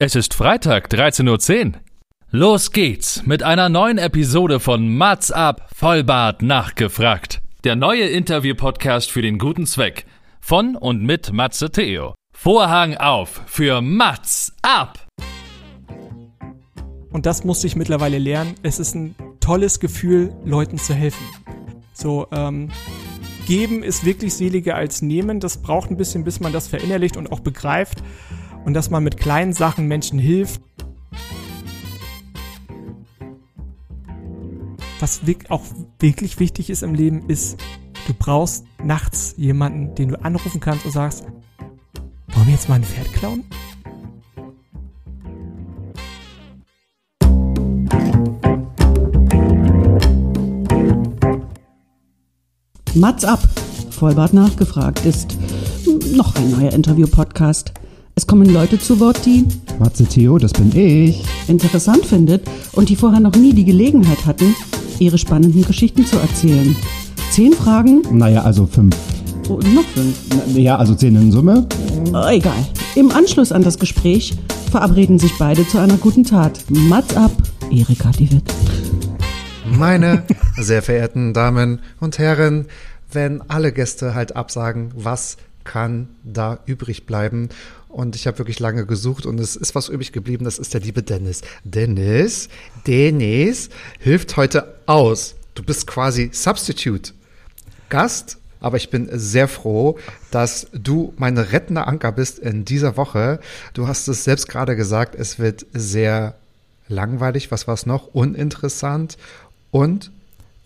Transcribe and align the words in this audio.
Es 0.00 0.14
ist 0.14 0.32
Freitag, 0.32 0.92
13.10 0.92 1.66
Uhr. 1.66 1.72
Los 2.30 2.70
geht's 2.70 3.26
mit 3.26 3.42
einer 3.42 3.68
neuen 3.68 3.98
Episode 3.98 4.60
von 4.60 4.96
Mats 4.96 5.32
ab, 5.32 5.68
Vollbart 5.74 6.40
nachgefragt. 6.40 7.40
Der 7.64 7.74
neue 7.74 8.04
Interview-Podcast 8.04 9.10
für 9.10 9.22
den 9.22 9.38
guten 9.38 9.66
Zweck. 9.66 10.06
Von 10.40 10.76
und 10.76 11.02
mit 11.02 11.32
Matze 11.32 11.72
Theo. 11.72 12.14
Vorhang 12.32 12.96
auf 12.96 13.42
für 13.46 13.80
Mats 13.80 14.54
ab! 14.62 15.04
Und 17.10 17.26
das 17.26 17.42
musste 17.42 17.66
ich 17.66 17.74
mittlerweile 17.74 18.18
lernen. 18.18 18.54
Es 18.62 18.78
ist 18.78 18.94
ein 18.94 19.16
tolles 19.40 19.80
Gefühl, 19.80 20.32
Leuten 20.44 20.78
zu 20.78 20.94
helfen. 20.94 21.26
So, 21.92 22.28
ähm, 22.30 22.70
geben 23.48 23.82
ist 23.82 24.04
wirklich 24.04 24.34
seliger 24.34 24.76
als 24.76 25.02
nehmen. 25.02 25.40
Das 25.40 25.60
braucht 25.60 25.90
ein 25.90 25.96
bisschen, 25.96 26.22
bis 26.22 26.38
man 26.38 26.52
das 26.52 26.68
verinnerlicht 26.68 27.16
und 27.16 27.32
auch 27.32 27.40
begreift 27.40 28.00
und 28.64 28.74
dass 28.74 28.90
man 28.90 29.04
mit 29.04 29.16
kleinen 29.16 29.52
Sachen 29.52 29.86
Menschen 29.86 30.18
hilft. 30.18 30.60
Was 35.00 35.20
auch 35.48 35.62
wirklich 36.00 36.40
wichtig 36.40 36.70
ist 36.70 36.82
im 36.82 36.94
Leben, 36.94 37.28
ist, 37.28 37.58
du 38.06 38.14
brauchst 38.14 38.64
nachts 38.82 39.34
jemanden, 39.36 39.94
den 39.94 40.08
du 40.08 40.24
anrufen 40.24 40.60
kannst 40.60 40.84
und 40.84 40.90
sagst, 40.90 41.24
wollen 42.28 42.46
wir 42.46 42.54
jetzt 42.54 42.68
mal 42.68 42.76
ein 42.76 42.84
Pferd 42.84 43.12
klauen? 43.12 43.44
Mats 52.94 53.24
ab, 53.24 53.38
Vollbart 53.90 54.32
nachgefragt 54.32 55.04
ist 55.04 55.36
noch 56.16 56.34
ein 56.34 56.50
neuer 56.50 56.72
Interview-Podcast. 56.72 57.72
Es 58.18 58.26
kommen 58.26 58.52
Leute 58.52 58.80
zu 58.80 58.98
Wort, 58.98 59.24
die 59.24 59.46
Matze 59.78 60.04
Theo, 60.04 60.38
das 60.38 60.52
bin 60.52 60.74
ich. 60.74 61.22
interessant 61.46 62.04
findet 62.04 62.42
und 62.72 62.88
die 62.88 62.96
vorher 62.96 63.20
noch 63.20 63.36
nie 63.36 63.52
die 63.52 63.64
Gelegenheit 63.64 64.26
hatten, 64.26 64.56
ihre 64.98 65.18
spannenden 65.18 65.64
Geschichten 65.64 66.04
zu 66.04 66.16
erzählen. 66.16 66.74
Zehn 67.30 67.52
Fragen? 67.52 68.02
Naja, 68.10 68.42
also 68.42 68.66
fünf. 68.66 68.96
Oh, 69.48 69.60
noch 69.72 69.84
fünf. 69.94 70.16
Ja, 70.56 70.78
also 70.78 70.96
zehn 70.96 71.14
in 71.14 71.30
Summe. 71.30 71.68
Oh, 72.12 72.26
egal. 72.28 72.66
Im 72.96 73.12
Anschluss 73.12 73.52
an 73.52 73.62
das 73.62 73.78
Gespräch 73.78 74.34
verabreden 74.72 75.20
sich 75.20 75.38
beide 75.38 75.64
zu 75.68 75.78
einer 75.78 75.96
guten 75.96 76.24
Tat. 76.24 76.58
Mats 76.70 77.16
ab, 77.16 77.30
Erika 77.70 78.10
Diewit. 78.10 78.52
Meine 79.78 80.24
sehr 80.56 80.82
verehrten 80.82 81.34
Damen 81.34 81.78
und 82.00 82.18
Herren, 82.18 82.66
wenn 83.12 83.42
alle 83.48 83.70
Gäste 83.70 84.16
halt 84.16 84.34
absagen, 84.34 84.90
was 84.96 85.36
kann 85.62 86.08
da 86.24 86.58
übrig 86.64 87.04
bleiben? 87.06 87.50
Und 87.98 88.14
ich 88.14 88.28
habe 88.28 88.38
wirklich 88.38 88.60
lange 88.60 88.86
gesucht 88.86 89.26
und 89.26 89.40
es 89.40 89.56
ist 89.56 89.74
was 89.74 89.88
übrig 89.88 90.12
geblieben, 90.12 90.44
das 90.44 90.60
ist 90.60 90.72
der 90.72 90.80
liebe 90.80 91.02
Dennis. 91.02 91.40
Dennis, 91.64 92.48
Dennis 92.86 93.70
hilft 93.98 94.36
heute 94.36 94.76
aus. 94.86 95.34
Du 95.56 95.64
bist 95.64 95.88
quasi 95.88 96.30
Substitute. 96.32 97.12
Gast, 97.88 98.38
aber 98.60 98.76
ich 98.76 98.90
bin 98.90 99.08
sehr 99.10 99.48
froh, 99.48 99.98
dass 100.30 100.68
du 100.72 101.12
meine 101.16 101.50
rettende 101.50 101.88
Anker 101.88 102.12
bist 102.12 102.38
in 102.38 102.64
dieser 102.64 102.96
Woche. 102.96 103.40
Du 103.74 103.88
hast 103.88 104.06
es 104.06 104.22
selbst 104.22 104.48
gerade 104.48 104.76
gesagt, 104.76 105.16
es 105.16 105.40
wird 105.40 105.66
sehr 105.72 106.36
langweilig. 106.86 107.50
Was 107.50 107.66
war 107.66 107.74
es 107.74 107.84
noch? 107.84 108.14
Uninteressant 108.14 109.18
und 109.72 110.12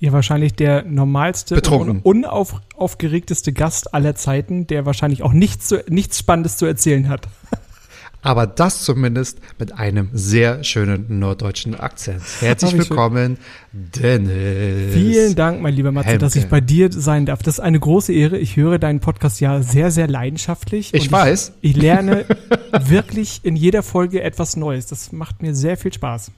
ja, 0.02 0.10
wahrscheinlich 0.12 0.54
der 0.54 0.82
normalste 0.82 1.54
Betrunken. 1.54 2.00
und 2.02 2.24
unaufgeregteste 2.24 3.52
Gast 3.52 3.94
aller 3.94 4.16
Zeiten, 4.16 4.66
der 4.66 4.84
wahrscheinlich 4.84 5.22
auch 5.22 5.32
nichts, 5.32 5.68
zu, 5.68 5.84
nichts 5.88 6.18
Spannendes 6.18 6.56
zu 6.56 6.66
erzählen 6.66 7.08
hat. 7.08 7.28
Aber 8.22 8.48
das 8.48 8.82
zumindest 8.82 9.38
mit 9.60 9.78
einem 9.78 10.08
sehr 10.12 10.64
schönen 10.64 11.20
norddeutschen 11.20 11.78
Akzent. 11.78 12.20
Herzlich 12.40 12.72
schön. 12.72 12.80
willkommen, 12.80 13.38
Dennis. 13.70 14.92
Vielen 14.92 15.36
Dank, 15.36 15.62
mein 15.62 15.74
lieber 15.74 15.92
Matze, 15.92 16.08
Helmke. 16.08 16.24
dass 16.24 16.34
ich 16.34 16.46
bei 16.48 16.60
dir 16.60 16.90
sein 16.90 17.24
darf. 17.26 17.44
Das 17.44 17.58
ist 17.58 17.60
eine 17.60 17.78
große 17.78 18.12
Ehre. 18.12 18.38
Ich 18.38 18.56
höre 18.56 18.80
deinen 18.80 18.98
Podcast 18.98 19.40
ja 19.40 19.62
sehr, 19.62 19.92
sehr 19.92 20.08
leidenschaftlich. 20.08 20.92
Ich 20.94 21.12
weiß. 21.12 21.52
Ich, 21.60 21.76
ich 21.76 21.80
lerne 21.80 22.24
wirklich 22.86 23.40
in 23.44 23.54
jeder 23.54 23.84
Folge 23.84 24.20
etwas 24.22 24.56
Neues. 24.56 24.86
Das 24.86 25.12
macht 25.12 25.42
mir 25.42 25.54
sehr 25.54 25.76
viel 25.76 25.92
Spaß. 25.92 26.32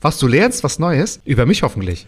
Was 0.00 0.18
du 0.18 0.26
lernst, 0.26 0.64
was 0.64 0.78
Neues, 0.78 1.20
über 1.26 1.44
mich 1.44 1.62
hoffentlich. 1.62 2.06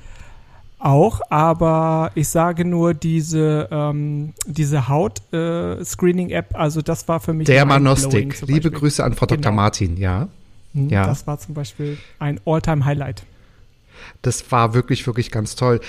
Auch, 0.84 1.22
aber 1.30 2.10
ich 2.14 2.28
sage 2.28 2.66
nur 2.66 2.92
diese, 2.92 3.68
ähm, 3.70 4.34
diese 4.46 4.86
Haut-Screening-App, 4.86 6.54
also 6.54 6.82
das 6.82 7.08
war 7.08 7.20
für 7.20 7.32
mich 7.32 7.46
Der 7.46 7.64
mindblowing 7.64 7.82
Manostik. 7.84 8.36
zum 8.36 8.48
Liebe. 8.48 8.70
Grüße 8.70 9.02
an 9.02 9.14
Frau 9.14 9.24
Dr. 9.24 9.38
Genau. 9.38 9.52
Martin, 9.52 9.96
ja. 9.96 10.28
Mhm, 10.74 10.90
Ja. 10.90 11.06
Das 11.06 11.26
war 11.26 11.38
zum 11.38 11.54
Beispiel 11.54 11.96
ein 12.18 12.38
All-Time-Highlight. 12.44 13.22
Das 14.20 14.52
war 14.52 14.74
wirklich, 14.74 15.06
wirklich 15.06 15.30
ganz 15.30 15.54
toll. 15.56 15.80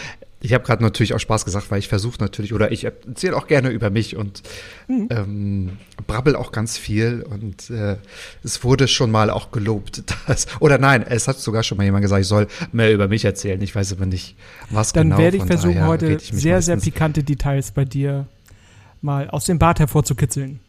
Ich 0.45 0.53
habe 0.53 0.63
gerade 0.63 0.83
natürlich 0.83 1.13
auch 1.15 1.19
Spaß 1.19 1.43
gesagt, 1.43 1.71
weil 1.71 1.79
ich 1.79 1.87
versuche 1.87 2.17
natürlich, 2.19 2.53
oder 2.53 2.71
ich 2.71 2.83
erzähle 2.83 3.35
auch 3.35 3.47
gerne 3.47 3.69
über 3.69 3.89
mich 3.89 4.15
und 4.15 4.43
Mhm. 4.87 5.07
ähm, 5.09 5.69
brabbel 6.05 6.35
auch 6.35 6.51
ganz 6.51 6.77
viel. 6.77 7.25
Und 7.27 7.71
äh, 7.71 7.97
es 8.43 8.63
wurde 8.63 8.87
schon 8.87 9.09
mal 9.09 9.31
auch 9.31 9.49
gelobt. 9.49 10.03
Dass, 10.27 10.45
oder 10.59 10.77
nein, 10.77 11.03
es 11.07 11.27
hat 11.27 11.39
sogar 11.39 11.63
schon 11.63 11.77
mal 11.79 11.83
jemand 11.83 12.03
gesagt, 12.03 12.21
ich 12.21 12.27
soll 12.27 12.47
mehr 12.71 12.93
über 12.93 13.07
mich 13.07 13.25
erzählen. 13.25 13.59
Ich 13.61 13.75
weiß 13.75 13.93
aber 13.93 14.05
nicht, 14.05 14.35
was 14.69 14.93
Dann 14.93 15.09
genau. 15.09 15.17
werde 15.17 15.37
ich 15.37 15.43
versuchen, 15.43 15.83
heute 15.85 16.19
sehr, 16.19 16.61
sehr 16.61 16.77
pikante 16.77 17.23
Details 17.23 17.71
bei 17.71 17.85
dir 17.85 18.27
mal 19.01 19.29
aus 19.29 19.45
dem 19.45 19.57
Bad 19.57 19.79
hervorzukitzeln. 19.79 20.59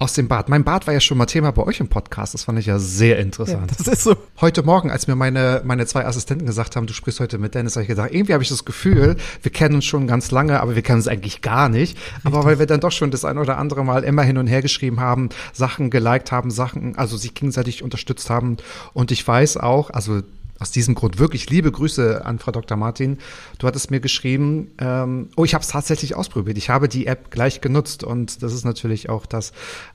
Aus 0.00 0.12
dem 0.12 0.28
Bad. 0.28 0.48
Mein 0.48 0.62
Bad 0.62 0.86
war 0.86 0.94
ja 0.94 1.00
schon 1.00 1.18
mal 1.18 1.26
Thema 1.26 1.50
bei 1.50 1.64
euch 1.64 1.80
im 1.80 1.88
Podcast. 1.88 2.32
Das 2.32 2.44
fand 2.44 2.56
ich 2.60 2.66
ja 2.66 2.78
sehr 2.78 3.18
interessant. 3.18 3.72
das 3.76 3.88
ist 3.88 4.04
so. 4.04 4.14
Heute 4.40 4.62
Morgen, 4.62 4.92
als 4.92 5.08
mir 5.08 5.16
meine, 5.16 5.60
meine 5.64 5.86
zwei 5.86 6.06
Assistenten 6.06 6.46
gesagt 6.46 6.76
haben, 6.76 6.86
du 6.86 6.92
sprichst 6.92 7.18
heute 7.18 7.38
mit 7.38 7.56
Dennis, 7.56 7.74
habe 7.74 7.82
ich 7.82 7.88
gedacht, 7.88 8.10
irgendwie 8.12 8.32
habe 8.32 8.42
ich 8.44 8.48
das 8.48 8.64
Gefühl, 8.64 9.16
wir 9.42 9.50
kennen 9.50 9.74
uns 9.74 9.86
schon 9.86 10.06
ganz 10.06 10.30
lange, 10.30 10.60
aber 10.60 10.76
wir 10.76 10.82
kennen 10.82 10.98
uns 10.98 11.08
eigentlich 11.08 11.42
gar 11.42 11.68
nicht. 11.68 11.98
Aber 12.22 12.44
weil 12.44 12.60
wir 12.60 12.66
dann 12.66 12.78
doch 12.78 12.92
schon 12.92 13.10
das 13.10 13.24
ein 13.24 13.38
oder 13.38 13.58
andere 13.58 13.84
Mal 13.84 14.04
immer 14.04 14.22
hin 14.22 14.38
und 14.38 14.46
her 14.46 14.62
geschrieben 14.62 15.00
haben, 15.00 15.30
Sachen 15.52 15.90
geliked 15.90 16.30
haben, 16.30 16.52
Sachen, 16.52 16.96
also 16.96 17.16
sich 17.16 17.34
gegenseitig 17.34 17.82
unterstützt 17.82 18.30
haben. 18.30 18.58
Und 18.92 19.10
ich 19.10 19.26
weiß 19.26 19.56
auch, 19.56 19.90
also 19.90 20.22
aus 20.58 20.70
diesem 20.70 20.94
Grund 20.94 21.18
wirklich 21.18 21.50
liebe 21.50 21.70
Grüße 21.70 22.24
an 22.24 22.38
Frau 22.38 22.50
Dr. 22.50 22.76
Martin. 22.76 23.18
Du 23.58 23.66
hattest 23.66 23.90
mir 23.90 24.00
geschrieben, 24.00 24.72
ähm, 24.78 25.28
oh, 25.36 25.44
ich 25.44 25.54
habe 25.54 25.62
es 25.62 25.68
tatsächlich 25.68 26.14
ausprobiert. 26.16 26.58
Ich 26.58 26.68
habe 26.70 26.88
die 26.88 27.06
App 27.06 27.30
gleich 27.30 27.60
genutzt 27.60 28.02
und 28.04 28.42
das 28.42 28.52
ist 28.52 28.64
natürlich 28.64 29.08
auch 29.08 29.26
das 29.26 29.52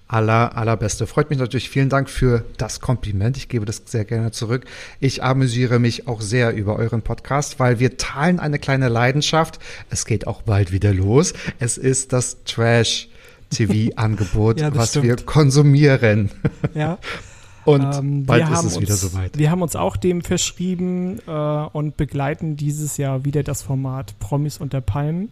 aller, 0.08 0.56
allerbeste. 0.58 1.08
Freut 1.08 1.30
mich 1.30 1.40
natürlich. 1.40 1.70
Vielen 1.70 1.90
Dank 1.90 2.10
für 2.10 2.46
das 2.58 2.80
Kompliment. 2.80 3.36
Ich 3.38 3.50
gebe 3.50 3.66
das 3.66 3.82
sehr 3.86 4.06
gerne 4.06 4.32
zurück. 4.32 4.66
Ich 5.00 5.24
amüsiere 5.24 5.80
mich 5.80 6.08
auch 6.08 6.22
sehr 6.22 6.54
über 6.54 6.78
euren 6.78 7.02
Podcast, 7.02 7.60
weil 7.60 7.80
wir 7.80 7.98
teilen 7.98 8.40
eine 8.40 8.60
kleine 8.60 8.90
Leidenschaft. 8.90 9.60
Es 9.90 10.06
geht 10.06 10.28
auch 10.28 10.44
bald 10.44 10.72
wieder 10.72 10.94
los. 10.94 11.34
Es 11.60 11.78
ist 11.78 12.14
das 12.14 12.44
Trash 12.46 13.10
TV-Angebot, 13.50 14.60
Ja, 14.62 14.76
was 14.76 14.92
stimmt. 14.92 15.06
wir 15.06 15.16
konsumieren. 15.18 16.32
Ja. 16.74 17.00
Und 17.66 17.82
Ähm, 17.82 18.26
bald 18.26 18.42
wir 18.42 18.52
ist 18.52 18.58
haben 18.58 18.68
es 18.68 18.80
wieder 18.80 18.92
uns, 18.92 19.02
soweit. 19.02 19.38
Wir 19.38 19.52
haben 19.52 19.62
uns 19.62 19.76
auch 19.76 19.96
dem 19.96 20.22
verschrieben 20.22 21.20
äh, 21.28 21.32
und 21.32 21.98
begleiten 21.98 22.58
dieses 22.58 22.98
Jahr 22.98 23.26
wieder 23.26 23.44
das 23.44 23.62
Format 23.62 24.18
Promis 24.20 24.58
unter 24.58 24.82
Palmen. 24.82 25.30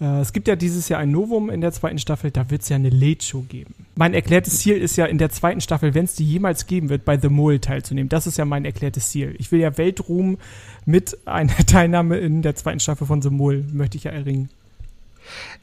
Äh, 0.00 0.20
es 0.20 0.32
gibt 0.32 0.48
ja 0.48 0.56
dieses 0.56 0.88
Jahr 0.88 1.00
ein 1.00 1.10
Novum 1.10 1.50
in 1.50 1.60
der 1.60 1.72
zweiten 1.72 1.98
Staffel, 1.98 2.30
da 2.30 2.50
wird 2.50 2.62
es 2.62 2.68
ja 2.68 2.76
eine 2.76 2.90
Late-Show 2.90 3.42
geben. 3.48 3.74
Mein 3.96 4.14
erklärtes 4.14 4.60
Ziel 4.60 4.76
ist 4.76 4.96
ja 4.96 5.06
in 5.06 5.18
der 5.18 5.30
zweiten 5.30 5.60
Staffel, 5.60 5.94
wenn 5.94 6.06
es 6.06 6.14
die 6.14 6.24
jemals 6.24 6.66
geben 6.66 6.88
wird, 6.88 7.04
bei 7.04 7.18
The 7.18 7.28
Mole 7.28 7.60
teilzunehmen. 7.60 8.08
Das 8.08 8.26
ist 8.26 8.38
ja 8.38 8.44
mein 8.44 8.64
erklärtes 8.64 9.10
Ziel. 9.10 9.34
Ich 9.38 9.52
will 9.52 9.60
ja 9.60 9.76
Weltruhm 9.76 10.38
mit 10.86 11.16
einer 11.26 11.56
Teilnahme 11.66 12.18
in 12.18 12.42
der 12.42 12.56
zweiten 12.56 12.80
Staffel 12.80 13.06
von 13.06 13.22
The 13.22 13.30
Mole, 13.30 13.64
möchte 13.72 13.98
ich 13.98 14.04
ja 14.04 14.10
erringen. 14.10 14.48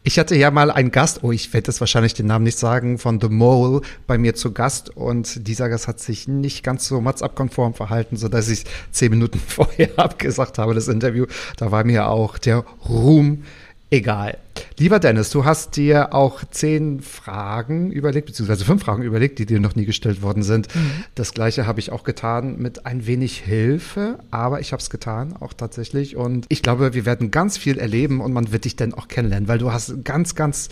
Ich 0.04 0.20
hatte 0.20 0.36
ja 0.36 0.52
mal 0.52 0.72
einen 0.72 0.92
Gast, 0.92 1.24
oh, 1.24 1.32
ich 1.32 1.54
werde 1.54 1.70
jetzt 1.70 1.80
wahrscheinlich 1.80 2.14
den 2.14 2.28
Namen 2.28 2.46
nicht 2.46 2.58
sagen, 2.58 2.98
von 2.98 3.20
The 3.20 3.30
Mole 3.30 3.82
bei 4.06 4.18
mir 4.18 4.36
zu 4.36 4.54
Gast 4.54 4.96
und 4.96 5.48
dieser 5.48 5.70
Gast 5.70 5.88
hat 5.88 6.00
sich 6.00 6.28
nicht 6.28 6.64
ganz 6.64 6.88
so 6.88 7.02
matzabkonform 7.02 7.74
verhalten, 7.74 8.16
sodass 8.16 8.48
ich 8.50 8.64
zehn 8.92 9.12
Minuten 9.12 9.40
vorher 9.48 9.90
abgesagt 9.98 10.58
habe, 10.58 10.74
das 10.74 10.88
Interview. 10.88 11.26
Da 11.58 11.72
war 11.72 11.84
mir 11.84 12.08
auch 12.08 12.38
der 12.38 12.64
Ruhm 12.88 13.44
egal. 13.90 14.38
Lieber 14.80 15.00
Dennis, 15.00 15.30
du 15.30 15.46
hast 15.46 15.76
dir 15.76 16.14
auch 16.14 16.44
zehn 16.52 17.02
Fragen 17.02 17.92
überlegt, 17.92 18.28
beziehungsweise 18.28 18.66
fünf 18.66 18.84
Fragen 18.84 19.04
überlegt, 19.04 19.40
die 19.40 19.46
dir 19.46 19.60
noch 19.60 19.76
nie 19.76 19.86
gestellt 19.86 20.22
worden 20.22 20.44
sind. 20.44 20.68
Das 21.16 21.34
gleiche 21.34 21.66
habe 21.66 21.80
ich 21.80 21.92
auch 21.92 22.04
getan 22.04 22.58
mit 22.58 22.86
ein 22.86 23.08
wenig 23.08 23.40
Hilfe, 23.40 24.20
aber 24.30 24.60
ich 24.60 24.74
habe 24.74 24.82
es 24.82 24.90
getan, 24.90 25.36
auch 25.40 25.54
tatsächlich. 25.54 26.16
Und 26.16 26.46
ich 26.50 26.62
glaube, 26.62 26.94
wir 26.94 27.06
werden 27.06 27.32
ganz 27.32 27.58
viel 27.58 27.78
erleben 27.78 28.22
und 28.22 28.34
man 28.34 28.52
wird 28.52 28.66
dich 28.66 28.76
dann 28.76 28.94
auch 28.94 29.08
kennenlernen, 29.08 29.48
weil 29.48 29.58
du 29.58 29.72
hast 29.72 30.04
ganz, 30.04 30.36
ganz 30.36 30.70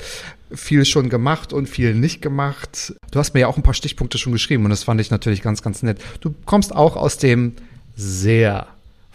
viel 0.52 0.86
schon 0.86 1.10
gemacht 1.10 1.54
und 1.54 1.68
viel 1.68 1.96
nicht 1.96 2.22
gemacht. 2.22 2.94
Du 3.12 3.20
hast 3.20 3.34
mir 3.34 3.42
ja 3.42 3.48
auch 3.48 3.58
ein 3.58 3.64
paar 3.64 3.74
Stichpunkte 3.74 4.18
schon 4.18 4.34
geschrieben 4.34 4.66
und 4.66 4.70
das 4.70 4.84
fand 4.84 5.02
ich 5.02 5.10
natürlich 5.10 5.42
ganz, 5.42 5.62
ganz 5.62 5.82
nett. 5.84 6.00
Du 6.22 6.34
kommst 6.46 6.76
auch 6.76 6.96
aus 6.96 7.18
dem 7.18 7.54
sehr 7.96 8.68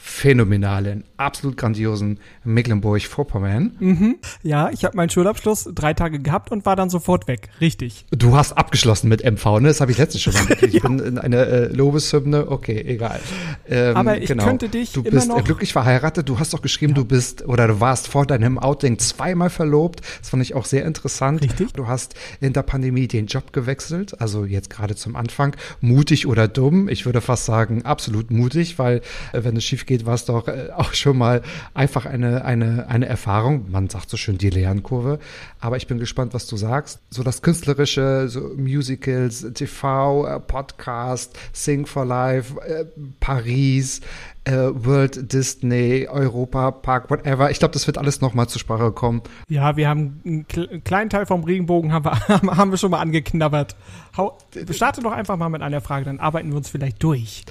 phänomenalen, 0.02 1.04
absolut 1.18 1.56
grandiosen 1.56 2.18
Mecklenburg-Vorpommern. 2.44 4.16
Ja, 4.42 4.70
ich 4.70 4.84
habe 4.84 4.96
meinen 4.96 5.10
Schulabschluss 5.10 5.68
drei 5.74 5.92
Tage 5.94 6.18
gehabt 6.20 6.50
und 6.50 6.64
war 6.66 6.74
dann 6.74 6.88
sofort 6.90 7.28
weg. 7.28 7.48
Richtig. 7.60 8.06
Du 8.10 8.34
hast 8.36 8.52
abgeschlossen 8.52 9.08
mit 9.08 9.22
MV, 9.24 9.60
ne? 9.60 9.68
Das 9.68 9.80
habe 9.80 9.92
ich 9.92 9.98
letztes 9.98 10.22
schon 10.22 10.32
mal. 10.34 10.40
Ich 10.62 10.80
bin 10.82 10.98
in 11.00 11.18
eine 11.18 11.36
äh, 11.46 11.66
Lobeshymne, 11.72 12.48
okay, 12.50 12.80
egal. 12.86 13.20
Ähm, 13.68 13.96
Aber 13.96 14.18
ich 14.18 14.28
könnte 14.36 14.68
dich 14.68 14.92
Du 14.92 15.02
bist 15.02 15.26
äh, 15.26 15.28
noch- 15.28 15.44
glücklich 15.44 15.72
verheiratet, 15.72 16.28
du 16.28 16.38
hast 16.38 16.54
doch 16.54 16.62
geschrieben, 16.62 16.94
du 16.94 17.04
bist 17.04 17.46
oder 17.46 17.66
du 17.66 17.80
warst 17.80 18.08
vor 18.08 18.24
deinem 18.26 18.58
Outing 18.58 18.98
zweimal 18.98 19.50
verlobt. 19.50 20.00
Das 20.20 20.30
fand 20.30 20.42
ich 20.42 20.54
auch 20.54 20.64
sehr 20.64 20.84
interessant. 20.86 21.42
Richtig. 21.42 21.72
Du 21.72 21.88
hast 21.88 22.14
in 22.40 22.52
der 22.52 22.62
Pandemie 22.62 23.06
den 23.08 23.26
Job 23.26 23.52
gewechselt, 23.52 24.20
also 24.20 24.44
jetzt 24.44 24.70
gerade 24.70 24.94
zum 24.96 25.16
Anfang. 25.16 25.56
Mutig 25.80 26.26
oder 26.26 26.48
dumm? 26.48 26.88
Ich 26.88 27.04
würde 27.04 27.20
fast 27.20 27.44
sagen, 27.46 27.84
absolut 27.84 28.30
mutig, 28.30 28.78
weil 28.78 28.98
äh, 29.32 29.42
wenn 29.44 29.56
es 29.56 29.64
schief 29.64 29.86
geht, 29.90 30.06
war 30.06 30.14
es 30.14 30.24
doch 30.24 30.46
äh, 30.46 30.68
auch 30.74 30.94
schon 30.94 31.18
mal 31.18 31.42
einfach 31.74 32.06
eine, 32.06 32.44
eine, 32.44 32.86
eine 32.88 33.06
Erfahrung. 33.06 33.70
Man 33.70 33.88
sagt 33.88 34.08
so 34.08 34.16
schön 34.16 34.38
die 34.38 34.50
Lernkurve. 34.50 35.18
Aber 35.58 35.76
ich 35.76 35.88
bin 35.88 35.98
gespannt, 35.98 36.32
was 36.32 36.46
du 36.46 36.56
sagst. 36.56 37.00
So 37.10 37.22
das 37.24 37.42
Künstlerische, 37.42 38.28
so 38.28 38.52
Musicals, 38.56 39.44
TV, 39.54 40.26
äh, 40.26 40.38
Podcast, 40.40 41.36
Sing 41.52 41.86
for 41.86 42.04
Life, 42.04 42.58
äh, 42.60 42.84
Paris, 43.18 44.00
World 44.46 45.32
Disney, 45.32 46.08
Europa 46.10 46.70
Park, 46.72 47.10
whatever. 47.10 47.50
Ich 47.50 47.58
glaube, 47.58 47.72
das 47.72 47.86
wird 47.86 47.98
alles 47.98 48.20
nochmal 48.22 48.48
zur 48.48 48.58
Sprache 48.58 48.90
kommen. 48.90 49.22
Ja, 49.48 49.76
wir 49.76 49.86
haben 49.88 50.20
einen 50.24 50.46
kle- 50.46 50.80
kleinen 50.80 51.10
Teil 51.10 51.26
vom 51.26 51.44
Regenbogen 51.44 51.92
haben 51.92 52.06
wir, 52.06 52.18
haben 52.56 52.70
wir 52.70 52.78
schon 52.78 52.90
mal 52.90 53.00
angeknabbert. 53.00 53.76
Hau, 54.16 54.38
starte 54.70 55.02
doch 55.02 55.12
einfach 55.12 55.36
mal 55.36 55.50
mit 55.50 55.62
einer 55.62 55.80
Frage, 55.82 56.06
dann 56.06 56.18
arbeiten 56.18 56.48
wir 56.50 56.56
uns 56.56 56.70
vielleicht 56.70 57.02
durch. 57.02 57.44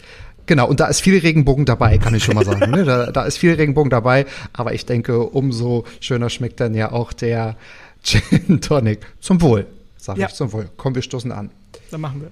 Genau, 0.49 0.67
und 0.67 0.79
da 0.79 0.87
ist 0.87 1.01
viel 1.01 1.15
Regenbogen 1.19 1.65
dabei, 1.65 1.99
kann 1.99 2.15
ich 2.15 2.23
schon 2.23 2.33
mal 2.33 2.43
sagen. 2.51 2.71
ne? 2.71 2.83
da, 2.83 3.11
da 3.11 3.23
ist 3.25 3.37
viel 3.37 3.53
Regenbogen 3.53 3.91
dabei, 3.91 4.25
aber 4.51 4.73
ich 4.73 4.83
denke, 4.87 5.19
umso 5.19 5.83
schöner 5.99 6.31
schmeckt 6.31 6.59
dann 6.59 6.73
ja 6.73 6.91
auch 6.91 7.13
der 7.13 7.55
Gin 8.03 8.59
Tonic. 8.59 9.01
Zum 9.19 9.41
Wohl, 9.43 9.67
sag 9.97 10.17
Ja. 10.17 10.25
ich, 10.27 10.33
zum 10.33 10.51
Wohl. 10.51 10.67
Komm, 10.75 10.95
wir 10.95 11.03
stoßen 11.03 11.31
an. 11.31 11.51
Dann 11.91 12.01
machen 12.01 12.21
wir. 12.21 12.31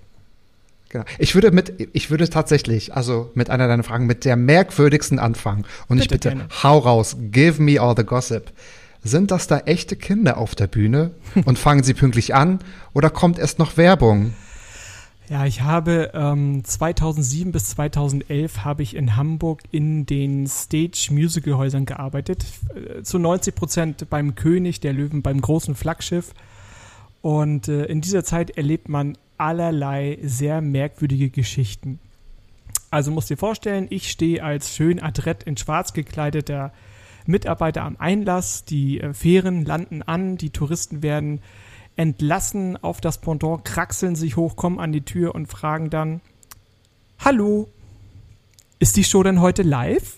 Genau. 0.90 1.06
Ich 1.20 1.36
würde 1.36 1.52
mit, 1.52 1.90
ich 1.94 2.10
würde 2.10 2.28
tatsächlich, 2.28 2.96
also 2.96 3.30
mit 3.36 3.52
einer 3.52 3.68
deiner 3.68 3.84
Fragen, 3.84 4.08
mit 4.08 4.26
der 4.26 4.36
merkwürdigsten 4.36 5.20
anfangen. 5.20 5.66
Und 5.88 6.00
ich 6.00 6.08
Bitte 6.08 6.30
bitte, 6.32 6.38
gerne. 6.48 6.64
hau 6.64 6.80
raus, 6.80 7.18
give 7.32 7.62
me 7.62 7.80
all 7.80 7.94
the 7.96 8.04
gossip. 8.04 8.52
Sind 9.04 9.30
das 9.30 9.46
da 9.46 9.60
echte 9.60 9.96
Kinder 9.96 10.38
auf 10.38 10.56
der 10.56 10.66
Bühne? 10.66 11.12
Und 11.46 11.60
fangen 11.60 11.84
sie 11.84 11.94
pünktlich 11.94 12.34
an? 12.34 12.60
Oder 12.94 13.12
kommt 13.12 13.38
erst 13.38 13.60
noch 13.60 13.78
Werbung? 13.78 14.34
Ja, 15.30 15.46
ich 15.46 15.62
habe 15.62 16.12
ähm, 16.14 16.64
2007 16.64 17.52
bis 17.52 17.72
2011 17.72 18.64
habe 18.64 18.82
ich 18.82 18.96
in 18.96 19.18
Hamburg 19.18 19.62
in 19.72 20.06
den 20.06 20.48
Stage 20.48 21.10
Musical 21.12 21.56
Häusern 21.56 21.86
gearbeitet. 21.86 22.46
Äh, 22.74 23.04
zu 23.04 23.20
90 23.20 23.54
Prozent 23.54 24.10
beim 24.10 24.36
König 24.36 24.80
der 24.80 24.94
Löwen, 24.94 25.22
beim 25.22 25.42
großen 25.42 25.76
Flaggschiff. 25.76 26.34
Und 27.22 27.68
äh, 27.68 27.86
in 27.86 28.00
dieser 28.00 28.24
Zeit 28.24 28.52
erlebt 28.52 28.88
man 28.88 29.18
allerlei 29.38 30.18
sehr 30.22 30.62
merkwürdige 30.62 31.30
Geschichten. 31.30 32.00
Also 32.90 33.12
musst 33.12 33.30
dir 33.30 33.36
vorstellen, 33.36 33.88
ich 33.90 34.10
stehe 34.10 34.42
als 34.42 34.74
schön 34.74 35.02
adrett 35.02 35.44
in 35.44 35.58
schwarz 35.58 35.92
gekleideter 35.92 36.72
Mitarbeiter 37.26 37.84
am 37.84 37.98
Einlass. 38.00 38.64
Die 38.64 39.02
äh, 39.02 39.14
Fähren 39.14 39.66
landen 39.66 40.04
an, 40.04 40.38
die 40.38 40.52
Touristen 40.52 41.04
werden 41.04 41.42
entlassen 41.98 42.82
auf 42.82 43.02
das 43.02 43.20
Pendant, 43.20 43.66
kraxeln 43.66 44.16
sich 44.16 44.38
hoch, 44.38 44.56
kommen 44.56 44.80
an 44.80 44.94
die 44.94 45.02
Tür 45.02 45.36
und 45.36 45.48
fragen 45.48 45.90
dann: 45.90 46.22
Hallo, 47.20 47.68
ist 48.80 48.96
die 48.96 49.04
Show 49.04 49.24
denn 49.24 49.42
heute 49.42 49.64
live? 49.64 50.18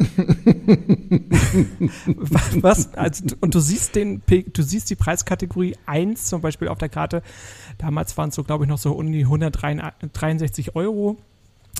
Was? 2.62 2.94
Also, 2.94 3.36
und 3.40 3.54
du 3.54 3.60
siehst 3.60 3.94
den, 3.96 4.22
du 4.26 4.62
siehst 4.62 4.88
die 4.88 4.94
Preiskategorie 4.96 5.76
1 5.84 6.24
zum 6.24 6.40
Beispiel 6.40 6.68
auf 6.68 6.78
der 6.78 6.88
Karte. 6.88 7.22
Damals 7.76 8.16
waren 8.16 8.30
es 8.30 8.34
so, 8.34 8.42
glaube 8.42 8.64
ich, 8.64 8.68
noch 8.68 8.78
so 8.78 8.92
um 8.92 9.12
die 9.12 9.24
163 9.24 10.74
Euro 10.74 11.18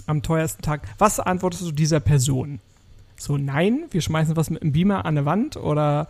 am 0.06 0.22
teuersten 0.22 0.60
Tag. 0.62 0.82
Was 0.98 1.18
antwortest 1.18 1.62
du 1.62 1.72
dieser 1.72 2.00
Person? 2.00 2.60
So, 3.16 3.38
nein, 3.38 3.84
wir 3.90 4.02
schmeißen 4.02 4.36
was 4.36 4.50
mit 4.50 4.62
dem 4.62 4.72
Beamer 4.72 5.04
an 5.04 5.16
eine 5.16 5.26
Wand 5.26 5.56
oder 5.56 6.08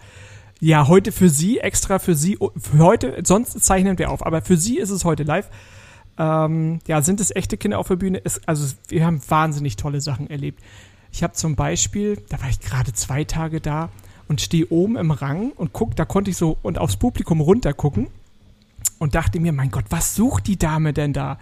ja, 0.60 0.88
heute 0.88 1.10
für 1.10 1.30
Sie, 1.30 1.58
extra 1.58 1.98
für 1.98 2.14
Sie, 2.14 2.38
für 2.38 2.78
heute, 2.78 3.20
sonst 3.24 3.64
zeichnen 3.64 3.98
wir 3.98 4.10
auf, 4.10 4.24
aber 4.24 4.42
für 4.42 4.56
Sie 4.56 4.78
ist 4.78 4.90
es 4.90 5.04
heute 5.04 5.22
live. 5.22 5.48
Ähm, 6.18 6.80
ja, 6.86 7.00
sind 7.00 7.20
es 7.20 7.34
echte 7.34 7.56
Kinder 7.56 7.78
auf 7.78 7.88
der 7.88 7.96
Bühne? 7.96 8.18
Ist, 8.18 8.46
also, 8.46 8.74
wir 8.88 9.06
haben 9.06 9.20
wahnsinnig 9.28 9.76
tolle 9.76 10.00
Sachen 10.00 10.28
erlebt. 10.28 10.62
Ich 11.12 11.22
habe 11.22 11.32
zum 11.32 11.56
Beispiel, 11.56 12.22
da 12.28 12.40
war 12.40 12.50
ich 12.50 12.60
gerade 12.60 12.92
zwei 12.92 13.24
Tage 13.24 13.60
da 13.60 13.88
und 14.28 14.40
stehe 14.40 14.68
oben 14.68 14.96
im 14.96 15.10
Rang 15.10 15.50
und 15.52 15.72
guck, 15.72 15.96
da 15.96 16.04
konnte 16.04 16.30
ich 16.30 16.36
so 16.36 16.58
und 16.62 16.78
aufs 16.78 16.96
Publikum 16.96 17.40
runter 17.40 17.72
gucken 17.72 18.08
und 18.98 19.14
dachte 19.14 19.40
mir, 19.40 19.52
mein 19.52 19.70
Gott, 19.70 19.86
was 19.88 20.14
sucht 20.14 20.46
die 20.46 20.58
Dame 20.58 20.92
denn 20.92 21.12
da? 21.12 21.38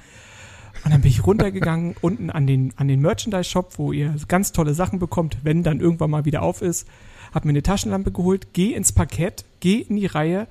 Und 0.85 0.93
dann 0.93 1.01
bin 1.01 1.11
ich 1.11 1.27
runtergegangen 1.27 1.97
unten 2.01 2.31
an 2.31 2.47
den, 2.47 2.73
an 2.77 2.89
den 2.89 3.01
Merchandise-Shop, 3.01 3.79
wo 3.79 3.93
ihr 3.93 4.15
ganz 4.29 4.53
tolle 4.53 4.75
Sachen 4.75 5.01
bekommt, 5.01 5.39
wenn 5.43 5.65
dann 5.65 5.81
irgendwann 5.81 6.11
mal 6.11 6.25
wieder 6.25 6.43
auf 6.43 6.63
ist. 6.63 6.87
Hab 7.33 7.45
mir 7.45 7.51
eine 7.51 7.63
Taschenlampe 7.63 8.13
geholt, 8.13 8.49
geh 8.53 8.73
ins 8.75 8.93
Parkett, 8.93 9.45
geh 9.61 9.81
in 9.81 9.97
die 9.97 10.07
Reihe, 10.07 10.47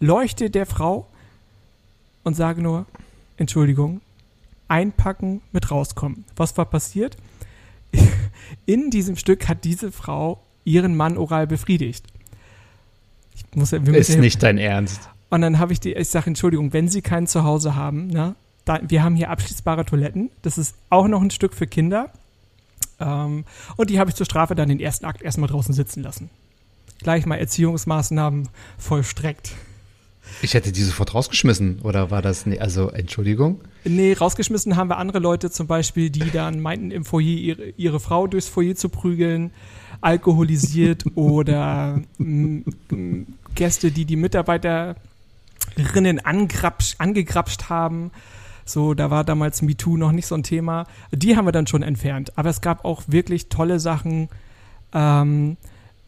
leuchte 0.00 0.50
der 0.50 0.66
Frau 0.66 1.06
und 2.24 2.34
sage 2.34 2.62
nur, 2.62 2.86
Entschuldigung, 3.36 4.00
einpacken, 4.68 5.42
mit 5.52 5.70
rauskommen. 5.70 6.24
Was 6.36 6.56
war 6.56 6.64
passiert? 6.64 7.16
In 8.66 8.90
diesem 8.90 9.16
Stück 9.16 9.48
hat 9.48 9.64
diese 9.64 9.92
Frau 9.92 10.40
ihren 10.64 10.96
Mann 10.96 11.16
oral 11.18 11.46
befriedigt. 11.46 12.04
Ich 13.34 13.44
muss, 13.54 13.72
Ist 13.72 14.18
nicht 14.18 14.42
dein 14.42 14.58
Ernst. 14.58 15.08
und 15.30 15.40
dann 15.42 15.58
habe 15.58 15.72
ich 15.72 15.80
die, 15.80 15.92
ich 15.92 16.08
sage, 16.08 16.28
Entschuldigung, 16.28 16.72
wenn 16.72 16.88
Sie 16.88 17.02
kein 17.02 17.26
Zuhause 17.26 17.74
haben, 17.74 18.06
ne, 18.08 18.34
da, 18.64 18.80
wir 18.86 19.02
haben 19.02 19.16
hier 19.16 19.30
abschließbare 19.30 19.84
Toiletten. 19.84 20.30
Das 20.42 20.56
ist 20.56 20.74
auch 20.88 21.08
noch 21.08 21.20
ein 21.20 21.30
Stück 21.30 21.52
für 21.54 21.66
Kinder. 21.66 22.10
Ähm, 23.00 23.44
und 23.76 23.90
die 23.90 23.98
habe 23.98 24.10
ich 24.10 24.16
zur 24.16 24.26
Strafe 24.26 24.54
dann 24.54 24.68
den 24.68 24.80
ersten 24.80 25.04
Akt 25.04 25.22
erstmal 25.22 25.48
draußen 25.48 25.74
sitzen 25.74 26.02
lassen. 26.02 26.30
Gleich 27.00 27.26
mal 27.26 27.36
Erziehungsmaßnahmen 27.36 28.48
vollstreckt. 28.78 29.52
Ich 30.40 30.54
hätte 30.54 30.72
die 30.72 30.82
sofort 30.82 31.14
rausgeschmissen, 31.14 31.80
oder 31.82 32.10
war 32.10 32.22
das 32.22 32.46
nicht? 32.46 32.62
Also, 32.62 32.88
Entschuldigung. 32.90 33.60
Nee, 33.84 34.12
rausgeschmissen 34.14 34.76
haben 34.76 34.88
wir 34.88 34.96
andere 34.96 35.18
Leute 35.18 35.50
zum 35.50 35.66
Beispiel, 35.66 36.10
die 36.10 36.30
dann 36.30 36.60
meinten, 36.60 36.90
im 36.90 37.04
Foyer 37.04 37.26
ihre, 37.26 37.68
ihre 37.76 38.00
Frau 38.00 38.26
durchs 38.26 38.48
Foyer 38.48 38.76
zu 38.76 38.88
prügeln, 38.88 39.50
alkoholisiert 40.00 41.04
oder 41.16 42.00
m, 42.18 42.64
m, 42.90 43.26
Gäste, 43.54 43.90
die 43.90 44.04
die 44.04 44.16
Mitarbeiterinnen 44.16 44.96
angegrapscht 46.24 47.68
haben. 47.68 48.10
So, 48.64 48.94
da 48.94 49.10
war 49.10 49.24
damals 49.24 49.62
MeToo 49.62 49.96
noch 49.96 50.12
nicht 50.12 50.26
so 50.26 50.34
ein 50.34 50.42
Thema. 50.42 50.86
Die 51.10 51.36
haben 51.36 51.46
wir 51.46 51.52
dann 51.52 51.66
schon 51.66 51.82
entfernt. 51.82 52.36
Aber 52.36 52.50
es 52.50 52.60
gab 52.60 52.84
auch 52.84 53.02
wirklich 53.06 53.48
tolle 53.48 53.80
Sachen. 53.80 54.28
Ähm, 54.92 55.56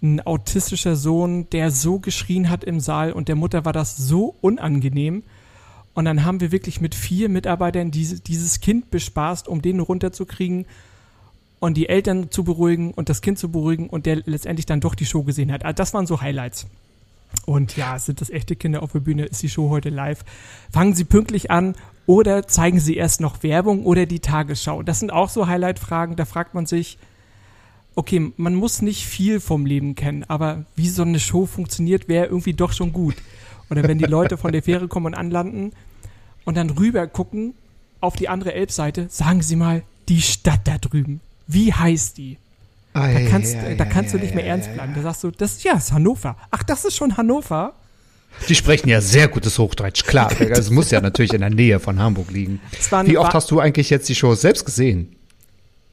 ein 0.02 0.20
autistischer 0.20 0.96
Sohn, 0.96 1.48
der 1.50 1.70
so 1.70 1.98
geschrien 1.98 2.50
hat 2.50 2.62
im 2.62 2.78
Saal 2.78 3.12
und 3.12 3.28
der 3.28 3.36
Mutter 3.36 3.64
war 3.64 3.72
das 3.72 3.96
so 3.96 4.36
unangenehm. 4.40 5.22
Und 5.94 6.04
dann 6.04 6.24
haben 6.24 6.40
wir 6.40 6.52
wirklich 6.52 6.80
mit 6.80 6.94
vier 6.94 7.28
Mitarbeitern 7.28 7.90
diese, 7.90 8.20
dieses 8.20 8.60
Kind 8.60 8.90
bespaßt, 8.90 9.48
um 9.48 9.62
den 9.62 9.80
runterzukriegen 9.80 10.66
und 11.60 11.76
die 11.76 11.88
Eltern 11.88 12.30
zu 12.30 12.44
beruhigen 12.44 12.92
und 12.92 13.08
das 13.08 13.22
Kind 13.22 13.38
zu 13.38 13.50
beruhigen 13.50 13.88
und 13.88 14.04
der 14.04 14.16
letztendlich 14.26 14.66
dann 14.66 14.80
doch 14.80 14.94
die 14.94 15.06
Show 15.06 15.22
gesehen 15.22 15.50
hat. 15.50 15.64
Also 15.64 15.76
das 15.76 15.94
waren 15.94 16.06
so 16.06 16.20
Highlights. 16.20 16.66
Und 17.46 17.76
ja, 17.76 17.98
sind 17.98 18.20
das 18.20 18.30
echte 18.30 18.56
Kinder 18.56 18.82
auf 18.82 18.92
der 18.92 19.00
Bühne? 19.00 19.24
Ist 19.24 19.42
die 19.42 19.48
Show 19.48 19.70
heute 19.70 19.88
live? 19.88 20.24
Fangen 20.70 20.94
Sie 20.94 21.04
pünktlich 21.04 21.50
an 21.50 21.74
oder 22.06 22.46
zeigen 22.46 22.80
Sie 22.80 22.96
erst 22.96 23.20
noch 23.20 23.42
Werbung 23.42 23.84
oder 23.84 24.06
die 24.06 24.20
Tagesschau? 24.20 24.82
Das 24.82 25.00
sind 25.00 25.12
auch 25.12 25.28
so 25.28 25.46
Highlight-Fragen. 25.46 26.16
Da 26.16 26.24
fragt 26.24 26.54
man 26.54 26.66
sich, 26.66 26.98
okay, 27.94 28.32
man 28.36 28.54
muss 28.54 28.82
nicht 28.82 29.06
viel 29.06 29.40
vom 29.40 29.66
Leben 29.66 29.94
kennen, 29.94 30.24
aber 30.28 30.64
wie 30.76 30.88
so 30.88 31.02
eine 31.02 31.20
Show 31.20 31.46
funktioniert, 31.46 32.08
wäre 32.08 32.26
irgendwie 32.26 32.54
doch 32.54 32.72
schon 32.72 32.92
gut. 32.92 33.16
Oder 33.70 33.84
wenn 33.84 33.98
die 33.98 34.04
Leute 34.04 34.36
von 34.36 34.52
der 34.52 34.62
Fähre 34.62 34.88
kommen 34.88 35.06
und 35.06 35.14
anlanden 35.14 35.72
und 36.44 36.56
dann 36.56 36.70
rüber 36.70 37.06
gucken 37.06 37.54
auf 38.00 38.16
die 38.16 38.28
andere 38.28 38.52
Elbseite, 38.52 39.06
sagen 39.08 39.40
Sie 39.42 39.56
mal, 39.56 39.82
die 40.08 40.20
Stadt 40.20 40.60
da 40.64 40.76
drüben, 40.76 41.20
wie 41.46 41.72
heißt 41.72 42.18
die? 42.18 42.36
Da 42.92 43.28
kannst, 43.28 43.56
da 43.76 43.84
kannst 43.84 44.14
du 44.14 44.18
nicht 44.18 44.34
mehr 44.34 44.46
ernst 44.46 44.72
bleiben. 44.72 44.92
Da 44.94 45.02
sagst 45.02 45.24
du, 45.24 45.30
das 45.30 45.62
ja, 45.64 45.72
ist 45.72 45.92
Hannover. 45.92 46.36
Ach, 46.50 46.62
das 46.62 46.84
ist 46.84 46.96
schon 46.96 47.16
Hannover? 47.16 47.74
Die 48.48 48.54
sprechen 48.54 48.88
ja 48.88 49.00
sehr 49.00 49.28
gutes 49.28 49.58
Hochdeutsch, 49.58 50.04
klar. 50.04 50.30
Also, 50.38 50.60
es 50.60 50.70
muss 50.70 50.90
ja 50.90 51.00
natürlich 51.00 51.32
in 51.32 51.40
der 51.40 51.50
Nähe 51.50 51.80
von 51.80 51.98
Hamburg 51.98 52.30
liegen. 52.30 52.60
Wie 53.04 53.18
oft 53.18 53.34
hast 53.34 53.50
du 53.50 53.60
eigentlich 53.60 53.90
jetzt 53.90 54.08
die 54.08 54.14
Show 54.14 54.34
selbst 54.34 54.64
gesehen? 54.64 55.16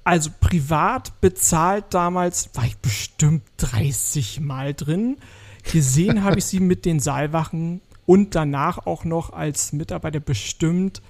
Also 0.03 0.31
privat 0.39 1.21
bezahlt 1.21 1.86
damals 1.91 2.50
war 2.55 2.65
ich 2.65 2.77
bestimmt 2.77 3.43
30 3.57 4.39
Mal 4.39 4.74
drin. 4.74 5.17
Gesehen 5.71 6.24
habe 6.24 6.39
ich 6.39 6.45
sie 6.45 6.60
mit 6.71 6.86
den 6.86 7.00
Saalwachen 7.00 7.81
und 8.07 8.33
danach 8.33 8.88
auch 8.88 9.05
noch 9.05 9.31
als 9.31 9.74
Mitarbeiter 9.74 10.19
bestimmt 10.19 11.01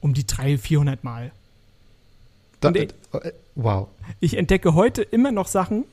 um 0.00 0.14
die 0.14 0.26
300, 0.26 0.60
400 0.60 1.04
Mal. 1.04 1.32
Da, 2.60 2.70
äh, 2.70 2.88
äh, 3.12 3.32
Wow. 3.56 3.88
Ich 4.20 4.36
entdecke 4.36 4.74
heute 4.74 5.02
immer 5.02 5.32
noch 5.32 5.48
Sachen, 5.48 5.84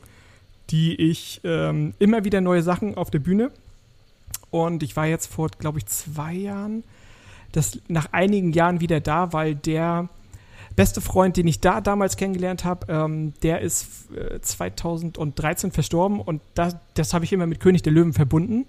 die 0.69 0.95
ich 0.95 1.41
ähm, 1.43 1.93
immer 1.97 2.23
wieder 2.23 2.41
neue 2.41 2.61
Sachen 2.61 2.95
auf 2.95 3.09
der 3.09 3.19
Bühne. 3.19 3.51
Und 4.55 4.83
ich 4.83 4.95
war 4.95 5.05
jetzt 5.05 5.27
vor, 5.27 5.49
glaube 5.49 5.79
ich, 5.79 5.85
zwei 5.87 6.31
Jahren, 6.31 6.85
das 7.51 7.77
nach 7.89 8.13
einigen 8.13 8.53
Jahren 8.53 8.79
wieder 8.79 9.01
da, 9.01 9.33
weil 9.33 9.53
der 9.53 10.07
beste 10.77 11.01
Freund, 11.01 11.35
den 11.35 11.45
ich 11.45 11.59
da 11.59 11.81
damals 11.81 12.15
kennengelernt 12.15 12.63
habe, 12.63 12.87
ähm, 12.87 13.33
der 13.43 13.59
ist 13.59 14.09
äh, 14.15 14.39
2013 14.39 15.73
verstorben 15.73 16.21
und 16.21 16.41
das, 16.53 16.77
das 16.93 17.13
habe 17.13 17.25
ich 17.25 17.33
immer 17.33 17.47
mit 17.47 17.59
König 17.59 17.83
der 17.83 17.91
Löwen 17.91 18.13
verbunden. 18.13 18.65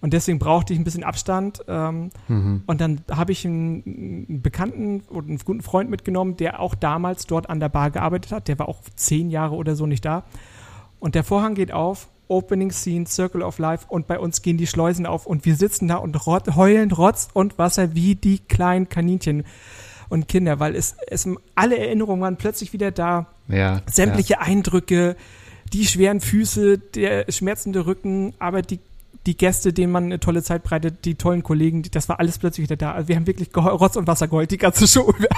Und 0.00 0.14
deswegen 0.14 0.38
brauchte 0.38 0.72
ich 0.72 0.78
ein 0.78 0.84
bisschen 0.84 1.04
Abstand. 1.04 1.62
Ähm, 1.68 2.10
Mhm. 2.28 2.62
Und 2.66 2.80
dann 2.80 3.02
habe 3.10 3.32
ich 3.32 3.46
einen, 3.46 3.82
einen 3.84 4.40
Bekannten 4.40 5.02
oder 5.10 5.28
einen 5.28 5.38
guten 5.38 5.60
Freund 5.60 5.90
mitgenommen, 5.90 6.38
der 6.38 6.58
auch 6.58 6.74
damals 6.74 7.26
dort 7.26 7.50
an 7.50 7.60
der 7.60 7.68
Bar 7.68 7.90
gearbeitet 7.90 8.32
hat. 8.32 8.48
Der 8.48 8.58
war 8.58 8.66
auch 8.66 8.80
zehn 8.96 9.28
Jahre 9.28 9.56
oder 9.56 9.76
so 9.76 9.86
nicht 9.86 10.06
da. 10.06 10.24
Und 11.00 11.14
der 11.14 11.22
Vorhang 11.22 11.54
geht 11.54 11.70
auf, 11.70 12.08
Opening 12.32 12.72
Scene, 12.72 13.06
Circle 13.06 13.42
of 13.42 13.58
Life 13.58 13.84
und 13.88 14.06
bei 14.06 14.18
uns 14.18 14.42
gehen 14.42 14.56
die 14.56 14.66
Schleusen 14.66 15.06
auf 15.06 15.26
und 15.26 15.44
wir 15.44 15.54
sitzen 15.54 15.88
da 15.88 15.96
und 15.96 16.26
rot, 16.26 16.56
heulen 16.56 16.90
Rotz 16.90 17.28
und 17.34 17.58
Wasser 17.58 17.94
wie 17.94 18.14
die 18.14 18.38
kleinen 18.38 18.88
Kaninchen 18.88 19.44
und 20.08 20.28
Kinder, 20.28 20.58
weil 20.58 20.74
es, 20.74 20.96
es 21.06 21.28
alle 21.54 21.78
Erinnerungen 21.78 22.22
waren 22.22 22.36
plötzlich 22.36 22.72
wieder 22.72 22.90
da. 22.90 23.26
Ja. 23.48 23.82
Sämtliche 23.86 24.40
Eindrücke, 24.40 25.16
die 25.72 25.86
schweren 25.86 26.20
Füße, 26.20 26.78
der 26.78 27.30
schmerzende 27.30 27.86
Rücken, 27.86 28.34
aber 28.38 28.62
die, 28.62 28.80
die 29.26 29.36
Gäste, 29.36 29.72
denen 29.72 29.92
man 29.92 30.04
eine 30.04 30.20
tolle 30.20 30.42
Zeit 30.42 30.64
bereitet, 30.64 31.04
die 31.04 31.14
tollen 31.14 31.42
Kollegen, 31.42 31.82
die, 31.82 31.90
das 31.90 32.08
war 32.08 32.18
alles 32.18 32.38
plötzlich 32.38 32.64
wieder 32.64 32.76
da. 32.76 32.92
Also 32.92 33.08
wir 33.08 33.16
haben 33.16 33.26
wirklich 33.26 33.54
Rotz 33.56 33.96
und 33.96 34.06
Wasser 34.06 34.28
geheult, 34.28 34.50
die 34.50 34.58
ganze 34.58 34.88
Show 34.88 35.14
über. 35.16 35.28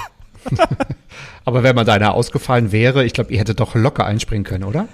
Ja. 0.51 0.67
Aber 1.45 1.63
wenn 1.63 1.75
man 1.75 1.85
deiner 1.85 2.13
ausgefallen 2.13 2.71
wäre, 2.71 3.05
ich 3.05 3.13
glaube, 3.13 3.31
ihr 3.31 3.39
hättet 3.39 3.59
doch 3.59 3.75
locker 3.75 4.05
einspringen 4.05 4.43
können, 4.43 4.63
oder? 4.63 4.87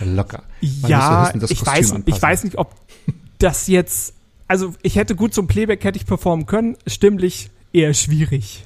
Locker. 0.00 0.42
Man 0.82 0.90
ja, 0.90 1.32
das 1.34 1.50
ich 1.50 1.60
Kostüm 1.60 1.74
weiß, 1.74 2.02
ich 2.06 2.22
weiß 2.22 2.44
nicht, 2.44 2.58
ob 2.58 2.74
das 3.38 3.66
jetzt, 3.66 4.14
also 4.48 4.74
ich 4.82 4.96
hätte 4.96 5.14
gut 5.14 5.34
zum 5.34 5.46
Playback 5.46 5.84
hätte 5.84 5.98
ich 5.98 6.06
performen 6.06 6.46
können, 6.46 6.76
stimmlich 6.86 7.50
eher 7.72 7.94
schwierig. 7.94 8.64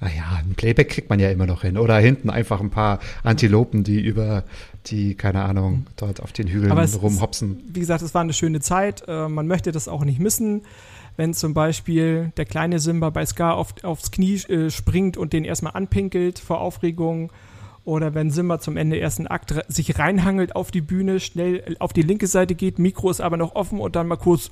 Naja, 0.00 0.38
ein 0.38 0.54
Playback 0.54 0.90
kriegt 0.90 1.08
man 1.08 1.18
ja 1.18 1.30
immer 1.30 1.46
noch 1.46 1.62
hin. 1.62 1.78
Oder 1.78 1.96
hinten 1.98 2.28
einfach 2.28 2.60
ein 2.60 2.70
paar 2.70 2.98
Antilopen, 3.22 3.84
die 3.84 4.00
über 4.00 4.44
die, 4.86 5.14
keine 5.14 5.42
Ahnung, 5.42 5.86
dort 5.96 6.20
auf 6.20 6.32
den 6.32 6.48
Hügeln 6.48 6.72
Aber 6.72 6.82
es 6.82 7.00
rumhopsen. 7.00 7.62
Wie 7.72 7.80
gesagt, 7.80 8.02
es 8.02 8.12
war 8.12 8.20
eine 8.20 8.34
schöne 8.34 8.60
Zeit, 8.60 9.04
äh, 9.08 9.28
man 9.28 9.46
möchte 9.46 9.72
das 9.72 9.88
auch 9.88 10.04
nicht 10.04 10.18
missen. 10.18 10.62
Wenn 11.16 11.32
zum 11.32 11.54
Beispiel 11.54 12.32
der 12.36 12.44
kleine 12.44 12.80
Simba 12.80 13.10
bei 13.10 13.24
Scar 13.24 13.56
auf, 13.56 13.82
aufs 13.84 14.10
Knie 14.10 14.34
äh, 14.48 14.70
springt 14.70 15.16
und 15.16 15.32
den 15.32 15.44
erstmal 15.44 15.74
anpinkelt 15.74 16.38
vor 16.38 16.60
Aufregung. 16.60 17.30
Oder 17.84 18.14
wenn 18.14 18.30
Simba 18.30 18.60
zum 18.60 18.76
Ende 18.78 18.98
ersten 18.98 19.26
Akt 19.26 19.54
sich 19.68 19.98
reinhangelt 19.98 20.56
auf 20.56 20.70
die 20.70 20.80
Bühne, 20.80 21.20
schnell 21.20 21.76
auf 21.80 21.92
die 21.92 22.02
linke 22.02 22.26
Seite 22.26 22.54
geht, 22.54 22.78
Mikro 22.78 23.10
ist 23.10 23.20
aber 23.20 23.36
noch 23.36 23.54
offen 23.54 23.78
und 23.78 23.94
dann 23.94 24.08
mal 24.08 24.16
kurz 24.16 24.50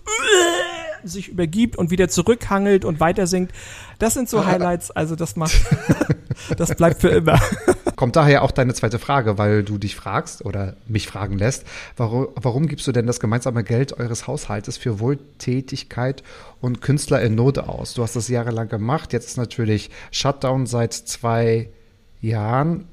sich 1.02 1.28
übergibt 1.28 1.76
und 1.76 1.90
wieder 1.90 2.08
zurückhangelt 2.08 2.84
und 2.84 3.00
weiter 3.00 3.26
singt. 3.26 3.50
Das 3.98 4.14
sind 4.14 4.28
so 4.28 4.44
Highlights, 4.44 4.90
also 4.90 5.16
das 5.16 5.34
macht, 5.34 5.60
das 6.56 6.74
bleibt 6.76 7.00
für 7.00 7.08
immer. 7.08 7.40
Kommt 7.96 8.16
daher 8.16 8.42
auch 8.42 8.50
deine 8.50 8.74
zweite 8.74 8.98
Frage, 8.98 9.38
weil 9.38 9.64
du 9.64 9.78
dich 9.78 9.96
fragst 9.96 10.44
oder 10.44 10.76
mich 10.86 11.06
fragen 11.06 11.38
lässt, 11.38 11.64
warum, 11.96 12.28
warum 12.34 12.66
gibst 12.68 12.86
du 12.86 12.92
denn 12.92 13.06
das 13.06 13.18
gemeinsame 13.18 13.64
Geld 13.64 13.98
eures 13.98 14.26
Haushaltes 14.26 14.76
für 14.76 15.00
Wohltätigkeit 15.00 16.22
und 16.60 16.80
Künstler 16.80 17.20
in 17.22 17.34
Not 17.34 17.58
aus? 17.58 17.94
Du 17.94 18.02
hast 18.02 18.14
das 18.14 18.28
jahrelang 18.28 18.68
gemacht, 18.68 19.12
jetzt 19.12 19.26
ist 19.26 19.36
natürlich 19.38 19.90
Shutdown 20.10 20.66
seit 20.66 20.92
zwei 20.92 21.54
Jahren. 21.54 21.81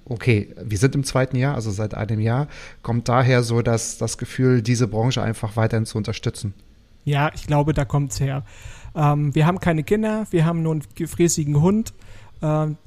Okay, 0.06 0.54
wir 0.62 0.78
sind 0.78 0.96
im 0.96 1.04
zweiten 1.04 1.38
Jahr, 1.38 1.56
also 1.56 1.70
seit 1.70 1.94
einem 1.94 2.20
Jahr. 2.20 2.48
Kommt 2.82 3.08
daher 3.08 3.44
so 3.44 3.62
dass 3.62 3.98
das 3.98 4.18
Gefühl, 4.18 4.62
diese 4.62 4.88
Branche 4.88 5.22
einfach 5.22 5.56
weiterhin 5.56 5.86
zu 5.86 5.98
unterstützen. 5.98 6.54
Ja, 7.06 7.32
ich 7.34 7.46
glaube, 7.48 7.74
da 7.74 7.86
kommt's 7.86 8.20
her. 8.20 8.44
Ähm, 8.96 9.34
wir 9.36 9.46
haben 9.46 9.60
keine 9.60 9.84
Kinder, 9.84 10.26
wir 10.32 10.46
haben 10.46 10.64
nur 10.64 10.74
einen 10.74 10.84
gefräßigen 10.96 11.62
Hund. 11.62 11.94
Ähm, 12.42 12.78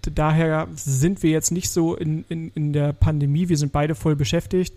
daher 0.00 0.68
sind 0.74 1.22
wir 1.22 1.30
jetzt 1.30 1.50
nicht 1.50 1.70
so 1.70 1.94
in, 1.94 2.24
in, 2.28 2.50
in 2.54 2.72
der 2.72 2.92
Pandemie. 2.92 3.48
Wir 3.48 3.58
sind 3.58 3.72
beide 3.72 3.94
voll 3.94 4.16
beschäftigt. 4.16 4.74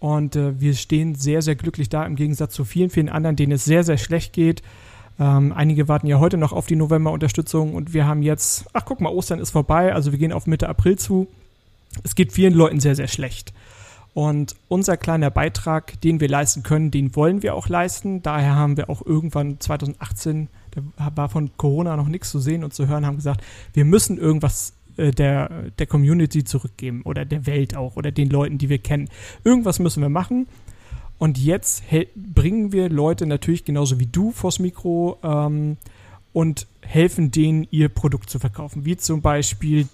Und 0.00 0.36
äh, 0.36 0.60
wir 0.60 0.74
stehen 0.74 1.14
sehr, 1.14 1.40
sehr 1.40 1.54
glücklich 1.54 1.88
da, 1.88 2.04
im 2.04 2.16
Gegensatz 2.16 2.54
zu 2.54 2.64
vielen, 2.64 2.90
vielen 2.90 3.08
anderen, 3.08 3.36
denen 3.36 3.52
es 3.52 3.64
sehr, 3.64 3.84
sehr 3.84 3.98
schlecht 3.98 4.32
geht. 4.32 4.62
Ähm, 5.18 5.52
einige 5.52 5.88
warten 5.88 6.06
ja 6.06 6.18
heute 6.18 6.36
noch 6.36 6.52
auf 6.52 6.66
die 6.66 6.76
November-Unterstützung 6.76 7.74
und 7.74 7.94
wir 7.94 8.06
haben 8.06 8.22
jetzt, 8.22 8.66
ach 8.72 8.84
guck 8.84 9.00
mal, 9.00 9.12
Ostern 9.12 9.38
ist 9.38 9.50
vorbei, 9.50 9.92
also 9.92 10.12
wir 10.12 10.18
gehen 10.18 10.32
auf 10.32 10.46
Mitte 10.46 10.68
April 10.68 10.98
zu. 10.98 11.28
Es 12.02 12.14
geht 12.14 12.32
vielen 12.32 12.54
Leuten 12.54 12.80
sehr, 12.80 12.96
sehr 12.96 13.08
schlecht. 13.08 13.52
Und 14.14 14.54
unser 14.68 14.96
kleiner 14.96 15.30
Beitrag, 15.30 16.00
den 16.00 16.20
wir 16.20 16.28
leisten 16.28 16.62
können, 16.62 16.92
den 16.92 17.16
wollen 17.16 17.42
wir 17.42 17.54
auch 17.56 17.68
leisten. 17.68 18.22
Daher 18.22 18.54
haben 18.54 18.76
wir 18.76 18.88
auch 18.88 19.04
irgendwann 19.04 19.58
2018, 19.58 20.48
da 20.70 21.10
war 21.16 21.28
von 21.28 21.50
Corona 21.56 21.96
noch 21.96 22.06
nichts 22.06 22.30
zu 22.30 22.38
sehen 22.38 22.62
und 22.62 22.72
zu 22.72 22.86
hören, 22.86 23.06
haben 23.06 23.16
gesagt, 23.16 23.42
wir 23.72 23.84
müssen 23.84 24.18
irgendwas 24.18 24.74
äh, 24.96 25.10
der, 25.10 25.70
der 25.78 25.86
Community 25.86 26.44
zurückgeben 26.44 27.02
oder 27.02 27.24
der 27.24 27.46
Welt 27.46 27.76
auch 27.76 27.96
oder 27.96 28.12
den 28.12 28.30
Leuten, 28.30 28.58
die 28.58 28.68
wir 28.68 28.78
kennen. 28.78 29.08
Irgendwas 29.42 29.80
müssen 29.80 30.00
wir 30.00 30.08
machen. 30.08 30.46
Und 31.18 31.38
jetzt 31.38 31.84
bringen 32.16 32.72
wir 32.72 32.88
Leute 32.88 33.26
natürlich 33.26 33.64
genauso 33.64 34.00
wie 34.00 34.06
du 34.06 34.32
vors 34.32 34.58
Mikro 34.58 35.18
ähm, 35.22 35.76
und 36.32 36.66
helfen 36.82 37.30
denen, 37.30 37.66
ihr 37.70 37.88
Produkt 37.88 38.28
zu 38.28 38.38
verkaufen. 38.38 38.84
Wie 38.84 38.96
zum 38.96 39.22
Beispiel 39.22 39.88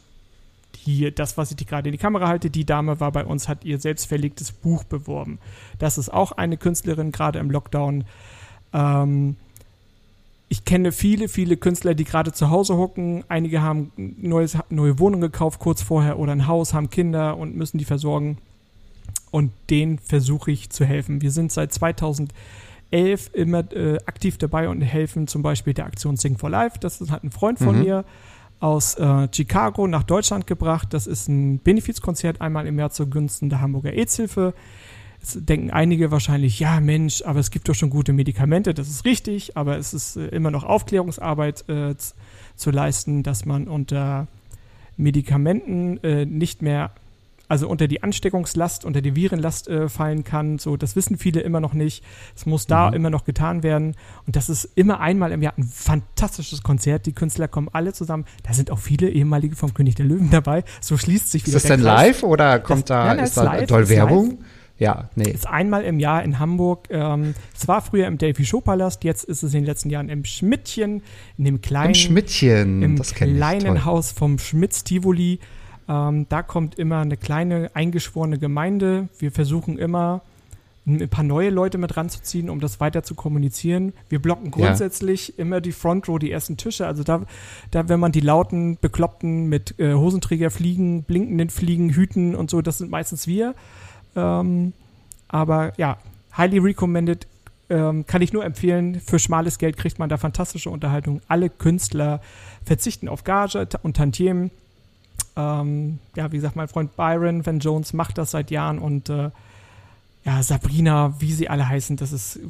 hier 0.77 1.11
das, 1.11 1.37
was 1.37 1.50
ich 1.50 1.57
dir 1.57 1.67
gerade 1.67 1.89
in 1.89 1.93
die 1.93 1.99
Kamera 1.99 2.29
halte. 2.29 2.50
Die 2.50 2.65
Dame 2.65 3.00
war 3.00 3.12
bei 3.12 3.25
uns, 3.25 3.49
hat 3.49 3.65
ihr 3.65 3.79
selbstverlegtes 3.79 4.53
Buch 4.53 4.85
beworben. 4.85 5.39
Das 5.79 5.99
ist 5.99 6.12
auch 6.12 6.33
eine 6.33 6.57
Künstlerin, 6.57 7.12
gerade 7.12 7.39
im 7.39 7.50
Lockdown. 7.50 8.05
Ähm, 8.73 9.37
ich 10.49 10.65
kenne 10.65 10.91
viele, 10.91 11.29
viele 11.29 11.57
Künstler, 11.57 11.95
die 11.95 12.05
gerade 12.05 12.33
zu 12.33 12.50
Hause 12.50 12.77
hocken. 12.77 13.25
Einige 13.29 13.62
haben 13.62 13.93
neues, 13.97 14.59
neue 14.69 14.99
Wohnung 14.99 15.21
gekauft 15.21 15.61
kurz 15.61 15.83
vorher 15.83 16.19
oder 16.19 16.33
ein 16.33 16.47
Haus, 16.47 16.75
haben 16.75 16.91
Kinder 16.91 17.37
und 17.37 17.57
müssen 17.57 17.79
die 17.79 17.85
versorgen. 17.85 18.39
Und 19.31 19.53
denen 19.71 19.99
versuche 19.99 20.51
ich 20.51 20.71
zu 20.71 20.85
helfen. 20.85 21.23
Wir 21.23 21.31
sind 21.31 21.53
seit 21.53 21.73
2011 21.73 23.31
immer 23.33 23.73
äh, 23.73 23.99
aktiv 24.07 24.39
dabei 24.39 24.69
und 24.69 24.81
helfen 24.83 25.27
zum 25.27 25.43
Beispiel 25.43 25.75
der 25.75 25.87
Aktion 25.87 26.17
Sing 26.17 26.37
for 26.39 26.51
Life. 26.51 26.79
Das 26.81 27.01
hat 27.11 27.23
ein 27.23 27.31
Freund 27.31 27.59
von 27.59 27.77
Mhm. 27.77 27.83
mir 27.85 28.05
aus 28.59 28.95
äh, 28.97 29.29
Chicago 29.33 29.87
nach 29.87 30.03
Deutschland 30.03 30.47
gebracht. 30.47 30.89
Das 30.93 31.07
ist 31.07 31.29
ein 31.29 31.61
Benefizkonzert 31.61 32.41
einmal 32.41 32.67
im 32.67 32.79
Jahr 32.79 32.91
zugunsten 32.91 33.49
der 33.49 33.61
Hamburger 33.61 33.93
AIDS-Hilfe. 33.93 34.53
Jetzt 35.21 35.49
denken 35.49 35.71
einige 35.71 36.11
wahrscheinlich, 36.11 36.59
ja 36.61 36.81
Mensch, 36.81 37.23
aber 37.23 37.41
es 37.41 37.51
gibt 37.51 37.69
doch 37.69 37.75
schon 37.75 37.91
gute 37.91 38.13
Medikamente, 38.15 38.73
das 38.73 38.89
ist 38.89 39.05
richtig, 39.05 39.55
aber 39.57 39.77
es 39.77 39.93
ist 39.93 40.17
äh, 40.17 40.27
immer 40.29 40.51
noch 40.51 40.65
Aufklärungsarbeit 40.65 41.69
äh, 41.69 41.95
zu 42.57 42.71
leisten, 42.71 43.23
dass 43.23 43.45
man 43.45 43.69
unter 43.69 44.29
Medikamenten 44.97 45.99
äh, 46.05 46.27
nicht 46.27 46.63
mehr, 46.63 46.93
also 47.50 47.69
unter 47.69 47.88
die 47.88 48.02
Ansteckungslast, 48.02 48.85
unter 48.85 49.02
die 49.02 49.14
Virenlast 49.16 49.69
äh, 49.69 49.88
fallen 49.88 50.25
kann. 50.25 50.59
So, 50.59 50.76
das 50.76 50.97
wissen 50.97 51.19
viele 51.19 51.40
immer 51.40 51.61
noch 51.61 51.75
nicht. 51.75 52.02
Es 52.35 52.47
muss 52.47 52.66
da 52.66 52.88
Mhm. 52.88 52.97
immer 52.97 53.11
noch 53.11 53.25
getan 53.25 53.62
werden. 53.62 53.97
Und 54.26 54.37
das 54.37 54.49
ist 54.49 54.64
immer 54.76 55.00
einmal 55.00 55.33
im 55.33 55.42
Jahr 55.42 55.52
ein 55.59 55.64
fantastisches 55.64 56.62
Konzert. 56.62 57.07
Die 57.07 57.12
Künstler 57.12 57.49
kommen 57.49 57.69
alle 57.73 57.92
zusammen. 57.92 58.25
Da 58.45 58.52
sind 58.54 58.71
auch 58.71 58.78
viele 58.78 59.11
ehemalige 59.11 59.57
vom 59.57 59.75
König 59.75 59.97
der 59.97 60.07
Löwen 60.07 60.30
dabei. 60.30 60.64
So 60.80 60.97
schließt 60.97 61.30
sich 61.30 61.42
Ist 61.42 61.49
wieder 61.49 61.54
das 61.57 61.62
der 61.64 61.76
denn 61.76 61.85
Kreis. 61.85 62.07
live 62.07 62.23
oder 62.23 62.59
kommt 62.61 62.83
Das- 62.83 62.87
da, 62.88 63.04
nein, 63.04 63.16
nein, 63.16 63.25
ist 63.25 63.30
ist 63.30 63.37
da 63.37 63.42
live, 63.42 63.66
doll 63.69 63.83
ist 63.83 63.90
Werbung? 63.90 64.38
Ja, 64.78 65.11
nee. 65.14 65.30
ist 65.30 65.47
einmal 65.47 65.83
im 65.85 65.99
Jahr 66.00 66.23
in 66.23 66.38
Hamburg. 66.38 66.87
Ähm, 66.88 67.35
es 67.54 67.69
war 67.69 67.83
früher 67.83 68.07
im 68.07 68.16
Delphi 68.16 68.47
Showpalast, 68.47 69.04
jetzt 69.04 69.25
ist 69.25 69.42
es 69.42 69.52
in 69.52 69.61
den 69.61 69.66
letzten 69.66 69.90
Jahren 69.90 70.09
im 70.09 70.25
Schmidtchen, 70.25 71.02
in 71.37 71.45
dem 71.45 71.61
kleinen, 71.61 71.88
Im 71.90 71.95
Schmidtchen, 71.97 72.83
im 72.83 72.97
das 72.97 73.12
kleinen. 73.12 73.85
Haus 73.85 74.11
vom 74.12 74.38
Schmitz 74.38 74.83
Tivoli. 74.83 75.38
Ähm, 75.89 76.27
da 76.29 76.43
kommt 76.43 76.79
immer 76.79 76.99
eine 76.99 77.17
kleine 77.17 77.71
eingeschworene 77.75 78.39
Gemeinde. 78.39 79.09
Wir 79.19 79.33
versuchen 79.33 79.79
immer 79.79 80.23
ein 80.87 81.09
paar 81.09 81.25
neue 81.25 81.51
Leute 81.51 81.79
mit 81.79 81.97
ranzuziehen, 81.97 82.49
um 82.49 82.59
das 82.61 82.81
weiter 82.81 83.03
zu 83.03 83.15
kommunizieren. 83.15 83.93
Wir 84.09 84.21
blocken 84.21 84.47
Ja. 84.47 84.51
grundsätzlich 84.51 85.39
immer 85.39 85.61
die 85.61 85.73
Front 85.73 86.09
Row, 86.09 86.19
die 86.19 86.31
ersten 86.31 86.57
Tische. 86.57 86.87
Also 86.87 87.05
da, 87.05 87.23
da 87.71 87.89
wenn 87.89 88.01
man 88.01 88.13
die 88.13 88.21
lauten, 88.21 88.79
bekloppten 88.81 89.47
mit 89.49 89.79
äh, 89.79 89.95
Hosenträger 89.95 90.51
fliegen, 90.51 91.03
blinkenden 91.05 91.51
Fliegen, 91.51 91.91
Hüten 91.91 92.35
und 92.35 92.51
so, 92.51 92.63
das 92.63 92.79
sind 92.79 92.91
meistens 92.91 93.27
wir. 93.27 93.55
Ähm, 94.17 94.73
aber 95.29 95.73
ja, 95.79 95.99
highly 96.37 96.59
recommended. 96.59 97.27
Ähm, 97.69 98.05
kann 98.07 98.21
ich 98.21 98.33
nur 98.33 98.45
empfehlen. 98.45 99.01
Für 99.01 99.21
schmales 99.21 99.59
Geld 99.59 99.77
kriegt 99.77 100.01
man 100.01 100.09
da 100.09 100.17
fantastische 100.17 100.71
Unterhaltung. 100.71 101.21
Alle 101.29 101.49
Künstler 101.51 102.21
verzichten 102.65 103.07
auf 103.07 103.23
Gage 103.23 103.69
und 103.83 103.97
Tantiemen. 103.97 104.51
Ähm, 105.37 105.99
ja, 106.17 106.31
wie 106.33 106.37
gesagt, 106.37 106.57
mein 106.57 106.69
Freund 106.69 106.97
Byron 106.97 107.45
Van 107.45 107.59
Jones 107.59 107.93
macht 107.93 108.19
das 108.19 108.33
seit 108.33 108.50
Jahren 108.50 108.79
und 108.79 109.09
äh, 109.09 109.31
ja, 110.25 110.43
Sabrina, 110.43 111.15
wie 111.19 111.33
sie 111.33 111.49
alle 111.49 111.69
heißen, 111.69 111.97
das 111.97 112.12
ist 112.12 112.41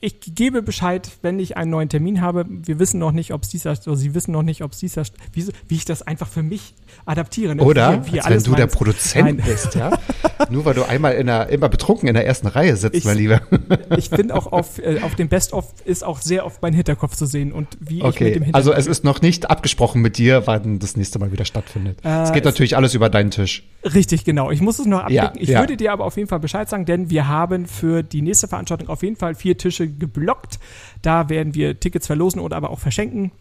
ich 0.00 0.20
gebe 0.20 0.62
Bescheid, 0.62 1.10
wenn 1.22 1.40
ich 1.40 1.56
einen 1.56 1.70
neuen 1.72 1.88
Termin 1.88 2.20
habe. 2.20 2.46
Wir 2.48 2.78
wissen 2.78 3.00
noch 3.00 3.10
nicht, 3.10 3.32
ob 3.32 3.42
es 3.42 3.48
dieser, 3.48 3.72
oder 3.72 3.96
Sie 3.96 4.14
wissen 4.14 4.30
noch 4.30 4.44
nicht, 4.44 4.62
ob 4.62 4.70
es 4.72 4.78
dieser, 4.78 5.02
wie, 5.32 5.46
wie 5.66 5.74
ich 5.74 5.84
das 5.84 6.02
einfach 6.02 6.28
für 6.28 6.44
mich 6.44 6.74
adaptiere. 7.04 7.56
Ne? 7.56 7.62
Oder? 7.64 8.06
Wie, 8.06 8.12
wie 8.12 8.20
wenn 8.24 8.42
du 8.42 8.50
der 8.52 8.66
meinst. 8.66 8.76
Produzent 8.76 9.24
Nein. 9.24 9.42
bist, 9.44 9.74
ja? 9.74 9.98
Nur 10.50 10.64
weil 10.64 10.74
du 10.74 10.84
einmal 10.84 11.14
in 11.14 11.26
der, 11.26 11.48
immer 11.48 11.68
betrunken 11.68 12.06
in 12.08 12.14
der 12.14 12.26
ersten 12.26 12.46
Reihe 12.46 12.76
sitzt, 12.76 12.94
Ich- 12.96 13.04
mein 13.04 13.16
Lieber. 13.18 13.40
Ich 13.96 14.10
bin 14.10 14.30
auch 14.30 14.46
auf, 14.52 14.78
äh, 14.78 15.00
auf 15.02 15.14
dem 15.16 15.28
Best-of 15.28 15.72
ist 15.84 16.04
auch 16.04 16.20
sehr 16.20 16.46
oft 16.46 16.62
mein 16.62 16.72
Hinterkopf 16.72 17.16
zu 17.16 17.26
sehen 17.26 17.52
und 17.52 17.68
wie 17.80 17.98
ich 17.98 18.02
mit 18.04 18.04
dem 18.04 18.08
Okay, 18.08 18.24
Hinterkopf. 18.34 18.54
also 18.54 18.72
es 18.72 18.86
ist 18.86 19.02
noch 19.02 19.20
nicht 19.22 19.50
abgesprochen 19.50 20.00
mit 20.02 20.18
dir, 20.18 20.46
wann 20.46 20.78
das 20.78 20.96
nächste 20.96 21.18
Mal 21.18 21.32
wieder 21.32 21.44
stattfindet. 21.44 21.98
Äh, 22.04 22.22
es 22.22 22.32
geht 22.32 22.44
natürlich 22.44 22.76
alles 22.76 22.94
über 22.94 23.08
deinen 23.08 23.30
Tisch. 23.30 23.66
Richtig, 23.82 24.24
genau. 24.24 24.50
Ich 24.50 24.60
muss 24.60 24.78
es 24.78 24.86
noch 24.86 25.00
abdecken. 25.00 25.36
Ja, 25.36 25.42
ich 25.42 25.48
ja. 25.48 25.60
würde 25.60 25.76
dir 25.76 25.92
aber 25.92 26.04
auf 26.04 26.16
jeden 26.16 26.28
Fall 26.28 26.38
Bescheid 26.40 26.68
sagen, 26.68 26.84
denn 26.84 27.10
wir 27.10 27.26
haben 27.28 27.66
für 27.66 28.02
die 28.02 28.22
nächste 28.22 28.46
Veranstaltung 28.46 28.88
auf 28.88 29.02
jeden 29.02 29.16
Fall 29.16 29.34
vier 29.34 29.56
Tische 29.56 29.87
geblockt. 29.88 30.58
Da 31.02 31.28
werden 31.28 31.54
wir 31.54 31.78
Tickets 31.80 32.06
verlosen 32.06 32.40
oder 32.40 32.56
aber 32.56 32.70
auch 32.70 32.78
verschenken. 32.78 33.32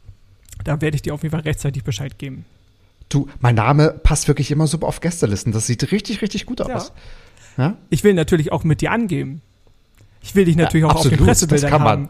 Da 0.63 0.81
werde 0.81 0.95
ich 0.95 1.01
dir 1.01 1.13
auf 1.13 1.23
jeden 1.23 1.31
Fall 1.31 1.41
rechtzeitig 1.41 1.83
Bescheid 1.83 2.17
geben. 2.17 2.45
Du, 3.09 3.27
mein 3.39 3.55
Name 3.55 3.91
passt 4.03 4.27
wirklich 4.27 4.51
immer 4.51 4.67
super 4.67 4.87
auf 4.87 4.99
Gästelisten. 5.01 5.51
Das 5.53 5.67
sieht 5.67 5.91
richtig, 5.91 6.21
richtig 6.21 6.45
gut 6.45 6.61
aus. 6.61 6.91
Ja. 7.57 7.63
Ja? 7.65 7.77
Ich 7.89 8.03
will 8.03 8.13
natürlich 8.13 8.51
auch 8.51 8.63
mit 8.63 8.81
dir 8.81 8.91
angeben. 8.91 9.41
Ich 10.21 10.35
will 10.35 10.45
dich 10.45 10.55
natürlich 10.57 10.83
Ja, 10.83 10.89
auch 10.91 10.95
auf 10.97 11.03
den 11.03 11.13
absolut, 11.13 11.29
das 11.29 11.39
Pressebildern 11.47 11.69
kann 11.71 11.83
man. 11.83 12.09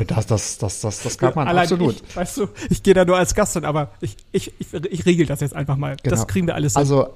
Äh, 0.00 0.04
Das, 0.04 0.26
das, 0.26 0.58
das, 0.58 0.80
das, 0.80 1.02
das 1.02 1.18
kann 1.18 1.32
man 1.34 1.46
Allein 1.48 1.62
absolut. 1.64 1.96
Ich, 2.08 2.16
weißt 2.16 2.36
du, 2.38 2.48
ich 2.70 2.82
gehe 2.82 2.94
da 2.94 3.04
nur 3.04 3.16
als 3.16 3.34
Gast 3.34 3.54
hin, 3.54 3.64
aber 3.64 3.92
ich, 4.00 4.16
ich, 4.32 4.52
ich, 4.58 4.72
ich 4.72 5.06
regel 5.06 5.26
das 5.26 5.40
jetzt 5.40 5.54
einfach 5.54 5.76
mal. 5.76 5.96
Das 6.02 6.12
Genau. 6.12 6.24
kriegen 6.26 6.46
wir 6.46 6.54
alles 6.54 6.74
hin. 6.74 6.80
Also 6.80 7.14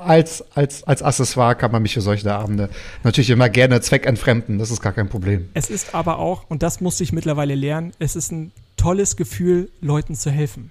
als, 0.00 0.44
als, 0.54 0.84
als 0.84 1.02
Accessoire 1.02 1.54
kann 1.54 1.72
man 1.72 1.82
mich 1.82 1.94
für 1.94 2.00
solche 2.00 2.32
Abende 2.32 2.68
natürlich 3.04 3.30
immer 3.30 3.48
gerne 3.48 3.80
zweckentfremden. 3.80 4.58
Das 4.58 4.70
ist 4.70 4.80
gar 4.80 4.92
kein 4.92 5.08
Problem. 5.08 5.48
Es 5.54 5.70
ist 5.70 5.94
aber 5.94 6.18
auch, 6.18 6.44
und 6.48 6.62
das 6.62 6.80
musste 6.80 7.04
ich 7.04 7.12
mittlerweile 7.12 7.54
lernen, 7.54 7.92
es 7.98 8.16
ist 8.16 8.32
ein 8.32 8.52
tolles 8.76 9.16
Gefühl, 9.16 9.70
Leuten 9.80 10.14
zu 10.14 10.30
helfen. 10.30 10.70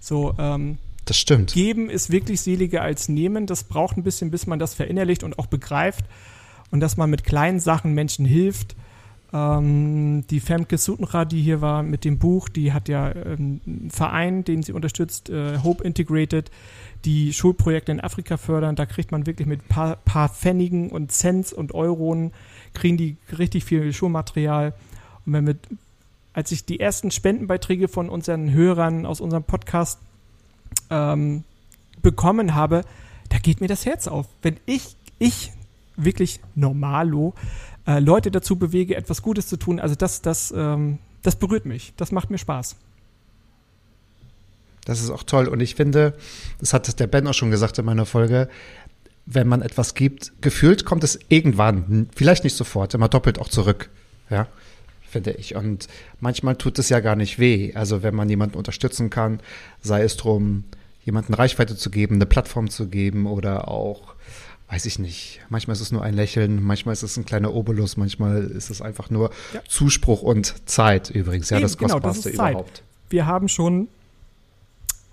So, 0.00 0.34
ähm, 0.38 0.78
Das 1.04 1.18
stimmt. 1.18 1.52
Geben 1.52 1.90
ist 1.90 2.10
wirklich 2.10 2.40
seliger 2.40 2.82
als 2.82 3.08
nehmen. 3.08 3.46
Das 3.46 3.64
braucht 3.64 3.96
ein 3.96 4.02
bisschen, 4.02 4.30
bis 4.30 4.46
man 4.46 4.58
das 4.58 4.74
verinnerlicht 4.74 5.22
und 5.24 5.38
auch 5.38 5.46
begreift. 5.46 6.04
Und 6.70 6.80
dass 6.80 6.96
man 6.96 7.10
mit 7.10 7.24
kleinen 7.24 7.60
Sachen 7.60 7.94
Menschen 7.94 8.24
hilft. 8.24 8.76
Ähm, 9.32 10.24
die 10.28 10.40
Femke 10.40 10.78
Sutenra, 10.78 11.24
die 11.24 11.42
hier 11.42 11.60
war 11.60 11.82
mit 11.82 12.04
dem 12.04 12.18
Buch, 12.18 12.48
die 12.48 12.72
hat 12.72 12.88
ja 12.88 13.14
ähm, 13.14 13.60
einen 13.66 13.90
Verein, 13.90 14.44
den 14.44 14.62
sie 14.62 14.72
unterstützt, 14.72 15.30
äh, 15.30 15.58
Hope 15.58 15.84
Integrated, 15.84 16.50
die 17.04 17.32
Schulprojekte 17.32 17.92
in 17.92 18.00
Afrika 18.00 18.36
fördern. 18.36 18.76
Da 18.76 18.86
kriegt 18.86 19.12
man 19.12 19.26
wirklich 19.26 19.46
mit 19.46 19.68
paar, 19.68 19.96
paar 19.96 20.28
Pfennigen 20.28 20.90
und 20.90 21.12
Cents 21.12 21.52
und 21.52 21.74
Euronen, 21.74 22.32
kriegen 22.74 22.96
die 22.96 23.16
richtig 23.36 23.64
viel 23.64 23.92
Schulmaterial. 23.92 24.74
Und 25.26 25.32
wenn 25.32 25.44
mit, 25.44 25.58
als 26.32 26.52
ich 26.52 26.64
die 26.64 26.80
ersten 26.80 27.10
Spendenbeiträge 27.10 27.88
von 27.88 28.08
unseren 28.08 28.52
Hörern 28.52 29.06
aus 29.06 29.20
unserem 29.20 29.44
Podcast 29.44 29.98
ähm, 30.90 31.44
bekommen 32.02 32.54
habe, 32.54 32.82
da 33.28 33.38
geht 33.38 33.60
mir 33.60 33.68
das 33.68 33.86
Herz 33.86 34.06
auf. 34.06 34.26
Wenn 34.42 34.56
ich, 34.66 34.96
ich 35.18 35.52
wirklich 35.96 36.40
normalo 36.54 37.34
äh, 37.86 38.00
Leute 38.00 38.30
dazu 38.30 38.56
bewege, 38.56 38.96
etwas 38.96 39.22
Gutes 39.22 39.46
zu 39.46 39.56
tun, 39.56 39.80
also 39.80 39.94
das, 39.94 40.22
das, 40.22 40.52
ähm, 40.56 40.98
das 41.22 41.36
berührt 41.36 41.64
mich. 41.64 41.92
Das 41.96 42.12
macht 42.12 42.30
mir 42.30 42.38
Spaß. 42.38 42.76
Das 44.90 45.00
ist 45.00 45.10
auch 45.10 45.22
toll. 45.22 45.46
Und 45.46 45.60
ich 45.60 45.76
finde, 45.76 46.14
das 46.58 46.72
hat 46.74 46.98
der 46.98 47.06
Ben 47.06 47.24
auch 47.28 47.32
schon 47.34 47.52
gesagt 47.52 47.78
in 47.78 47.84
meiner 47.84 48.06
Folge, 48.06 48.48
wenn 49.24 49.46
man 49.46 49.62
etwas 49.62 49.94
gibt, 49.94 50.32
gefühlt 50.40 50.84
kommt 50.84 51.04
es 51.04 51.16
irgendwann, 51.28 52.08
vielleicht 52.16 52.42
nicht 52.42 52.56
sofort, 52.56 52.92
immer 52.94 53.08
doppelt 53.08 53.38
auch 53.38 53.46
zurück. 53.48 53.88
Ja, 54.30 54.48
finde 55.08 55.30
ich. 55.30 55.54
Und 55.54 55.86
manchmal 56.18 56.56
tut 56.56 56.76
es 56.80 56.88
ja 56.88 56.98
gar 56.98 57.14
nicht 57.14 57.38
weh. 57.38 57.72
Also 57.74 58.02
wenn 58.02 58.16
man 58.16 58.28
jemanden 58.28 58.56
unterstützen 58.56 59.10
kann, 59.10 59.38
sei 59.80 60.02
es 60.02 60.16
drum, 60.16 60.64
jemanden 61.04 61.34
Reichweite 61.34 61.76
zu 61.76 61.90
geben, 61.90 62.16
eine 62.16 62.26
Plattform 62.26 62.68
zu 62.68 62.88
geben 62.88 63.26
oder 63.26 63.68
auch, 63.68 64.14
weiß 64.70 64.86
ich 64.86 64.98
nicht, 64.98 65.40
manchmal 65.50 65.76
ist 65.76 65.82
es 65.82 65.92
nur 65.92 66.02
ein 66.02 66.14
Lächeln, 66.14 66.60
manchmal 66.60 66.94
ist 66.94 67.04
es 67.04 67.16
ein 67.16 67.24
kleiner 67.24 67.54
Obolus, 67.54 67.96
manchmal 67.96 68.42
ist 68.42 68.70
es 68.70 68.82
einfach 68.82 69.08
nur 69.08 69.30
Ja. 69.54 69.60
Zuspruch 69.68 70.22
und 70.22 70.68
Zeit 70.68 71.10
übrigens. 71.10 71.50
Ja, 71.50 71.58
Eben, 71.58 71.62
das 71.62 71.78
genau, 71.78 72.00
das 72.00 72.16
Kostbarste 72.16 72.32
Zeit. 72.36 72.50
überhaupt. 72.50 72.82
Wir 73.08 73.26
haben 73.26 73.48
schon 73.48 73.86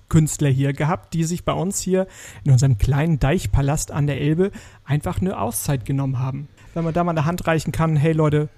Künstler 0.09 0.49
hier 0.49 0.73
gehabt, 0.73 1.13
die 1.13 1.23
sich 1.23 1.43
bei 1.43 1.53
uns 1.53 1.81
hier 1.81 2.07
in 2.43 2.51
unserem 2.51 2.77
kleinen 2.77 3.19
Deichpalast 3.19 3.91
an 3.91 4.07
der 4.07 4.21
Elbe 4.21 4.51
einfach 4.85 5.19
eine 5.21 5.39
Auszeit 5.39 5.85
genommen 5.85 6.19
haben. 6.19 6.47
Wenn 6.73 6.83
man 6.83 6.93
da 6.93 7.03
mal 7.03 7.11
eine 7.11 7.25
Hand 7.25 7.47
reichen 7.47 7.71
kann, 7.71 7.95
hey 7.95 8.13
Leute, 8.13 8.49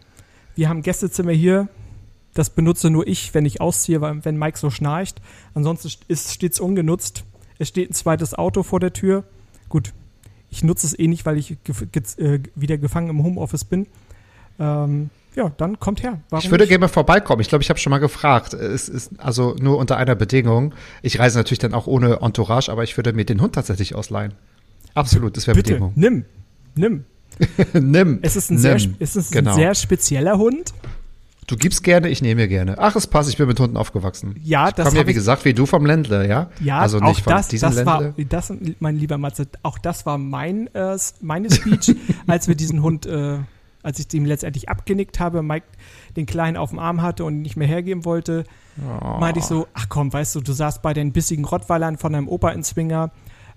wir 0.55 0.69
haben 0.69 0.81
Gästezimmer 0.81 1.31
hier, 1.31 1.69
das 2.33 2.49
benutze 2.51 2.89
nur 2.89 3.07
ich, 3.07 3.33
wenn 3.33 3.45
ich 3.45 3.61
ausziehe, 3.61 4.01
wenn 4.01 4.37
Mike 4.37 4.57
so 4.57 4.69
schnarcht. 4.69 5.21
Ansonsten 5.53 5.89
ist 6.07 6.33
stets 6.33 6.59
ungenutzt. 6.59 7.23
Es 7.57 7.69
steht 7.69 7.89
ein 7.89 7.93
zweites 7.93 8.33
Auto 8.33 8.63
vor 8.63 8.79
der 8.79 8.93
Tür. 8.93 9.23
Gut, 9.67 9.93
ich 10.49 10.63
nutze 10.63 10.85
es 10.85 10.97
eh 10.97 11.07
nicht, 11.07 11.25
weil 11.25 11.37
ich 11.37 11.57
gef 11.63 11.81
gez- 11.91 12.19
äh, 12.19 12.41
wieder 12.55 12.77
gefangen 12.77 13.09
im 13.09 13.23
Homeoffice 13.23 13.65
bin. 13.65 13.87
Ähm, 14.59 15.09
ja, 15.35 15.51
dann 15.57 15.79
kommt 15.79 16.03
her. 16.03 16.19
Warum 16.29 16.43
Ich 16.43 16.51
würde 16.51 16.63
nicht? 16.63 16.69
gerne 16.69 16.81
mal 16.81 16.87
vorbeikommen. 16.87 17.41
Ich 17.41 17.49
glaube, 17.49 17.61
ich 17.63 17.69
habe 17.69 17.79
schon 17.79 17.91
mal 17.91 17.99
gefragt. 17.99 18.53
Es 18.53 18.89
ist 18.89 19.11
also 19.19 19.55
nur 19.59 19.77
unter 19.77 19.97
einer 19.97 20.15
Bedingung. 20.15 20.73
Ich 21.01 21.19
reise 21.19 21.37
natürlich 21.37 21.59
dann 21.59 21.73
auch 21.73 21.87
ohne 21.87 22.19
Entourage, 22.21 22.71
aber 22.71 22.83
ich 22.83 22.97
würde 22.97 23.13
mir 23.13 23.25
den 23.25 23.41
Hund 23.41 23.55
tatsächlich 23.55 23.95
ausleihen. 23.95 24.33
Absolut, 24.95 25.37
das 25.37 25.47
wäre 25.47 25.55
Bedingung. 25.55 25.93
nimm, 25.95 26.25
nimm. 26.75 27.05
Nimm. 27.73 28.19
Es 28.21 28.35
ist 28.35 28.49
ein, 28.51 28.55
nimm. 28.55 28.61
sehr, 28.79 28.91
es 28.99 29.15
ist 29.15 29.31
genau. 29.31 29.51
ein 29.51 29.55
sehr 29.55 29.73
spezieller 29.73 30.37
Hund. 30.37 30.73
du 31.47 31.55
gibst 31.55 31.83
gerne, 31.83 32.09
ich 32.09 32.21
nehme 32.21 32.49
gerne. 32.49 32.77
Ach, 32.79 32.95
es 32.97 33.07
passt, 33.07 33.29
ich 33.29 33.37
bin 33.37 33.47
mit 33.47 33.57
Hunden 33.59 33.77
aufgewachsen. 33.77 34.35
Ja, 34.43 34.67
ich 34.67 34.73
das 34.73 34.87
komme 34.87 34.99
ja, 34.99 35.05
wie 35.07 35.11
ich- 35.11 35.15
gesagt, 35.15 35.45
wie 35.45 35.53
du 35.53 35.65
vom 35.65 35.85
Ländle, 35.85 36.27
ja? 36.27 36.49
Ja, 36.59 36.79
also 36.79 36.99
nicht 36.99 37.21
von 37.23 37.31
das, 37.31 37.47
diesem 37.47 37.73
das 37.73 37.85
war, 37.85 38.13
das, 38.17 38.51
mein 38.79 38.97
lieber 38.97 39.17
Matze, 39.17 39.47
auch 39.63 39.77
das 39.77 40.05
war 40.05 40.17
mein, 40.17 40.67
äh, 40.75 40.97
meine 41.21 41.49
Speech, 41.49 41.95
als 42.27 42.49
wir 42.49 42.55
diesen 42.55 42.81
Hund, 42.83 43.05
äh, 43.05 43.37
als 43.83 43.99
ich 43.99 44.13
ihm 44.13 44.25
letztendlich 44.25 44.69
abgenickt 44.69 45.19
habe, 45.19 45.41
Mike 45.41 45.65
den 46.15 46.25
Kleinen 46.25 46.57
auf 46.57 46.69
dem 46.71 46.79
Arm 46.79 47.01
hatte 47.01 47.23
und 47.25 47.35
ihn 47.35 47.41
nicht 47.41 47.55
mehr 47.55 47.67
hergeben 47.67 48.05
wollte, 48.05 48.43
Oh. 48.81 49.17
meinte 49.19 49.39
ich 49.39 49.45
so, 49.45 49.67
ach 49.73 49.87
komm, 49.89 50.13
weißt 50.13 50.35
du, 50.35 50.41
du 50.41 50.53
saßt 50.53 50.81
bei 50.81 50.93
den 50.93 51.11
bissigen 51.11 51.43
Rottweilern 51.43 51.97
von 51.97 52.13
deinem 52.13 52.29
Opa 52.29 52.51
in 52.51 52.63
Zwinger, 52.63 53.11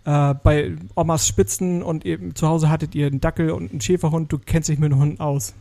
äh, 0.04 0.34
bei 0.34 0.74
Omas 0.96 1.28
Spitzen 1.28 1.82
und 1.82 2.04
eben 2.04 2.34
zu 2.34 2.48
Hause 2.48 2.70
hattet 2.70 2.94
ihr 2.96 3.06
einen 3.06 3.20
Dackel 3.20 3.50
und 3.52 3.70
einen 3.70 3.80
Schäferhund, 3.80 4.32
du 4.32 4.38
kennst 4.38 4.68
dich 4.68 4.80
mit 4.80 4.92
Hunden 4.92 5.20
aus. 5.20 5.54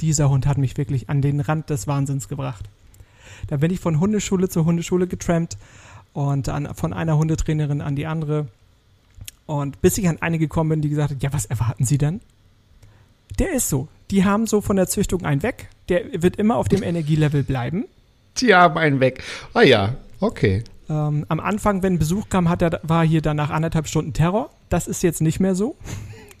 Dieser 0.00 0.30
Hund 0.30 0.46
hat 0.46 0.56
mich 0.56 0.78
wirklich 0.78 1.10
an 1.10 1.20
den 1.20 1.40
Rand 1.40 1.68
des 1.68 1.86
Wahnsinns 1.86 2.26
gebracht. 2.28 2.68
Da 3.48 3.58
bin 3.58 3.70
ich 3.70 3.80
von 3.80 4.00
Hundeschule 4.00 4.48
zu 4.48 4.64
Hundeschule 4.64 5.06
getrampt 5.06 5.58
und 6.14 6.48
an, 6.48 6.74
von 6.74 6.92
einer 6.94 7.18
Hundetrainerin 7.18 7.82
an 7.82 7.96
die 7.96 8.06
andere. 8.06 8.46
Und 9.46 9.80
bis 9.82 9.98
ich 9.98 10.08
an 10.08 10.22
eine 10.22 10.38
gekommen 10.38 10.70
bin, 10.70 10.80
die 10.80 10.88
gesagt 10.88 11.10
hat, 11.10 11.22
ja, 11.22 11.32
was 11.32 11.44
erwarten 11.44 11.84
Sie 11.84 11.98
denn? 11.98 12.20
Der 13.38 13.52
ist 13.52 13.68
so. 13.68 13.88
Die 14.12 14.24
haben 14.24 14.46
so 14.46 14.60
von 14.60 14.76
der 14.76 14.86
Züchtung 14.88 15.24
einen 15.24 15.42
weg. 15.42 15.68
Der 15.88 16.22
wird 16.22 16.36
immer 16.36 16.56
auf 16.56 16.68
dem 16.68 16.82
Energielevel 16.84 17.42
bleiben. 17.42 17.86
Die 18.38 18.54
haben 18.54 18.78
einen 18.78 19.00
weg. 19.00 19.22
Ah 19.54 19.62
ja, 19.62 19.94
okay. 20.20 20.62
Ähm, 20.88 21.24
am 21.28 21.40
Anfang, 21.40 21.82
wenn 21.82 21.98
Besuch 21.98 22.28
kam, 22.28 22.48
hat 22.48 22.62
er, 22.62 22.78
war 22.82 23.04
hier 23.04 23.22
dann 23.22 23.36
nach 23.36 23.50
anderthalb 23.50 23.88
Stunden 23.88 24.12
Terror. 24.12 24.50
Das 24.68 24.86
ist 24.86 25.02
jetzt 25.02 25.20
nicht 25.22 25.40
mehr 25.40 25.54
so, 25.54 25.76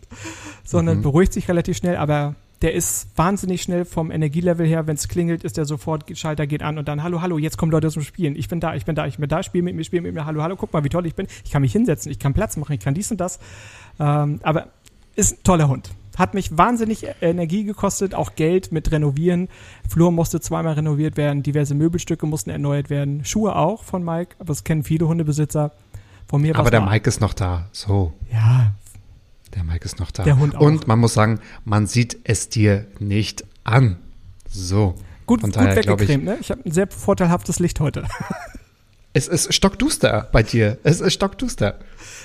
sondern 0.64 0.98
Mhm. 0.98 1.02
beruhigt 1.02 1.32
sich 1.32 1.48
relativ 1.48 1.76
schnell. 1.76 1.96
Aber 1.96 2.34
der 2.60 2.74
ist 2.74 3.06
wahnsinnig 3.16 3.62
schnell 3.62 3.84
vom 3.84 4.10
Energielevel 4.10 4.66
her. 4.66 4.86
Wenn 4.86 4.96
es 4.96 5.08
klingelt, 5.08 5.42
ist 5.42 5.58
er 5.58 5.64
sofort, 5.64 6.04
Schalter 6.16 6.46
geht 6.46 6.62
an 6.62 6.78
und 6.78 6.86
dann, 6.88 7.02
hallo, 7.02 7.20
hallo, 7.22 7.38
jetzt 7.38 7.56
kommen 7.58 7.72
Leute 7.72 7.90
zum 7.90 8.02
Spielen. 8.02 8.36
Ich 8.36 8.48
bin 8.48 8.60
da, 8.60 8.74
ich 8.74 8.84
bin 8.84 8.94
da, 8.94 9.06
ich 9.06 9.16
bin 9.16 9.28
da, 9.28 9.42
spiel 9.42 9.62
mit 9.62 9.74
mir, 9.74 9.84
spiel 9.84 10.00
mit 10.02 10.14
mir, 10.14 10.26
hallo, 10.26 10.42
hallo, 10.42 10.56
guck 10.56 10.72
mal, 10.72 10.84
wie 10.84 10.88
toll 10.90 11.06
ich 11.06 11.14
bin. 11.14 11.26
Ich 11.44 11.50
kann 11.50 11.62
mich 11.62 11.72
hinsetzen, 11.72 12.12
ich 12.12 12.18
kann 12.18 12.34
Platz 12.34 12.56
machen, 12.56 12.74
ich 12.74 12.80
kann 12.80 12.94
dies 12.94 13.10
und 13.10 13.18
das. 13.20 13.38
Ähm, 13.98 14.40
aber 14.42 14.68
ist 15.16 15.38
ein 15.38 15.42
toller 15.42 15.68
Hund. 15.68 15.90
Hat 16.16 16.34
mich 16.34 16.56
wahnsinnig 16.56 17.06
Energie 17.20 17.64
gekostet, 17.64 18.14
auch 18.14 18.34
Geld 18.34 18.70
mit 18.70 18.90
Renovieren. 18.92 19.48
Flur 19.88 20.12
musste 20.12 20.40
zweimal 20.40 20.74
renoviert 20.74 21.16
werden, 21.16 21.42
diverse 21.42 21.74
Möbelstücke 21.74 22.26
mussten 22.26 22.50
erneuert 22.50 22.90
werden, 22.90 23.24
Schuhe 23.24 23.56
auch 23.56 23.82
von 23.84 24.04
Mike, 24.04 24.36
aber 24.38 24.48
das 24.48 24.64
kennen 24.64 24.84
viele 24.84 25.08
Hundebesitzer. 25.08 25.72
Von 26.28 26.42
mir 26.42 26.56
Aber 26.56 26.70
der 26.70 26.80
Mike 26.80 27.08
ist 27.08 27.20
noch 27.20 27.34
da. 27.34 27.68
So, 27.72 28.12
Ja, 28.32 28.72
der 29.54 29.64
Mike 29.64 29.84
ist 29.84 30.00
noch 30.00 30.10
da. 30.10 30.22
Der 30.22 30.38
Hund 30.38 30.56
auch. 30.56 30.60
Und 30.60 30.86
man 30.86 30.98
muss 30.98 31.14
sagen, 31.14 31.40
man 31.64 31.86
sieht 31.86 32.18
es 32.24 32.48
dir 32.48 32.86
nicht 32.98 33.44
an. 33.64 33.98
So. 34.48 34.94
gut, 35.26 35.40
Von 35.40 35.50
gut 35.50 35.56
daher 35.56 35.82
glaube 35.82 36.04
ich, 36.04 36.08
weggecremt, 36.08 36.24
ne? 36.24 36.38
Ich 36.40 36.50
habe 36.50 36.62
ein 36.64 36.72
sehr 36.72 36.88
vorteilhaftes 36.88 37.58
Licht 37.58 37.80
heute. 37.80 38.06
es 39.14 39.28
ist 39.28 39.52
stockduster 39.52 40.28
bei 40.32 40.42
dir. 40.42 40.78
Es 40.84 41.00
ist 41.00 41.12
stockduster. 41.14 41.78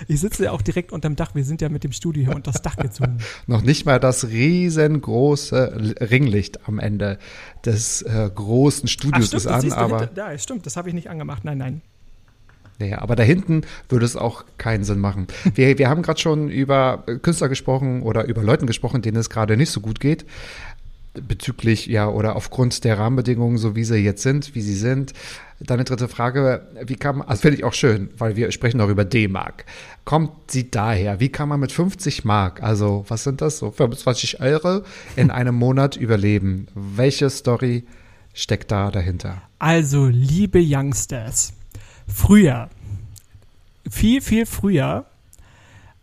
Ich 0.07 0.21
sitze 0.21 0.45
ja 0.45 0.51
auch 0.51 0.61
direkt 0.61 0.91
unterm 0.91 1.15
Dach. 1.15 1.35
Wir 1.35 1.43
sind 1.43 1.61
ja 1.61 1.69
mit 1.69 1.83
dem 1.83 1.91
Studio 1.91 2.23
hier 2.25 2.35
unter 2.35 2.51
das 2.51 2.61
Dach 2.61 2.77
gezogen. 2.77 3.17
Noch 3.47 3.61
nicht 3.61 3.85
mal 3.85 3.99
das 3.99 4.27
riesengroße 4.29 5.95
Ringlicht 5.99 6.67
am 6.67 6.79
Ende 6.79 7.17
des 7.65 8.01
äh, 8.03 8.29
großen 8.33 8.87
Studios 8.87 9.25
ist 9.25 9.33
das 9.33 9.47
an, 9.47 9.61
siehst 9.61 9.75
du 9.75 9.79
aber, 9.79 9.99
hinter- 10.01 10.31
Ja, 10.31 10.37
stimmt, 10.37 10.65
das 10.65 10.77
habe 10.77 10.87
ich 10.89 10.95
nicht 10.95 11.09
angemacht. 11.09 11.43
Nein, 11.43 11.57
nein. 11.57 11.81
nee, 12.79 12.93
aber 12.93 13.15
da 13.15 13.23
hinten 13.23 13.61
würde 13.89 14.05
es 14.05 14.15
auch 14.15 14.45
keinen 14.57 14.83
Sinn 14.83 14.99
machen. 14.99 15.27
Wir, 15.55 15.77
wir 15.77 15.89
haben 15.89 16.03
gerade 16.03 16.19
schon 16.19 16.49
über 16.49 17.03
Künstler 17.21 17.49
gesprochen 17.49 18.03
oder 18.03 18.25
über 18.25 18.43
Leuten 18.43 18.65
gesprochen, 18.67 19.01
denen 19.01 19.17
es 19.17 19.29
gerade 19.29 19.57
nicht 19.57 19.71
so 19.71 19.81
gut 19.81 19.99
geht. 19.99 20.25
Bezüglich, 21.21 21.87
ja, 21.87 22.07
oder 22.09 22.35
aufgrund 22.35 22.83
der 22.83 22.97
Rahmenbedingungen, 22.97 23.57
so 23.57 23.75
wie 23.75 23.83
sie 23.83 23.97
jetzt 23.97 24.23
sind, 24.23 24.55
wie 24.55 24.61
sie 24.61 24.75
sind. 24.75 25.13
Dann 25.59 25.75
eine 25.77 25.85
dritte 25.85 26.07
Frage, 26.07 26.67
wie 26.85 26.97
man, 27.03 27.21
also 27.23 27.41
finde 27.41 27.57
ich 27.57 27.63
auch 27.63 27.73
schön, 27.73 28.09
weil 28.17 28.35
wir 28.35 28.51
sprechen 28.51 28.79
auch 28.79 28.89
über 28.89 29.05
D-Mark. 29.05 29.65
Kommt 30.05 30.51
sie 30.51 30.69
daher? 30.69 31.19
Wie 31.19 31.29
kann 31.29 31.49
man 31.49 31.59
mit 31.59 31.71
50 31.71 32.25
Mark, 32.25 32.61
also 32.61 33.05
was 33.07 33.23
sind 33.23 33.41
das, 33.41 33.57
so 33.57 33.71
25 33.71 34.39
Euro 34.39 34.81
in 35.15 35.31
einem 35.31 35.55
Monat 35.55 35.95
überleben? 35.95 36.67
Welche 36.75 37.29
Story 37.29 37.85
steckt 38.33 38.71
da 38.71 38.91
dahinter? 38.91 39.41
Also, 39.57 40.05
liebe 40.05 40.61
Youngsters, 40.63 41.53
früher, 42.07 42.69
viel, 43.89 44.21
viel 44.21 44.45
früher, 44.45 45.05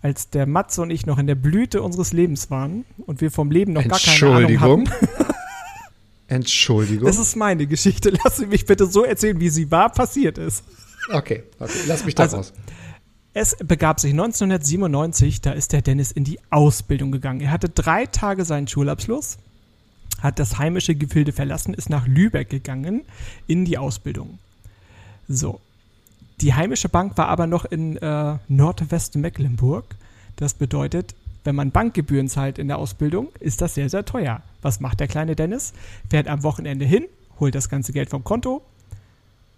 als 0.04 0.28
der 0.28 0.44
Matze 0.44 0.82
und 0.82 0.90
ich 0.90 1.06
noch 1.06 1.18
in 1.18 1.26
der 1.26 1.34
Blüte 1.34 1.80
unseres 1.80 2.12
Lebens 2.12 2.50
waren 2.50 2.84
und 3.06 3.22
wir 3.22 3.30
vom 3.30 3.50
Leben 3.50 3.72
noch 3.72 3.88
gar 3.88 3.98
keine 3.98 4.34
Ahnung 4.36 4.50
Entschuldigung. 4.50 4.90
hatten. 4.90 5.34
Entschuldigung. 6.28 7.06
Das 7.06 7.18
ist 7.18 7.36
meine 7.36 7.66
Geschichte. 7.66 8.12
Lass 8.22 8.36
sie 8.36 8.44
mich 8.46 8.66
bitte 8.66 8.84
so 8.86 9.04
erzählen, 9.04 9.40
wie 9.40 9.48
sie 9.48 9.70
war, 9.70 9.90
passiert 9.90 10.36
ist. 10.36 10.62
okay, 11.10 11.44
okay, 11.58 11.72
lass 11.86 12.04
mich 12.04 12.14
da 12.14 12.24
Also, 12.24 12.36
raus. 12.36 12.52
Es 13.32 13.56
begab 13.56 13.98
sich 13.98 14.10
1997, 14.12 15.40
da 15.40 15.52
ist 15.52 15.72
der 15.72 15.80
Dennis 15.80 16.12
in 16.12 16.24
die 16.24 16.38
Ausbildung 16.50 17.10
gegangen. 17.10 17.40
Er 17.40 17.50
hatte 17.50 17.70
drei 17.70 18.04
Tage 18.04 18.44
seinen 18.44 18.68
Schulabschluss, 18.68 19.38
hat 20.20 20.38
das 20.38 20.58
heimische 20.58 20.94
Gefilde 20.94 21.32
verlassen, 21.32 21.72
ist 21.72 21.88
nach 21.88 22.06
Lübeck 22.06 22.50
gegangen 22.50 23.04
in 23.46 23.64
die 23.64 23.78
Ausbildung. 23.78 24.38
So. 25.28 25.60
Die 26.40 26.54
heimische 26.54 26.88
Bank 26.88 27.16
war 27.16 27.28
aber 27.28 27.46
noch 27.46 27.64
in 27.64 27.96
äh, 27.96 28.38
Nordwestmecklenburg. 28.48 29.84
Das 30.36 30.54
bedeutet, 30.54 31.14
wenn 31.44 31.54
man 31.54 31.70
Bankgebühren 31.70 32.28
zahlt 32.28 32.58
in 32.58 32.68
der 32.68 32.78
Ausbildung, 32.78 33.28
ist 33.40 33.60
das 33.60 33.74
sehr, 33.74 33.88
sehr 33.88 34.04
teuer. 34.04 34.42
Was 34.62 34.80
macht 34.80 35.00
der 35.00 35.08
kleine 35.08 35.36
Dennis? 35.36 35.72
Fährt 36.10 36.28
am 36.28 36.42
Wochenende 36.42 36.84
hin, 36.84 37.04
holt 37.38 37.54
das 37.54 37.68
ganze 37.68 37.92
Geld 37.92 38.10
vom 38.10 38.24
Konto 38.24 38.62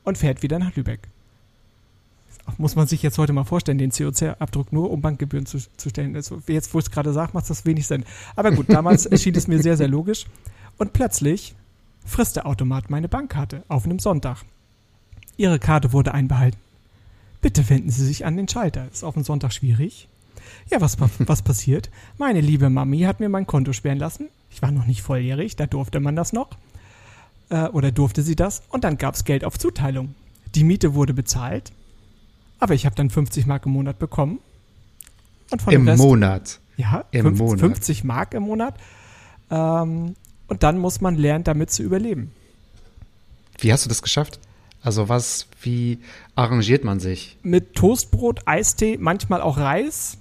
und 0.04 0.18
fährt 0.18 0.42
wieder 0.42 0.58
nach 0.58 0.74
Lübeck 0.76 1.08
muss 2.58 2.76
man 2.76 2.86
sich 2.86 3.02
jetzt 3.02 3.18
heute 3.18 3.32
mal 3.32 3.44
vorstellen, 3.44 3.78
den 3.78 3.90
CO2-Abdruck 3.90 4.72
nur 4.72 4.90
um 4.90 5.00
Bankgebühren 5.00 5.46
zu, 5.46 5.58
zu 5.76 5.90
stellen. 5.90 6.14
Also 6.16 6.42
jetzt, 6.46 6.72
wo 6.72 6.78
ich 6.78 6.86
es 6.86 6.90
gerade 6.90 7.12
sage, 7.12 7.32
macht 7.34 7.50
das 7.50 7.64
wenig 7.64 7.86
Sinn. 7.86 8.04
Aber 8.34 8.52
gut, 8.52 8.66
damals 8.68 9.06
erschien 9.06 9.34
es 9.34 9.48
mir 9.48 9.62
sehr, 9.62 9.76
sehr 9.76 9.88
logisch. 9.88 10.26
Und 10.78 10.92
plötzlich 10.92 11.54
frisst 12.04 12.36
der 12.36 12.46
Automat 12.46 12.90
meine 12.90 13.08
Bankkarte 13.08 13.64
auf 13.68 13.84
einem 13.84 13.98
Sonntag. 13.98 14.42
Ihre 15.36 15.58
Karte 15.58 15.92
wurde 15.92 16.14
einbehalten. 16.14 16.58
Bitte 17.46 17.70
wenden 17.70 17.90
Sie 17.90 18.04
sich 18.04 18.26
an 18.26 18.36
den 18.36 18.48
Schalter. 18.48 18.88
Ist 18.92 19.04
auf 19.04 19.14
dem 19.14 19.22
Sonntag 19.22 19.52
schwierig. 19.52 20.08
Ja, 20.68 20.80
was, 20.80 20.96
was 21.00 21.42
passiert? 21.42 21.90
Meine 22.18 22.40
liebe 22.40 22.68
Mami 22.70 23.02
hat 23.02 23.20
mir 23.20 23.28
mein 23.28 23.46
Konto 23.46 23.72
sperren 23.72 24.00
lassen. 24.00 24.30
Ich 24.50 24.62
war 24.62 24.72
noch 24.72 24.84
nicht 24.84 25.00
volljährig, 25.00 25.54
da 25.54 25.66
durfte 25.66 26.00
man 26.00 26.16
das 26.16 26.32
noch. 26.32 26.48
Äh, 27.50 27.68
oder 27.68 27.92
durfte 27.92 28.22
sie 28.22 28.34
das? 28.34 28.62
Und 28.70 28.82
dann 28.82 28.98
gab 28.98 29.14
es 29.14 29.22
Geld 29.22 29.44
auf 29.44 29.60
Zuteilung. 29.60 30.16
Die 30.56 30.64
Miete 30.64 30.94
wurde 30.94 31.14
bezahlt, 31.14 31.70
aber 32.58 32.74
ich 32.74 32.84
habe 32.84 32.96
dann 32.96 33.10
50 33.10 33.46
Mark 33.46 33.64
im 33.66 33.70
Monat 33.74 34.00
bekommen. 34.00 34.40
Und 35.52 35.62
von 35.62 35.72
Im 35.72 35.86
Rest, 35.86 36.02
Monat. 36.02 36.58
Ja, 36.76 37.04
im 37.12 37.26
fünf- 37.26 37.38
Monat. 37.38 37.60
50 37.60 38.02
Mark 38.02 38.34
im 38.34 38.42
Monat. 38.42 38.74
Ähm, 39.52 40.16
und 40.48 40.62
dann 40.64 40.78
muss 40.78 41.00
man 41.00 41.14
lernen, 41.14 41.44
damit 41.44 41.70
zu 41.70 41.84
überleben. 41.84 42.32
Wie 43.60 43.72
hast 43.72 43.84
du 43.84 43.88
das 43.88 44.02
geschafft? 44.02 44.40
Also 44.86 45.08
was, 45.08 45.48
wie 45.62 45.98
arrangiert 46.36 46.84
man 46.84 47.00
sich? 47.00 47.36
Mit 47.42 47.74
Toastbrot, 47.74 48.46
Eistee, 48.46 48.96
manchmal 49.00 49.40
auch 49.40 49.58
Reis 49.58 50.16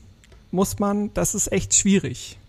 muss 0.49 0.79
man, 0.79 1.13
das 1.13 1.35
ist 1.35 1.51
echt 1.51 1.75
schwierig. 1.75 2.39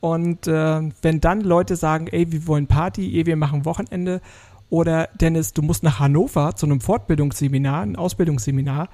Und 0.00 0.46
äh, 0.46 0.90
wenn 1.00 1.20
dann 1.22 1.40
Leute 1.40 1.76
sagen, 1.76 2.08
ey, 2.08 2.30
wir 2.32 2.46
wollen 2.46 2.66
Party, 2.66 3.16
ey, 3.16 3.24
wir 3.24 3.36
machen 3.36 3.64
Wochenende, 3.64 4.20
oder 4.68 5.08
Dennis, 5.18 5.54
du 5.54 5.62
musst 5.62 5.82
nach 5.82 6.00
Hannover 6.00 6.54
zu 6.54 6.66
einem 6.66 6.82
Fortbildungsseminar, 6.82 7.80
ein 7.80 7.96
Ausbildungsseminar, 7.96 8.90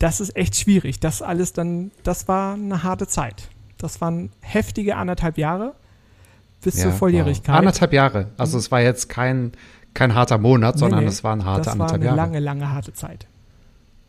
das 0.00 0.20
ist 0.20 0.34
echt 0.34 0.56
schwierig. 0.56 0.98
Das 0.98 1.22
alles 1.22 1.52
dann, 1.52 1.92
das 2.02 2.26
war 2.26 2.54
eine 2.54 2.82
harte 2.82 3.06
Zeit. 3.06 3.48
Das 3.78 4.00
waren 4.00 4.32
heftige 4.40 4.96
anderthalb 4.96 5.38
Jahre 5.38 5.74
bis 6.62 6.76
zur 6.76 6.90
wow. 6.90 6.98
Volljährigkeit. 6.98 7.54
Anderthalb 7.54 7.92
Jahre. 7.92 8.26
Also 8.36 8.58
es 8.58 8.72
war 8.72 8.80
jetzt 8.80 9.08
kein, 9.08 9.52
kein 9.94 10.14
harter 10.14 10.38
Monat, 10.38 10.76
Nee, 10.76 10.80
sondern 10.80 11.00
nee, 11.00 11.06
es 11.06 11.24
waren 11.24 11.44
harte 11.44 11.64
Das 11.64 11.78
war 11.78 11.92
eine 11.92 12.04
Jahre. 12.04 12.16
lange, 12.16 12.38
lange 12.40 12.70
harte 12.70 12.92
Zeit. 12.92 13.26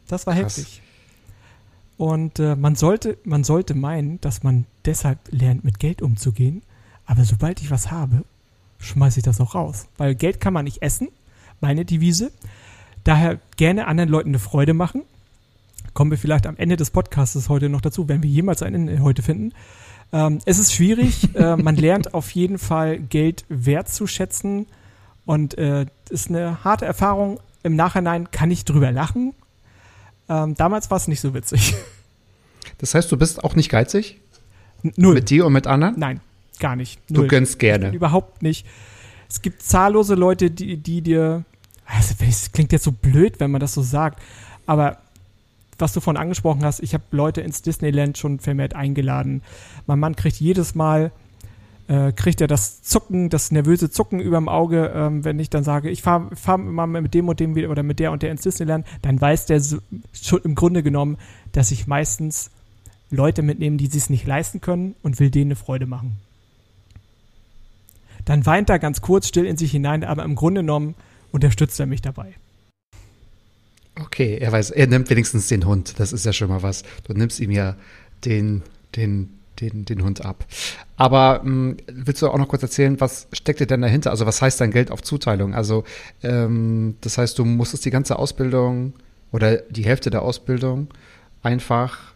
Das 0.08 0.28
war 0.28 0.34
Krass. 0.36 0.58
heftig. 0.58 0.82
Und 1.98 2.40
äh, 2.40 2.56
man, 2.56 2.76
sollte, 2.76 3.18
man 3.24 3.44
sollte 3.44 3.76
meinen, 3.76 4.20
dass 4.22 4.44
man 4.44 4.66
deshalb 4.86 5.20
lernt, 5.30 5.64
mit 5.64 5.80
Geld 5.80 6.02
umzugehen. 6.02 6.64
Aber 7.06 7.26
sobald 7.26 7.62
ich 7.62 7.70
was 7.70 7.92
habe, 7.92 8.24
schmeiße 8.80 9.20
ich 9.20 9.24
das 9.24 9.40
auch 9.40 9.54
raus. 9.56 9.88
Weil 9.98 10.16
Geld 10.16 10.40
kann 10.42 10.54
man 10.54 10.66
nicht 10.66 10.82
essen, 10.82 11.10
meine 11.60 11.86
Devise. 11.86 12.32
Daher 13.04 13.40
gerne 13.58 13.88
anderen 13.88 14.10
Leuten 14.10 14.30
eine 14.30 14.40
Freude 14.40 14.74
machen. 14.74 15.04
Kommen 15.94 16.12
wir 16.12 16.18
vielleicht 16.18 16.48
am 16.48 16.58
Ende 16.58 16.78
des 16.78 16.90
Podcasts 16.90 17.50
heute 17.50 17.70
noch 17.70 17.82
dazu, 17.82 18.08
wenn 18.08 18.24
wir 18.24 18.30
jemals 18.30 18.64
ein 18.64 18.74
Ende 18.74 19.00
heute 19.00 19.22
finden. 19.22 19.54
Ähm, 20.14 20.40
es 20.46 20.58
ist 20.58 20.74
schwierig. 20.74 21.36
äh, 21.36 21.56
man 21.56 21.76
lernt 21.76 22.14
auf 22.14 22.32
jeden 22.32 22.58
Fall 22.58 23.00
Geld 23.00 23.46
wertzuschätzen. 23.50 24.68
Und 25.26 25.58
äh, 25.58 25.86
ist 26.10 26.30
eine 26.30 26.64
harte 26.64 26.86
Erfahrung. 26.86 27.40
Im 27.64 27.76
Nachhinein 27.76 28.32
kann 28.32 28.52
ich 28.52 28.66
drüber 28.66 28.92
lachen. 28.92 29.34
Ähm, 30.30 30.56
damals 30.56 30.90
war 30.90 30.98
es 30.98 31.08
nicht 31.08 31.22
so 31.22 31.34
witzig. 31.34 31.76
Das 32.78 32.96
heißt, 32.96 33.12
du 33.12 33.18
bist 33.18 33.44
auch 33.44 33.56
nicht 33.56 33.70
geizig? 33.70 34.20
Null. 34.82 35.14
Mit 35.14 35.30
dir 35.30 35.46
und 35.46 35.54
mit 35.54 35.68
anderen? 35.68 36.00
Nein, 36.00 36.20
gar 36.60 36.76
nicht. 36.76 37.00
Du 37.10 37.22
Null. 37.22 37.28
gönnst 37.28 37.60
gerne. 37.60 37.92
Überhaupt 37.92 38.42
nicht. 38.42 38.66
Es 39.30 39.44
gibt 39.44 39.62
zahllose 39.62 40.16
Leute, 40.16 40.50
die, 40.50 40.78
die 40.78 41.02
dir. 41.02 41.46
Also, 41.86 42.16
es 42.28 42.52
klingt 42.52 42.72
jetzt 42.72 42.84
so 42.84 42.92
blöd, 42.92 43.40
wenn 43.40 43.52
man 43.52 43.62
das 43.62 43.74
so 43.74 43.84
sagt. 43.84 44.20
Aber 44.66 44.98
was 45.78 45.94
du 45.94 46.00
vorhin 46.00 46.22
angesprochen 46.22 46.64
hast, 46.64 46.80
ich 46.80 46.94
habe 46.94 47.04
Leute 47.12 47.42
ins 47.42 47.62
Disneyland 47.62 48.18
schon 48.18 48.40
vermehrt 48.40 48.76
eingeladen. 48.76 49.44
Mein 49.86 50.00
Mann 50.00 50.16
kriegt 50.16 50.40
jedes 50.40 50.74
Mal, 50.76 51.12
äh, 51.92 52.14
kriegt 52.14 52.40
er 52.40 52.48
das 52.48 52.82
Zucken, 52.82 53.30
das 53.30 53.52
nervöse 53.52 53.90
Zucken 53.90 54.22
überm 54.22 54.48
Auge, 54.48 54.94
ähm, 54.96 55.26
wenn 55.26 55.38
ich 55.40 55.50
dann 55.50 55.66
sage, 55.66 55.90
ich 55.90 56.02
fahre 56.02 56.34
fahr 56.38 56.58
mal 56.58 56.88
mit 56.88 57.14
dem 57.14 57.28
und 57.28 57.42
dem 57.42 57.54
wieder 57.54 57.70
oder 57.70 57.84
mit 57.84 58.00
der 58.00 58.14
und 58.14 58.24
der 58.24 58.32
ins 58.32 58.44
Disneyland, 58.44 58.88
dann 59.02 59.20
weiß 59.20 59.48
der 59.48 59.60
so, 59.60 59.80
schon 60.14 60.40
im 60.44 60.56
Grunde 60.56 60.84
genommen, 60.84 61.18
dass 61.52 61.70
ich 61.70 61.88
meistens 61.88 62.50
Leute 63.10 63.42
mitnehme, 63.42 63.76
die 63.76 63.88
es 63.88 64.10
nicht 64.10 64.26
leisten 64.26 64.62
können 64.62 64.96
und 65.04 65.20
will 65.20 65.30
denen 65.30 65.50
eine 65.50 65.58
Freude 65.58 65.86
machen. 65.86 66.18
Dann 68.24 68.46
weint 68.46 68.70
er 68.70 68.80
ganz 68.80 69.02
kurz 69.02 69.28
still 69.28 69.46
in 69.46 69.58
sich 69.58 69.72
hinein, 69.72 70.06
aber 70.06 70.24
im 70.24 70.36
Grunde 70.36 70.62
genommen 70.62 70.96
unterstützt 71.34 71.78
er 71.78 71.88
mich 71.88 72.02
dabei. 72.02 72.36
Okay, 74.00 74.38
er 74.38 74.54
weiß, 74.54 74.72
er 74.72 74.88
nimmt 74.88 75.10
wenigstens 75.10 75.50
den 75.50 75.66
Hund. 75.66 76.00
Das 76.00 76.14
ist 76.14 76.26
ja 76.26 76.32
schon 76.32 76.48
mal 76.48 76.64
was. 76.64 76.84
Du 77.04 77.12
nimmst 77.14 77.42
ihm 77.42 77.52
ja 77.52 77.76
den, 78.24 78.62
den, 78.96 79.41
den, 79.62 79.86
den 79.86 80.04
Hund 80.04 80.26
ab. 80.26 80.46
Aber 80.98 81.42
mh, 81.44 81.78
willst 81.88 82.22
du 82.22 82.28
auch 82.28 82.38
noch 82.38 82.48
kurz 82.48 82.64
erzählen, 82.64 83.00
was 83.00 83.28
steckt 83.32 83.60
dir 83.60 83.68
denn 83.68 83.82
dahinter? 83.82 84.12
Also 84.12 84.26
was 84.26 84.42
heißt 84.42 84.60
dein 84.60 84.72
Geld 84.72 84.92
auf 84.92 85.02
Zuteilung? 85.02 85.54
Also 85.54 85.84
ähm, 86.24 86.96
das 87.02 87.18
heißt, 87.18 87.40
du 87.40 87.46
musstest 87.46 87.86
die 87.86 87.92
ganze 87.92 88.20
Ausbildung 88.20 88.94
oder 89.32 89.58
die 89.58 89.86
Hälfte 89.86 90.10
der 90.10 90.24
Ausbildung 90.24 90.88
einfach 91.44 92.14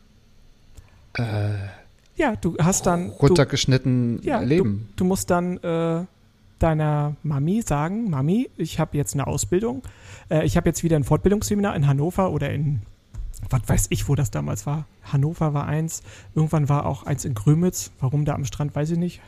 Ja, 2.15 2.35
du 2.35 2.55
hast 2.57 2.85
dann. 2.85 3.09
Du, 3.09 3.15
runtergeschnitten 3.27 4.21
ja, 4.23 4.39
leben. 4.39 4.87
Du, 4.91 5.03
du 5.03 5.05
musst 5.05 5.29
dann 5.29 5.57
äh, 5.57 6.05
deiner 6.59 7.15
Mami 7.23 7.61
sagen: 7.61 8.09
Mami, 8.09 8.49
ich 8.57 8.79
habe 8.79 8.97
jetzt 8.97 9.13
eine 9.13 9.27
Ausbildung. 9.27 9.83
Äh, 10.29 10.45
ich 10.45 10.57
habe 10.57 10.69
jetzt 10.69 10.83
wieder 10.83 10.95
ein 10.95 11.03
Fortbildungsseminar 11.03 11.75
in 11.75 11.87
Hannover 11.87 12.31
oder 12.31 12.49
in. 12.51 12.81
Was 13.49 13.61
weiß 13.67 13.87
ich, 13.89 14.07
wo 14.07 14.15
das 14.15 14.31
damals 14.31 14.65
war. 14.65 14.85
Hannover 15.03 15.53
war 15.53 15.67
eins. 15.67 16.03
Irgendwann 16.33 16.69
war 16.69 16.85
auch 16.85 17.03
eins 17.03 17.25
in 17.25 17.33
Grömitz. 17.33 17.91
Warum 17.99 18.25
da 18.25 18.33
am 18.33 18.45
Strand, 18.45 18.75
weiß 18.75 18.91
ich 18.91 18.97
nicht. 18.97 19.21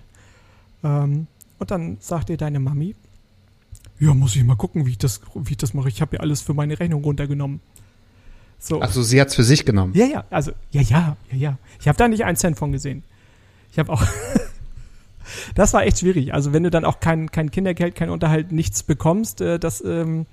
Ähm, 0.84 1.28
und 1.60 1.72
dann 1.72 1.98
sagt 2.00 2.30
dir 2.30 2.38
deine 2.38 2.60
Mami: 2.60 2.96
Ja, 4.00 4.14
muss 4.14 4.36
ich 4.36 4.44
mal 4.44 4.56
gucken, 4.56 4.86
wie 4.86 4.92
ich 4.92 4.98
das, 4.98 5.22
wie 5.36 5.52
ich 5.52 5.58
das 5.58 5.74
mache. 5.74 5.90
Ich 5.90 6.02
habe 6.02 6.18
ja 6.18 6.22
alles 6.22 6.42
für 6.42 6.54
meine 6.54 6.80
Rechnung 6.80 7.04
runtergenommen. 7.04 7.62
So. 8.60 8.80
Also 8.80 9.04
sie 9.04 9.22
hat's 9.22 9.36
für 9.36 9.44
sich 9.44 9.66
genommen. 9.66 9.94
Ja, 9.96 10.06
ja, 10.06 10.26
also, 10.30 10.52
ja, 10.72 10.82
ja, 10.82 11.18
ja, 11.32 11.38
ja. 11.38 11.58
Ich 11.80 11.88
habe 11.88 11.98
da 11.98 12.08
nicht 12.08 12.26
einen 12.26 12.38
Cent 12.38 12.58
von 12.58 12.72
gesehen. 12.72 13.04
Ich 13.72 13.80
habe 13.80 13.92
auch. 13.92 14.04
das 15.56 15.74
war 15.74 15.84
echt 15.84 16.00
schwierig. 16.00 16.34
Also, 16.34 16.54
wenn 16.54 16.64
du 16.64 16.72
dann 16.72 16.86
auch 16.86 17.00
kein, 17.00 17.32
kein 17.32 17.52
Kindergeld, 17.52 17.96
kein 17.96 18.10
Unterhalt, 18.10 18.52
nichts 18.52 18.84
bekommst, 18.84 19.42
äh, 19.42 19.60
das, 19.60 19.84
ähm, 19.84 20.26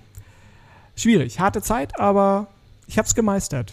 schwierig. 0.96 1.40
Harte 1.40 1.60
Zeit, 1.60 2.00
aber 2.00 2.48
ich 2.86 2.98
habe 2.98 3.06
es 3.06 3.14
gemeistert. 3.14 3.72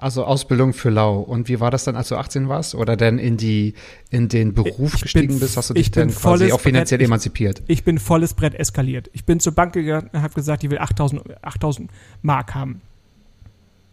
Also 0.00 0.24
Ausbildung 0.24 0.74
für 0.74 0.90
Lau. 0.90 1.18
Und 1.18 1.48
wie 1.48 1.58
war 1.58 1.72
das 1.72 1.82
dann, 1.82 1.96
als 1.96 2.08
du 2.08 2.14
18 2.16 2.48
warst? 2.48 2.76
Oder 2.76 2.96
denn 2.96 3.18
in 3.18 3.36
die, 3.36 3.74
in 4.10 4.28
den 4.28 4.54
Beruf 4.54 4.94
Ich 4.94 5.00
gestiegen 5.02 5.26
bin- 5.28 5.40
bist? 5.40 5.56
Hast 5.56 5.70
du 5.70 5.74
ich 5.74 5.86
dich 5.86 5.90
dann 5.90 6.10
quasi 6.14 6.52
auch 6.52 6.60
finanziell 6.60 6.98
Brett. 6.98 7.02
Ich- 7.04 7.08
emanzipiert? 7.08 7.62
Ich 7.66 7.82
bin 7.82 7.98
volles 7.98 8.34
Brett 8.34 8.54
eskaliert. 8.54 9.10
Ich 9.12 9.24
bin 9.24 9.40
zur 9.40 9.54
Bank 9.54 9.72
gegangen 9.72 10.08
und 10.12 10.22
habe 10.22 10.34
gesagt, 10.34 10.62
ich 10.62 10.70
will 10.70 10.78
8000 10.78 11.22
8000 11.42 11.90
Mark 12.22 12.54
haben. 12.54 12.80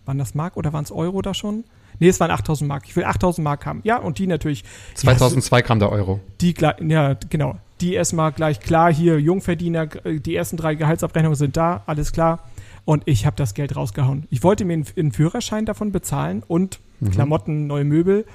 waren 0.06 0.20
das 0.20 0.36
Mark 0.36 0.56
oder 0.58 0.72
waren 0.74 0.84
es 0.84 0.92
Euro 0.92 1.24
da 1.24 1.34
schon? 1.34 1.64
Nee, 1.98 2.10
es 2.10 2.20
waren 2.20 2.30
8000 2.30 2.68
Mark. 2.68 2.84
Ich 2.86 2.96
will 2.96 3.06
8000 3.06 3.44
Mark 3.44 3.66
haben. 3.66 3.80
Ja, 3.84 3.98
und 3.98 4.20
die 4.20 4.28
natürlich. 4.28 4.64
2002 4.94 5.64
kam 5.64 5.80
der 5.80 5.92
Euro. 5.92 6.20
Die, 6.42 6.54
ja, 6.88 7.16
genau. 7.30 7.58
Die 7.82 7.96
erstmal 7.96 8.32
gleich 8.32 8.60
klar 8.60 8.94
hier, 8.94 9.20
Jungverdiener, 9.20 9.88
äh, 10.06 10.20
die 10.20 10.36
ersten 10.36 10.58
drei 10.58 10.76
Gehaltsabrechnungen 10.76 11.36
sind 11.36 11.58
da, 11.58 11.82
alles 11.88 12.12
klar. 12.12 12.48
Und 12.86 13.04
ich 13.08 13.26
habe 13.26 13.36
das 13.36 13.56
Geld 13.56 13.76
rausgehauen. 13.76 14.28
Ich 14.30 14.44
wollte 14.44 14.64
mir 14.64 14.74
einen, 14.74 14.86
einen 14.96 15.12
Führerschein 15.12 15.66
davon 15.66 15.92
bezahlen 15.92 16.44
und 16.48 16.80
Klamotten, 17.12 17.68
neue 17.68 17.84
Möbel. 17.84 18.26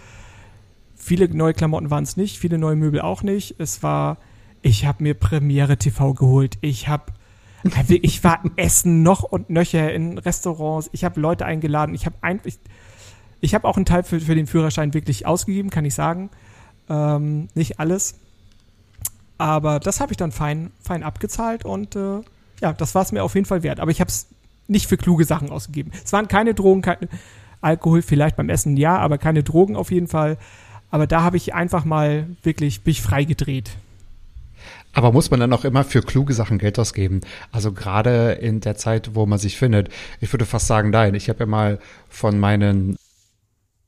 Viele 0.97 1.29
neue 1.35 1.55
Klamotten 1.55 1.91
waren 1.91 2.05
es 2.05 2.17
nicht, 2.17 2.39
viele 2.39 2.59
neue 2.59 2.77
Möbel 2.77 3.01
auch 3.01 3.23
nicht. 3.23 3.55
Es 3.59 3.83
war, 3.83 4.19
ich 4.61 4.85
habe 4.85 5.03
mir 5.03 5.15
Premiere 5.15 5.77
TV 5.79 6.15
geholt. 6.15 6.59
Ich 6.61 6.89
habe, 6.89 7.05
ich 7.89 8.23
war 8.23 8.43
essen 8.57 9.03
noch 9.03 9.23
und 9.23 9.51
nöcher 9.51 9.93
in 9.93 10.19
Restaurants. 10.19 10.91
Ich 10.93 11.05
habe 11.05 11.21
Leute 11.21 11.47
eingeladen. 11.47 11.95
Ich 11.95 12.07
habe 12.07 12.17
ein, 12.21 12.41
ich, 12.45 12.59
ich 13.41 13.55
habe 13.55 13.67
auch 13.67 13.77
einen 13.77 13.87
Teil 13.87 14.03
für, 14.03 14.21
für 14.21 14.35
den 14.35 14.47
Führerschein 14.47 14.93
wirklich 14.93 15.27
ausgegeben, 15.27 15.71
kann 15.71 15.85
ich 15.85 15.95
sagen. 15.95 16.29
Ähm, 16.89 17.49
nicht 17.55 17.81
alles. 17.81 18.17
Aber 19.39 19.81
das 19.81 20.01
habe 20.01 20.13
ich 20.13 20.19
dann 20.19 20.33
fein, 20.33 20.71
fein 20.83 21.03
abgezahlt 21.03 21.65
und 21.65 21.97
äh, 21.97 22.21
ja, 22.61 22.75
das 22.75 22.95
war 22.95 23.03
es 23.03 23.13
mir 23.13 23.25
auf 23.25 23.35
jeden 23.35 23.47
Fall 23.47 23.63
wert. 23.63 23.81
Aber 23.81 23.91
ich 23.91 24.01
habe 24.01 24.11
es 24.11 24.27
nicht 24.71 24.87
für 24.87 24.97
kluge 24.97 25.25
Sachen 25.25 25.51
ausgegeben. 25.51 25.91
Es 26.05 26.13
waren 26.13 26.29
keine 26.29 26.55
Drogen, 26.55 26.83
kein 26.83 27.09
Alkohol, 27.61 28.03
vielleicht 28.03 28.37
beim 28.37 28.49
Essen 28.49 28.77
ja, 28.77 28.97
aber 28.97 29.19
keine 29.19 29.43
Drogen 29.43 29.77
auf 29.77 29.91
jeden 29.91 30.09
Fall. 30.09 30.39
Aber 30.91 31.07
da 31.07 31.23
habe 31.23 31.37
ich 31.37 31.55
einfach 31.55 31.85
mal 31.85 32.27
wirklich 32.43 32.85
mich 32.85 33.03
freigedreht. 33.03 33.71
Aber 34.93 35.13
muss 35.13 35.31
man 35.31 35.41
dann 35.41 35.53
auch 35.53 35.65
immer 35.65 35.85
für 35.85 36.03
kluge 36.03 36.35
Sachen 36.35 36.59
Geld 36.59 36.79
ausgeben? 36.79 37.21
Also 37.53 37.73
gerade 37.73 38.33
in 38.33 38.61
der 38.61 38.77
Zeit, 38.77 39.15
wo 39.15 39.25
man 39.25 39.39
sich 39.39 39.57
findet. 39.57 39.89
Ich 40.21 40.33
würde 40.33 40.47
fast 40.47 40.67
sagen, 40.67 40.91
nein. 40.91 41.15
Ich 41.15 41.29
habe 41.29 41.41
ja 41.41 41.47
mal 41.47 41.79
von 42.09 42.39
meinen 42.39 42.97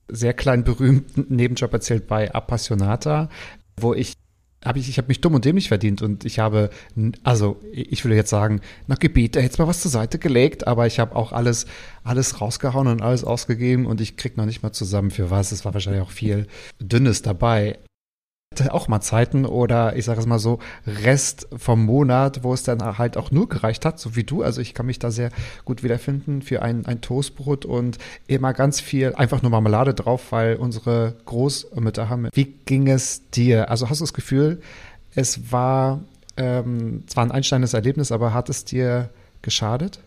sehr 0.09 0.35
kleinen 0.35 0.63
berühmten 0.63 1.35
Nebenjob 1.35 1.73
erzählt 1.73 2.07
bei 2.07 2.33
Appassionata, 2.33 3.31
wo 3.77 3.95
ich 3.95 4.15
habe 4.65 4.79
ich, 4.79 4.89
ich 4.89 4.99
habe 4.99 5.09
mich 5.09 5.21
dumm 5.21 5.35
und 5.35 5.45
dämlich 5.45 5.69
verdient 5.69 6.03
und 6.03 6.25
ich 6.25 6.39
habe, 6.39 6.71
also 7.23 7.61
ich 7.73 8.05
würde 8.05 8.17
jetzt 8.17 8.31
sagen, 8.31 8.61
na 8.87 8.95
Gebiet, 8.95 9.37
da 9.37 9.41
hätte 9.41 9.61
mal 9.61 9.69
was 9.69 9.81
zur 9.81 9.91
Seite 9.91 10.19
gelegt, 10.19 10.67
aber 10.67 10.87
ich 10.87 11.01
habe 11.01 11.17
auch 11.17 11.33
alles, 11.33 11.67
alles 12.05 12.41
rausgehauen 12.41 12.87
und 12.87 13.03
alles 13.03 13.25
ausgegeben 13.25 13.87
und 13.87 14.01
ich 14.01 14.17
krieg 14.17 14.37
noch 14.37 14.47
nicht 14.47 14.63
mal 14.63 14.73
zusammen 14.73 15.11
für 15.11 15.31
was. 15.31 15.53
Es 15.53 15.65
war 15.65 15.75
wahrscheinlich 15.75 16.03
auch 16.03 16.11
viel 16.11 16.47
Dünnes 16.81 17.23
dabei. 17.23 17.79
Hatte 18.61 18.75
auch 18.75 18.89
mal 18.89 19.01
Zeiten 19.01 19.47
oder 19.47 19.97
ich 19.97 20.05
sage 20.05 20.21
es 20.21 20.27
mal 20.27 20.39
so, 20.39 20.59
Rest 20.87 21.49
vom 21.57 21.85
Monat, 21.85 22.45
wo 22.45 22.53
es 22.53 22.63
dann 22.63 22.99
halt 22.99 23.17
auch 23.17 23.31
nur 23.31 23.49
gereicht 23.49 23.85
hat, 23.85 23.99
so 23.99 24.15
wie 24.15 24.25
du. 24.25 24.43
Also 24.43 24.61
ich 24.61 24.75
kann 24.75 24.87
mich 24.87 24.99
da 24.99 25.11
sehr 25.11 25.31
gut 25.65 25.83
wiederfinden 25.83 26.43
für 26.43 26.63
ein, 26.63 26.87
ein 26.87 27.01
Toastbrot 27.01 27.65
und 27.65 27.99
immer 28.27 28.53
ganz 28.53 28.81
viel, 28.81 29.15
einfach 29.15 29.43
nur 29.43 29.51
Marmelade 29.51 29.95
drauf, 29.95 30.33
weil 30.33 30.57
unsere 30.57 31.15
Großmütter 31.25 32.09
haben. 32.09 32.29
Wie 32.33 32.55
ging 32.67 32.89
es 32.89 33.29
dir? 33.31 33.71
Also 33.71 33.89
hast 33.89 34.01
du 34.01 34.05
das 34.05 34.13
Gefühl, 34.13 34.61
es 35.15 35.51
war 35.53 36.01
ähm, 36.37 37.05
zwar 37.07 37.25
ein 37.25 37.33
einschneidendes 37.33 37.75
Erlebnis, 37.75 38.13
aber 38.13 38.35
hat 38.35 38.49
es 38.49 38.65
dir 38.65 39.11
geschadet? 39.41 39.99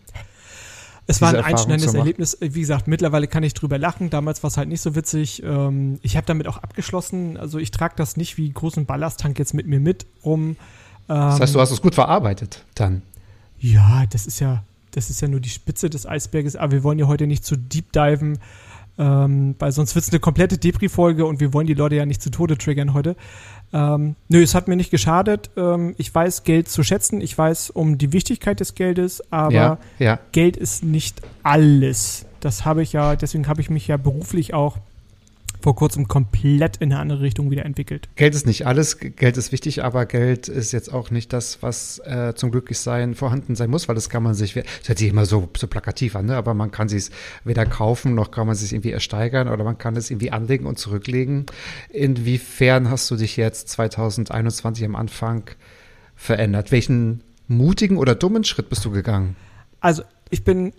Es 1.06 1.20
war 1.22 1.28
ein 1.28 1.36
Erfahrung 1.36 1.56
einschneidendes. 1.56 1.94
Erlebnis. 1.94 2.38
Wie 2.40 2.60
gesagt, 2.60 2.88
mittlerweile 2.88 3.28
kann 3.28 3.42
ich 3.42 3.54
drüber 3.54 3.78
lachen. 3.78 4.10
Damals 4.10 4.42
war 4.42 4.48
es 4.48 4.56
halt 4.56 4.68
nicht 4.68 4.80
so 4.80 4.94
witzig. 4.94 5.42
Ähm, 5.42 5.98
ich 6.02 6.16
habe 6.16 6.26
damit 6.26 6.48
auch 6.48 6.56
abgeschlossen. 6.58 7.36
Also 7.36 7.58
ich 7.58 7.70
trage 7.70 7.94
das 7.96 8.16
nicht 8.16 8.36
wie 8.36 8.50
großen 8.50 8.86
Ballasttank 8.86 9.38
jetzt 9.38 9.54
mit 9.54 9.66
mir 9.66 9.80
mit 9.80 10.06
rum. 10.24 10.56
Das 11.08 11.38
heißt, 11.38 11.54
du 11.54 11.60
hast 11.60 11.70
es 11.70 11.80
gut 11.80 11.94
verarbeitet 11.94 12.64
dann. 12.74 13.02
Ja, 13.60 14.04
das 14.10 14.26
ist 14.26 14.40
ja, 14.40 14.64
das 14.90 15.08
ist 15.08 15.20
ja 15.20 15.28
nur 15.28 15.38
die 15.38 15.50
Spitze 15.50 15.88
des 15.88 16.04
Eisberges. 16.04 16.56
Aber 16.56 16.72
wir 16.72 16.82
wollen 16.82 16.98
ja 16.98 17.06
heute 17.06 17.28
nicht 17.28 17.44
zu 17.44 17.56
deep 17.56 17.92
diven, 17.92 18.38
ähm, 18.98 19.54
weil 19.58 19.72
sonst 19.72 19.94
wird 19.94 20.04
es 20.04 20.10
eine 20.10 20.20
komplette 20.20 20.58
Depri-Folge 20.58 21.26
und 21.26 21.40
wir 21.40 21.52
wollen 21.52 21.66
die 21.66 21.74
Leute 21.74 21.96
ja 21.96 22.06
nicht 22.06 22.22
zu 22.22 22.30
Tode 22.30 22.56
triggern 22.56 22.94
heute. 22.94 23.16
Ähm, 23.72 24.16
nö, 24.28 24.42
es 24.42 24.54
hat 24.54 24.68
mir 24.68 24.76
nicht 24.76 24.90
geschadet. 24.90 25.50
Ähm, 25.56 25.94
ich 25.98 26.14
weiß 26.14 26.44
Geld 26.44 26.68
zu 26.68 26.82
schätzen. 26.82 27.20
Ich 27.20 27.36
weiß 27.36 27.70
um 27.70 27.98
die 27.98 28.12
Wichtigkeit 28.12 28.60
des 28.60 28.74
Geldes, 28.74 29.22
aber 29.30 29.52
ja, 29.52 29.78
ja. 29.98 30.18
Geld 30.32 30.56
ist 30.56 30.84
nicht 30.84 31.20
alles. 31.42 32.26
Das 32.40 32.64
habe 32.64 32.82
ich 32.82 32.92
ja, 32.92 33.16
deswegen 33.16 33.48
habe 33.48 33.60
ich 33.60 33.70
mich 33.70 33.88
ja 33.88 33.96
beruflich 33.96 34.54
auch 34.54 34.78
vor 35.60 35.74
kurzem 35.74 36.08
komplett 36.08 36.78
in 36.78 36.92
eine 36.92 37.00
andere 37.00 37.20
Richtung 37.20 37.50
wieder 37.50 37.64
entwickelt. 37.64 38.08
Geld 38.16 38.34
ist 38.34 38.46
nicht 38.46 38.66
alles, 38.66 38.98
Geld 38.98 39.36
ist 39.36 39.52
wichtig, 39.52 39.84
aber 39.84 40.06
Geld 40.06 40.48
ist 40.48 40.72
jetzt 40.72 40.92
auch 40.92 41.10
nicht 41.10 41.32
das, 41.32 41.62
was 41.62 41.98
äh, 42.00 42.34
zum 42.34 42.50
Glücklichsein 42.50 43.14
vorhanden 43.14 43.54
sein 43.54 43.70
muss, 43.70 43.88
weil 43.88 43.94
das 43.94 44.08
kann 44.08 44.22
man 44.22 44.34
sich, 44.34 44.54
das 44.54 44.88
hört 44.88 44.98
sich 44.98 45.08
immer 45.08 45.26
so, 45.26 45.48
so 45.56 45.66
plakativ 45.66 46.16
an, 46.16 46.26
ne? 46.26 46.36
aber 46.36 46.54
man 46.54 46.70
kann 46.70 46.88
sich 46.88 47.10
weder 47.44 47.66
kaufen, 47.66 48.14
noch 48.14 48.30
kann 48.30 48.46
man 48.46 48.56
sich 48.56 48.72
irgendwie 48.72 48.90
ersteigern 48.90 49.48
oder 49.48 49.64
man 49.64 49.78
kann 49.78 49.96
es 49.96 50.10
irgendwie 50.10 50.30
anlegen 50.30 50.66
und 50.66 50.78
zurücklegen. 50.78 51.46
Inwiefern 51.90 52.90
hast 52.90 53.10
du 53.10 53.16
dich 53.16 53.36
jetzt 53.36 53.68
2021 53.70 54.84
am 54.84 54.96
Anfang 54.96 55.50
verändert? 56.14 56.72
Welchen 56.72 57.22
mutigen 57.48 57.96
oder 57.96 58.14
dummen 58.14 58.44
Schritt 58.44 58.68
bist 58.68 58.84
du 58.84 58.90
gegangen? 58.90 59.36
Also 59.80 60.02
ich 60.30 60.44
bin 60.44 60.72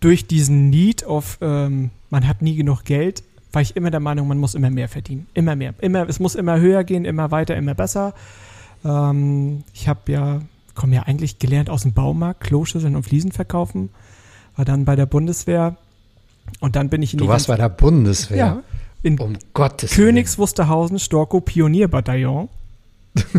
durch 0.00 0.26
diesen 0.26 0.70
Need 0.70 1.04
auf, 1.04 1.38
ähm, 1.40 1.90
man 2.10 2.28
hat 2.28 2.42
nie 2.42 2.56
genug 2.56 2.84
Geld, 2.84 3.22
war 3.56 3.62
ich 3.62 3.74
immer 3.74 3.90
der 3.90 4.00
Meinung, 4.00 4.28
man 4.28 4.36
muss 4.36 4.54
immer 4.54 4.68
mehr 4.68 4.86
verdienen. 4.86 5.28
Immer 5.32 5.56
mehr. 5.56 5.72
Immer, 5.80 6.06
es 6.10 6.20
muss 6.20 6.34
immer 6.34 6.60
höher 6.60 6.84
gehen, 6.84 7.06
immer 7.06 7.30
weiter, 7.30 7.56
immer 7.56 7.74
besser. 7.74 8.12
Ähm, 8.84 9.64
ich 9.72 9.88
habe 9.88 10.12
ja, 10.12 10.42
komme 10.74 10.94
ja 10.96 11.04
eigentlich 11.04 11.38
gelernt 11.38 11.70
aus 11.70 11.80
dem 11.80 11.94
Baumarkt, 11.94 12.42
Kloschüsseln 12.42 12.94
und 12.94 13.04
Fliesen 13.04 13.32
verkaufen. 13.32 13.88
War 14.56 14.66
dann 14.66 14.84
bei 14.84 14.94
der 14.94 15.06
Bundeswehr 15.06 15.76
und 16.60 16.76
dann 16.76 16.90
bin 16.90 17.00
ich 17.00 17.14
in 17.14 17.18
Du 17.18 17.28
warst 17.28 17.46
bei 17.46 17.56
der 17.56 17.70
Bundeswehr. 17.70 18.36
ja, 18.36 18.62
in 19.02 19.18
Um 19.18 19.38
Gottes 19.54 19.92
Königs 19.92 20.36
Wusterhausen, 20.38 20.98
Storkow 20.98 21.42
Pionierbataillon. 21.42 22.50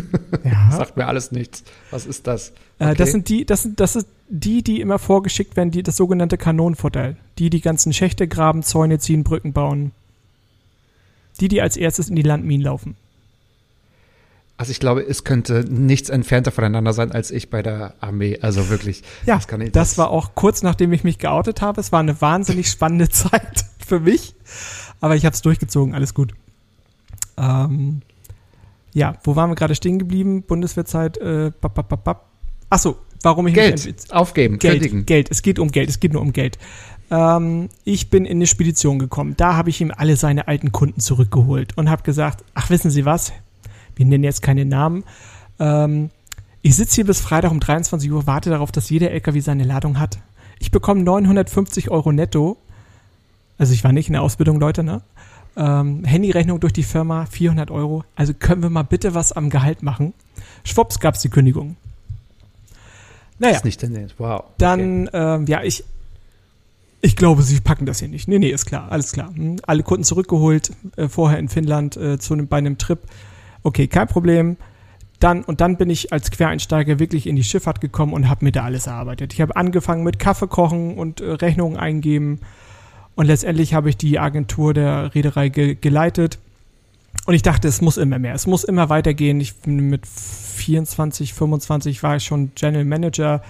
Ja. 0.43 0.71
Sagt 0.71 0.97
mir 0.97 1.05
alles 1.07 1.31
nichts. 1.31 1.63
Was 1.91 2.07
ist 2.07 2.25
das? 2.25 2.49
Äh, 2.79 2.95
das 2.95 3.01
Okay. 3.01 3.11
sind 3.11 3.29
die, 3.29 3.45
das 3.45 3.61
sind, 3.61 3.79
das 3.79 3.95
ist 3.95 4.07
die, 4.29 4.63
die 4.63 4.81
immer 4.81 4.97
vorgeschickt 4.97 5.55
werden, 5.55 5.69
die, 5.69 5.83
das 5.83 5.95
sogenannte 5.97 6.37
Kanonenfutter. 6.37 7.15
Die, 7.37 7.49
die 7.51 7.61
ganzen 7.61 7.93
Schächte 7.93 8.27
graben, 8.27 8.63
Zäune 8.63 8.97
ziehen, 8.97 9.23
Brücken 9.23 9.53
bauen. 9.53 9.91
Die, 11.37 11.47
die 11.47 11.61
als 11.61 11.77
erstes 11.77 12.09
in 12.09 12.15
die 12.15 12.21
Landminen 12.21 12.63
laufen. 12.63 12.95
Also 14.57 14.71
ich 14.71 14.79
glaube, 14.79 15.01
es 15.03 15.23
könnte 15.23 15.65
nichts 15.69 16.09
entfernter 16.09 16.51
voneinander 16.51 16.91
sein 16.91 17.11
als 17.11 17.29
ich 17.29 17.51
bei 17.51 17.61
der 17.61 17.93
Armee. 18.01 18.39
Also 18.41 18.69
wirklich. 18.69 19.03
Ja, 19.27 19.35
das, 19.35 19.47
kann 19.47 19.61
ich, 19.61 19.71
das 19.71 19.99
war 19.99 20.09
auch 20.09 20.33
kurz 20.33 20.63
nachdem 20.63 20.91
ich 20.93 21.03
mich 21.03 21.19
geoutet 21.19 21.61
habe. 21.61 21.79
Es 21.79 21.91
war 21.91 21.99
eine 21.99 22.19
wahnsinnig 22.21 22.69
spannende 22.69 23.07
Zeit 23.09 23.65
für 23.85 23.99
mich. 23.99 24.33
Aber 24.99 25.15
ich 25.15 25.25
habe 25.25 25.35
es 25.35 25.43
durchgezogen, 25.43 25.93
alles 25.93 26.15
gut. 26.15 26.33
Ähm, 27.37 28.01
ja, 28.93 29.15
wo 29.23 29.35
waren 29.35 29.51
wir 29.51 29.55
gerade 29.55 29.75
stehen 29.75 29.99
geblieben? 29.99 30.41
Bundeswehrzeit. 30.41 31.17
Äh, 31.17 31.51
bap, 31.61 31.75
bap, 31.75 32.03
bap. 32.03 32.25
Achso, 32.71 32.97
warum 33.21 33.45
ich 33.45 33.55
mich 33.55 33.63
Geld 33.63 34.11
aufgeben, 34.11 34.57
kündigen. 34.57 35.05
Geld, 35.05 35.27
Geld, 35.27 35.31
es 35.31 35.43
geht 35.43 35.59
um 35.59 35.69
Geld, 35.69 35.89
es 35.89 35.99
geht 35.99 36.13
nur 36.13 36.21
um 36.21 36.33
Geld. 36.33 36.57
Ähm, 37.09 37.69
ich 37.83 38.09
bin 38.09 38.25
in 38.25 38.37
eine 38.37 38.47
Spedition 38.47 38.99
gekommen. 38.99 39.35
Da 39.37 39.55
habe 39.55 39.69
ich 39.69 39.81
ihm 39.81 39.91
alle 39.95 40.15
seine 40.15 40.47
alten 40.47 40.71
Kunden 40.71 40.99
zurückgeholt 40.99 41.77
und 41.77 41.89
habe 41.89 42.03
gesagt, 42.03 42.43
ach 42.53 42.69
wissen 42.69 42.91
Sie 42.91 43.05
was, 43.05 43.31
wir 43.95 44.05
nennen 44.05 44.23
jetzt 44.23 44.41
keine 44.41 44.65
Namen. 44.65 45.03
Ähm, 45.59 46.09
ich 46.61 46.75
sitze 46.75 46.95
hier 46.95 47.05
bis 47.05 47.21
Freitag 47.21 47.51
um 47.51 47.59
23 47.59 48.11
Uhr, 48.11 48.27
warte 48.27 48.49
darauf, 48.49 48.71
dass 48.71 48.89
jeder 48.89 49.11
LKW 49.11 49.39
seine 49.39 49.63
Ladung 49.63 49.99
hat. 49.99 50.19
Ich 50.59 50.71
bekomme 50.71 51.01
950 51.03 51.91
Euro 51.91 52.11
netto. 52.11 52.57
Also 53.57 53.73
ich 53.73 53.83
war 53.83 53.93
nicht 53.93 54.07
in 54.07 54.13
der 54.13 54.21
Ausbildung, 54.21 54.59
Leute, 54.59 54.83
ne? 54.83 55.01
Ähm, 55.55 56.03
Handyrechnung 56.03 56.59
durch 56.59 56.73
die 56.73 56.83
Firma, 56.83 57.25
400 57.25 57.71
Euro. 57.71 58.03
Also 58.15 58.33
können 58.33 58.61
wir 58.61 58.69
mal 58.69 58.83
bitte 58.83 59.15
was 59.15 59.31
am 59.31 59.49
Gehalt 59.49 59.81
machen. 59.81 60.13
Schwupps 60.63 60.99
gab's 60.99 61.21
die 61.21 61.29
Kündigung. 61.29 61.77
Naja, 63.39 63.55
Ist 63.55 63.65
nicht 63.65 63.81
denn 63.81 64.11
Wow. 64.17 64.39
okay. 64.39 64.49
dann, 64.57 65.09
ähm, 65.13 65.45
ja, 65.47 65.63
ich, 65.63 65.83
ich 67.07 67.15
glaube, 67.15 67.41
sie 67.41 67.61
packen 67.61 67.85
das 67.85 67.99
hier 67.99 68.09
nicht. 68.09 68.27
Nee, 68.27 68.37
nee, 68.37 68.49
ist 68.49 68.65
klar, 68.65 68.91
alles 68.91 69.13
klar. 69.13 69.29
Hm, 69.33 69.55
Alle 69.65 69.81
Kunden 69.81 70.03
zurückgeholt, 70.03 70.71
äh, 70.97 71.07
vorher 71.07 71.39
in 71.39 71.47
Finnland 71.47 71.95
äh, 71.95 72.19
zu 72.19 72.33
einem, 72.33 72.49
bei 72.49 72.57
einem 72.57 72.77
Trip. 72.77 72.99
Okay, 73.63 73.87
kein 73.87 74.07
Problem. 74.07 74.57
Dann, 75.21 75.45
und 75.45 75.61
dann 75.61 75.77
bin 75.77 75.89
ich 75.89 76.11
als 76.11 76.31
Quereinsteiger 76.31 76.99
wirklich 76.99 77.25
in 77.25 77.37
die 77.37 77.45
Schifffahrt 77.45 77.79
gekommen 77.79 78.11
und 78.11 78.29
habe 78.29 78.43
mir 78.43 78.51
da 78.51 78.65
alles 78.65 78.87
erarbeitet. 78.87 79.33
Ich 79.33 79.39
habe 79.39 79.55
angefangen 79.55 80.03
mit 80.03 80.19
Kaffee 80.19 80.47
kochen 80.47 80.97
und 80.97 81.21
äh, 81.21 81.31
Rechnungen 81.31 81.77
eingeben. 81.77 82.41
Und 83.15 83.25
letztendlich 83.25 83.73
habe 83.73 83.89
ich 83.89 83.95
die 83.95 84.19
Agentur 84.19 84.73
der 84.73 85.15
Reederei 85.15 85.47
ge 85.47 85.75
geleitet. 85.79 86.39
Und 87.25 87.35
ich 87.35 87.41
dachte, 87.41 87.69
es 87.69 87.79
muss 87.79 87.95
immer 87.95 88.19
mehr. 88.19 88.33
Es 88.33 88.47
muss 88.47 88.65
immer 88.65 88.89
weitergehen. 88.89 89.39
Ich 89.39 89.55
bin 89.55 89.89
mit 89.89 90.05
24, 90.05 91.33
25 91.33 92.03
war 92.03 92.17
ich 92.17 92.25
schon 92.25 92.51
General 92.53 92.83
Manager. 92.85 93.41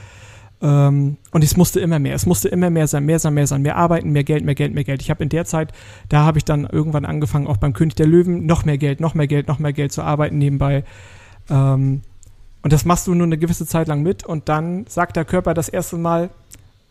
Ähm, 0.62 1.18
und 1.32 1.44
es 1.44 1.56
musste 1.56 1.80
immer 1.80 2.00
mehr. 2.00 2.16
Es 2.16 2.26
musste 2.26 2.50
immer 2.50 2.70
mehr 2.70 2.88
sein, 2.88 3.06
mehr 3.06 3.20
sein, 3.20 3.34
mehr 3.34 3.48
sein, 3.48 3.62
mehr 3.62 3.76
arbeiten, 3.76 4.12
mehr 4.12 4.24
Geld, 4.24 4.44
mehr 4.44 4.56
Geld, 4.56 4.74
mehr 4.74 4.84
Geld. 4.84 5.02
Ich 5.02 5.10
habe 5.10 5.24
in 5.24 5.30
der 5.30 5.46
Zeit, 5.46 5.72
da 6.10 6.24
habe 6.24 6.38
ich 6.38 6.46
dann 6.46 6.66
irgendwann 6.66 7.06
angefangen, 7.06 7.48
auch 7.48 7.58
beim 7.58 7.74
König 7.74 7.96
der 7.96 8.08
Löwen, 8.08 8.46
noch 8.46 8.66
mehr 8.66 8.78
Geld, 8.78 9.00
noch 9.00 9.14
mehr 9.14 9.28
Geld, 9.28 9.48
noch 9.48 9.60
mehr 9.60 9.74
Geld 9.74 9.92
zu 9.92 10.02
arbeiten 10.02 10.38
nebenbei. 10.38 10.84
Ähm, 11.50 12.02
und 12.64 12.74
das 12.74 12.86
machst 12.86 13.08
du 13.08 13.14
nur 13.14 13.28
eine 13.28 13.38
gewisse 13.38 13.66
Zeit 13.66 13.88
lang 13.88 14.02
mit 14.02 14.26
und 14.26 14.50
dann 14.50 14.86
sagt 14.88 15.16
der 15.16 15.26
Körper 15.26 15.54
das 15.54 15.70
erste 15.70 15.98
Mal, 15.98 16.30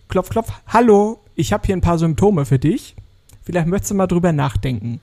klopf, 0.08 0.30
klopf, 0.30 0.50
hallo, 0.66 1.18
ich 1.34 1.52
habe 1.52 1.66
hier 1.66 1.76
ein 1.76 1.82
paar 1.82 1.98
Symptome 1.98 2.46
für 2.46 2.58
dich. 2.58 2.96
Vielleicht 3.42 3.66
möchtest 3.66 3.90
du 3.90 3.94
mal 3.94 4.06
drüber 4.06 4.32
nachdenken. 4.32 5.00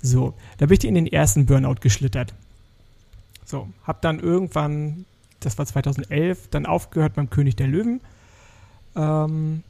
So, 0.00 0.34
da 0.58 0.66
bin 0.66 0.78
ich 0.78 0.86
in 0.86 0.94
den 0.94 1.06
ersten 1.06 1.46
Burnout 1.46 1.76
geschlittert. 1.80 2.32
So, 3.44 3.68
hab 3.84 4.02
dann 4.02 4.20
irgendwann, 4.20 5.04
das 5.40 5.58
war 5.58 5.66
2011, 5.66 6.48
dann 6.50 6.66
aufgehört 6.66 7.14
beim 7.14 7.30
König 7.30 7.56
der 7.56 7.66
Löwen. 7.66 8.00
Ähm, 8.96 9.62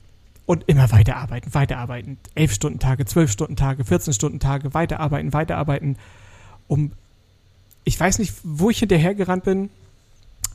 und 0.47 0.65
immer 0.67 0.91
weiterarbeiten, 0.91 1.53
weiterarbeiten. 1.53 2.17
Elf 2.35 2.55
Stunden 2.55 2.79
Tage, 2.79 3.05
zwölf 3.05 3.31
Stunden 3.31 3.55
Tage, 3.55 3.85
14 3.85 4.15
Stunden 4.15 4.41
Tage, 4.41 4.73
weiterarbeiten, 4.73 5.35
weiterarbeiten. 5.35 5.99
Um, 6.69 6.93
ich 7.85 8.01
weiß 8.01 8.19
nicht, 8.19 8.33
wo 8.45 8.71
ich 8.71 8.79
hinterhergerannt 8.79 9.45
bin. 9.45 9.69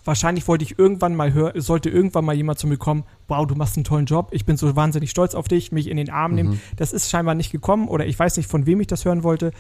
Wahrscheinlich 0.04 0.48
wollte 0.48 0.64
ich 0.64 0.80
irgendwann 0.80 1.16
mal 1.16 1.32
hören, 1.32 1.62
sollte 1.62 1.92
irgendwann 1.92 2.26
mal 2.26 2.36
jemand 2.36 2.58
zu 2.58 2.66
mir 2.66 2.78
kommen, 2.78 3.04
wow, 3.28 3.46
du 3.46 3.54
machst 3.54 3.78
einen 3.78 3.84
tollen 3.84 4.08
Job, 4.08 4.30
ich 4.32 4.46
bin 4.46 4.58
so 4.58 4.76
wahnsinnig 4.76 5.12
stolz 5.12 5.36
auf 5.36 5.48
dich, 5.48 5.72
mich 5.72 5.88
in 5.88 5.98
den 5.98 6.10
Arm 6.10 6.34
nehmen. 6.34 6.60
Das 6.76 6.92
ist 6.92 7.12
scheinbar 7.12 7.36
nicht 7.36 7.52
gekommen 7.52 7.88
oder 7.88 8.06
ich 8.08 8.18
weiß 8.18 8.36
nicht, 8.38 8.50
von 8.50 8.66
wem 8.66 8.82
ich 8.82 8.88
das 8.88 9.06
hören 9.06 9.22
wollte. 9.22 9.52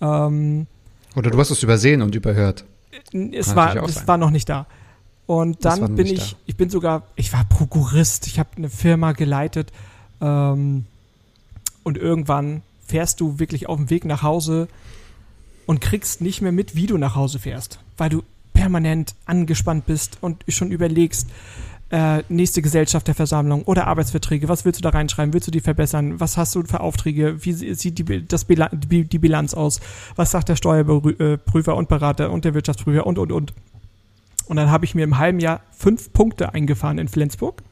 Ähm, 0.00 0.66
Oder 1.14 1.30
du 1.30 1.38
hast 1.38 1.50
es 1.50 1.62
übersehen 1.62 2.02
und 2.02 2.14
überhört. 2.14 2.64
es 3.12 3.46
Kann 3.46 3.56
war, 3.56 3.76
es 3.84 4.06
war 4.08 4.18
noch 4.18 4.30
nicht 4.30 4.48
da. 4.48 4.66
Und 5.30 5.64
dann 5.64 5.94
bin 5.94 6.06
ich, 6.08 6.30
da. 6.32 6.36
ich 6.46 6.56
bin 6.56 6.70
sogar, 6.70 7.04
ich 7.14 7.32
war 7.32 7.44
Prokurist, 7.44 8.26
ich 8.26 8.40
habe 8.40 8.48
eine 8.56 8.68
Firma 8.68 9.12
geleitet 9.12 9.70
ähm, 10.20 10.86
und 11.84 11.96
irgendwann 11.96 12.62
fährst 12.84 13.20
du 13.20 13.38
wirklich 13.38 13.68
auf 13.68 13.76
dem 13.76 13.90
Weg 13.90 14.04
nach 14.04 14.24
Hause 14.24 14.66
und 15.66 15.80
kriegst 15.80 16.20
nicht 16.20 16.40
mehr 16.42 16.50
mit, 16.50 16.74
wie 16.74 16.86
du 16.88 16.98
nach 16.98 17.14
Hause 17.14 17.38
fährst, 17.38 17.78
weil 17.96 18.10
du 18.10 18.24
permanent 18.54 19.14
angespannt 19.24 19.86
bist 19.86 20.18
und 20.20 20.42
schon 20.48 20.72
überlegst, 20.72 21.28
äh, 21.92 22.24
nächste 22.28 22.60
Gesellschafterversammlung 22.60 23.62
oder 23.62 23.86
Arbeitsverträge, 23.86 24.48
was 24.48 24.64
willst 24.64 24.80
du 24.80 24.82
da 24.82 24.88
reinschreiben, 24.88 25.32
willst 25.32 25.46
du 25.46 25.52
die 25.52 25.60
verbessern, 25.60 26.18
was 26.18 26.36
hast 26.38 26.56
du 26.56 26.64
für 26.64 26.80
Aufträge, 26.80 27.44
wie 27.44 27.52
sie- 27.52 27.74
sieht 27.74 27.98
die, 27.98 28.26
das 28.26 28.44
Bila 28.46 28.68
die, 28.72 29.04
die 29.04 29.18
Bilanz 29.20 29.54
aus, 29.54 29.78
was 30.16 30.32
sagt 30.32 30.48
der 30.48 30.56
Steuerprüfer 30.56 31.76
und 31.76 31.88
Berater 31.88 32.32
und 32.32 32.44
der 32.44 32.54
Wirtschaftsprüfer? 32.54 33.06
Und, 33.06 33.18
und, 33.18 33.30
und. 33.30 33.52
Und 34.50 34.56
dann 34.56 34.68
habe 34.68 34.84
ich 34.84 34.96
mir 34.96 35.04
im 35.04 35.16
halben 35.16 35.38
Jahr 35.38 35.60
fünf 35.70 36.12
Punkte 36.12 36.54
eingefahren 36.54 36.98
in 36.98 37.06
Flensburg. 37.06 37.62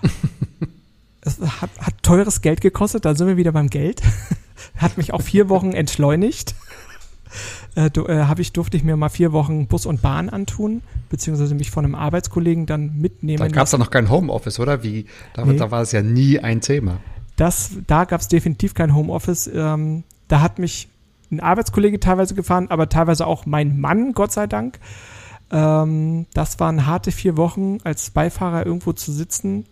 es 1.22 1.40
hat, 1.40 1.70
hat 1.80 1.94
teures 2.04 2.40
Geld 2.40 2.60
gekostet, 2.60 3.04
da 3.04 3.16
sind 3.16 3.26
wir 3.26 3.36
wieder 3.36 3.50
beim 3.50 3.66
Geld. 3.66 4.00
hat 4.76 4.96
mich 4.96 5.12
auch 5.12 5.20
vier 5.22 5.48
Wochen 5.48 5.72
entschleunigt. 5.72 6.54
Äh, 7.74 7.90
du, 7.90 8.06
äh, 8.06 8.26
habe 8.26 8.42
ich, 8.42 8.52
durfte 8.52 8.76
ich 8.76 8.84
mir 8.84 8.96
mal 8.96 9.08
vier 9.08 9.32
Wochen 9.32 9.66
Bus 9.66 9.86
und 9.86 10.00
Bahn 10.00 10.28
antun, 10.28 10.82
beziehungsweise 11.10 11.56
mich 11.56 11.72
von 11.72 11.84
einem 11.84 11.96
Arbeitskollegen 11.96 12.66
dann 12.66 12.96
mitnehmen. 13.00 13.38
Da 13.40 13.48
gab 13.48 13.66
es 13.66 13.72
ja 13.72 13.78
noch 13.78 13.90
kein 13.90 14.08
Homeoffice, 14.08 14.60
oder? 14.60 14.84
Wie? 14.84 15.06
Da, 15.34 15.44
Nee. 15.44 15.56
da 15.56 15.72
war 15.72 15.82
es 15.82 15.90
ja 15.90 16.00
nie 16.00 16.38
ein 16.38 16.60
Thema. 16.60 17.00
das, 17.34 17.72
da 17.88 18.04
gab 18.04 18.20
es 18.20 18.28
definitiv 18.28 18.74
kein 18.74 18.94
Homeoffice. 18.94 19.50
Ähm, 19.52 20.04
da 20.28 20.42
hat 20.42 20.60
mich 20.60 20.86
ein 21.32 21.40
Arbeitskollege 21.40 21.98
teilweise 21.98 22.36
gefahren, 22.36 22.68
aber 22.70 22.88
teilweise 22.88 23.26
auch 23.26 23.46
mein 23.46 23.80
Mann, 23.80 24.12
Gott 24.12 24.30
sei 24.30 24.46
Dank. 24.46 24.78
Ähm, 25.50 26.26
das 26.34 26.60
waren 26.60 26.86
harte 26.86 27.12
vier 27.12 27.36
Wochen, 27.36 27.78
als 27.84 28.10
Beifahrer 28.10 28.66
irgendwo 28.66 28.92
zu 28.92 29.12
sitzen, 29.12 29.64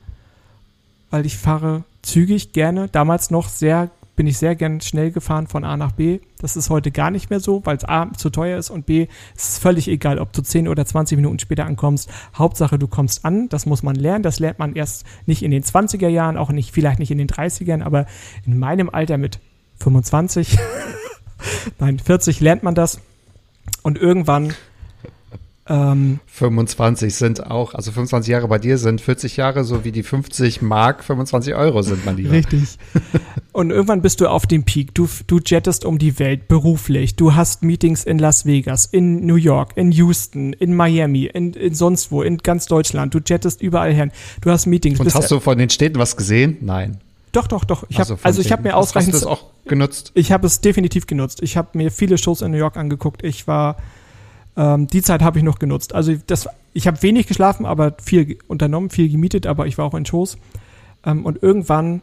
weil 1.11 1.27
ich 1.27 1.37
fahre 1.37 1.85
zügig 2.03 2.53
gerne. 2.53 2.89
Damals 2.89 3.31
noch 3.31 3.49
sehr, 3.49 3.91
bin 4.15 4.27
ich 4.27 4.39
sehr 4.39 4.55
gern 4.55 4.81
schnell 4.81 5.11
gefahren 5.11 5.47
von 5.47 5.65
A 5.65 5.77
nach 5.77 5.93
B. 5.93 6.21
Das 6.39 6.57
ist 6.57 6.71
heute 6.71 6.91
gar 6.91 7.11
nicht 7.11 7.29
mehr 7.29 7.41
so, 7.41 7.61
weil 7.65 7.77
es 7.77 7.85
A 7.85 8.11
zu 8.17 8.31
teuer 8.31 8.59
ist 8.59 8.71
und 8.71 8.87
B 8.87 9.09
es 9.37 9.51
ist 9.51 9.59
völlig 9.59 9.89
egal, 9.89 10.19
ob 10.19 10.33
du 10.33 10.43
10 10.43 10.69
oder 10.69 10.87
20 10.87 11.17
Minuten 11.17 11.39
später 11.39 11.67
ankommst. 11.67 12.09
Hauptsache, 12.35 12.79
du 12.79 12.89
kommst 12.89 13.25
an. 13.25 13.49
Das 13.51 13.67
muss 13.67 13.83
man 13.83 13.97
lernen. 13.97 14.23
Das 14.23 14.39
lernt 14.39 14.59
man 14.59 14.75
erst 14.75 15.05
nicht 15.27 15.43
in 15.43 15.51
den 15.51 15.63
20er 15.63 16.09
Jahren, 16.09 16.39
auch 16.39 16.51
nicht, 16.51 16.73
vielleicht 16.73 16.99
nicht 16.99 17.11
in 17.11 17.19
den 17.19 17.29
30ern, 17.29 17.83
aber 17.83 18.07
in 18.47 18.59
meinem 18.59 18.89
Alter 18.89 19.19
mit 19.19 19.39
25, 19.81 20.59
nein, 21.79 21.99
40 21.99 22.41
lernt 22.41 22.63
man 22.63 22.75
das. 22.75 23.01
Und 23.83 23.99
irgendwann 23.99 24.55
ähm, 25.69 26.21
25 26.27 27.15
sind 27.15 27.47
auch, 27.47 27.75
also 27.75 27.91
25 27.91 28.31
Jahre 28.31 28.47
bei 28.47 28.59
dir 28.59 28.79
sind 28.79 29.01
40 29.01 29.37
Jahre, 29.37 29.65
so 29.65 29.85
wie 29.85 29.91
die 29.91 30.05
50 30.05 30.63
Mark 30.63 31.03
25 31.03 31.55
Euro 31.55 31.83
sind, 31.83 32.07
mein 32.07 32.17
Lieber. 32.17 32.33
Richtig. 32.33 32.79
Und 33.53 33.71
irgendwann 33.71 34.01
bist 34.01 34.21
du 34.21 34.29
auf 34.29 34.47
dem 34.47 34.65
Peak. 34.65 34.95
Du, 34.95 35.09
du 35.27 35.41
jettest 35.45 35.85
um 35.85 35.99
die 35.99 36.19
Welt 36.19 36.47
beruflich. 36.47 37.17
Du 37.17 37.35
hast 37.35 37.63
Meetings 37.63 38.05
in 38.05 38.19
Las 38.19 38.47
Vegas, 38.47 38.87
in 38.87 39.27
New 39.27 39.37
York, 39.37 39.73
in 39.77 39.91
Houston, 39.91 40.53
in 40.53 40.75
Miami, 40.75 41.25
in, 41.25 41.53
in 41.55 41.75
sonst 41.75 42.13
wo, 42.13 42.23
in 42.23 42.39
ganz 42.39 42.67
Deutschland. 42.67 43.15
Du 43.15 43.21
jettest 43.27 43.61
überall 43.61 43.93
her. 43.93 44.09
Du 44.43 44.51
hast 44.51 44.67
Meetings. 44.67 45.01
Und 45.01 45.13
hast 45.15 45.31
du 45.31 45.41
von 45.41 45.59
den 45.59 45.71
Städten 45.71 45.99
was 45.99 46.17
gesehen? 46.17 46.59
Nein. 46.61 46.99
doch, 47.33 47.49
doch, 47.49 47.65
doch. 47.65 47.85
Ich 47.89 47.99
hab, 47.99 48.07
von 48.07 48.19
also 48.23 48.41
ich 48.41 48.53
habe 48.53 48.63
mir 48.63 48.77
ausreichend. 48.77 49.15
Hast 49.15 49.23
du 49.23 49.29
das 49.29 49.39
auch 49.39 49.47
genutzt? 49.65 50.13
Ich 50.15 50.31
habe 50.31 50.47
es 50.47 50.61
definitiv 50.61 51.07
genutzt. 51.07 51.43
Ich 51.43 51.57
habe 51.57 51.71
mir 51.73 51.91
viele 51.91 52.19
Shows 52.19 52.43
in 52.43 52.53
New 52.53 52.59
York 52.59 52.77
angeguckt. 52.77 53.25
Ich 53.25 53.49
war, 53.49 53.77
ähm, 54.57 54.87
die 54.87 55.03
Zeit 55.03 55.23
habe 55.23 55.39
ich 55.39 55.45
noch 55.45 55.59
genutzt. 55.59 55.95
Also 55.95 56.15
das, 56.27 56.49
ich 56.73 56.87
habe 56.87 57.03
wenig 57.03 57.27
geschlafen, 57.27 57.67
aber 57.67 57.95
viel 58.03 58.39
unternommen, 58.49 58.91
viel 58.91 59.09
gemietet, 59.09 59.47
aber 59.47 59.67
ich 59.67 59.79
war 59.79 59.85
auch 59.85 59.95
in 59.95 60.07
Shows. 60.07 60.39
Ähm, 61.05 61.25
und 61.25 61.43
irgendwann 61.43 62.03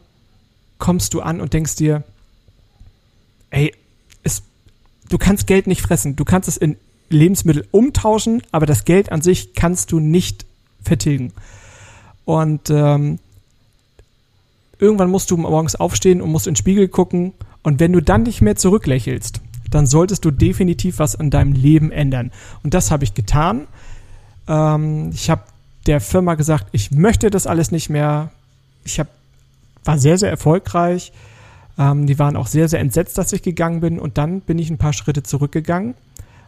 kommst 0.78 1.14
du 1.14 1.20
an 1.20 1.40
und 1.40 1.52
denkst 1.52 1.76
dir, 1.76 2.04
ey, 3.50 3.72
es, 4.22 4.42
du 5.08 5.18
kannst 5.18 5.46
Geld 5.46 5.66
nicht 5.66 5.82
fressen. 5.82 6.16
Du 6.16 6.24
kannst 6.24 6.48
es 6.48 6.56
in 6.56 6.76
Lebensmittel 7.08 7.66
umtauschen, 7.70 8.42
aber 8.50 8.66
das 8.66 8.84
Geld 8.84 9.12
an 9.12 9.22
sich 9.22 9.54
kannst 9.54 9.92
du 9.92 10.00
nicht 10.00 10.46
vertilgen. 10.82 11.32
Und 12.24 12.70
ähm, 12.70 13.18
irgendwann 14.78 15.10
musst 15.10 15.30
du 15.30 15.36
morgens 15.36 15.76
aufstehen 15.76 16.22
und 16.22 16.30
musst 16.30 16.46
in 16.46 16.52
den 16.52 16.58
Spiegel 16.58 16.88
gucken. 16.88 17.32
Und 17.62 17.80
wenn 17.80 17.92
du 17.92 18.00
dann 18.00 18.22
nicht 18.22 18.42
mehr 18.42 18.56
zurücklächelst, 18.56 19.40
dann 19.74 19.86
solltest 19.86 20.24
du 20.24 20.30
definitiv 20.30 21.00
was 21.00 21.16
an 21.16 21.30
deinem 21.30 21.52
Leben 21.52 21.90
ändern. 21.90 22.30
Und 22.62 22.74
das 22.74 22.90
habe 22.92 23.02
ich 23.02 23.14
getan. 23.14 23.66
Ähm, 24.46 25.10
ich 25.12 25.30
habe 25.30 25.42
der 25.86 26.00
Firma 26.00 26.34
gesagt, 26.34 26.68
ich 26.72 26.92
möchte 26.92 27.28
das 27.28 27.46
alles 27.46 27.72
nicht 27.72 27.90
mehr. 27.90 28.30
Ich 28.84 29.00
hab, 29.00 29.08
war 29.84 29.98
sehr, 29.98 30.16
sehr 30.16 30.30
erfolgreich. 30.30 31.12
Ähm, 31.76 32.06
die 32.06 32.18
waren 32.20 32.36
auch 32.36 32.46
sehr, 32.46 32.68
sehr 32.68 32.78
entsetzt, 32.78 33.18
dass 33.18 33.32
ich 33.32 33.42
gegangen 33.42 33.80
bin. 33.80 33.98
Und 33.98 34.16
dann 34.16 34.42
bin 34.42 34.60
ich 34.60 34.70
ein 34.70 34.78
paar 34.78 34.92
Schritte 34.92 35.24
zurückgegangen, 35.24 35.94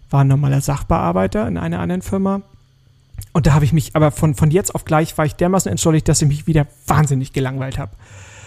war 0.08 0.20
ein 0.20 0.28
normaler 0.28 0.60
Sachbearbeiter 0.60 1.48
in 1.48 1.58
einer 1.58 1.80
anderen 1.80 2.02
Firma. 2.02 2.42
Und 3.32 3.48
da 3.48 3.54
habe 3.54 3.64
ich 3.64 3.72
mich, 3.72 3.96
aber 3.96 4.12
von, 4.12 4.34
von 4.34 4.52
jetzt 4.52 4.74
auf 4.74 4.84
gleich 4.84 5.18
war 5.18 5.26
ich 5.26 5.34
dermaßen 5.34 5.70
entschuldigt, 5.70 6.08
dass 6.08 6.22
ich 6.22 6.28
mich 6.28 6.46
wieder 6.46 6.66
wahnsinnig 6.86 7.32
gelangweilt 7.32 7.78
habe. 7.78 7.90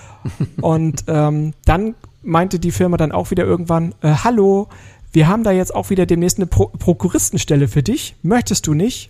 Und 0.62 1.04
ähm, 1.08 1.54
dann 1.66 1.96
meinte 2.22 2.60
die 2.60 2.72
Firma 2.72 2.98
dann 2.98 3.12
auch 3.12 3.32
wieder 3.32 3.46
irgendwann, 3.46 3.94
äh, 4.02 4.14
hallo, 4.24 4.68
wir 5.12 5.28
haben 5.28 5.44
da 5.44 5.52
jetzt 5.52 5.74
auch 5.74 5.90
wieder 5.90 6.06
demnächst 6.06 6.38
eine 6.38 6.46
Pro 6.46 6.68
Prokuristenstelle 6.68 7.68
für 7.68 7.82
dich. 7.82 8.16
Möchtest 8.22 8.68
du 8.68 8.74
nicht? 8.74 9.10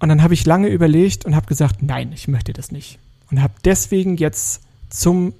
Und 0.00 0.08
dann 0.10 0.22
habe 0.22 0.34
ich 0.34 0.46
lange 0.46 0.68
überlegt 0.68 1.24
und 1.24 1.34
habe 1.34 1.46
gesagt, 1.46 1.82
nein, 1.82 2.12
ich 2.12 2.28
möchte 2.28 2.52
das 2.52 2.70
nicht. 2.70 2.98
Und 3.30 3.42
habe 3.42 3.54
deswegen 3.64 4.16
jetzt 4.16 4.62
zum 4.90 5.32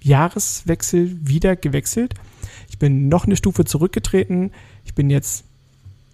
Jahreswechsel 0.00 1.16
wieder 1.22 1.56
gewechselt. 1.56 2.14
Ich 2.70 2.78
bin 2.78 3.08
noch 3.08 3.26
eine 3.26 3.36
Stufe 3.36 3.64
zurückgetreten. 3.64 4.52
Ich 4.84 4.94
bin 4.94 5.10
jetzt 5.10 5.44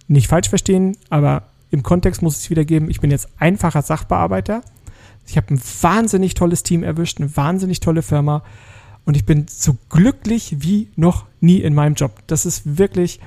nicht 0.07 0.27
falsch 0.27 0.49
verstehen, 0.49 0.97
aber 1.09 1.43
im 1.71 1.83
Kontext 1.83 2.21
muss 2.21 2.37
ich 2.37 2.45
es 2.45 2.49
wiedergeben. 2.49 2.89
Ich 2.89 2.99
bin 2.99 3.11
jetzt 3.11 3.29
einfacher 3.37 3.81
Sachbearbeiter. 3.81 4.61
Ich 5.27 5.37
habe 5.37 5.53
ein 5.53 5.61
wahnsinnig 5.81 6.33
tolles 6.33 6.63
Team 6.63 6.83
erwischt, 6.83 7.19
eine 7.19 7.35
wahnsinnig 7.35 7.79
tolle 7.79 8.01
Firma 8.01 8.43
und 9.05 9.15
ich 9.15 9.25
bin 9.25 9.45
so 9.47 9.77
glücklich 9.89 10.57
wie 10.59 10.89
noch 10.95 11.25
nie 11.39 11.61
in 11.61 11.73
meinem 11.73 11.95
Job. 11.95 12.23
Das 12.27 12.45
ist 12.45 12.77
wirklich, 12.77 13.19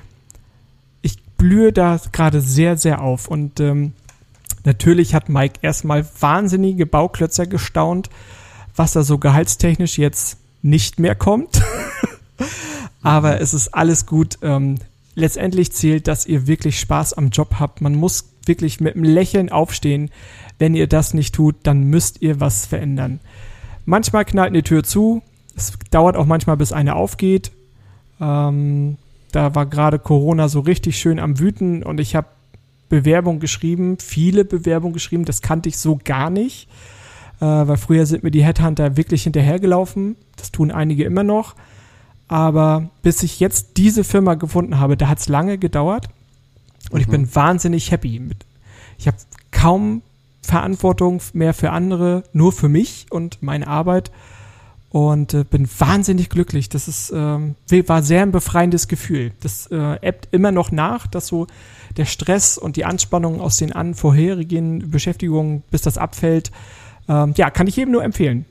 ich 1.01 1.21
blühe 1.37 1.71
da 1.71 1.99
gerade 2.11 2.41
sehr, 2.41 2.77
sehr 2.77 3.01
auf 3.01 3.27
und 3.27 3.59
ähm, 3.59 3.93
natürlich 4.65 5.15
hat 5.15 5.29
Mike 5.29 5.59
erstmal 5.61 6.05
wahnsinnige 6.19 6.85
Bauklötzer 6.85 7.47
gestaunt, 7.47 8.09
was 8.75 8.93
da 8.93 9.03
so 9.03 9.17
gehaltstechnisch 9.17 9.97
jetzt 9.97 10.37
nicht 10.61 10.99
mehr 10.99 11.15
kommt. 11.15 11.61
Aber 13.01 13.39
es 13.39 13.53
ist 13.53 13.69
alles 13.69 14.05
gut. 14.05 14.37
Ähm, 14.41 14.75
letztendlich 15.15 15.71
zählt, 15.71 16.07
dass 16.07 16.25
ihr 16.25 16.47
wirklich 16.47 16.79
Spaß 16.79 17.13
am 17.13 17.29
Job 17.29 17.55
habt. 17.59 17.81
Man 17.81 17.95
muss 17.95 18.25
wirklich 18.45 18.79
mit 18.79 18.95
einem 18.95 19.03
Lächeln 19.03 19.49
aufstehen. 19.49 20.11
Wenn 20.57 20.75
ihr 20.75 20.87
das 20.87 21.13
nicht 21.13 21.35
tut, 21.35 21.55
dann 21.63 21.83
müsst 21.83 22.21
ihr 22.21 22.39
was 22.39 22.65
verändern. 22.65 23.19
Manchmal 23.85 24.25
knallt 24.25 24.49
eine 24.49 24.63
Tür 24.63 24.83
zu. 24.83 25.21
Es 25.59 25.73
dauert 25.91 26.15
auch 26.15 26.25
manchmal, 26.25 26.55
bis 26.55 26.71
eine 26.71 26.95
aufgeht. 26.95 27.51
Ähm, 28.21 28.97
da 29.31 29.55
war 29.55 29.65
gerade 29.65 29.99
Corona 29.99 30.47
so 30.47 30.61
richtig 30.61 30.97
schön 30.97 31.19
am 31.19 31.37
Wüten 31.37 31.83
und 31.83 31.99
ich 31.99 32.15
habe 32.15 32.27
Bewerbung 32.87 33.39
geschrieben, 33.39 33.97
viele 33.99 34.45
Bewerbungen 34.45 34.93
geschrieben. 34.93 35.25
Das 35.25 35.41
kannte 35.41 35.67
ich 35.69 35.77
so 35.77 35.99
gar 36.03 36.29
nicht, 36.29 36.69
äh, 37.41 37.45
weil 37.45 37.77
früher 37.77 38.05
sind 38.05 38.23
mir 38.23 38.31
die 38.31 38.43
Headhunter 38.43 38.95
wirklich 38.95 39.23
hinterhergelaufen. 39.23 40.15
Das 40.37 40.51
tun 40.51 40.71
einige 40.71 41.03
immer 41.03 41.23
noch. 41.23 41.55
Aber 42.29 42.89
bis 43.01 43.21
ich 43.21 43.39
jetzt 43.41 43.77
diese 43.77 44.03
Firma 44.03 44.35
gefunden 44.35 44.79
habe, 44.79 44.95
da 44.95 45.09
hat 45.09 45.19
es 45.19 45.27
lange 45.27 45.57
gedauert. 45.57 46.07
Und 46.89 47.01
ich 47.01 47.07
bin 47.07 47.35
wahnsinnig 47.35 47.91
happy 47.91 48.19
mit. 48.19 48.45
Ich 48.97 49.07
habe 49.07 49.17
kaum 49.51 50.03
Verantwortung 50.41 51.21
mehr 51.33 51.53
für 51.53 51.71
andere, 51.71 52.23
nur 52.31 52.53
für 52.53 52.69
mich 52.69 53.07
und 53.09 53.43
meine 53.43 53.67
Arbeit 53.67 54.11
und 54.91 55.33
äh, 55.33 55.43
bin 55.43 55.67
wahnsinnig 55.77 56.29
glücklich. 56.29 56.69
Das 56.69 56.87
ist 56.87 57.11
ähm, 57.15 57.55
war 57.85 58.01
sehr 58.01 58.23
ein 58.23 58.31
befreiendes 58.31 58.87
Gefühl. 58.87 59.31
Das 59.41 59.67
äh, 59.67 59.97
ebbt 60.01 60.29
immer 60.31 60.51
noch 60.51 60.71
nach, 60.71 61.07
dass 61.07 61.27
so 61.27 61.47
der 61.97 62.05
Stress 62.05 62.57
und 62.57 62.75
die 62.75 62.85
Anspannung 62.85 63.41
aus 63.41 63.57
den 63.57 63.73
an 63.73 63.93
vorherigen 63.93 64.89
Beschäftigungen, 64.89 65.63
bis 65.71 65.81
das 65.81 65.97
abfällt, 65.97 66.51
ähm, 67.07 67.33
ja, 67.37 67.49
kann 67.49 67.67
ich 67.67 67.75
jedem 67.75 67.91
nur 67.91 68.03
empfehlen. 68.03 68.45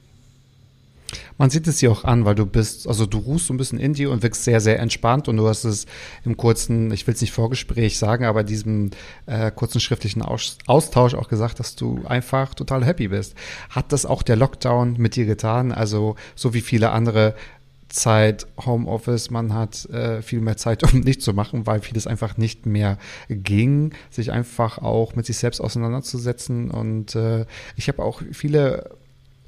Man 1.39 1.51
sieht 1.51 1.66
es 1.68 1.78
dir 1.78 1.93
auch 1.93 2.05
an, 2.05 2.24
weil 2.24 2.34
du 2.34 2.45
bist, 2.47 2.89
also 2.89 3.07
du 3.07 3.18
ruhst 3.18 3.47
so 3.47 3.55
ein 3.55 3.57
bisschen 3.57 3.78
in 3.78 3.95
dir 3.95 4.11
und 4.11 4.22
wirkst 4.22 4.45
sehr, 4.45 4.61
sehr 4.61 4.80
entspannt 4.80 5.28
und 5.28 5.36
du 5.36 5.49
hast 5.49 5.64
es 5.64 5.86
im 6.24 6.36
kurzen, 6.36 6.91
ich 6.91 7.07
will 7.07 7.14
es 7.14 7.20
nicht 7.20 7.32
Vorgespräch 7.32 7.97
sagen, 7.97 8.24
aber 8.24 8.43
diesem 8.43 8.91
äh, 9.26 9.53
kurzen 9.53 9.80
schriftlichen 9.80 10.20
Aus 10.20 10.59
Austausch 10.66 11.14
auch 11.14 11.28
gesagt, 11.28 11.61
dass 11.61 11.76
du 11.76 12.05
einfach 12.07 12.55
total 12.55 12.84
happy 12.84 13.09
bist. 13.09 13.34
Hat 13.70 13.93
das 13.93 14.05
auch 14.05 14.22
der 14.22 14.36
Lockdown 14.36 14.97
mit 14.99 15.14
dir 15.14 15.26
getan? 15.26 15.70
Also 15.70 16.16
so 16.34 16.55
wie 16.55 16.61
viele 16.61 16.91
andere 16.91 17.34
Zeit 17.89 18.47
Homeoffice, 18.64 19.30
man 19.30 19.55
hat 19.55 19.86
äh, 19.86 20.22
viel 20.22 20.41
mehr 20.41 20.57
Zeit, 20.57 20.82
um 20.93 21.01
nichts 21.01 21.24
zu 21.24 21.32
machen, 21.32 21.66
weil 21.66 21.80
vieles 21.80 22.07
einfach 22.07 22.36
nicht 22.36 22.66
mehr 22.66 22.99
ging, 23.28 23.95
sich 24.11 24.32
einfach 24.32 24.78
auch 24.78 25.14
mit 25.14 25.26
sich 25.26 25.39
selbst 25.39 25.61
auseinanderzusetzen. 25.61 26.70
Und 26.70 27.14
äh, 27.14 27.47
ich 27.76 27.89
habe 27.89 28.03
auch 28.03 28.22
viele 28.32 28.91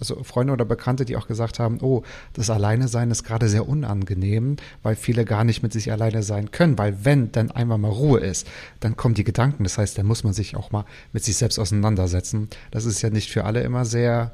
also 0.00 0.22
Freunde 0.24 0.52
oder 0.52 0.64
Bekannte, 0.64 1.04
die 1.04 1.16
auch 1.16 1.28
gesagt 1.28 1.58
haben, 1.58 1.78
oh, 1.82 2.02
das 2.32 2.50
Alleine 2.50 2.88
sein 2.88 3.10
ist 3.10 3.22
gerade 3.22 3.48
sehr 3.48 3.68
unangenehm, 3.68 4.56
weil 4.82 4.96
viele 4.96 5.24
gar 5.24 5.44
nicht 5.44 5.62
mit 5.62 5.72
sich 5.72 5.92
alleine 5.92 6.22
sein 6.22 6.50
können, 6.50 6.78
weil 6.78 7.04
wenn 7.04 7.30
dann 7.32 7.50
einmal 7.50 7.78
mal 7.78 7.90
Ruhe 7.90 8.20
ist, 8.20 8.46
dann 8.80 8.96
kommen 8.96 9.14
die 9.14 9.24
Gedanken, 9.24 9.64
das 9.64 9.78
heißt, 9.78 9.98
dann 9.98 10.06
muss 10.06 10.24
man 10.24 10.32
sich 10.32 10.56
auch 10.56 10.72
mal 10.72 10.84
mit 11.12 11.22
sich 11.22 11.36
selbst 11.36 11.58
auseinandersetzen. 11.58 12.48
Das 12.70 12.86
ist 12.86 13.02
ja 13.02 13.10
nicht 13.10 13.30
für 13.30 13.44
alle 13.44 13.60
immer 13.62 13.84
sehr 13.84 14.32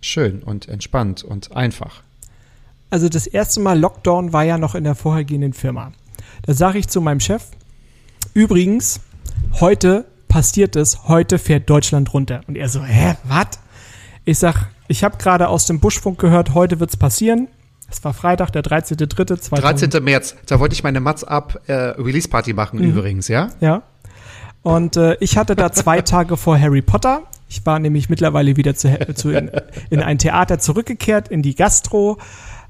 schön 0.00 0.42
und 0.42 0.68
entspannt 0.68 1.24
und 1.24 1.56
einfach. 1.56 2.02
Also 2.90 3.08
das 3.08 3.26
erste 3.26 3.60
Mal 3.60 3.78
Lockdown 3.78 4.32
war 4.32 4.44
ja 4.44 4.58
noch 4.58 4.74
in 4.74 4.84
der 4.84 4.94
vorhergehenden 4.94 5.52
Firma. 5.52 5.92
Da 6.42 6.54
sage 6.54 6.78
ich 6.78 6.88
zu 6.88 7.00
meinem 7.00 7.20
Chef, 7.20 7.44
übrigens, 8.34 9.00
heute 9.60 10.06
passiert 10.28 10.76
es, 10.76 11.08
heute 11.08 11.38
fährt 11.38 11.68
Deutschland 11.68 12.12
runter. 12.14 12.40
Und 12.46 12.56
er 12.56 12.68
so, 12.68 12.82
hä, 12.82 13.16
was? 13.24 13.58
Ich 14.28 14.38
sag, 14.38 14.66
ich 14.88 15.04
habe 15.04 15.16
gerade 15.16 15.48
aus 15.48 15.64
dem 15.64 15.80
Buschfunk 15.80 16.18
gehört, 16.18 16.52
heute 16.52 16.80
wird's 16.80 16.98
passieren. 16.98 17.48
Es 17.90 18.04
war 18.04 18.12
Freitag, 18.12 18.50
der 18.50 18.62
13.3.2000. 18.62 19.58
13. 19.58 20.04
März, 20.04 20.36
da 20.44 20.60
wollte 20.60 20.74
ich 20.74 20.84
meine 20.84 21.00
Mats 21.00 21.24
ab 21.24 21.62
äh, 21.66 21.72
Release 21.72 22.28
Party 22.28 22.52
machen 22.52 22.78
mhm. 22.78 22.90
übrigens, 22.90 23.28
ja? 23.28 23.48
Ja. 23.60 23.84
Und 24.60 24.98
äh, 24.98 25.16
ich 25.20 25.38
hatte 25.38 25.56
da 25.56 25.72
zwei 25.72 26.02
Tage 26.02 26.36
vor 26.36 26.60
Harry 26.60 26.82
Potter. 26.82 27.22
Ich 27.48 27.64
war 27.64 27.78
nämlich 27.78 28.10
mittlerweile 28.10 28.58
wieder 28.58 28.74
zu, 28.74 28.98
zu 29.14 29.30
in, 29.30 29.50
in 29.88 30.02
ein 30.02 30.18
Theater 30.18 30.58
zurückgekehrt, 30.58 31.28
in 31.28 31.40
die 31.40 31.54
Gastro. 31.54 32.18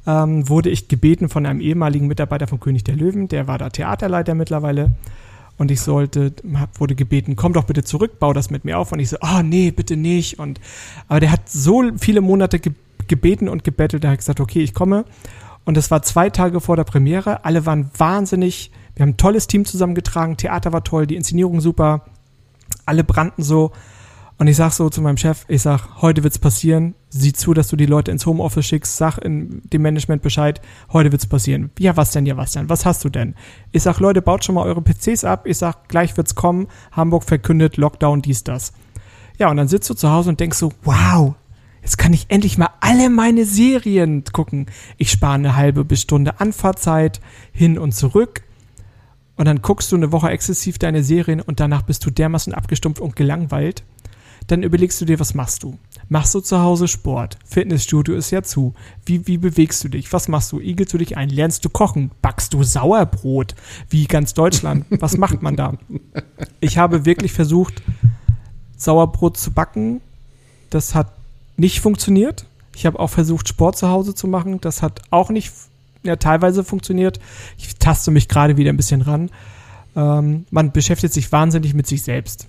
Ähm, 0.06 0.48
wurde 0.48 0.70
ich 0.70 0.86
gebeten 0.86 1.28
von 1.28 1.44
einem 1.44 1.60
ehemaligen 1.60 2.06
Mitarbeiter 2.06 2.46
von 2.46 2.60
König 2.60 2.84
der 2.84 2.94
Löwen, 2.94 3.26
der 3.26 3.48
war 3.48 3.58
da 3.58 3.68
Theaterleiter 3.68 4.36
mittlerweile 4.36 4.92
und 5.58 5.70
ich 5.70 5.80
sollte, 5.80 6.32
hab, 6.54 6.80
wurde 6.80 6.94
gebeten, 6.94 7.36
komm 7.36 7.52
doch 7.52 7.64
bitte 7.64 7.84
zurück, 7.84 8.18
bau 8.20 8.32
das 8.32 8.48
mit 8.48 8.64
mir 8.64 8.78
auf. 8.78 8.92
Und 8.92 9.00
ich 9.00 9.10
so, 9.10 9.18
oh 9.20 9.42
nee, 9.42 9.70
bitte 9.72 9.96
nicht. 9.96 10.38
Und 10.38 10.60
aber 11.08 11.20
der 11.20 11.32
hat 11.32 11.48
so 11.48 11.82
viele 11.98 12.20
Monate 12.20 12.58
ge 12.58 12.72
gebeten 13.06 13.48
und 13.48 13.64
gebettelt, 13.64 14.04
da 14.04 14.10
hat 14.10 14.18
gesagt, 14.18 14.38
okay, 14.38 14.60
ich 14.60 14.74
komme. 14.74 15.06
Und 15.64 15.78
das 15.78 15.90
war 15.90 16.02
zwei 16.02 16.28
Tage 16.28 16.60
vor 16.60 16.76
der 16.76 16.84
Premiere. 16.84 17.44
Alle 17.44 17.64
waren 17.64 17.90
wahnsinnig. 17.96 18.70
Wir 18.94 19.02
haben 19.02 19.10
ein 19.10 19.16
tolles 19.16 19.46
Team 19.46 19.64
zusammengetragen. 19.64 20.36
Theater 20.36 20.74
war 20.74 20.84
toll, 20.84 21.06
die 21.06 21.16
Inszenierung 21.16 21.62
super. 21.62 22.04
Alle 22.84 23.04
brannten 23.04 23.42
so. 23.42 23.72
Und 24.40 24.46
ich 24.46 24.56
sag 24.56 24.70
so 24.70 24.88
zu 24.88 25.02
meinem 25.02 25.16
Chef, 25.16 25.44
ich 25.48 25.62
sag, 25.62 26.00
heute 26.00 26.22
wird's 26.22 26.38
passieren. 26.38 26.94
Sieh 27.08 27.32
zu, 27.32 27.54
dass 27.54 27.66
du 27.66 27.74
die 27.74 27.86
Leute 27.86 28.12
ins 28.12 28.24
Homeoffice 28.24 28.66
schickst. 28.66 28.96
Sag 28.96 29.18
in 29.18 29.62
dem 29.72 29.82
Management 29.82 30.22
Bescheid. 30.22 30.60
Heute 30.92 31.10
wird's 31.10 31.26
passieren. 31.26 31.70
Ja, 31.76 31.96
was 31.96 32.12
denn? 32.12 32.24
Ja, 32.24 32.36
was 32.36 32.52
denn? 32.52 32.68
Was 32.68 32.86
hast 32.86 33.04
du 33.04 33.08
denn? 33.08 33.34
Ich 33.72 33.82
sag, 33.82 33.98
Leute, 33.98 34.22
baut 34.22 34.44
schon 34.44 34.54
mal 34.54 34.62
eure 34.62 34.80
PCs 34.80 35.24
ab. 35.24 35.44
Ich 35.44 35.58
sag, 35.58 35.88
gleich 35.88 36.16
wird's 36.16 36.36
kommen. 36.36 36.68
Hamburg 36.92 37.24
verkündet 37.24 37.78
Lockdown, 37.78 38.22
dies, 38.22 38.44
das. 38.44 38.72
Ja, 39.38 39.50
und 39.50 39.56
dann 39.56 39.66
sitzt 39.66 39.90
du 39.90 39.94
zu 39.94 40.08
Hause 40.08 40.30
und 40.30 40.38
denkst 40.38 40.58
so, 40.58 40.72
wow, 40.84 41.34
jetzt 41.82 41.98
kann 41.98 42.12
ich 42.12 42.26
endlich 42.28 42.58
mal 42.58 42.70
alle 42.78 43.10
meine 43.10 43.44
Serien 43.44 44.22
gucken. 44.32 44.66
Ich 44.98 45.10
spare 45.10 45.34
eine 45.34 45.56
halbe 45.56 45.84
bis 45.84 46.02
Stunde 46.02 46.38
Anfahrtzeit 46.38 47.20
hin 47.50 47.76
und 47.76 47.90
zurück. 47.90 48.42
Und 49.34 49.46
dann 49.46 49.62
guckst 49.62 49.90
du 49.90 49.96
eine 49.96 50.12
Woche 50.12 50.30
exzessiv 50.30 50.78
deine 50.78 51.02
Serien 51.02 51.40
und 51.40 51.58
danach 51.58 51.82
bist 51.82 52.06
du 52.06 52.10
dermaßen 52.10 52.54
abgestumpft 52.54 53.00
und 53.00 53.16
gelangweilt 53.16 53.82
dann 54.48 54.62
überlegst 54.62 55.00
du 55.00 55.04
dir, 55.04 55.20
was 55.20 55.34
machst 55.34 55.62
du? 55.62 55.78
Machst 56.08 56.34
du 56.34 56.40
zu 56.40 56.58
Hause 56.58 56.88
Sport? 56.88 57.38
Fitnessstudio 57.44 58.16
ist 58.16 58.30
ja 58.30 58.42
zu. 58.42 58.74
Wie, 59.04 59.26
wie 59.26 59.36
bewegst 59.36 59.84
du 59.84 59.88
dich? 59.88 60.10
Was 60.12 60.26
machst 60.26 60.50
du? 60.52 60.58
Igelst 60.58 60.92
du 60.94 60.98
dich 60.98 61.18
ein? 61.18 61.28
Lernst 61.28 61.66
du 61.66 61.68
kochen? 61.68 62.10
Backst 62.22 62.54
du 62.54 62.62
Sauerbrot? 62.62 63.54
Wie 63.90 64.06
ganz 64.06 64.32
Deutschland? 64.32 64.86
Was 64.90 65.18
macht 65.18 65.42
man 65.42 65.54
da? 65.54 65.74
Ich 66.60 66.78
habe 66.78 67.04
wirklich 67.04 67.32
versucht, 67.32 67.82
Sauerbrot 68.78 69.36
zu 69.36 69.52
backen. 69.52 70.00
Das 70.70 70.94
hat 70.94 71.12
nicht 71.58 71.80
funktioniert. 71.80 72.46
Ich 72.74 72.86
habe 72.86 72.98
auch 72.98 73.10
versucht, 73.10 73.48
Sport 73.48 73.76
zu 73.76 73.88
Hause 73.88 74.14
zu 74.14 74.28
machen. 74.28 74.62
Das 74.62 74.80
hat 74.80 75.02
auch 75.10 75.28
nicht 75.28 75.52
ja, 76.02 76.16
teilweise 76.16 76.64
funktioniert. 76.64 77.20
Ich 77.58 77.76
taste 77.76 78.10
mich 78.10 78.28
gerade 78.28 78.56
wieder 78.56 78.72
ein 78.72 78.78
bisschen 78.78 79.02
ran. 79.02 79.30
Ähm, 79.94 80.46
man 80.50 80.72
beschäftigt 80.72 81.12
sich 81.12 81.30
wahnsinnig 81.32 81.74
mit 81.74 81.86
sich 81.86 82.02
selbst 82.02 82.48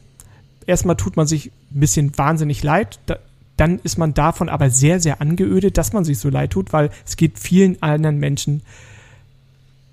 erstmal 0.70 0.96
tut 0.96 1.18
man 1.18 1.28
sich 1.28 1.52
ein 1.72 1.80
bisschen 1.80 2.18
wahnsinnig 2.18 2.64
leid. 2.64 3.00
Da, 3.08 3.18
dann 3.58 3.80
ist 3.80 3.98
man 3.98 4.14
davon 4.14 4.48
aber 4.48 4.70
sehr, 4.70 5.02
sehr 5.02 5.20
angeödet, 5.20 5.78
dass 5.78 5.92
man 5.92 6.06
sich 6.06 6.20
so 6.20 6.30
leid 6.30 6.52
tut, 6.52 6.72
weil 6.72 6.92
es 7.06 7.18
geht 7.18 7.38
vielen 7.38 7.82
anderen 7.82 8.18
Menschen 8.18 8.62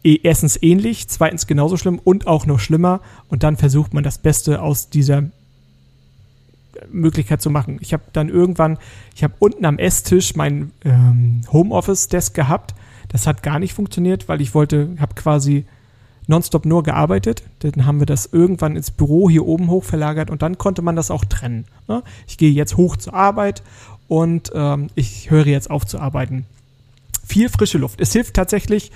eh, 0.04 0.20
erstens 0.22 0.62
ähnlich, 0.62 1.08
zweitens 1.08 1.48
genauso 1.48 1.76
schlimm 1.76 1.98
und 1.98 2.28
auch 2.28 2.46
noch 2.46 2.60
schlimmer. 2.60 3.00
Und 3.28 3.42
dann 3.42 3.56
versucht 3.56 3.92
man 3.92 4.04
das 4.04 4.18
Beste 4.18 4.62
aus 4.62 4.88
dieser 4.88 5.24
Möglichkeit 6.92 7.42
zu 7.42 7.50
machen. 7.50 7.78
Ich 7.80 7.92
habe 7.92 8.04
dann 8.12 8.28
irgendwann, 8.28 8.78
ich 9.14 9.24
habe 9.24 9.34
unten 9.38 9.64
am 9.64 9.78
Esstisch 9.78 10.36
mein 10.36 10.70
ähm, 10.84 11.40
Homeoffice-Desk 11.50 12.34
gehabt. 12.34 12.74
Das 13.08 13.26
hat 13.26 13.42
gar 13.42 13.58
nicht 13.58 13.72
funktioniert, 13.72 14.28
weil 14.28 14.40
ich 14.40 14.54
wollte, 14.54 14.90
habe 15.00 15.14
quasi 15.14 15.64
nonstop 16.26 16.66
nur 16.66 16.82
gearbeitet. 16.82 17.42
Dann 17.60 17.86
haben 17.86 18.00
wir 18.00 18.06
das 18.06 18.26
irgendwann 18.32 18.76
ins 18.76 18.90
Büro 18.90 19.30
hier 19.30 19.46
oben 19.46 19.70
hoch 19.70 19.84
verlagert 19.84 20.30
und 20.30 20.42
dann 20.42 20.58
konnte 20.58 20.82
man 20.82 20.96
das 20.96 21.10
auch 21.10 21.24
trennen. 21.24 21.66
Ne? 21.88 22.02
Ich 22.26 22.38
gehe 22.38 22.50
jetzt 22.50 22.76
hoch 22.76 22.96
zur 22.96 23.14
Arbeit 23.14 23.62
und 24.08 24.50
ähm, 24.54 24.88
ich 24.94 25.30
höre 25.30 25.46
jetzt 25.46 25.70
auf 25.70 25.86
zu 25.86 25.98
arbeiten. 25.98 26.46
Viel 27.24 27.48
frische 27.48 27.78
Luft. 27.78 28.00
Es 28.00 28.12
hilft 28.12 28.34
tatsächlich, 28.34 28.92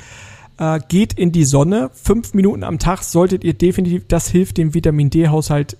äh, 0.58 0.78
geht 0.88 1.12
in 1.14 1.32
die 1.32 1.44
Sonne. 1.44 1.90
Fünf 1.94 2.34
Minuten 2.34 2.64
am 2.64 2.78
Tag 2.78 3.02
solltet 3.02 3.44
ihr 3.44 3.54
definitiv, 3.54 4.06
das 4.08 4.28
hilft 4.28 4.56
dem 4.56 4.74
Vitamin 4.74 5.10
D-Haushalt 5.10 5.76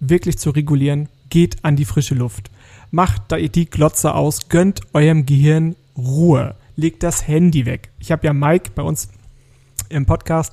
wirklich 0.00 0.38
zu 0.38 0.50
regulieren. 0.50 1.08
Geht 1.30 1.64
an 1.64 1.76
die 1.76 1.84
frische 1.84 2.14
Luft. 2.14 2.50
Macht 2.90 3.22
da 3.28 3.36
die 3.38 3.66
Glotze 3.66 4.14
aus, 4.14 4.48
gönnt 4.48 4.82
eurem 4.92 5.26
Gehirn 5.26 5.74
Ruhe. 5.96 6.54
Legt 6.76 7.02
das 7.02 7.26
Handy 7.26 7.66
weg. 7.66 7.90
Ich 7.98 8.12
habe 8.12 8.26
ja 8.26 8.32
Mike 8.32 8.70
bei 8.74 8.82
uns 8.82 9.08
im 9.94 10.06
Podcast. 10.06 10.52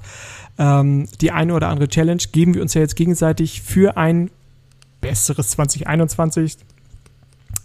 Ähm, 0.58 1.08
die 1.20 1.32
eine 1.32 1.54
oder 1.54 1.70
andere 1.70 1.88
Challenge 1.88 2.22
geben 2.32 2.54
wir 2.54 2.62
uns 2.62 2.74
ja 2.74 2.82
jetzt 2.82 2.96
gegenseitig 2.96 3.62
für 3.62 3.98
ein 3.98 4.30
besseres 5.02 5.50
2021. 5.50 6.58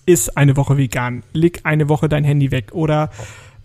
Ist 0.06 0.36
eine 0.36 0.56
Woche 0.56 0.76
vegan. 0.76 1.22
Leg 1.32 1.60
eine 1.64 1.88
Woche 1.88 2.08
dein 2.08 2.24
Handy 2.24 2.50
weg. 2.50 2.70
Oder 2.72 3.10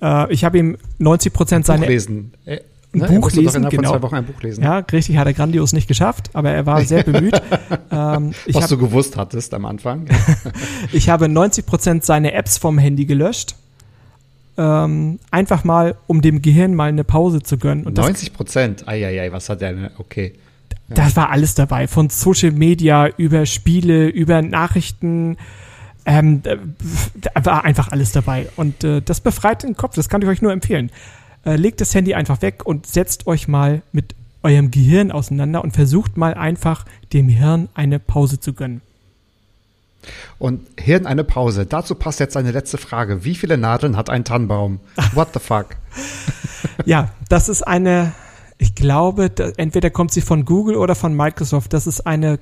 äh, 0.02 0.32
ich 0.34 0.44
habe 0.44 0.58
ihm 0.58 0.78
90 1.00 1.34
Prozent 1.34 1.66
seine. 1.66 1.86
Lesen. 1.86 2.34
Äh, 2.46 2.60
ein 2.94 3.00
ne? 3.00 3.08
Buch 3.08 3.32
lesen, 3.32 3.70
genau. 3.70 3.94
Ein 3.94 4.26
Buch 4.26 4.42
lesen. 4.42 4.64
Ja, 4.64 4.80
richtig, 4.80 5.16
hat 5.16 5.26
er 5.26 5.34
grandios 5.34 5.72
nicht 5.72 5.88
geschafft, 5.88 6.30
aber 6.34 6.52
er 6.52 6.66
war 6.66 6.82
sehr 6.86 7.04
bemüht. 7.04 7.42
ähm, 7.90 8.34
Was 8.52 8.64
hab, 8.64 8.70
du 8.70 8.78
gewusst 8.78 9.16
hattest 9.16 9.54
am 9.54 9.66
Anfang. 9.66 10.08
ich 10.92 11.10
habe 11.10 11.30
90 11.30 11.66
Prozent 11.66 12.04
seine 12.04 12.34
Apps 12.34 12.58
vom 12.58 12.78
Handy 12.78 13.06
gelöscht 13.06 13.56
ähm, 14.62 15.20
einfach 15.32 15.64
mal, 15.64 15.96
um 16.06 16.22
dem 16.22 16.42
Gehirn 16.44 16.76
mal 16.76 16.90
eine 16.90 17.04
Pause 17.04 17.42
zu 17.42 17.58
gönnen. 17.58 17.84
Und 17.84 17.98
90 17.98 18.34
Prozent? 18.34 18.88
Eieiei, 18.88 19.32
was 19.32 19.50
hat 19.50 19.62
der? 19.62 19.92
Okay. 19.98 20.34
Ja. 20.90 20.96
Das 20.96 21.16
war 21.16 21.32
alles 21.32 21.56
dabei, 21.56 21.88
von 21.88 22.10
Social 22.10 22.52
Media 22.52 23.08
über 23.18 23.48
Spiele, 23.48 24.08
über 24.08 24.44
Nachrichten. 24.44 25.38
Ähm, 26.06 26.44
da 26.44 27.46
war 27.46 27.66
einfach 27.66 27.92
alles 27.92 28.12
dabei. 28.12 28.50
Und 28.56 28.84
äh, 28.84 29.02
das 29.02 29.22
befreit 29.22 29.64
den 29.64 29.76
Kopf, 29.76 29.96
das 29.96 30.10
kann 30.10 30.22
ich 30.22 30.28
euch 30.28 30.44
nur 30.44 30.52
empfehlen. 30.52 30.92
Äh, 31.44 31.56
legt 31.56 31.82
das 31.82 31.96
Handy 31.96 32.14
einfach 32.14 32.44
weg 32.44 32.64
und 32.64 32.86
setzt 32.86 33.26
euch 33.26 33.48
mal 33.48 33.82
mit 33.92 34.14
eurem 34.44 34.70
Gehirn 34.70 35.12
auseinander 35.12 35.64
und 35.64 35.72
versucht 35.72 36.18
mal 36.18 36.36
einfach 36.36 36.86
dem 37.14 37.30
Hirn 37.30 37.68
eine 37.74 37.98
Pause 37.98 38.40
zu 38.40 38.54
gönnen. 38.54 38.82
Und 40.40 40.68
Hirn 40.80 41.06
eine 41.06 41.24
Pause. 41.24 41.66
Dazu 41.66 41.96
passt 41.96 42.20
jetzt 42.20 42.36
eine 42.36 42.52
letzte 42.52 42.78
Frage. 42.78 43.24
Wie 43.24 43.36
viele 43.36 43.58
Nadeln 43.58 43.98
hat 43.98 44.10
ein 44.10 44.24
Tannenbaum? 44.24 44.80
What 45.14 45.30
the 45.34 45.40
fuck? 45.40 45.68
ja, 46.86 47.12
das 47.30 47.50
ist 47.50 47.64
eine, 47.64 48.14
ich 48.58 48.76
glaube, 48.76 49.32
entweder 49.58 49.90
kommt 49.90 50.12
sie 50.12 50.22
von 50.22 50.46
Google 50.46 50.76
oder 50.76 50.96
von 50.96 51.16
Microsoft. 51.16 51.74
Das 51.74 51.88
ist 51.88 52.08
eine 52.08 52.40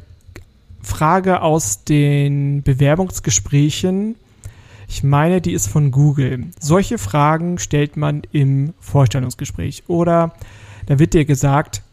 Frage 0.81 1.41
aus 1.41 1.83
den 1.83 2.63
Bewerbungsgesprächen. 2.63 4.15
Ich 4.87 5.03
meine, 5.03 5.39
die 5.39 5.53
ist 5.53 5.67
von 5.67 5.91
Google. 5.91 6.47
Solche 6.59 6.97
Fragen 6.97 7.59
stellt 7.59 7.95
man 7.95 8.23
im 8.31 8.73
Vorstellungsgespräch. 8.79 9.83
Oder 9.87 10.33
da 10.87 10.97
wird 10.97 11.13
dir 11.13 11.25
gesagt, 11.25 11.83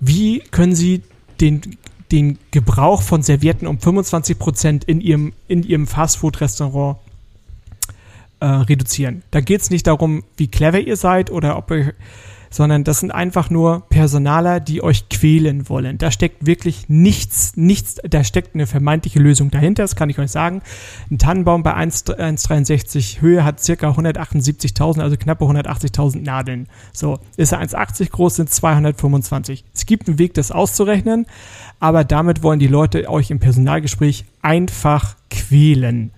wie 0.00 0.40
können 0.40 0.74
Sie 0.74 1.02
den, 1.40 1.76
den 2.12 2.38
Gebrauch 2.50 3.02
von 3.02 3.22
Servietten 3.22 3.66
um 3.66 3.78
25 3.78 4.38
Prozent 4.38 4.84
in 4.84 5.00
Ihrem, 5.00 5.32
in 5.46 5.62
Ihrem 5.62 5.86
Fastfood-Restaurant 5.86 6.98
äh, 8.40 8.46
reduzieren. 8.46 9.22
Da 9.30 9.40
geht 9.40 9.60
es 9.60 9.70
nicht 9.70 9.86
darum, 9.86 10.24
wie 10.36 10.48
clever 10.48 10.80
ihr 10.80 10.96
seid 10.96 11.30
oder 11.30 11.56
ob 11.56 11.70
ihr 11.70 11.94
sondern 12.50 12.84
das 12.84 13.00
sind 13.00 13.10
einfach 13.10 13.50
nur 13.50 13.88
Personaler, 13.88 14.60
die 14.60 14.82
euch 14.82 15.08
quälen 15.08 15.68
wollen. 15.68 15.98
Da 15.98 16.10
steckt 16.10 16.46
wirklich 16.46 16.88
nichts, 16.88 17.56
nichts, 17.56 17.96
da 18.08 18.24
steckt 18.24 18.54
eine 18.54 18.66
vermeintliche 18.66 19.18
Lösung 19.18 19.50
dahinter, 19.50 19.82
das 19.82 19.96
kann 19.96 20.10
ich 20.10 20.18
euch 20.18 20.30
sagen. 20.30 20.62
Ein 21.10 21.18
Tannenbaum 21.18 21.62
bei 21.62 21.74
1,63 21.74 23.20
Höhe 23.20 23.44
hat 23.44 23.60
circa 23.60 23.90
178.000, 23.90 25.00
also 25.00 25.16
knappe 25.16 25.44
180.000 25.44 26.22
Nadeln. 26.22 26.68
So, 26.92 27.18
ist 27.36 27.52
er 27.52 27.60
1,80 27.60 28.10
groß, 28.10 28.36
sind 28.36 28.50
225. 28.50 29.64
Es 29.74 29.86
gibt 29.86 30.08
einen 30.08 30.18
Weg, 30.18 30.34
das 30.34 30.52
auszurechnen, 30.52 31.26
aber 31.80 32.04
damit 32.04 32.42
wollen 32.42 32.58
die 32.58 32.66
Leute 32.66 33.08
euch 33.08 33.30
im 33.30 33.38
Personalgespräch 33.38 34.24
einfach 34.42 35.16
quälen. 35.30 36.10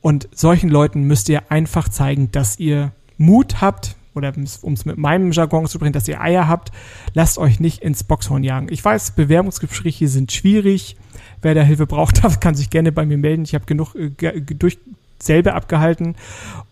Und 0.00 0.28
solchen 0.34 0.68
Leuten 0.68 1.04
müsst 1.04 1.28
ihr 1.28 1.50
einfach 1.50 1.88
zeigen, 1.88 2.32
dass 2.32 2.58
ihr 2.58 2.92
Mut 3.18 3.60
habt, 3.60 3.96
oder 4.14 4.32
um 4.62 4.72
es 4.72 4.84
mit 4.84 4.98
meinem 4.98 5.32
Jargon 5.32 5.66
zu 5.66 5.78
bringen, 5.78 5.92
dass 5.92 6.08
ihr 6.08 6.20
Eier 6.20 6.48
habt, 6.48 6.70
lasst 7.14 7.38
euch 7.38 7.60
nicht 7.60 7.82
ins 7.82 8.04
Boxhorn 8.04 8.44
jagen. 8.44 8.68
Ich 8.70 8.84
weiß, 8.84 9.12
Bewerbungsgespräche 9.12 10.08
sind 10.08 10.32
schwierig. 10.32 10.96
Wer 11.40 11.54
da 11.54 11.62
Hilfe 11.62 11.86
braucht, 11.86 12.22
kann 12.40 12.54
sich 12.54 12.70
gerne 12.70 12.92
bei 12.92 13.06
mir 13.06 13.18
melden. 13.18 13.44
Ich 13.44 13.54
habe 13.54 13.64
genug 13.64 13.94
äh, 13.94 14.40
durch 14.40 14.78
selber 15.18 15.54
abgehalten 15.54 16.16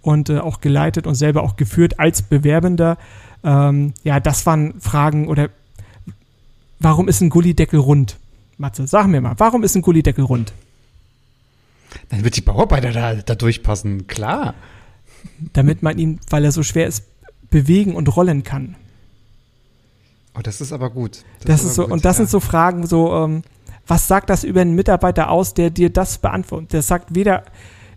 und 0.02 0.28
äh, 0.28 0.38
auch 0.38 0.60
geleitet 0.60 1.06
und 1.06 1.14
selber 1.14 1.42
auch 1.42 1.56
geführt 1.56 1.98
als 1.98 2.22
Bewerbender. 2.22 2.98
Ähm, 3.44 3.94
ja, 4.02 4.20
das 4.20 4.44
waren 4.46 4.80
Fragen 4.80 5.28
oder 5.28 5.50
warum 6.78 7.08
ist 7.08 7.20
ein 7.20 7.30
Gullideckel 7.30 7.80
rund? 7.80 8.18
Matze, 8.58 8.86
sag 8.86 9.06
mir 9.06 9.20
mal, 9.20 9.34
warum 9.38 9.62
ist 9.62 9.74
ein 9.74 9.82
Gullideckel 9.82 10.24
rund? 10.24 10.52
Dann 12.10 12.24
wird 12.24 12.36
die 12.36 12.42
Bauarbeiter 12.42 12.92
da, 12.92 13.14
da 13.14 13.34
durchpassen, 13.34 14.06
klar. 14.06 14.54
Damit 15.52 15.82
man 15.82 15.98
ihn, 15.98 16.20
weil 16.28 16.44
er 16.44 16.52
so 16.52 16.62
schwer 16.62 16.86
ist, 16.86 17.04
bewegen 17.50 17.94
und 17.94 18.14
rollen 18.16 18.44
kann. 18.44 18.76
Oh, 20.36 20.40
das 20.42 20.60
ist 20.60 20.72
aber 20.72 20.90
gut. 20.90 21.24
Das, 21.40 21.46
das 21.46 21.64
ist, 21.64 21.74
so, 21.74 21.82
gut, 21.82 21.92
und 21.92 22.04
das 22.04 22.16
ja. 22.16 22.24
sind 22.24 22.30
so 22.30 22.40
Fragen, 22.40 22.86
so, 22.86 23.14
ähm, 23.14 23.42
was 23.86 24.06
sagt 24.06 24.30
das 24.30 24.44
über 24.44 24.60
einen 24.60 24.74
Mitarbeiter 24.74 25.30
aus, 25.30 25.54
der 25.54 25.70
dir 25.70 25.90
das 25.90 26.18
beantwortet? 26.18 26.72
Der 26.72 26.82
sagt 26.82 27.14
weder 27.14 27.44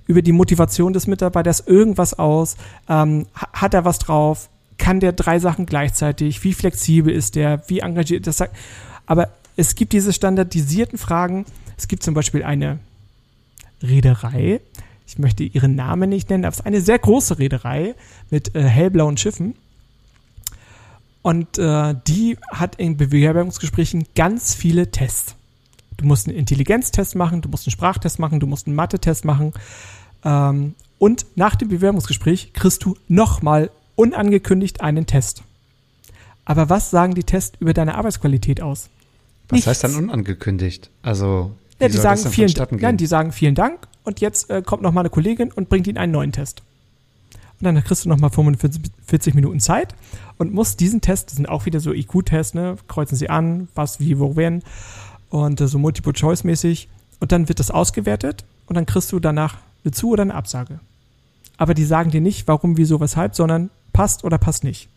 über 0.07 0.21
die 0.21 0.31
Motivation 0.31 0.91
des 0.93 1.07
Mitarbeiters 1.07 1.61
irgendwas 1.65 2.17
aus, 2.17 2.57
ähm, 2.89 3.27
hat 3.33 3.73
er 3.73 3.85
was 3.85 3.99
drauf, 3.99 4.49
kann 4.77 4.99
der 4.99 5.13
drei 5.13 5.39
Sachen 5.39 5.65
gleichzeitig, 5.65 6.43
wie 6.43 6.53
flexibel 6.53 7.13
ist 7.13 7.35
der, 7.35 7.61
wie 7.67 7.79
engagiert, 7.79 8.27
das 8.27 8.37
sagt, 8.37 8.55
aber 9.05 9.29
es 9.55 9.75
gibt 9.75 9.93
diese 9.93 10.13
standardisierten 10.13 10.97
Fragen. 10.97 11.45
Es 11.77 11.87
gibt 11.87 12.03
zum 12.03 12.13
Beispiel 12.13 12.43
eine 12.43 12.79
Reederei, 13.81 14.61
ich 15.05 15.19
möchte 15.19 15.43
ihren 15.43 15.75
Namen 15.75 16.09
nicht 16.09 16.29
nennen, 16.29 16.45
aber 16.45 16.53
es 16.53 16.59
ist 16.59 16.65
eine 16.65 16.81
sehr 16.81 16.99
große 16.99 17.39
Reederei 17.39 17.95
mit 18.29 18.55
äh, 18.55 18.63
hellblauen 18.63 19.17
Schiffen. 19.17 19.55
Und 21.21 21.57
äh, 21.57 21.95
die 22.07 22.37
hat 22.51 22.75
in 22.75 22.97
Bewerbungsgesprächen 22.97 24.05
ganz 24.15 24.53
viele 24.53 24.91
Tests. 24.91 25.35
Du 25.97 26.05
musst 26.05 26.27
einen 26.27 26.37
Intelligenztest 26.37 27.15
machen, 27.15 27.41
du 27.41 27.49
musst 27.49 27.65
einen 27.67 27.71
Sprachtest 27.71 28.19
machen, 28.19 28.39
du 28.39 28.47
musst 28.47 28.67
einen 28.67 28.75
Mathe-Test 28.75 29.23
machen. 29.23 29.53
Ähm, 30.25 30.75
und 30.99 31.25
nach 31.35 31.55
dem 31.55 31.69
Bewerbungsgespräch 31.69 32.53
kriegst 32.53 32.83
du 32.83 32.95
nochmal 33.07 33.69
unangekündigt 33.95 34.81
einen 34.81 35.05
Test. 35.05 35.43
Aber 36.45 36.69
was 36.69 36.89
sagen 36.89 37.13
die 37.13 37.23
Tests 37.23 37.57
über 37.59 37.73
deine 37.73 37.95
Arbeitsqualität 37.95 38.61
aus? 38.61 38.89
Was 39.47 39.57
Nichts. 39.57 39.67
heißt 39.67 39.83
dann 39.83 39.95
unangekündigt? 39.95 40.89
Also, 41.03 41.51
ja, 41.79 41.87
die 41.87 41.97
sagen 41.97 42.19
vielen, 42.19 42.53
nein, 42.79 42.97
die 42.97 43.05
sagen 43.05 43.31
vielen 43.31 43.55
Dank 43.55 43.87
und 44.03 44.21
jetzt 44.21 44.49
äh, 44.49 44.61
kommt 44.61 44.83
noch 44.83 44.91
mal 44.91 45.01
eine 45.01 45.09
Kollegin 45.09 45.51
und 45.51 45.69
bringt 45.69 45.87
ihnen 45.87 45.97
einen 45.97 46.11
neuen 46.11 46.31
Test. 46.31 46.61
Und 47.59 47.65
dann 47.65 47.83
kriegst 47.83 48.03
du 48.03 48.09
noch 48.09 48.17
mal 48.17 48.29
45 48.29 49.33
Minuten 49.35 49.59
Zeit 49.59 49.95
und 50.37 50.53
musst 50.53 50.79
diesen 50.79 51.01
Test, 51.01 51.29
das 51.29 51.35
sind 51.37 51.47
auch 51.47 51.65
wieder 51.65 51.79
so 51.79 51.93
IQ-Tests, 51.93 52.53
ne, 52.53 52.75
kreuzen 52.87 53.15
sie 53.15 53.29
an, 53.29 53.69
was, 53.75 53.99
wie, 53.99 54.19
wo, 54.19 54.35
wenn 54.35 54.63
und 55.29 55.61
äh, 55.61 55.67
so 55.67 55.79
Multiple-Choice-mäßig 55.79 56.89
und 57.19 57.31
dann 57.31 57.47
wird 57.47 57.59
das 57.59 57.71
ausgewertet 57.71 58.43
und 58.67 58.75
dann 58.75 58.85
kriegst 58.85 59.11
du 59.11 59.19
danach 59.19 59.57
eine 59.83 59.91
Zu- 59.91 60.09
oder 60.09 60.23
eine 60.23 60.35
Absage. 60.35 60.79
Aber 61.57 61.73
die 61.73 61.85
sagen 61.85 62.11
dir 62.11 62.21
nicht, 62.21 62.47
warum, 62.47 62.77
wieso, 62.77 62.99
weshalb, 62.99 63.35
sondern 63.35 63.69
passt 63.93 64.23
oder 64.23 64.37
passt 64.37 64.63
nicht. 64.63 64.89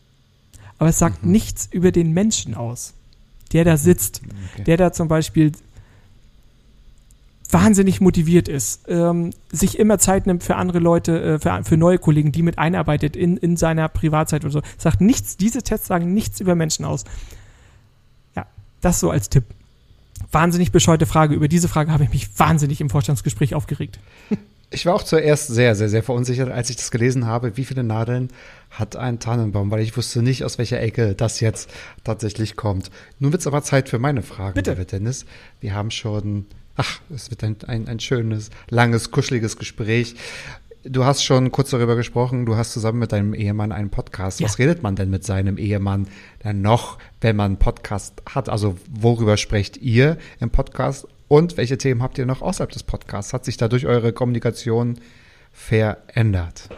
Aber 0.78 0.88
es 0.88 0.98
sagt 0.98 1.24
mhm. 1.24 1.32
nichts 1.32 1.68
über 1.70 1.92
den 1.92 2.12
Menschen 2.12 2.54
aus, 2.54 2.94
der 3.52 3.64
da 3.64 3.76
sitzt, 3.76 4.22
okay. 4.54 4.64
der 4.64 4.76
da 4.76 4.92
zum 4.92 5.08
Beispiel 5.08 5.52
wahnsinnig 7.50 8.00
motiviert 8.00 8.48
ist, 8.48 8.82
ähm, 8.88 9.30
sich 9.52 9.78
immer 9.78 9.98
Zeit 9.98 10.26
nimmt 10.26 10.42
für 10.42 10.56
andere 10.56 10.78
Leute, 10.78 11.22
äh, 11.22 11.38
für, 11.38 11.62
für 11.64 11.76
neue 11.76 11.98
Kollegen, 11.98 12.32
die 12.32 12.42
mit 12.42 12.58
einarbeitet 12.58 13.16
in, 13.16 13.36
in 13.36 13.56
seiner 13.56 13.88
Privatzeit 13.88 14.44
oder 14.44 14.52
so. 14.52 14.62
Sagt 14.78 15.00
nichts, 15.00 15.36
diese 15.36 15.62
Tests 15.62 15.86
sagen 15.86 16.12
nichts 16.12 16.40
über 16.40 16.54
Menschen 16.54 16.84
aus. 16.84 17.04
Ja, 18.34 18.46
das 18.80 19.00
so 19.00 19.10
als 19.10 19.28
Tipp. 19.30 19.44
Wahnsinnig 20.32 20.72
bescheute 20.72 21.06
Frage. 21.06 21.34
Über 21.34 21.48
diese 21.48 21.68
Frage 21.68 21.92
habe 21.92 22.04
ich 22.04 22.10
mich 22.10 22.38
wahnsinnig 22.38 22.80
im 22.80 22.90
Vorstandsgespräch 22.90 23.54
aufgeregt. 23.54 23.98
Ich 24.70 24.84
war 24.84 24.94
auch 24.94 25.04
zuerst 25.04 25.46
sehr, 25.46 25.76
sehr, 25.76 25.88
sehr 25.88 26.02
verunsichert, 26.02 26.50
als 26.50 26.70
ich 26.70 26.76
das 26.76 26.90
gelesen 26.90 27.26
habe, 27.26 27.56
wie 27.56 27.64
viele 27.64 27.84
Nadeln 27.84 28.30
hat 28.70 28.96
ein 28.96 29.20
Tannenbaum, 29.20 29.70
weil 29.70 29.80
ich 29.80 29.96
wusste 29.96 30.22
nicht, 30.22 30.42
aus 30.42 30.58
welcher 30.58 30.80
Ecke 30.80 31.14
das 31.14 31.38
jetzt 31.38 31.70
tatsächlich 32.02 32.56
kommt. 32.56 32.90
Nun 33.20 33.30
wird 33.30 33.40
es 33.42 33.46
aber 33.46 33.62
Zeit 33.62 33.88
für 33.88 34.00
meine 34.00 34.22
Fragen, 34.22 34.54
Bitte. 34.54 34.74
Dennis. 34.74 35.24
Wir 35.60 35.74
haben 35.74 35.92
schon 35.92 36.46
Ach, 36.76 37.00
es 37.14 37.30
wird 37.30 37.42
ein, 37.42 37.56
ein, 37.66 37.88
ein 37.88 38.00
schönes, 38.00 38.50
langes, 38.68 39.10
kuscheliges 39.10 39.56
Gespräch. 39.56 40.14
Du 40.84 41.04
hast 41.04 41.24
schon 41.24 41.50
kurz 41.50 41.70
darüber 41.70 41.96
gesprochen, 41.96 42.46
du 42.46 42.56
hast 42.56 42.72
zusammen 42.72 43.00
mit 43.00 43.10
deinem 43.10 43.34
Ehemann 43.34 43.72
einen 43.72 43.90
Podcast. 43.90 44.38
Ja. 44.38 44.46
Was 44.46 44.58
redet 44.58 44.82
man 44.82 44.94
denn 44.94 45.10
mit 45.10 45.24
seinem 45.24 45.58
Ehemann 45.58 46.06
dann 46.40 46.62
noch, 46.62 46.98
wenn 47.20 47.34
man 47.34 47.46
einen 47.46 47.58
Podcast 47.58 48.22
hat? 48.28 48.48
Also 48.48 48.76
worüber 48.88 49.36
sprecht 49.36 49.78
ihr 49.78 50.16
im 50.38 50.50
Podcast 50.50 51.08
und 51.28 51.56
welche 51.56 51.76
Themen 51.76 52.02
habt 52.02 52.18
ihr 52.18 52.26
noch 52.26 52.40
außerhalb 52.40 52.70
des 52.70 52.84
Podcasts? 52.84 53.32
Hat 53.32 53.44
sich 53.44 53.56
dadurch 53.56 53.86
eure 53.86 54.12
Kommunikation 54.12 55.00
verändert? 55.50 56.68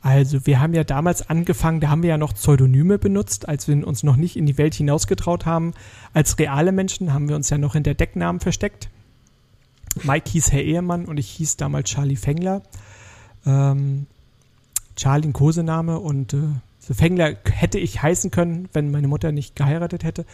Also 0.00 0.46
wir 0.46 0.60
haben 0.60 0.74
ja 0.74 0.84
damals 0.84 1.28
angefangen, 1.28 1.80
da 1.80 1.88
haben 1.88 2.02
wir 2.02 2.10
ja 2.10 2.18
noch 2.18 2.34
Pseudonyme 2.34 2.98
benutzt, 2.98 3.48
als 3.48 3.66
wir 3.66 3.84
uns 3.84 4.04
noch 4.04 4.16
nicht 4.16 4.36
in 4.36 4.46
die 4.46 4.56
Welt 4.56 4.74
hinausgetraut 4.74 5.46
haben. 5.46 5.74
Als 6.14 6.38
reale 6.38 6.70
Menschen 6.70 7.12
haben 7.12 7.28
wir 7.28 7.34
uns 7.34 7.50
ja 7.50 7.58
noch 7.58 7.74
in 7.74 7.82
der 7.82 7.94
Decknamen 7.94 8.38
versteckt. 8.40 8.88
Mike 10.04 10.30
hieß 10.30 10.52
Herr 10.52 10.62
Ehemann 10.62 11.04
und 11.06 11.18
ich 11.18 11.28
hieß 11.30 11.56
damals 11.56 11.90
Charlie 11.90 12.16
Fengler. 12.16 12.62
Ähm, 13.46 14.06
Charlie 14.96 15.28
ein 15.28 15.32
Kosename 15.32 15.98
und 15.98 16.34
äh, 16.34 16.38
so 16.88 16.94
Fengler 16.94 17.36
hätte 17.44 17.78
ich 17.78 18.02
heißen 18.02 18.30
können, 18.30 18.70
wenn 18.72 18.90
meine 18.90 19.08
Mutter 19.08 19.30
nicht 19.30 19.54
geheiratet 19.56 20.04
hätte. 20.04 20.24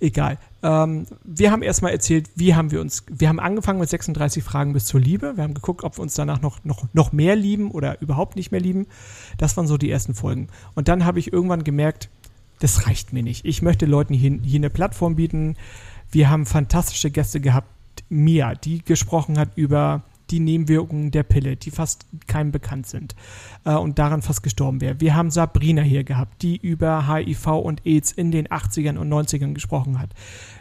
Egal. 0.00 0.38
Ähm, 0.62 1.06
wir 1.24 1.50
haben 1.50 1.62
erstmal 1.62 1.92
erzählt, 1.92 2.28
wie 2.34 2.54
haben 2.54 2.70
wir 2.70 2.82
uns, 2.82 3.04
wir 3.08 3.30
haben 3.30 3.40
angefangen 3.40 3.80
mit 3.80 3.88
36 3.88 4.44
Fragen 4.44 4.74
bis 4.74 4.84
zur 4.84 5.00
Liebe. 5.00 5.36
Wir 5.36 5.44
haben 5.44 5.54
geguckt, 5.54 5.82
ob 5.82 5.96
wir 5.96 6.02
uns 6.02 6.12
danach 6.12 6.42
noch, 6.42 6.62
noch, 6.62 6.84
noch 6.92 7.12
mehr 7.12 7.36
lieben 7.36 7.70
oder 7.70 8.02
überhaupt 8.02 8.36
nicht 8.36 8.52
mehr 8.52 8.60
lieben. 8.60 8.86
Das 9.38 9.56
waren 9.56 9.66
so 9.66 9.78
die 9.78 9.90
ersten 9.90 10.14
Folgen. 10.14 10.48
Und 10.74 10.88
dann 10.88 11.06
habe 11.06 11.18
ich 11.18 11.32
irgendwann 11.32 11.64
gemerkt, 11.64 12.10
das 12.60 12.86
reicht 12.86 13.14
mir 13.14 13.22
nicht. 13.22 13.46
Ich 13.46 13.62
möchte 13.62 13.86
Leuten 13.86 14.12
hier, 14.12 14.38
hier 14.42 14.60
eine 14.60 14.70
Plattform 14.70 15.16
bieten. 15.16 15.56
Wir 16.10 16.28
haben 16.28 16.44
fantastische 16.44 17.10
Gäste 17.10 17.40
gehabt, 17.40 17.68
Mia, 18.14 18.54
die 18.54 18.82
gesprochen 18.82 19.38
hat 19.38 19.50
über 19.56 20.02
die 20.30 20.40
Nebenwirkungen 20.40 21.10
der 21.10 21.22
Pille, 21.22 21.56
die 21.56 21.70
fast 21.70 22.06
keinem 22.26 22.50
bekannt 22.50 22.86
sind 22.86 23.14
äh, 23.64 23.74
und 23.74 23.98
daran 23.98 24.22
fast 24.22 24.42
gestorben 24.42 24.80
wäre. 24.80 25.00
Wir 25.00 25.14
haben 25.14 25.30
Sabrina 25.30 25.82
hier 25.82 26.04
gehabt, 26.04 26.42
die 26.42 26.56
über 26.56 27.12
HIV 27.12 27.46
und 27.46 27.84
AIDS 27.84 28.12
in 28.12 28.30
den 28.30 28.48
80ern 28.48 28.96
und 28.96 29.12
90ern 29.12 29.52
gesprochen 29.52 30.00
hat. 30.00 30.10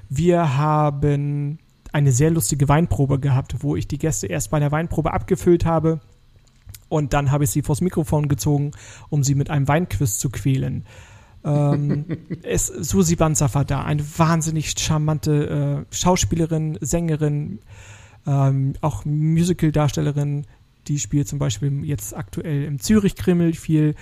Wir 0.10 0.58
haben 0.58 1.60
eine 1.94 2.12
sehr 2.12 2.32
lustige 2.32 2.68
Weinprobe 2.68 3.20
gehabt, 3.20 3.64
wo 3.64 3.76
ich 3.76 3.88
die 3.88 4.00
Gäste 4.00 4.28
erst 4.28 4.52
bei 4.52 4.60
der 4.60 4.72
Weinprobe 4.72 5.14
abgefüllt 5.14 5.64
habe 5.64 6.02
und 6.90 7.14
dann 7.14 7.32
habe 7.32 7.46
ich 7.46 7.52
sie 7.52 7.62
vors 7.62 7.82
Mikrofon 7.82 8.28
gezogen, 8.28 8.72
um 9.10 9.24
sie 9.24 9.36
mit 9.36 9.50
einem 9.50 9.68
Weinquiz 9.68 10.18
zu 10.18 10.30
quälen 10.30 10.86
ähm, 11.44 12.06
es, 12.44 12.68
Susi 12.68 13.16
Banzaf 13.16 13.56
war 13.56 13.66
da, 13.66 13.84
eine 13.84 14.04
wahnsinnig 14.18 14.74
charmante 14.78 15.86
äh, 15.92 15.96
Schauspielerin, 15.96 16.78
Sängerin, 16.82 17.60
ähm, 18.26 18.74
auch 18.82 19.06
Musical-Darstellerin, 19.06 20.46
die 20.88 21.00
spielt 21.00 21.28
zum 21.28 21.40
Beispiel 21.40 21.84
jetzt 21.86 22.16
aktuell 22.16 22.64
im 22.66 22.80
Zürich-Krimmel 22.80 23.54
viel. 23.54 23.96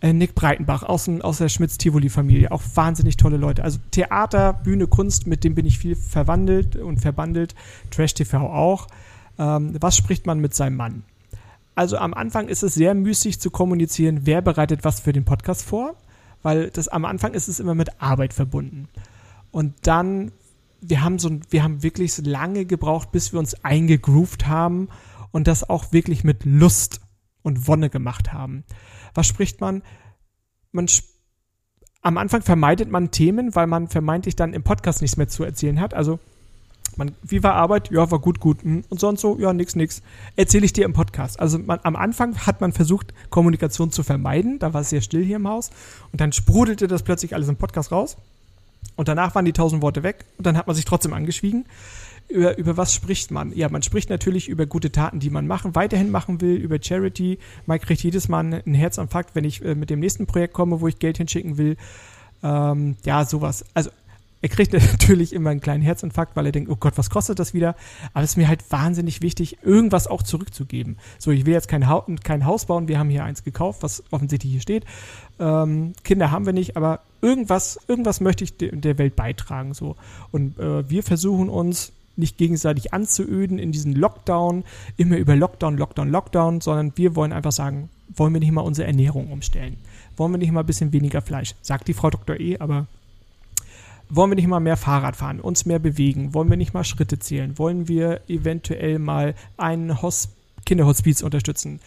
Äh, 0.00 0.12
Nick 0.12 0.36
Breitenbach 0.36 0.84
aus, 0.84 1.06
dem, 1.06 1.22
aus 1.22 1.38
der 1.38 1.48
Schmitz-Tivoli-Familie, 1.48 2.52
auch 2.52 2.62
wahnsinnig 2.74 3.16
tolle 3.16 3.36
Leute. 3.36 3.64
Also 3.64 3.80
Theater, 3.90 4.52
Bühne, 4.52 4.86
Kunst, 4.86 5.26
mit 5.26 5.42
dem 5.42 5.56
bin 5.56 5.66
ich 5.66 5.78
viel 5.78 5.96
verwandelt 5.96 6.76
und 6.76 7.00
verbandelt. 7.00 7.56
Trash-TV 7.90 8.38
auch. 8.38 8.86
Ähm, 9.40 9.74
was 9.80 9.96
spricht 9.96 10.24
man 10.24 10.38
mit 10.38 10.54
seinem 10.54 10.76
Mann? 10.76 11.02
Also 11.74 11.96
am 11.96 12.14
Anfang 12.14 12.48
ist 12.48 12.62
es 12.62 12.74
sehr 12.74 12.94
müßig 12.94 13.40
zu 13.40 13.50
kommunizieren, 13.50 14.20
wer 14.24 14.42
bereitet 14.42 14.84
was 14.84 15.00
für 15.00 15.12
den 15.12 15.24
Podcast 15.24 15.62
vor, 15.62 15.94
weil 16.42 16.70
das 16.70 16.88
am 16.88 17.04
Anfang 17.04 17.34
ist 17.34 17.48
es 17.48 17.60
immer 17.60 17.74
mit 17.74 18.00
Arbeit 18.00 18.32
verbunden. 18.32 18.88
Und 19.50 19.74
dann, 19.86 20.32
wir 20.80 21.02
haben 21.02 21.18
so, 21.18 21.30
wir 21.50 21.62
haben 21.62 21.82
wirklich 21.82 22.14
so 22.14 22.22
lange 22.22 22.64
gebraucht, 22.64 23.12
bis 23.12 23.32
wir 23.32 23.38
uns 23.38 23.64
eingegroovt 23.64 24.46
haben 24.46 24.88
und 25.30 25.46
das 25.46 25.68
auch 25.68 25.92
wirklich 25.92 26.24
mit 26.24 26.44
Lust 26.44 27.00
und 27.42 27.66
Wonne 27.66 27.90
gemacht 27.90 28.32
haben. 28.32 28.64
Was 29.14 29.26
spricht 29.26 29.60
man? 29.60 29.82
Man 30.72 30.88
am 32.02 32.16
Anfang 32.16 32.42
vermeidet 32.42 32.90
man 32.90 33.10
Themen, 33.10 33.54
weil 33.54 33.66
man 33.66 33.88
vermeintlich 33.88 34.36
dann 34.36 34.54
im 34.54 34.62
Podcast 34.62 35.02
nichts 35.02 35.16
mehr 35.16 35.28
zu 35.28 35.44
erzählen 35.44 35.80
hat. 35.80 35.94
Also 35.94 36.20
man, 36.98 37.12
wie 37.22 37.42
war 37.42 37.54
Arbeit? 37.54 37.90
Ja, 37.90 38.10
war 38.10 38.18
gut, 38.18 38.40
gut. 38.40 38.62
Hm, 38.62 38.84
und 38.88 39.00
sonst 39.00 39.20
so? 39.20 39.38
Ja, 39.38 39.52
nix, 39.52 39.76
nix. 39.76 40.02
Erzähle 40.36 40.64
ich 40.64 40.72
dir 40.72 40.84
im 40.84 40.92
Podcast. 40.92 41.40
Also 41.40 41.58
man, 41.58 41.80
am 41.82 41.96
Anfang 41.96 42.36
hat 42.46 42.60
man 42.60 42.72
versucht, 42.72 43.14
Kommunikation 43.30 43.90
zu 43.90 44.02
vermeiden. 44.02 44.58
Da 44.58 44.74
war 44.74 44.82
es 44.82 44.90
sehr 44.90 45.00
still 45.00 45.24
hier 45.24 45.36
im 45.36 45.48
Haus. 45.48 45.70
Und 46.12 46.20
dann 46.20 46.32
sprudelte 46.32 46.88
das 46.88 47.02
plötzlich 47.02 47.34
alles 47.34 47.48
im 47.48 47.56
Podcast 47.56 47.92
raus. 47.92 48.16
Und 48.96 49.08
danach 49.08 49.34
waren 49.34 49.44
die 49.44 49.52
tausend 49.52 49.82
Worte 49.82 50.02
weg. 50.02 50.24
Und 50.36 50.46
dann 50.46 50.56
hat 50.56 50.66
man 50.66 50.76
sich 50.76 50.84
trotzdem 50.84 51.12
angeschwiegen 51.12 51.64
über, 52.28 52.58
über 52.58 52.76
was 52.76 52.94
spricht 52.94 53.30
man? 53.30 53.52
Ja, 53.56 53.68
man 53.68 53.82
spricht 53.82 54.10
natürlich 54.10 54.48
über 54.48 54.66
gute 54.66 54.92
Taten, 54.92 55.18
die 55.18 55.30
man 55.30 55.46
machen, 55.46 55.74
weiterhin 55.74 56.10
machen 56.10 56.40
will, 56.40 56.56
über 56.56 56.78
Charity. 56.80 57.38
Mike 57.66 57.86
kriegt 57.86 58.02
jedes 58.02 58.28
Mal 58.28 58.40
einen 58.40 58.74
Herzinfarkt, 58.74 59.34
wenn 59.34 59.44
ich 59.44 59.64
äh, 59.64 59.74
mit 59.74 59.90
dem 59.90 60.00
nächsten 60.00 60.26
Projekt 60.26 60.54
komme, 60.54 60.80
wo 60.80 60.88
ich 60.88 60.98
Geld 60.98 61.16
hinschicken 61.16 61.56
will. 61.56 61.76
Ähm, 62.42 62.96
ja, 63.04 63.24
sowas. 63.24 63.64
Also 63.74 63.90
er 64.40 64.48
kriegt 64.48 64.72
natürlich 64.92 65.32
immer 65.32 65.50
einen 65.50 65.60
kleinen 65.60 65.82
Herzinfarkt, 65.82 66.36
weil 66.36 66.46
er 66.46 66.52
denkt, 66.52 66.70
oh 66.70 66.76
Gott, 66.76 66.96
was 66.96 67.10
kostet 67.10 67.38
das 67.38 67.54
wieder? 67.54 67.74
Aber 68.14 68.24
es 68.24 68.30
ist 68.30 68.36
mir 68.36 68.48
halt 68.48 68.70
wahnsinnig 68.70 69.22
wichtig, 69.22 69.58
irgendwas 69.62 70.06
auch 70.06 70.22
zurückzugeben. 70.22 70.96
So, 71.18 71.30
ich 71.30 71.46
will 71.46 71.52
jetzt 71.52 71.68
kein, 71.68 71.88
ha 71.88 72.04
kein 72.22 72.46
Haus 72.46 72.66
bauen, 72.66 72.88
wir 72.88 72.98
haben 72.98 73.10
hier 73.10 73.24
eins 73.24 73.44
gekauft, 73.44 73.82
was 73.82 74.04
offensichtlich 74.10 74.52
hier 74.52 74.60
steht. 74.60 74.84
Ähm, 75.38 75.92
Kinder 76.04 76.30
haben 76.30 76.46
wir 76.46 76.52
nicht, 76.52 76.76
aber 76.76 77.00
irgendwas, 77.20 77.78
irgendwas 77.88 78.20
möchte 78.20 78.44
ich 78.44 78.56
de 78.56 78.74
der 78.74 78.98
Welt 78.98 79.16
beitragen. 79.16 79.74
So. 79.74 79.96
Und 80.30 80.58
äh, 80.58 80.88
wir 80.88 81.02
versuchen 81.02 81.48
uns 81.48 81.92
nicht 82.16 82.36
gegenseitig 82.36 82.92
anzuöden 82.92 83.58
in 83.58 83.72
diesen 83.72 83.92
Lockdown, 83.92 84.64
immer 84.96 85.16
über 85.16 85.36
Lockdown, 85.36 85.78
Lockdown, 85.78 86.10
Lockdown, 86.10 86.60
sondern 86.60 86.92
wir 86.96 87.14
wollen 87.14 87.32
einfach 87.32 87.52
sagen, 87.52 87.90
wollen 88.14 88.32
wir 88.32 88.40
nicht 88.40 88.52
mal 88.52 88.62
unsere 88.62 88.86
Ernährung 88.86 89.30
umstellen? 89.30 89.76
Wollen 90.16 90.32
wir 90.32 90.38
nicht 90.38 90.50
mal 90.50 90.60
ein 90.60 90.66
bisschen 90.66 90.92
weniger 90.92 91.22
Fleisch? 91.22 91.54
Sagt 91.62 91.86
die 91.86 91.94
Frau 91.94 92.10
Dr. 92.10 92.40
E, 92.40 92.58
aber 92.58 92.88
wollen 94.10 94.30
wir 94.30 94.36
nicht 94.36 94.48
mal 94.48 94.60
mehr 94.60 94.76
Fahrrad 94.76 95.16
fahren, 95.16 95.40
uns 95.40 95.66
mehr 95.66 95.78
bewegen? 95.78 96.34
Wollen 96.34 96.50
wir 96.50 96.56
nicht 96.56 96.74
mal 96.74 96.84
Schritte 96.84 97.18
zählen? 97.18 97.58
Wollen 97.58 97.88
wir 97.88 98.20
eventuell 98.28 98.98
mal 98.98 99.34
einen 99.56 100.00
Hosp 100.02 100.30
Kinderhospiz 100.64 101.22
unterstützen? 101.22 101.80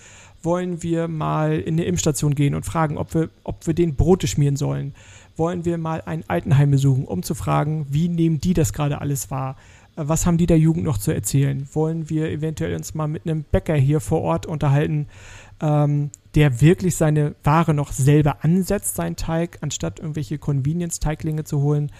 Wollen 0.44 0.82
wir 0.82 1.08
mal 1.08 1.60
in 1.60 1.76
eine 1.76 1.84
Impfstation 1.84 2.36
gehen 2.36 2.56
und 2.56 2.66
fragen, 2.66 2.98
ob 2.98 3.14
wir, 3.14 3.30
ob 3.44 3.68
wir 3.68 3.74
den 3.74 3.96
Brote 3.96 4.28
schmieren 4.28 4.56
sollen? 4.56 4.94
Wollen 5.38 5.66
wir 5.66 5.78
mal 5.78 6.02
ein 6.06 6.24
Altenheim 6.28 6.72
besuchen, 6.72 7.06
um 7.06 7.24
zu 7.24 7.36
fragen, 7.36 7.86
wie 7.90 8.10
nehmen 8.10 8.42
die 8.42 8.54
das 8.54 8.74
gerade 8.74 9.02
alles 9.02 9.32
wahr? 9.32 9.56
was 9.96 10.26
haben 10.26 10.38
die 10.38 10.46
der 10.46 10.60
Jugend 10.60 10.86
noch 10.86 10.98
zu 10.98 11.14
erzählen? 11.14 11.68
Wollen 11.74 12.10
wir 12.10 12.30
eventuell 12.30 12.76
uns 12.76 12.94
mal 12.94 13.08
mit 13.08 13.26
einem 13.26 13.44
Bäcker 13.44 13.76
hier 13.76 14.00
vor 14.00 14.22
Ort 14.22 14.46
unterhalten, 14.46 15.08
ähm, 15.62 16.12
der 16.36 16.62
wirklich 16.62 16.96
seine 16.96 17.36
Ware 17.44 17.74
noch 17.74 17.92
selber 17.92 18.44
ansetzt, 18.44 18.96
seinen 18.96 19.16
Teig, 19.16 19.58
anstatt 19.62 20.00
irgendwelche 20.00 20.38
Convenience-Teiglinge 20.38 21.44
zu 21.44 21.62
holen? 21.62 21.92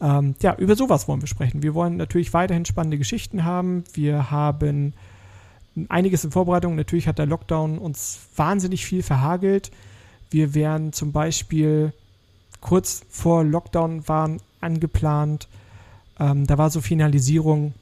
Ähm, 0.00 0.34
ja, 0.40 0.54
über 0.56 0.76
sowas 0.76 1.08
wollen 1.08 1.20
wir 1.20 1.28
sprechen. 1.28 1.62
Wir 1.62 1.74
wollen 1.74 1.96
natürlich 1.96 2.32
weiterhin 2.32 2.64
spannende 2.64 2.98
Geschichten 2.98 3.44
haben. 3.44 3.84
Wir 3.92 4.30
haben 4.30 4.94
einiges 5.88 6.24
in 6.24 6.30
Vorbereitung. 6.30 6.76
Natürlich 6.76 7.08
hat 7.08 7.18
der 7.18 7.26
Lockdown 7.26 7.78
uns 7.78 8.20
wahnsinnig 8.36 8.84
viel 8.84 9.02
verhagelt. 9.02 9.70
Wir 10.30 10.54
wären 10.54 10.92
zum 10.92 11.12
Beispiel 11.12 11.92
kurz 12.60 13.02
vor 13.08 13.44
Lockdown 13.44 14.06
waren 14.08 14.40
angeplant, 14.60 15.48
ähm, 16.18 16.46
da 16.46 16.58
war 16.58 16.70
so 16.70 16.80
Finalisierung. 16.80 17.74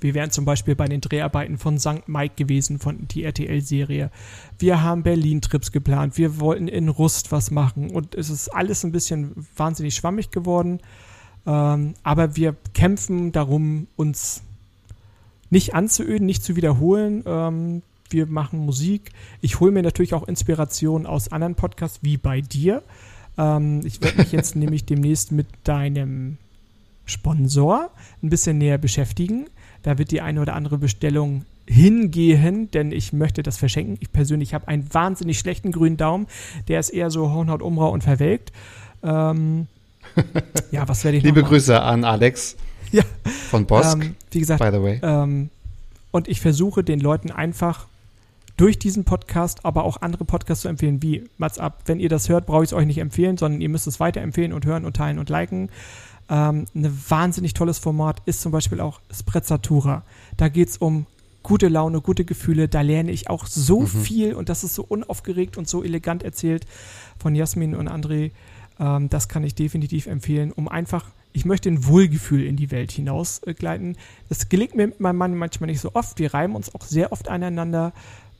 Wir 0.00 0.14
wären 0.14 0.30
zum 0.30 0.44
Beispiel 0.44 0.74
bei 0.74 0.86
den 0.86 1.00
Dreharbeiten 1.00 1.58
von 1.58 1.78
St. 1.78 2.08
Mike 2.08 2.34
gewesen, 2.36 2.78
von 2.78 3.08
die 3.08 3.24
RTL-Serie. 3.24 4.10
Wir 4.58 4.82
haben 4.82 5.02
Berlin-Trips 5.02 5.72
geplant. 5.72 6.18
Wir 6.18 6.40
wollten 6.40 6.68
in 6.68 6.88
Rust 6.88 7.32
was 7.32 7.50
machen. 7.50 7.90
Und 7.90 8.14
es 8.14 8.30
ist 8.30 8.48
alles 8.48 8.84
ein 8.84 8.92
bisschen 8.92 9.46
wahnsinnig 9.56 9.94
schwammig 9.94 10.30
geworden. 10.30 10.80
Ähm, 11.46 11.94
aber 12.02 12.36
wir 12.36 12.56
kämpfen 12.74 13.32
darum, 13.32 13.86
uns 13.96 14.42
nicht 15.50 15.74
anzuöden, 15.74 16.26
nicht 16.26 16.42
zu 16.42 16.56
wiederholen. 16.56 17.22
Ähm, 17.26 17.82
wir 18.10 18.26
machen 18.26 18.60
Musik. 18.60 19.12
Ich 19.40 19.60
hole 19.60 19.72
mir 19.72 19.82
natürlich 19.82 20.14
auch 20.14 20.26
Inspiration 20.26 21.06
aus 21.06 21.30
anderen 21.32 21.54
Podcasts, 21.54 22.00
wie 22.02 22.16
bei 22.16 22.40
dir. 22.40 22.82
Ähm, 23.36 23.80
ich 23.84 24.02
werde 24.02 24.18
mich 24.18 24.32
jetzt 24.32 24.56
nämlich 24.56 24.84
demnächst 24.84 25.32
mit 25.32 25.46
deinem 25.64 26.38
Sponsor 27.04 27.90
ein 28.22 28.30
bisschen 28.30 28.58
näher 28.58 28.78
beschäftigen. 28.78 29.46
Da 29.88 29.96
wird 29.96 30.10
die 30.10 30.20
eine 30.20 30.42
oder 30.42 30.54
andere 30.54 30.76
Bestellung 30.76 31.46
hingehen, 31.66 32.70
denn 32.72 32.92
ich 32.92 33.14
möchte 33.14 33.42
das 33.42 33.56
verschenken. 33.56 33.96
Ich 34.00 34.12
persönlich 34.12 34.52
habe 34.52 34.68
einen 34.68 34.86
wahnsinnig 34.92 35.38
schlechten 35.38 35.72
grünen 35.72 35.96
Daumen. 35.96 36.26
Der 36.68 36.78
ist 36.78 36.90
eher 36.90 37.08
so 37.10 37.30
Hornhaut, 37.30 37.62
Umrau 37.62 37.90
und 37.90 38.04
verwelkt. 38.04 38.52
Ähm, 39.02 39.66
ja, 40.72 40.86
was 40.86 41.04
werde 41.04 41.16
ich 41.16 41.24
Liebe 41.24 41.42
Grüße 41.42 41.80
an 41.80 42.04
Alex 42.04 42.58
ja. 42.92 43.02
von 43.48 43.64
Bosk. 43.64 44.04
Ähm, 44.04 44.14
wie 44.30 44.40
gesagt, 44.40 44.60
by 44.60 44.76
the 44.76 44.82
way. 44.82 45.00
Ähm, 45.02 45.48
und 46.10 46.28
ich 46.28 46.42
versuche 46.42 46.84
den 46.84 47.00
Leuten 47.00 47.30
einfach 47.30 47.86
durch 48.58 48.78
diesen 48.78 49.04
Podcast, 49.04 49.64
aber 49.64 49.84
auch 49.84 50.02
andere 50.02 50.26
Podcasts 50.26 50.60
zu 50.64 50.68
empfehlen, 50.68 51.02
wie 51.02 51.24
Mats 51.38 51.58
ab. 51.58 51.80
Wenn 51.86 51.98
ihr 51.98 52.10
das 52.10 52.28
hört, 52.28 52.44
brauche 52.44 52.62
ich 52.62 52.68
es 52.68 52.74
euch 52.74 52.84
nicht 52.84 52.98
empfehlen, 52.98 53.38
sondern 53.38 53.62
ihr 53.62 53.70
müsst 53.70 53.86
es 53.86 54.00
weiterempfehlen 54.00 54.52
und 54.52 54.66
hören 54.66 54.84
und 54.84 54.96
teilen 54.96 55.18
und 55.18 55.30
liken. 55.30 55.70
Ähm, 56.30 56.66
ein 56.74 57.02
wahnsinnig 57.08 57.54
tolles 57.54 57.78
Format 57.78 58.22
ist 58.26 58.40
zum 58.40 58.52
Beispiel 58.52 58.80
auch 58.80 59.00
Sprezzatura. 59.10 60.02
Da 60.36 60.48
geht 60.48 60.68
es 60.68 60.76
um 60.76 61.06
gute 61.42 61.68
Laune, 61.68 62.00
gute 62.00 62.24
Gefühle. 62.24 62.68
Da 62.68 62.82
lerne 62.82 63.10
ich 63.10 63.30
auch 63.30 63.46
so 63.46 63.80
mhm. 63.80 63.86
viel 63.86 64.34
und 64.34 64.48
das 64.48 64.64
ist 64.64 64.74
so 64.74 64.84
unaufgeregt 64.86 65.56
und 65.56 65.68
so 65.68 65.82
elegant 65.82 66.22
erzählt 66.22 66.66
von 67.18 67.34
Jasmin 67.34 67.74
und 67.74 67.88
André. 67.88 68.32
Ähm, 68.78 69.08
das 69.08 69.28
kann 69.28 69.44
ich 69.44 69.54
definitiv 69.54 70.06
empfehlen, 70.06 70.52
um 70.52 70.68
einfach, 70.68 71.06
ich 71.32 71.44
möchte 71.44 71.70
ein 71.70 71.86
Wohlgefühl 71.86 72.44
in 72.44 72.56
die 72.56 72.70
Welt 72.70 72.92
hinausgleiten. 72.92 73.96
Das 74.28 74.48
gelingt 74.48 74.74
mir 74.74 74.88
mit 74.88 75.00
meinem 75.00 75.16
Mann 75.16 75.34
manchmal 75.34 75.68
nicht 75.68 75.80
so 75.80 75.94
oft. 75.94 76.18
Wir 76.18 76.34
reiben 76.34 76.54
uns 76.54 76.74
auch 76.74 76.82
sehr 76.82 77.12
oft 77.12 77.28
aneinander. 77.28 77.92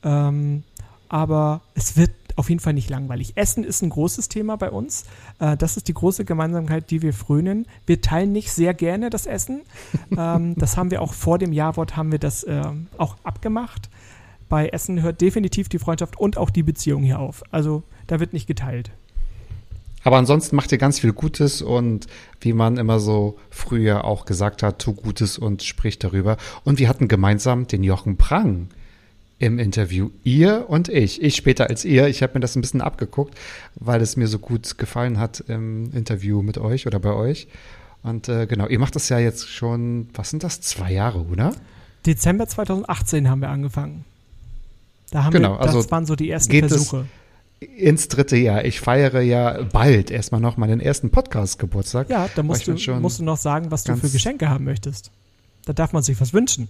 Ähm, 0.03 0.63
aber 1.09 1.61
es 1.73 1.97
wird 1.97 2.11
auf 2.39 2.49
jeden 2.49 2.61
Fall 2.61 2.73
nicht 2.73 2.89
langweilig. 2.89 3.33
Essen 3.35 3.65
ist 3.65 3.81
ein 3.81 3.89
großes 3.89 4.29
Thema 4.29 4.55
bei 4.55 4.71
uns. 4.71 5.03
Äh, 5.39 5.57
das 5.57 5.75
ist 5.75 5.89
die 5.89 5.93
große 5.93 6.23
Gemeinsamkeit, 6.23 6.89
die 6.89 7.01
wir 7.01 7.13
frönen. 7.13 7.67
Wir 7.85 7.99
teilen 7.99 8.31
nicht 8.31 8.49
sehr 8.51 8.73
gerne 8.73 9.09
das 9.09 9.25
Essen. 9.25 9.63
ähm, 10.17 10.55
das 10.57 10.77
haben 10.77 10.89
wir 10.89 11.01
auch 11.01 11.13
vor 11.13 11.37
dem 11.37 11.51
Jawort 11.51 11.97
haben 11.97 12.13
wir 12.13 12.19
das 12.19 12.43
äh, 12.43 12.63
auch 12.97 13.17
abgemacht. 13.23 13.89
Bei 14.47 14.69
Essen 14.69 15.01
hört 15.01 15.19
definitiv 15.19 15.67
die 15.67 15.79
Freundschaft 15.79 16.17
und 16.17 16.37
auch 16.37 16.49
die 16.49 16.63
Beziehung 16.63 17.03
hier 17.03 17.19
auf. 17.19 17.43
Also 17.51 17.83
da 18.07 18.21
wird 18.21 18.31
nicht 18.31 18.47
geteilt. 18.47 18.89
Aber 20.05 20.15
ansonsten 20.15 20.55
macht 20.55 20.71
ihr 20.71 20.77
ganz 20.77 20.97
viel 20.97 21.11
Gutes 21.11 21.61
und 21.61 22.07
wie 22.39 22.53
man 22.53 22.77
immer 22.77 23.01
so 23.01 23.37
früher 23.49 24.05
auch 24.05 24.23
gesagt 24.23 24.63
hat, 24.63 24.79
tu 24.79 24.93
Gutes 24.93 25.37
und 25.37 25.61
sprich 25.61 25.99
darüber. 25.99 26.37
Und 26.63 26.79
wir 26.79 26.87
hatten 26.87 27.09
gemeinsam 27.09 27.67
den 27.67 27.83
Jochen 27.83 28.15
Prang 28.15 28.69
im 29.39 29.57
Interview. 29.57 30.11
Ihr 30.23 30.69
und 30.69 30.89
ich. 30.89 31.23
Ich 31.23 31.35
später 31.35 31.69
als 31.69 31.85
ihr. 31.85 32.07
Ich 32.07 32.21
habe 32.21 32.33
mir 32.35 32.39
das 32.41 32.55
ein 32.55 32.61
bisschen 32.61 32.81
abgeguckt, 32.81 33.35
weil 33.75 34.01
es 34.01 34.17
mir 34.17 34.27
so 34.27 34.37
gut 34.37 34.77
gefallen 34.77 35.17
hat 35.17 35.43
im 35.47 35.91
Interview 35.93 36.41
mit 36.41 36.57
euch 36.57 36.85
oder 36.85 36.99
bei 36.99 37.13
euch. 37.13 37.47
Und 38.03 38.29
äh, 38.29 38.47
genau, 38.47 38.67
ihr 38.67 38.79
macht 38.79 38.95
das 38.95 39.09
ja 39.09 39.17
jetzt 39.17 39.49
schon, 39.49 40.09
was 40.13 40.29
sind 40.29 40.43
das, 40.43 40.61
zwei 40.61 40.91
Jahre, 40.91 41.21
oder? 41.25 41.53
Dezember 42.05 42.47
2018 42.47 43.29
haben 43.29 43.41
wir 43.41 43.49
angefangen. 43.49 44.05
Da 45.11 45.23
haben 45.23 45.33
genau, 45.33 45.53
wir, 45.53 45.65
das 45.65 45.75
also 45.75 45.91
waren 45.91 46.05
so 46.05 46.15
die 46.15 46.29
ersten 46.29 46.59
Versuche. 46.59 47.05
ins 47.59 48.07
dritte 48.09 48.37
Jahr. 48.37 48.63
Ich 48.65 48.79
feiere 48.79 49.21
ja 49.21 49.63
bald 49.63 50.11
erstmal 50.11 50.39
noch 50.39 50.57
meinen 50.57 50.79
ersten 50.79 51.09
Podcast-Geburtstag. 51.09 52.09
Ja, 52.09 52.29
da 52.35 52.43
musst 52.43 52.67
du, 52.67 52.73
musst 52.99 53.19
du 53.19 53.23
noch 53.23 53.37
sagen, 53.37 53.71
was 53.71 53.83
du 53.83 53.95
für 53.95 54.09
Geschenke 54.09 54.49
haben 54.49 54.65
möchtest. 54.65 55.11
Da 55.65 55.73
darf 55.73 55.93
man 55.93 56.03
sich 56.03 56.19
was 56.21 56.33
wünschen. 56.33 56.69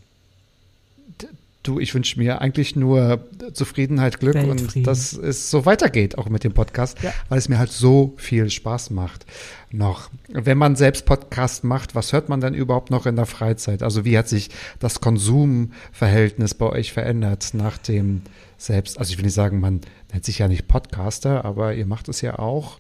Du, 1.70 1.80
ich 1.80 1.94
wünsche 1.94 2.20
mir 2.20 2.42
eigentlich 2.42 2.76
nur 2.76 3.24
Zufriedenheit, 3.54 4.20
Glück 4.20 4.34
Weltfrieden. 4.36 4.68
und 4.80 4.88
dass 4.88 5.14
es 5.14 5.50
so 5.50 5.66
weitergeht, 5.66 6.18
auch 6.18 6.28
mit 6.30 6.44
dem 6.44 6.54
Podcast, 6.54 7.02
Ja. 7.02 7.14
weil 7.30 7.38
es 7.38 7.48
mir 7.50 7.58
halt 7.60 7.72
so 7.72 8.14
viel 8.18 8.50
Spaß 8.50 8.90
macht. 8.90 9.26
Noch. 9.72 10.10
Wenn 10.28 10.58
man 10.58 10.76
selbst 10.76 11.06
Podcast 11.06 11.64
macht, 11.64 11.94
was 11.94 12.12
hört 12.12 12.28
man 12.28 12.42
dann 12.42 12.56
überhaupt 12.56 12.90
noch 12.90 13.06
in 13.06 13.16
der 13.16 13.28
Freizeit? 13.28 13.84
Also 13.84 14.04
wie 14.04 14.18
hat 14.18 14.28
sich 14.28 14.50
das 14.80 15.00
Konsumverhältnis 15.00 16.54
bei 16.56 16.66
euch 16.66 16.92
verändert 16.92 17.50
nach 17.54 17.78
dem 17.78 18.22
selbst, 18.58 18.98
also 19.00 19.12
ich 19.12 19.18
will 19.18 19.26
nicht 19.26 19.34
sagen, 19.36 19.60
man 19.60 19.82
nennt 20.12 20.26
sich 20.26 20.40
ja 20.40 20.48
nicht 20.48 20.68
Podcaster, 20.68 21.46
aber 21.46 21.76
ihr 21.76 21.86
macht 21.86 22.10
es 22.10 22.22
ja 22.22 22.40
auch 22.40 22.80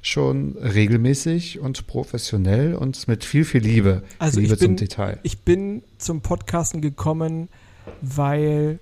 schon 0.00 0.56
regelmäßig 0.58 1.58
und 1.58 1.86
professionell 1.88 2.74
und 2.74 3.08
mit 3.08 3.24
viel, 3.24 3.44
viel 3.44 3.62
Liebe. 3.62 4.02
Also 4.20 4.38
Liebe 4.38 4.54
ich 4.54 4.60
bin, 4.60 4.68
zum 4.68 4.76
Detail. 4.76 5.18
ich 5.24 5.38
bin 5.40 5.82
zum 5.98 6.20
Podcasten 6.20 6.80
gekommen, 6.80 7.48
weil 8.00 8.78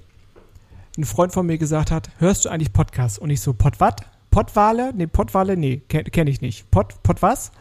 ein 0.98 1.04
Freund 1.04 1.32
von 1.32 1.46
mir 1.46 1.58
gesagt 1.58 1.90
hat, 1.90 2.10
hörst 2.18 2.44
du 2.44 2.48
eigentlich 2.48 2.72
Podcasts? 2.72 3.18
Und 3.18 3.30
ich 3.30 3.40
so, 3.40 3.52
Pod 3.52 3.80
wat? 3.80 4.02
Podwale? 4.30 4.92
Nee, 4.94 5.06
Podwale? 5.06 5.56
Nee, 5.56 5.82
kenne 5.88 6.04
kenn 6.04 6.26
ich 6.26 6.40
nicht. 6.40 6.70
Pod, 6.70 7.02
Pod 7.02 7.22
was? 7.22 7.52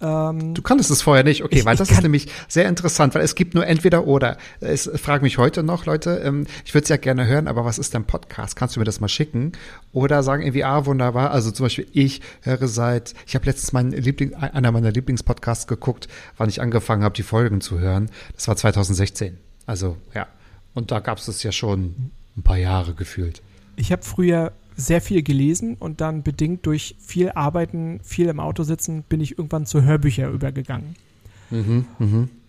Ähm, 0.00 0.54
Du 0.54 0.60
kanntest 0.60 0.90
es 0.90 1.02
vorher 1.02 1.24
nicht, 1.24 1.44
okay, 1.44 1.60
Ich- 1.60 1.64
weil 1.64 1.76
das 1.76 1.90
ist 1.90 2.02
nämlich 2.02 2.26
sehr 2.48 2.68
interessant, 2.68 3.14
weil 3.14 3.22
es 3.22 3.34
gibt 3.36 3.54
nur 3.54 3.66
entweder 3.66 4.06
oder. 4.06 4.36
Es 4.60 4.90
frage 4.96 5.22
mich 5.22 5.38
heute 5.38 5.62
noch, 5.62 5.86
Leute, 5.86 6.20
ähm, 6.24 6.46
ich 6.64 6.74
würde 6.74 6.82
es 6.82 6.88
ja 6.88 6.96
gerne 6.96 7.26
hören, 7.26 7.46
aber 7.48 7.64
was 7.64 7.78
ist 7.78 7.94
denn 7.94 8.04
Podcast? 8.04 8.56
Kannst 8.56 8.76
du 8.76 8.80
mir 8.80 8.84
das 8.84 9.00
mal 9.00 9.08
schicken? 9.08 9.52
Oder 9.92 10.22
sagen 10.22 10.42
irgendwie, 10.42 10.64
ah, 10.64 10.84
wunderbar. 10.84 11.30
Also 11.30 11.50
zum 11.52 11.66
Beispiel, 11.66 11.86
ich 11.92 12.20
höre 12.42 12.66
seit, 12.66 13.14
ich 13.26 13.34
habe 13.34 13.46
letztens 13.46 13.72
meinen 13.72 13.92
Liebling, 13.92 14.34
einer 14.34 14.72
meiner 14.72 14.90
Lieblingspodcasts 14.90 15.66
geguckt, 15.68 16.08
wann 16.36 16.48
ich 16.48 16.60
angefangen 16.60 17.04
habe, 17.04 17.14
die 17.14 17.22
Folgen 17.22 17.60
zu 17.60 17.78
hören. 17.78 18.10
Das 18.34 18.48
war 18.48 18.56
2016. 18.56 19.38
Also, 19.64 19.96
ja. 20.14 20.26
Und 20.74 20.90
da 20.90 21.00
gab 21.00 21.18
es 21.18 21.28
es 21.28 21.42
ja 21.42 21.52
schon 21.52 22.10
ein 22.36 22.42
paar 22.42 22.58
Jahre 22.58 22.94
gefühlt. 22.94 23.42
ich 23.76 23.92
habe 23.92 24.02
früher 24.02 24.52
sehr 24.76 25.00
viel 25.00 25.22
gelesen 25.22 25.76
und 25.78 26.00
dann 26.00 26.22
bedingt 26.24 26.66
durch 26.66 26.96
viel 26.98 27.30
Arbeiten, 27.30 28.00
viel 28.02 28.26
im 28.26 28.40
Auto 28.40 28.64
sitzen, 28.64 29.04
bin 29.08 29.20
ich 29.20 29.38
irgendwann 29.38 29.66
zu 29.66 29.82
Hörbücher 29.82 30.28
übergegangen. 30.28 30.96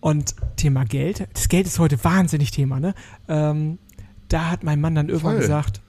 Und 0.00 0.34
Thema 0.56 0.84
Geld, 0.84 1.28
das 1.34 1.48
Geld 1.48 1.66
ist 1.66 1.78
heute 1.78 2.02
wahnsinnig 2.02 2.50
Thema, 2.50 2.80
ne? 2.80 2.94
Ähm, 3.28 3.78
da 4.28 4.50
hat 4.50 4.64
mein 4.64 4.80
Mann 4.80 4.96
dann 4.96 5.08
irgendwann 5.08 5.34
Voll. 5.34 5.42
gesagt, 5.42 5.80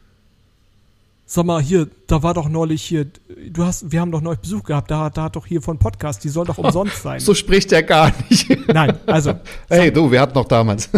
sag 1.26 1.46
mal, 1.46 1.60
hier, 1.62 1.90
da 2.06 2.22
war 2.22 2.36
doch 2.36 2.48
neulich 2.48 2.84
hier, 2.84 3.08
du 3.50 3.64
hast, 3.64 3.92
wir 3.92 4.02
haben 4.02 4.12
doch 4.12 4.22
neulich 4.22 4.42
Besuch 4.42 4.64
gehabt, 4.64 4.92
da, 4.92 5.10
da 5.10 5.24
hat 5.24 5.36
doch 5.36 5.48
hier 5.48 5.64
von 5.64 5.80
Podcast, 5.80 6.24
die 6.24 6.30
soll 6.30 6.46
doch 6.46 6.58
umsonst 6.60 7.02
sein. 7.02 7.20
So 7.20 7.34
spricht 7.34 7.72
er 7.72 7.82
gar 7.82 8.14
nicht. 8.30 8.48
Nein, 8.68 8.96
also, 9.08 9.34
hey, 9.70 9.92
du, 9.92 10.12
wir 10.12 10.22
hatten 10.22 10.36
noch 10.36 10.48
damals. 10.48 10.90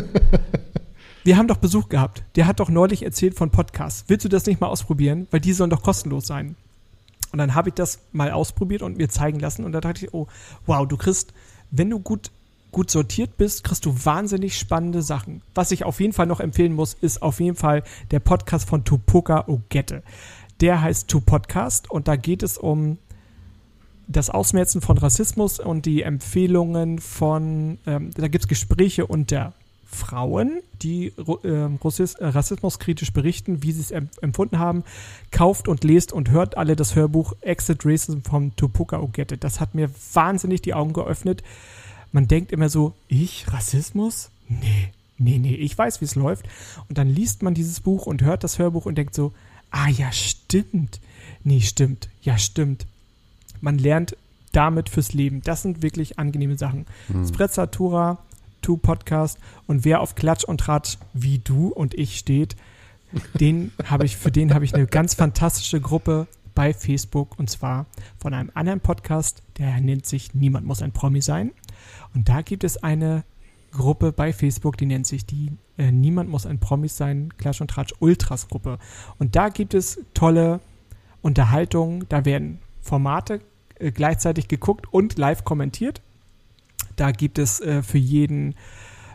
Wir 1.30 1.38
haben 1.38 1.48
doch 1.48 1.58
Besuch 1.58 1.90
gehabt. 1.90 2.24
Der 2.36 2.48
hat 2.48 2.60
doch 2.60 2.70
neulich 2.70 3.04
erzählt 3.04 3.36
von 3.36 3.52
Podcasts. 3.52 4.06
Willst 4.08 4.26
du 4.26 4.30
das 4.30 4.48
nicht 4.48 4.60
mal 4.60 4.66
ausprobieren? 4.66 5.28
Weil 5.30 5.40
die 5.40 5.54
sollen 5.54 5.70
doch 5.70 5.84
kostenlos 5.84 6.26
sein. 6.26 6.56
Und 7.32 7.38
dann 7.38 7.54
habe 7.54 7.70
ich 7.70 7.76
das 7.76 8.00
mal 8.12 8.32
ausprobiert 8.32 8.82
und 8.82 8.98
mir 8.98 9.10
zeigen 9.10 9.40
lassen. 9.40 9.64
Und 9.64 9.74
da 9.74 9.80
dachte 9.80 10.06
ich, 10.06 10.14
oh, 10.16 10.26
wow, 10.66 10.88
du 10.88 10.98
kriegst, 10.98 11.32
wenn 11.70 11.92
du 11.92 12.00
gut, 12.00 12.32
gut 12.72 12.90
sortiert 12.90 13.38
bist, 13.38 13.64
kriegst 13.64 13.86
du 13.86 13.94
wahnsinnig 14.06 14.58
spannende 14.58 15.04
Sachen. 15.04 15.44
Was 15.54 15.70
ich 15.70 15.86
auf 15.86 16.00
jeden 16.00 16.14
Fall 16.14 16.26
noch 16.26 16.40
empfehlen 16.40 16.74
muss, 16.74 16.96
ist 16.96 17.22
auf 17.22 17.40
jeden 17.40 17.56
Fall 17.56 17.84
der 18.10 18.22
Podcast 18.22 18.68
von 18.68 18.84
Tupoka 18.84 19.48
Ogette. 19.48 20.02
Der 20.62 20.82
heißt 20.82 21.10
Tu 21.10 21.22
Podcast 21.22 21.92
und 21.92 22.08
da 22.08 22.16
geht 22.16 22.42
es 22.42 22.58
um 22.58 22.98
das 24.08 24.32
Ausmerzen 24.32 24.82
von 24.82 24.98
Rassismus 24.98 25.60
und 25.60 25.86
die 25.86 26.02
Empfehlungen 26.02 26.98
von, 26.98 27.78
ähm, 27.86 28.10
da 28.16 28.28
gibt 28.30 28.46
es 28.46 28.48
Gespräche 28.48 29.06
unter 29.06 29.54
Frauen, 29.92 30.62
die 30.82 31.14
ähm, 31.44 31.80
äh, 31.82 32.26
rassismuskritisch 32.26 33.12
berichten, 33.12 33.64
wie 33.64 33.72
sie 33.72 33.82
es 33.82 33.92
em 33.92 34.10
empfunden 34.22 34.60
haben. 34.60 34.84
Kauft 35.32 35.68
und 35.68 35.84
lest 35.84 36.14
und 36.14 36.30
hört 36.30 36.58
alle 36.58 36.76
das 36.76 36.96
Hörbuch 36.96 37.34
Exit 37.42 37.86
Racism 37.86 38.20
von 38.20 38.56
Tupoka 38.56 39.00
Ogette. 39.00 39.38
Das 39.38 39.60
hat 39.60 39.76
mir 39.76 39.90
wahnsinnig 40.14 40.62
die 40.62 40.74
Augen 40.74 40.94
geöffnet. 40.94 41.44
Man 42.12 42.28
denkt 42.28 42.52
immer 42.52 42.70
so, 42.70 42.94
ich, 43.08 43.52
Rassismus? 43.52 44.30
Nee, 44.48 44.92
nee, 45.18 45.38
nee, 45.38 45.56
ich 45.56 45.78
weiß, 45.78 46.02
wie 46.02 46.06
es 46.06 46.16
läuft. 46.16 46.48
Und 46.88 46.98
dann 46.98 47.08
liest 47.08 47.44
man 47.44 47.54
dieses 47.54 47.80
Buch 47.80 48.06
und 48.06 48.22
hört 48.22 48.44
das 48.44 48.60
Hörbuch 48.60 48.86
und 48.86 48.96
denkt 48.96 49.16
so, 49.16 49.34
ah 49.72 49.90
ja, 49.90 50.12
stimmt. 50.12 51.00
Nee, 51.44 51.62
stimmt. 51.62 52.10
Ja, 52.22 52.38
stimmt. 52.38 52.86
Man 53.62 53.78
lernt 53.78 54.16
damit 54.52 54.90
fürs 54.90 55.14
Leben. 55.14 55.42
Das 55.42 55.62
sind 55.62 55.82
wirklich 55.82 56.20
angenehme 56.20 56.58
Sachen. 56.58 56.86
Sprezzatura, 57.28 58.20
Tu 58.62 58.78
Podcast 58.78 59.40
und 59.68 59.86
wer 59.86 60.02
auf 60.02 60.16
Klatsch 60.16 60.44
und 60.44 60.60
Tratsch 60.60 60.98
wie 61.14 61.40
du 61.40 61.70
und 61.70 61.94
ich 61.94 62.18
steht, 62.18 62.56
den 63.40 63.72
habe 63.86 64.06
ich, 64.06 64.18
für 64.18 64.32
den 64.32 64.54
habe 64.54 64.66
ich 64.66 64.76
eine 64.76 64.86
ganz 64.86 65.14
fantastische 65.14 65.82
Gruppe 65.82 66.28
bei 66.54 66.74
Facebook 66.74 67.38
und 67.40 67.50
zwar 67.50 67.86
von 68.18 68.34
einem 68.34 68.52
anderen 68.54 68.82
Podcast, 68.82 69.44
der 69.58 69.80
nennt 69.80 70.06
sich 70.06 70.34
Niemand 70.34 70.66
muss 70.66 70.82
ein 70.82 70.92
Promi 70.92 71.22
sein. 71.22 71.52
Und 72.14 72.28
da 72.28 72.42
gibt 72.42 72.64
es 72.64 72.84
eine 72.84 73.24
Gruppe 73.72 74.12
bei 74.12 74.34
Facebook, 74.34 74.78
die 74.78 74.86
nennt 74.86 75.08
sich 75.08 75.26
die 75.26 75.54
äh, 75.78 75.92
Niemand 75.92 76.30
muss 76.30 76.46
ein 76.46 76.60
Promi 76.60 76.88
sein, 76.88 77.30
Klatsch 77.38 77.62
und 77.62 77.70
Tratsch 77.70 77.94
Ultras 78.00 78.48
Gruppe. 78.48 78.78
Und 79.18 79.36
da 79.36 79.50
gibt 79.50 79.74
es 79.74 80.02
tolle 80.14 80.60
Unterhaltung, 81.22 82.08
da 82.10 82.26
werden 82.26 82.60
Formate 82.82 83.42
äh, 83.80 83.92
gleichzeitig 83.92 84.48
geguckt 84.48 84.92
und 84.92 85.18
live 85.18 85.44
kommentiert. 85.44 86.02
Da 87.00 87.12
gibt 87.12 87.40
es 87.40 87.62
äh, 87.62 87.82
für 87.82 87.98
jeden 87.98 88.56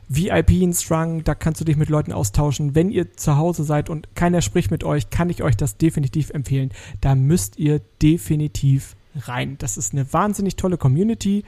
VIP-Strang, 0.08 1.24
da 1.24 1.34
kannst 1.34 1.60
du 1.60 1.64
dich 1.64 1.76
mit 1.76 1.88
Leuten 1.88 2.12
austauschen. 2.12 2.74
Wenn 2.74 2.90
ihr 2.90 3.14
zu 3.16 3.36
Hause 3.36 3.64
seid 3.64 3.90
und 3.90 4.14
keiner 4.14 4.42
spricht 4.42 4.70
mit 4.70 4.84
euch, 4.84 5.10
kann 5.10 5.30
ich 5.30 5.42
euch 5.42 5.56
das 5.56 5.76
definitiv 5.76 6.30
empfehlen. 6.30 6.70
Da 7.00 7.14
müsst 7.14 7.58
ihr 7.58 7.80
definitiv 8.02 8.96
rein. 9.16 9.56
Das 9.58 9.76
ist 9.76 9.92
eine 9.92 10.12
wahnsinnig 10.12 10.56
tolle 10.56 10.76
Community. 10.76 11.44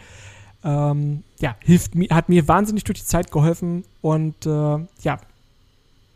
Ähm, 0.65 1.23
ja, 1.39 1.57
hilft 1.61 1.95
mir, 1.95 2.09
hat 2.11 2.29
mir 2.29 2.49
wahnsinnig 2.49 2.85
durch 2.85 3.01
die 3.01 3.07
Zeit 3.07 3.31
geholfen 3.31 3.85
und 4.01 4.47
äh, 4.47 4.79
ja, 5.03 5.21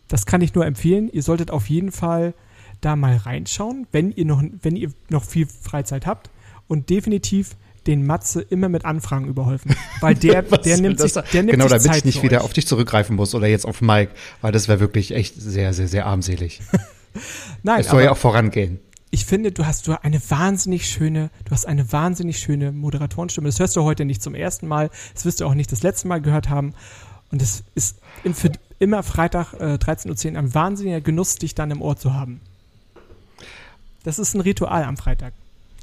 das 0.08 0.26
kann 0.26 0.40
ich 0.40 0.54
nur 0.54 0.66
empfehlen. 0.66 1.08
Ihr 1.12 1.22
solltet 1.22 1.50
auf 1.50 1.68
jeden 1.68 1.92
Fall 1.92 2.34
da 2.80 2.96
mal 2.96 3.16
reinschauen, 3.16 3.86
wenn 3.92 4.10
ihr 4.12 4.24
noch, 4.24 4.42
wenn 4.62 4.76
ihr 4.76 4.92
noch 5.08 5.24
viel 5.24 5.46
Freizeit 5.46 6.06
habt 6.06 6.30
und 6.68 6.90
definitiv 6.90 7.56
den 7.86 8.06
Matze 8.06 8.42
immer 8.42 8.68
mit 8.68 8.84
Anfragen 8.84 9.26
überholfen, 9.26 9.74
weil 10.00 10.14
der, 10.14 10.42
der 10.64 10.80
nimmt 10.80 11.00
sich, 11.00 11.12
der 11.12 11.42
nimmt 11.42 11.50
genau, 11.52 11.64
sich 11.64 11.72
damit 11.72 11.82
Zeit 11.82 11.96
ich 11.98 12.04
nicht 12.04 12.22
wieder 12.22 12.38
euch. 12.38 12.44
auf 12.44 12.52
dich 12.52 12.66
zurückgreifen 12.66 13.16
muss 13.16 13.34
oder 13.34 13.46
jetzt 13.46 13.64
auf 13.64 13.80
Mike, 13.80 14.12
weil 14.40 14.52
das 14.52 14.68
wäre 14.68 14.80
wirklich 14.80 15.14
echt 15.14 15.34
sehr, 15.36 15.72
sehr, 15.72 15.88
sehr 15.88 16.06
armselig. 16.06 16.60
Nein, 17.62 17.80
Es 17.80 17.88
soll 17.88 18.02
ja 18.02 18.12
auch 18.12 18.16
vorangehen. 18.16 18.78
ich 19.10 19.24
finde, 19.24 19.50
du 19.50 19.66
hast 19.66 19.88
du 19.88 20.02
eine 20.02 20.20
wahnsinnig 20.30 20.88
schöne, 20.88 21.30
du 21.44 21.50
hast 21.52 21.66
eine 21.66 21.90
wahnsinnig 21.92 22.38
schöne 22.38 22.70
Moderatorenstimme. 22.70 23.48
Das 23.48 23.58
hörst 23.58 23.76
du 23.76 23.82
heute 23.82 24.04
nicht 24.04 24.22
zum 24.22 24.34
ersten 24.34 24.68
Mal, 24.68 24.90
das 25.14 25.24
wirst 25.24 25.40
du 25.40 25.46
auch 25.46 25.54
nicht 25.54 25.72
das 25.72 25.82
letzte 25.82 26.06
Mal 26.06 26.20
gehört 26.20 26.48
haben. 26.48 26.74
Und 27.32 27.42
es 27.42 27.64
ist 27.74 27.98
für, 28.32 28.52
immer 28.78 29.02
Freitag 29.02 29.54
äh, 29.54 29.74
13.10 29.74 30.32
Uhr 30.32 30.38
ein 30.38 30.54
wahnsinniger 30.54 31.00
Genuss, 31.00 31.36
dich 31.36 31.54
dann 31.54 31.70
im 31.70 31.82
Ohr 31.82 31.96
zu 31.96 32.14
haben. 32.14 32.40
Das 34.04 34.18
ist 34.18 34.34
ein 34.34 34.40
Ritual 34.40 34.84
am 34.84 34.96
Freitag. 34.96 35.34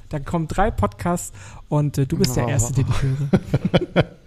Da 0.09 0.19
kommen 0.19 0.47
drei 0.47 0.71
Podcasts 0.71 1.31
und 1.69 1.97
äh, 1.97 2.05
du 2.05 2.17
bist 2.17 2.35
der 2.35 2.45
Oh. 2.45 2.49
Erste, 2.49 2.73
den 2.73 2.85
ich 2.89 3.01
höre. 3.03 4.05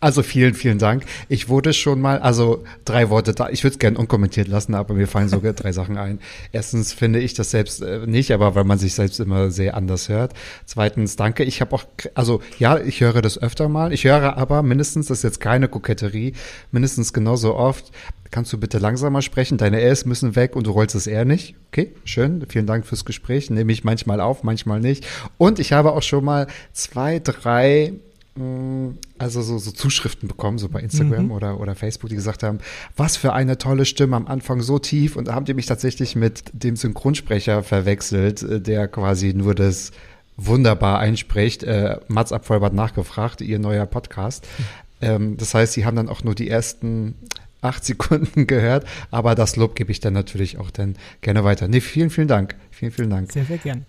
Also 0.00 0.22
vielen, 0.22 0.54
vielen 0.54 0.78
Dank. 0.78 1.04
Ich 1.28 1.48
wurde 1.48 1.72
schon 1.72 2.00
mal, 2.00 2.18
also 2.18 2.64
drei 2.84 3.10
Worte 3.10 3.34
da. 3.34 3.50
Ich 3.50 3.62
würde 3.62 3.74
es 3.74 3.78
gerne 3.78 3.98
unkommentiert 3.98 4.48
lassen, 4.48 4.74
aber 4.74 4.94
mir 4.94 5.06
fallen 5.06 5.28
sogar 5.28 5.52
drei 5.52 5.72
Sachen 5.72 5.98
ein. 5.98 6.20
Erstens 6.52 6.92
finde 6.92 7.20
ich 7.20 7.34
das 7.34 7.50
selbst 7.50 7.82
äh, 7.82 8.06
nicht, 8.06 8.32
aber 8.32 8.54
weil 8.54 8.64
man 8.64 8.78
sich 8.78 8.94
selbst 8.94 9.20
immer 9.20 9.50
sehr 9.50 9.76
anders 9.76 10.08
hört. 10.08 10.32
Zweitens, 10.64 11.16
danke. 11.16 11.44
Ich 11.44 11.60
habe 11.60 11.74
auch, 11.74 11.84
also 12.14 12.40
ja, 12.58 12.78
ich 12.78 13.00
höre 13.00 13.20
das 13.20 13.36
öfter 13.38 13.68
mal. 13.68 13.92
Ich 13.92 14.04
höre 14.04 14.36
aber 14.36 14.62
mindestens, 14.62 15.08
das 15.08 15.18
ist 15.18 15.24
jetzt 15.24 15.40
keine 15.40 15.68
Koketterie, 15.68 16.32
mindestens 16.72 17.12
genauso 17.12 17.54
oft. 17.54 17.92
Kannst 18.30 18.52
du 18.52 18.58
bitte 18.58 18.78
langsamer 18.78 19.22
sprechen? 19.22 19.58
Deine 19.58 19.78
Rs 19.78 20.06
müssen 20.06 20.36
weg 20.36 20.54
und 20.54 20.66
du 20.66 20.70
rollst 20.70 20.94
das 20.94 21.08
R 21.08 21.24
nicht. 21.24 21.56
Okay, 21.68 21.92
schön. 22.04 22.46
Vielen 22.48 22.66
Dank 22.66 22.86
fürs 22.86 23.04
Gespräch. 23.04 23.50
Nehme 23.50 23.72
ich 23.72 23.82
manchmal 23.82 24.20
auf, 24.20 24.44
manchmal 24.44 24.78
nicht. 24.78 25.04
Und 25.36 25.58
ich 25.58 25.72
habe 25.72 25.92
auch 25.92 26.02
schon 26.02 26.24
mal 26.24 26.46
zwei, 26.72 27.18
drei 27.18 27.94
also 29.18 29.42
so, 29.42 29.58
so 29.58 29.72
Zuschriften 29.72 30.28
bekommen, 30.28 30.58
so 30.58 30.68
bei 30.68 30.80
Instagram 30.80 31.30
oder, 31.32 31.60
oder 31.60 31.74
Facebook, 31.74 32.10
die 32.10 32.16
gesagt 32.16 32.42
haben, 32.42 32.58
was 32.96 33.16
für 33.16 33.32
eine 33.32 33.58
tolle 33.58 33.84
Stimme 33.84 34.16
am 34.16 34.26
Anfang 34.26 34.62
so 34.62 34.78
tief 34.78 35.16
und 35.16 35.28
da 35.28 35.34
haben 35.34 35.44
die 35.44 35.54
mich 35.54 35.66
tatsächlich 35.66 36.16
mit 36.16 36.44
dem 36.52 36.76
Synchronsprecher 36.76 37.62
verwechselt, 37.62 38.42
äh, 38.42 38.60
der 38.60 38.88
quasi 38.88 39.34
nur 39.34 39.54
das 39.54 39.90
wunderbar 40.36 41.00
einspricht. 41.00 41.64
Äh, 41.64 41.98
Mats 42.08 42.32
Abfolbert 42.32 42.72
nachgefragt, 42.72 43.40
ihr 43.40 43.58
neuer 43.58 43.86
Podcast. 43.86 44.46
Ähm, 45.00 45.36
das 45.36 45.54
heißt, 45.54 45.72
sie 45.72 45.84
haben 45.84 45.96
dann 45.96 46.08
auch 46.08 46.24
nur 46.24 46.34
die 46.34 46.48
ersten 46.48 47.14
acht 47.60 47.84
Sekunden 47.90 48.46
gehört, 48.46 48.86
aber 49.10 49.34
das 49.34 49.56
Lob 49.56 49.74
gebe 49.74 49.90
ich 49.90 50.00
dann 50.00 50.14
natürlich 50.14 50.58
auch 50.58 50.70
dann 50.70 50.96
gerne 51.20 51.44
weiter. 51.44 51.68
Nee, 51.68 51.80
vielen, 51.80 52.10
vielen 52.10 52.28
Dank. 52.28 52.54
Vielen, 52.70 52.92
vielen 52.92 53.10
Dank. 53.10 53.32
Sehr, 53.32 53.44
sehr 53.44 53.58
gern. 53.58 53.84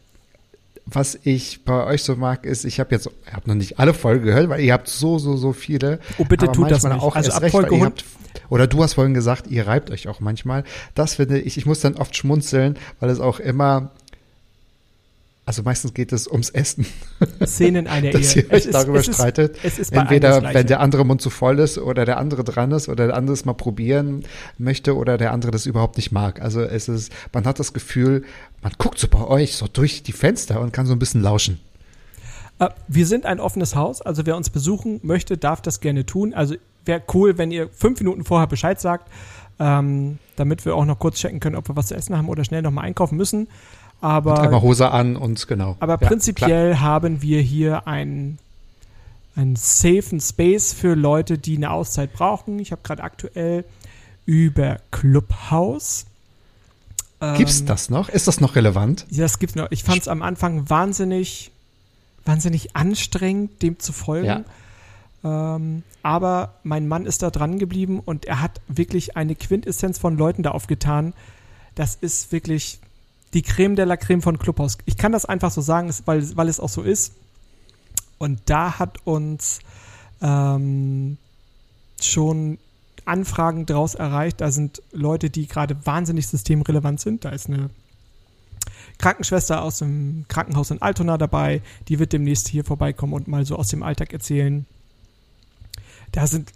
Was 0.86 1.18
ich 1.24 1.64
bei 1.64 1.86
euch 1.86 2.04
so 2.04 2.16
mag, 2.16 2.46
ist, 2.46 2.66
ich 2.66 2.80
habe 2.80 2.94
jetzt, 2.94 3.10
ich 3.26 3.34
habe 3.34 3.48
noch 3.48 3.56
nicht 3.56 3.80
alle 3.80 3.94
Folgen 3.94 4.26
gehört, 4.26 4.50
weil 4.50 4.62
ihr 4.62 4.74
habt 4.74 4.88
so, 4.88 5.20
so, 5.20 5.38
so 5.38 5.54
viele. 5.54 6.00
Oh, 6.18 6.26
bitte 6.26 6.46
aber 6.46 6.54
tut 6.54 6.72
das 6.72 6.84
nicht. 6.84 6.94
Auch 7.00 7.16
Also 7.16 7.32
ab 7.32 7.44
recht, 7.44 7.52
Folge 7.52 7.80
habt 7.82 8.04
Oder 8.50 8.68
du 8.68 8.84
hast 8.84 8.94
vorhin 8.94 9.14
gesagt, 9.14 9.48
ihr 9.48 9.68
reibt 9.68 9.92
euch 9.92 10.08
auch 10.08 10.20
manchmal. 10.20 10.64
Das 10.96 11.16
finde 11.16 11.40
ich, 11.40 11.58
ich 11.58 11.66
muss 11.66 11.82
dann 11.82 11.96
oft 11.96 12.16
schmunzeln, 12.16 12.78
weil 13.00 13.10
es 13.10 13.20
auch 13.20 13.40
immer 13.40 13.92
also 15.52 15.64
meistens 15.64 15.94
geht 15.94 16.14
es 16.14 16.30
ums 16.30 16.50
Essen. 16.50 16.86
Szenen 17.46 17.86
einer 17.86 18.12
dass 18.12 18.38
Ehe. 18.38 18.44
ihr 18.44 18.54
euch 18.54 18.70
darüber 18.70 19.00
es 19.00 19.08
streitet. 19.08 19.58
Ist, 19.58 19.66
es 19.66 19.80
ist 19.80 19.92
Entweder 19.92 20.42
wenn 20.54 20.66
der 20.66 20.80
andere 20.80 21.06
Mund 21.06 21.22
zu 21.22 21.30
voll 21.30 21.60
ist 21.60 21.78
oder 21.78 22.06
der 22.06 22.20
andere 22.20 22.46
dran 22.46 22.72
ist 22.72 22.88
oder 22.88 23.08
der 23.08 23.18
andere 23.18 23.34
es 23.34 23.44
mal 23.44 23.52
probieren 23.52 24.24
möchte 24.58 24.96
oder 24.96 25.18
der 25.18 25.34
andere 25.34 25.52
das 25.52 25.66
überhaupt 25.66 25.98
nicht 25.98 26.14
mag. 26.14 26.42
Also 26.42 26.62
es 26.62 26.88
ist, 26.88 27.12
man 27.34 27.44
hat 27.44 27.60
das 27.60 27.74
Gefühl, 27.74 28.24
man 28.62 28.72
guckt 28.78 28.98
so 28.98 29.10
bei 29.10 29.26
euch 29.26 29.58
so 29.58 29.68
durch 29.68 30.04
die 30.04 30.14
Fenster 30.14 30.62
und 30.62 30.72
kann 30.72 30.86
so 30.86 30.94
ein 30.94 31.00
bisschen 31.00 31.22
lauschen. 31.22 31.60
Äh, 32.60 32.70
Wir 32.88 33.06
sind 33.06 33.26
ein 33.26 33.42
offenes 33.42 33.76
Haus, 33.76 34.02
also 34.02 34.26
wer 34.26 34.38
uns 34.38 34.52
besuchen 34.52 35.02
möchte, 35.04 35.38
darf 35.38 35.62
das 35.62 35.82
gerne 35.82 36.06
tun. 36.06 36.34
Also 36.34 36.56
wäre 36.86 37.02
cool, 37.14 37.38
wenn 37.38 37.52
ihr 37.52 37.68
fünf 37.74 38.00
Minuten 38.00 38.24
vorher 38.24 38.48
Bescheid 38.48 38.80
sagt, 38.80 39.12
ähm, 39.60 40.18
damit 40.38 40.64
wir 40.64 40.76
auch 40.76 40.86
noch 40.86 40.98
kurz 40.98 41.18
checken 41.18 41.42
können, 41.42 41.58
ob 41.58 41.68
wir 41.68 41.76
was 41.76 41.88
zu 41.88 41.96
essen 41.96 42.18
haben 42.18 42.30
oder 42.30 42.46
schnell 42.46 42.62
nochmal 42.62 42.86
einkaufen 42.86 43.18
müssen. 43.18 43.50
Einmal 44.02 44.40
Aber, 44.40 44.62
Hose 44.62 44.90
an 44.92 45.16
und 45.16 45.48
genau. 45.48 45.78
aber 45.80 45.94
Ja, 45.94 45.98
klar. 45.98 46.10
prinzipiell 46.10 46.78
haben 46.80 47.22
wir 47.22 47.42
hier 47.42 47.88
einen 47.88 48.40
einen 49.36 49.56
safen 49.56 50.20
Space 50.20 50.74
für 50.74 50.94
Leute, 50.94 51.38
die 51.38 51.56
eine 51.56 51.72
Auszeit 51.72 52.12
brauchen. 52.12 52.60
Ich 52.60 52.72
habe 52.72 52.82
gerade 52.84 53.04
aktuell 53.04 53.64
über 54.26 54.80
Clubhouse. 54.92 56.06
Gibt's 57.38 57.62
ähm, 57.62 57.66
das 57.68 57.90
noch? 57.90 58.10
Ist 58.10 58.28
das 58.28 58.42
noch 58.42 58.56
relevant? 58.56 59.06
Ja, 59.10 59.24
das 59.24 59.40
gibt's 59.40 59.56
noch. 59.56 59.70
Ich 59.72 59.84
fand 59.84 60.02
es 60.02 60.08
am 60.08 60.22
Anfang 60.22 60.70
wahnsinnig, 60.70 61.52
wahnsinnig 62.26 62.76
anstrengend, 62.76 63.62
dem 63.62 63.80
zu 63.80 63.94
folgen. 63.94 64.44
Ähm, 65.24 65.84
aber 66.04 66.56
mein 66.64 66.88
Mann 66.88 67.06
ist 67.06 67.22
da 67.22 67.30
dran 67.30 67.60
geblieben 67.60 68.00
und 68.04 68.26
er 68.26 68.42
hat 68.42 68.60
wirklich 68.68 69.18
eine 69.18 69.36
Quintessenz 69.36 70.00
von 70.00 70.18
Leuten 70.18 70.42
da 70.44 70.52
aufgetan. 70.52 71.14
Das 71.76 71.96
ist 71.96 72.32
wirklich 72.32 72.80
die 73.34 73.42
Creme 73.42 73.76
de 73.76 73.86
la 73.86 73.98
Creme 73.98 74.22
von 74.22 74.38
Clubhouse. 74.38 74.78
Ich 74.86 74.98
kann 74.98 75.12
das 75.12 75.26
einfach 75.26 75.52
so 75.52 75.62
sagen, 75.62 75.94
weil, 76.06 76.36
weil 76.36 76.50
es 76.50 76.60
auch 76.60 76.70
so 76.70 76.82
ist. 76.82 77.14
Und 78.18 78.42
da 78.46 78.78
hat 78.78 79.00
uns 79.06 79.60
ähm, 80.22 81.18
schon 82.00 82.60
Anfragen 83.06 83.66
draus 83.66 83.96
erreicht. 83.96 84.42
Da 84.42 84.52
sind 84.52 84.82
Leute, 84.92 85.30
die 85.30 85.48
gerade 85.48 85.86
wahnsinnig 85.86 86.28
systemrelevant 86.28 87.00
sind. 87.00 87.26
Da 87.26 87.30
ist 87.30 87.48
eine 87.48 87.70
Krankenschwester 89.00 89.64
aus 89.64 89.80
dem 89.80 90.26
Krankenhaus 90.28 90.72
in 90.72 90.82
Altona 90.82 91.18
dabei. 91.18 91.62
Die 91.88 92.00
wird 92.00 92.14
demnächst 92.14 92.48
hier 92.48 92.64
vorbeikommen 92.64 93.14
und 93.14 93.28
mal 93.28 93.46
so 93.46 93.56
aus 93.56 93.70
dem 93.70 93.82
Alltag 93.82 94.14
erzählen. 94.14 94.66
Da 96.12 96.28
sind 96.28 96.52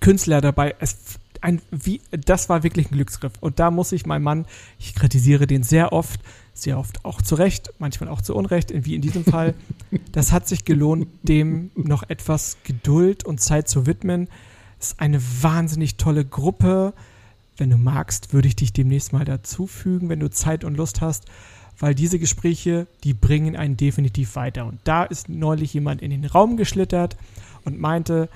Künstler 0.00 0.40
dabei. 0.40 0.74
Es, 0.78 0.96
ein, 1.40 1.60
wie, 1.70 2.00
das 2.10 2.48
war 2.48 2.62
wirklich 2.62 2.90
ein 2.90 2.94
Glücksgriff. 2.94 3.32
Und 3.40 3.58
da 3.58 3.70
muss 3.70 3.92
ich 3.92 4.06
meinem 4.06 4.22
Mann, 4.22 4.46
ich 4.78 4.94
kritisiere 4.94 5.46
den 5.46 5.62
sehr 5.62 5.92
oft, 5.92 6.20
sehr 6.52 6.78
oft 6.78 7.04
auch 7.04 7.22
zu 7.22 7.34
Recht, 7.34 7.72
manchmal 7.78 8.08
auch 8.08 8.20
zu 8.20 8.34
Unrecht, 8.34 8.72
wie 8.74 8.94
in 8.94 9.02
diesem 9.02 9.24
Fall. 9.24 9.54
Das 10.12 10.30
hat 10.30 10.46
sich 10.46 10.64
gelohnt, 10.64 11.08
dem 11.22 11.70
noch 11.74 12.08
etwas 12.08 12.58
Geduld 12.64 13.24
und 13.24 13.40
Zeit 13.40 13.68
zu 13.68 13.86
widmen. 13.86 14.28
Es 14.78 14.88
ist 14.88 15.00
eine 15.00 15.20
wahnsinnig 15.42 15.96
tolle 15.96 16.24
Gruppe. 16.24 16.92
Wenn 17.56 17.70
du 17.70 17.76
magst, 17.76 18.32
würde 18.32 18.48
ich 18.48 18.56
dich 18.56 18.72
demnächst 18.72 19.12
mal 19.12 19.24
dazufügen, 19.24 20.08
wenn 20.08 20.20
du 20.20 20.30
Zeit 20.30 20.64
und 20.64 20.76
Lust 20.76 21.00
hast, 21.00 21.26
weil 21.78 21.94
diese 21.94 22.18
Gespräche, 22.18 22.86
die 23.04 23.14
bringen 23.14 23.56
einen 23.56 23.76
definitiv 23.76 24.36
weiter. 24.36 24.66
Und 24.66 24.78
da 24.84 25.04
ist 25.04 25.28
neulich 25.28 25.74
jemand 25.74 26.02
in 26.02 26.10
den 26.10 26.24
Raum 26.24 26.56
geschlittert 26.56 27.16
und 27.64 27.80
meinte 27.80 28.28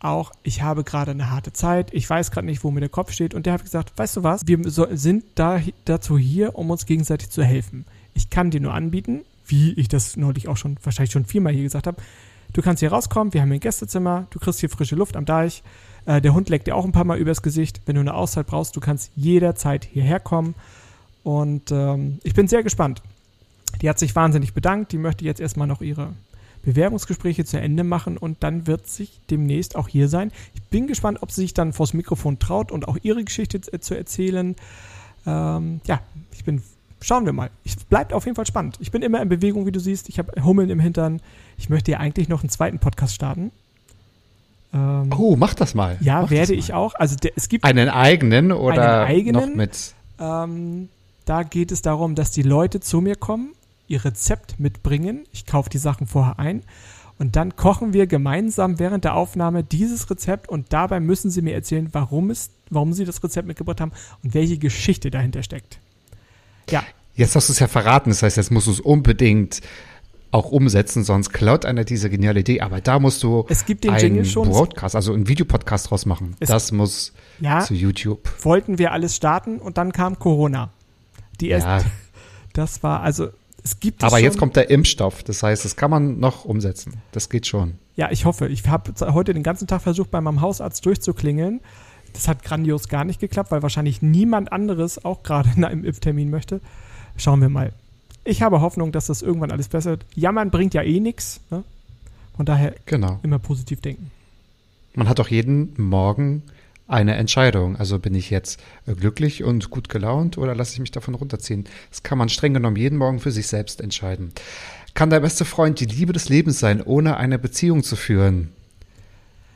auch, 0.00 0.32
ich 0.42 0.62
habe 0.62 0.84
gerade 0.84 1.10
eine 1.12 1.30
harte 1.30 1.52
Zeit, 1.52 1.92
ich 1.92 2.08
weiß 2.08 2.30
gerade 2.30 2.46
nicht, 2.46 2.64
wo 2.64 2.70
mir 2.70 2.80
der 2.80 2.88
Kopf 2.88 3.12
steht. 3.12 3.34
Und 3.34 3.46
der 3.46 3.54
hat 3.54 3.62
gesagt, 3.62 3.92
weißt 3.96 4.16
du 4.16 4.22
was, 4.22 4.46
wir 4.46 4.58
so, 4.70 4.86
sind 4.90 5.24
da, 5.34 5.60
dazu 5.84 6.18
hier, 6.18 6.56
um 6.56 6.70
uns 6.70 6.86
gegenseitig 6.86 7.30
zu 7.30 7.44
helfen. 7.44 7.84
Ich 8.14 8.30
kann 8.30 8.50
dir 8.50 8.60
nur 8.60 8.74
anbieten, 8.74 9.20
wie 9.46 9.72
ich 9.72 9.88
das 9.88 10.16
neulich 10.16 10.48
auch 10.48 10.56
schon, 10.56 10.76
wahrscheinlich 10.82 11.12
schon 11.12 11.24
viermal 11.24 11.52
hier 11.52 11.62
gesagt 11.62 11.86
habe, 11.86 12.00
du 12.52 12.62
kannst 12.62 12.80
hier 12.80 12.92
rauskommen, 12.92 13.34
wir 13.34 13.42
haben 13.42 13.48
hier 13.48 13.58
ein 13.58 13.60
Gästezimmer, 13.60 14.26
du 14.30 14.38
kriegst 14.38 14.60
hier 14.60 14.70
frische 14.70 14.96
Luft 14.96 15.16
am 15.16 15.24
Deich, 15.24 15.62
äh, 16.06 16.20
der 16.20 16.34
Hund 16.34 16.48
leckt 16.48 16.66
dir 16.66 16.76
auch 16.76 16.84
ein 16.84 16.92
paar 16.92 17.04
Mal 17.04 17.18
übers 17.18 17.42
Gesicht. 17.42 17.82
Wenn 17.86 17.94
du 17.94 18.00
eine 18.00 18.14
Auszeit 18.14 18.46
brauchst, 18.46 18.76
du 18.76 18.80
kannst 18.80 19.12
jederzeit 19.16 19.84
hierher 19.84 20.20
kommen. 20.20 20.54
Und 21.22 21.70
ähm, 21.70 22.18
ich 22.22 22.34
bin 22.34 22.48
sehr 22.48 22.62
gespannt. 22.62 23.02
Die 23.82 23.88
hat 23.88 23.98
sich 23.98 24.16
wahnsinnig 24.16 24.54
bedankt. 24.54 24.92
Die 24.92 24.98
möchte 24.98 25.24
jetzt 25.24 25.40
erstmal 25.40 25.66
noch 25.66 25.80
ihre 25.80 26.14
Bewerbungsgespräche 26.62 27.44
zu 27.44 27.58
Ende 27.60 27.84
machen 27.84 28.16
und 28.18 28.42
dann 28.42 28.66
wird 28.66 28.86
sich 28.86 29.20
demnächst 29.30 29.76
auch 29.76 29.88
hier 29.88 30.08
sein. 30.08 30.30
Ich 30.54 30.62
bin 30.64 30.86
gespannt, 30.86 31.18
ob 31.22 31.32
sie 31.32 31.42
sich 31.42 31.54
dann 31.54 31.72
vors 31.72 31.94
Mikrofon 31.94 32.38
traut 32.38 32.70
und 32.72 32.86
auch 32.88 32.98
ihre 33.02 33.24
Geschichte 33.24 33.60
zu- 33.60 33.78
zu 33.80 33.96
erzählen. 33.96 34.56
Ähm, 35.26 35.80
ja, 35.86 36.00
ich 36.32 36.44
bin. 36.44 36.62
Schauen 37.02 37.24
wir 37.24 37.32
mal. 37.32 37.48
Es 37.64 37.76
bleibt 37.76 38.12
auf 38.12 38.26
jeden 38.26 38.36
Fall 38.36 38.44
spannend. 38.46 38.76
Ich 38.78 38.90
bin 38.90 39.00
immer 39.00 39.22
in 39.22 39.28
Bewegung, 39.30 39.64
wie 39.64 39.72
du 39.72 39.80
siehst. 39.80 40.10
Ich 40.10 40.18
habe 40.18 40.44
Hummeln 40.44 40.68
im 40.68 40.80
Hintern. 40.80 41.22
Ich 41.56 41.70
möchte 41.70 41.92
ja 41.92 41.98
eigentlich 41.98 42.28
noch 42.28 42.42
einen 42.42 42.50
zweiten 42.50 42.78
Podcast 42.78 43.14
starten. 43.14 43.52
Ähm, 44.74 45.10
Oh, 45.16 45.34
mach 45.36 45.54
das 45.54 45.74
mal. 45.74 45.96
ja, 46.00 46.20
mach 46.22 46.30
werde 46.30 46.52
ich 46.54 46.74
auch. 46.74 46.94
Also 46.94 47.16
der, 47.16 47.32
es 47.36 47.48
gibt 47.48 47.64
Einen 47.64 47.88
eigenen 47.88 48.52
oder 48.52 49.00
Einen 49.06 49.08
eigenen? 49.16 49.48
noch 49.50 49.56
mit? 49.56 49.94
Ähm, 50.18 50.88
da 51.24 51.42
geht 51.42 51.72
es 51.72 51.80
darum, 51.82 52.14
dass 52.14 52.32
die 52.32 52.42
Leute 52.42 52.80
zu 52.80 53.00
mir 53.00 53.16
kommen, 53.16 53.52
ihr 53.90 54.04
Rezept 54.04 54.58
mitbringen. 54.60 55.24
Ich 55.32 55.46
kaufe 55.46 55.68
die 55.70 55.78
Sachen 55.78 56.06
vorher 56.06 56.38
ein. 56.38 56.62
Und 57.18 57.36
dann 57.36 57.54
kochen 57.56 57.92
wir 57.92 58.06
gemeinsam 58.06 58.78
während 58.78 59.04
der 59.04 59.14
Aufnahme 59.14 59.62
dieses 59.62 60.08
Rezept 60.10 60.48
und 60.48 60.72
dabei 60.72 61.00
müssen 61.00 61.30
sie 61.30 61.42
mir 61.42 61.52
erzählen, 61.54 61.88
warum, 61.92 62.30
es, 62.30 62.48
warum 62.70 62.94
sie 62.94 63.04
das 63.04 63.22
Rezept 63.22 63.46
mitgebracht 63.46 63.80
haben 63.82 63.92
und 64.24 64.32
welche 64.32 64.56
Geschichte 64.56 65.10
dahinter 65.10 65.42
steckt. 65.42 65.80
Ja, 66.70 66.82
Jetzt 67.16 67.36
hast 67.36 67.48
du 67.50 67.52
es 67.52 67.58
ja 67.58 67.66
verraten, 67.68 68.08
das 68.08 68.22
heißt, 68.22 68.38
jetzt 68.38 68.50
musst 68.50 68.68
du 68.68 68.70
es 68.70 68.80
unbedingt 68.80 69.60
auch 70.30 70.50
umsetzen, 70.52 71.02
sonst 71.04 71.30
klaut 71.30 71.66
einer 71.66 71.84
diese 71.84 72.08
geniale 72.08 72.40
Idee. 72.40 72.60
Aber 72.62 72.80
da 72.80 72.98
musst 73.00 73.22
du 73.22 73.44
Es 73.50 73.66
gibt 73.66 73.84
den 73.84 73.90
einen 73.90 74.00
Jingle 74.00 74.24
schon. 74.24 74.48
Broadcast, 74.48 74.94
also 74.96 75.12
einen 75.12 75.28
Videopodcast 75.28 75.90
draus 75.90 76.06
machen. 76.06 76.36
Es- 76.40 76.48
das 76.48 76.72
muss 76.72 77.12
ja 77.40 77.60
zu 77.60 77.74
YouTube. 77.74 78.30
wollten 78.44 78.78
wir 78.78 78.92
alles 78.92 79.16
starten 79.16 79.58
und 79.58 79.76
dann 79.76 79.92
kam 79.92 80.18
Corona. 80.18 80.70
Die 81.40 81.48
erste, 81.50 81.68
Ja, 81.68 81.80
das 82.54 82.82
war 82.82 83.02
also, 83.02 83.28
es 83.62 83.80
gibt 83.80 84.02
aber 84.04 84.16
schon. 84.16 84.24
jetzt 84.24 84.38
kommt 84.38 84.56
der 84.56 84.70
Impfstoff, 84.70 85.22
das 85.22 85.42
heißt, 85.42 85.64
das 85.64 85.76
kann 85.76 85.90
man 85.90 86.18
noch 86.20 86.44
umsetzen. 86.44 86.94
Das 87.12 87.28
geht 87.28 87.46
schon. 87.46 87.74
Ja, 87.96 88.10
ich 88.10 88.24
hoffe. 88.24 88.48
Ich 88.48 88.66
habe 88.66 88.92
heute 89.12 89.34
den 89.34 89.42
ganzen 89.42 89.66
Tag 89.66 89.82
versucht, 89.82 90.10
bei 90.10 90.20
meinem 90.20 90.40
Hausarzt 90.40 90.84
durchzuklingeln. 90.86 91.60
Das 92.12 92.26
hat 92.28 92.42
grandios 92.42 92.88
gar 92.88 93.04
nicht 93.04 93.20
geklappt, 93.20 93.50
weil 93.50 93.62
wahrscheinlich 93.62 94.02
niemand 94.02 94.52
anderes 94.52 95.04
auch 95.04 95.22
gerade 95.22 95.50
in 95.56 95.64
einem 95.64 95.84
Impftermin 95.84 96.30
möchte. 96.30 96.60
Schauen 97.16 97.40
wir 97.40 97.48
mal. 97.48 97.72
Ich 98.24 98.42
habe 98.42 98.60
Hoffnung, 98.60 98.92
dass 98.92 99.06
das 99.06 99.22
irgendwann 99.22 99.50
alles 99.50 99.68
besser 99.68 99.90
wird. 99.90 100.06
Jammern 100.14 100.50
bringt 100.50 100.74
ja 100.74 100.82
eh 100.82 101.00
nichts. 101.00 101.40
Ne? 101.50 101.62
Von 102.36 102.46
daher 102.46 102.74
Genau. 102.86 103.20
immer 103.22 103.38
positiv 103.38 103.80
denken. 103.80 104.10
Man 104.94 105.08
hat 105.08 105.20
auch 105.20 105.28
jeden 105.28 105.72
Morgen 105.80 106.42
eine 106.90 107.14
Entscheidung. 107.14 107.76
Also 107.76 107.98
bin 107.98 108.14
ich 108.14 108.30
jetzt 108.30 108.60
äh, 108.86 108.94
glücklich 108.94 109.44
und 109.44 109.70
gut 109.70 109.88
gelaunt 109.88 110.38
oder 110.38 110.54
lasse 110.54 110.74
ich 110.74 110.80
mich 110.80 110.90
davon 110.90 111.14
runterziehen? 111.14 111.64
Das 111.90 112.02
kann 112.02 112.18
man 112.18 112.28
streng 112.28 112.54
genommen 112.54 112.76
jeden 112.76 112.98
Morgen 112.98 113.20
für 113.20 113.30
sich 113.30 113.46
selbst 113.46 113.80
entscheiden. 113.80 114.32
Kann 114.94 115.10
der 115.10 115.20
beste 115.20 115.44
Freund 115.44 115.78
die 115.80 115.86
Liebe 115.86 116.12
des 116.12 116.28
Lebens 116.28 116.58
sein, 116.58 116.82
ohne 116.82 117.16
eine 117.16 117.38
Beziehung 117.38 117.82
zu 117.82 117.96
führen? 117.96 118.50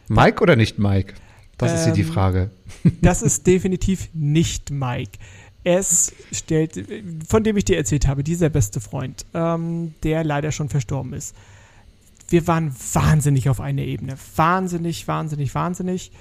Mike 0.09 0.43
oder 0.43 0.55
nicht 0.57 0.78
Mike? 0.78 1.14
Das 1.59 1.72
ist 1.72 1.85
hier 1.85 1.93
die 1.93 2.03
Ähm, 2.03 2.12
Frage. 2.12 2.51
Das 3.01 3.22
ist 3.22 3.47
definitiv 3.47 4.09
nicht 4.12 4.70
Mike. 4.70 5.18
Es 5.64 6.12
stellt, 6.30 6.85
von 7.26 7.43
dem 7.43 7.57
ich 7.57 7.64
dir 7.64 7.76
erzählt 7.76 8.07
habe, 8.07 8.22
dieser 8.22 8.51
beste 8.51 8.80
Freund, 8.80 9.24
ähm, 9.32 9.95
der 10.03 10.22
leider 10.22 10.53
schon 10.53 10.68
verstorben 10.68 11.14
ist. 11.14 11.35
Wir 12.28 12.47
waren 12.47 12.74
wahnsinnig 12.93 13.49
auf 13.49 13.61
einer 13.61 13.82
Ebene. 13.82 14.16
Wahnsinnig, 14.37 15.09
wahnsinnig, 15.09 15.55
wahnsinnig. 15.55 16.12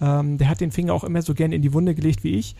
Ähm, 0.00 0.38
der 0.38 0.48
hat 0.48 0.60
den 0.60 0.72
Finger 0.72 0.94
auch 0.94 1.04
immer 1.04 1.22
so 1.22 1.34
gerne 1.34 1.54
in 1.54 1.62
die 1.62 1.72
Wunde 1.72 1.94
gelegt 1.94 2.24
wie 2.24 2.36
ich. 2.36 2.54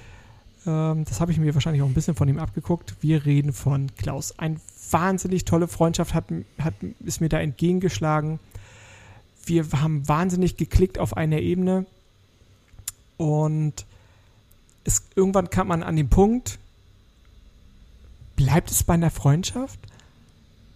Ähm, 0.66 1.05
das 1.05 1.20
habe 1.20 1.32
ich 1.32 1.39
mir 1.39 1.55
wahrscheinlich 1.55 1.82
auch 1.82 1.87
ein 1.87 1.95
bisschen 1.95 2.16
von 2.16 2.28
ihm 2.28 2.39
abgeguckt. 2.39 2.97
Wir 3.01 3.24
reden 3.24 3.53
von 3.53 3.95
Klaus. 3.97 4.39
Eine 4.39 4.57
wahnsinnig 4.91 5.45
tolle 5.45 5.68
Freundschaft 5.68 6.14
hat, 6.14 6.24
hat, 6.59 6.74
ist 7.05 7.20
mir 7.20 7.28
da 7.28 7.41
entgegengeschlagen. 7.41 8.39
Wir 9.45 9.66
haben 9.72 10.09
wahnsinnig 10.09 10.57
geklickt 10.57 10.99
auf 10.99 11.16
einer 11.16 11.39
Ebene. 11.39 11.87
Und 13.16 13.87
es, 14.84 15.03
irgendwann 15.14 15.51
kam 15.51 15.68
man 15.68 15.82
an 15.82 15.97
den 15.97 16.09
Punkt, 16.09 16.59
bleibt 18.37 18.70
es 18.70 18.82
bei 18.82 18.95
einer 18.95 19.11
Freundschaft 19.11 19.80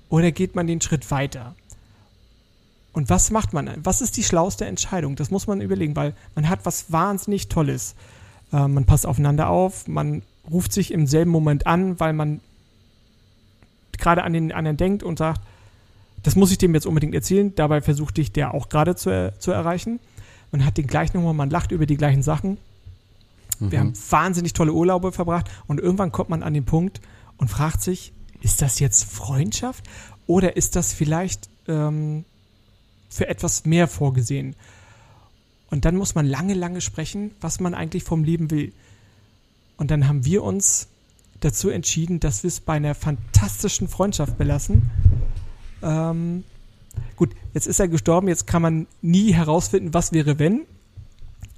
oder 0.08 0.32
geht 0.32 0.54
man 0.54 0.66
den 0.66 0.80
Schritt 0.80 1.10
weiter? 1.10 1.54
Und 2.92 3.08
was 3.08 3.30
macht 3.30 3.52
man? 3.52 3.70
Was 3.82 4.00
ist 4.00 4.16
die 4.16 4.24
schlauste 4.24 4.64
Entscheidung? 4.66 5.14
Das 5.16 5.30
muss 5.30 5.46
man 5.46 5.60
überlegen, 5.60 5.94
weil 5.96 6.14
man 6.34 6.48
hat 6.48 6.60
was 6.64 6.90
wahnsinnig 6.90 7.48
Tolles. 7.48 7.94
Äh, 8.52 8.66
man 8.68 8.84
passt 8.84 9.06
aufeinander 9.06 9.48
auf, 9.48 9.86
man 9.86 10.22
ruft 10.50 10.72
sich 10.72 10.92
im 10.92 11.06
selben 11.06 11.30
Moment 11.30 11.66
an, 11.66 12.00
weil 12.00 12.12
man 12.12 12.40
gerade 13.98 14.24
an 14.24 14.32
den 14.32 14.50
anderen 14.52 14.76
denkt 14.76 15.02
und 15.02 15.18
sagt, 15.18 15.40
das 16.22 16.36
muss 16.36 16.50
ich 16.50 16.58
dem 16.58 16.74
jetzt 16.74 16.86
unbedingt 16.86 17.14
erzählen. 17.14 17.54
Dabei 17.54 17.80
versucht 17.80 18.16
dich 18.16 18.32
der 18.32 18.54
auch 18.54 18.68
gerade 18.68 18.96
zu, 18.96 19.10
er- 19.10 19.38
zu 19.38 19.52
erreichen. 19.52 20.00
Man 20.50 20.64
hat 20.64 20.76
den 20.76 20.86
gleichen 20.86 21.18
Humor, 21.18 21.34
man 21.34 21.50
lacht 21.50 21.70
über 21.70 21.86
die 21.86 21.96
gleichen 21.96 22.22
Sachen. 22.22 22.58
wir 23.60 23.78
haben 23.78 23.92
wahnsinnig 24.10 24.52
tolle 24.54 24.72
Urlaube 24.72 25.12
verbracht 25.12 25.48
und 25.66 25.78
irgendwann 25.80 26.12
kommt 26.12 26.30
man 26.30 26.42
an 26.42 26.54
den 26.54 26.64
Punkt 26.64 27.00
und 27.36 27.48
fragt 27.48 27.82
sich, 27.82 28.12
ist 28.40 28.62
das 28.62 28.78
jetzt 28.80 29.04
Freundschaft 29.04 29.84
oder 30.26 30.56
ist 30.56 30.76
das 30.76 30.92
vielleicht 30.94 31.50
ähm, 31.68 32.24
für 33.10 33.28
etwas 33.28 33.66
mehr 33.66 33.88
vorgesehen? 33.88 34.56
Und 35.70 35.84
dann 35.84 35.96
muss 35.96 36.14
man 36.14 36.26
lange, 36.26 36.54
lange 36.54 36.80
sprechen, 36.80 37.32
was 37.40 37.60
man 37.60 37.74
eigentlich 37.74 38.04
vom 38.04 38.24
Leben 38.24 38.50
will. 38.50 38.72
Und 39.76 39.90
dann 39.90 40.08
haben 40.08 40.24
wir 40.24 40.42
uns 40.42 40.88
dazu 41.40 41.68
entschieden, 41.70 42.20
dass 42.20 42.42
wir 42.42 42.48
es 42.48 42.60
bei 42.60 42.74
einer 42.74 42.94
fantastischen 42.94 43.88
Freundschaft 43.88 44.38
belassen. 44.38 44.90
Ähm, 45.82 46.44
gut, 47.16 47.30
jetzt 47.54 47.66
ist 47.66 47.80
er 47.80 47.88
gestorben, 47.88 48.28
jetzt 48.28 48.46
kann 48.46 48.62
man 48.62 48.86
nie 49.00 49.32
herausfinden, 49.32 49.94
was 49.94 50.12
wäre, 50.12 50.38
wenn. 50.38 50.62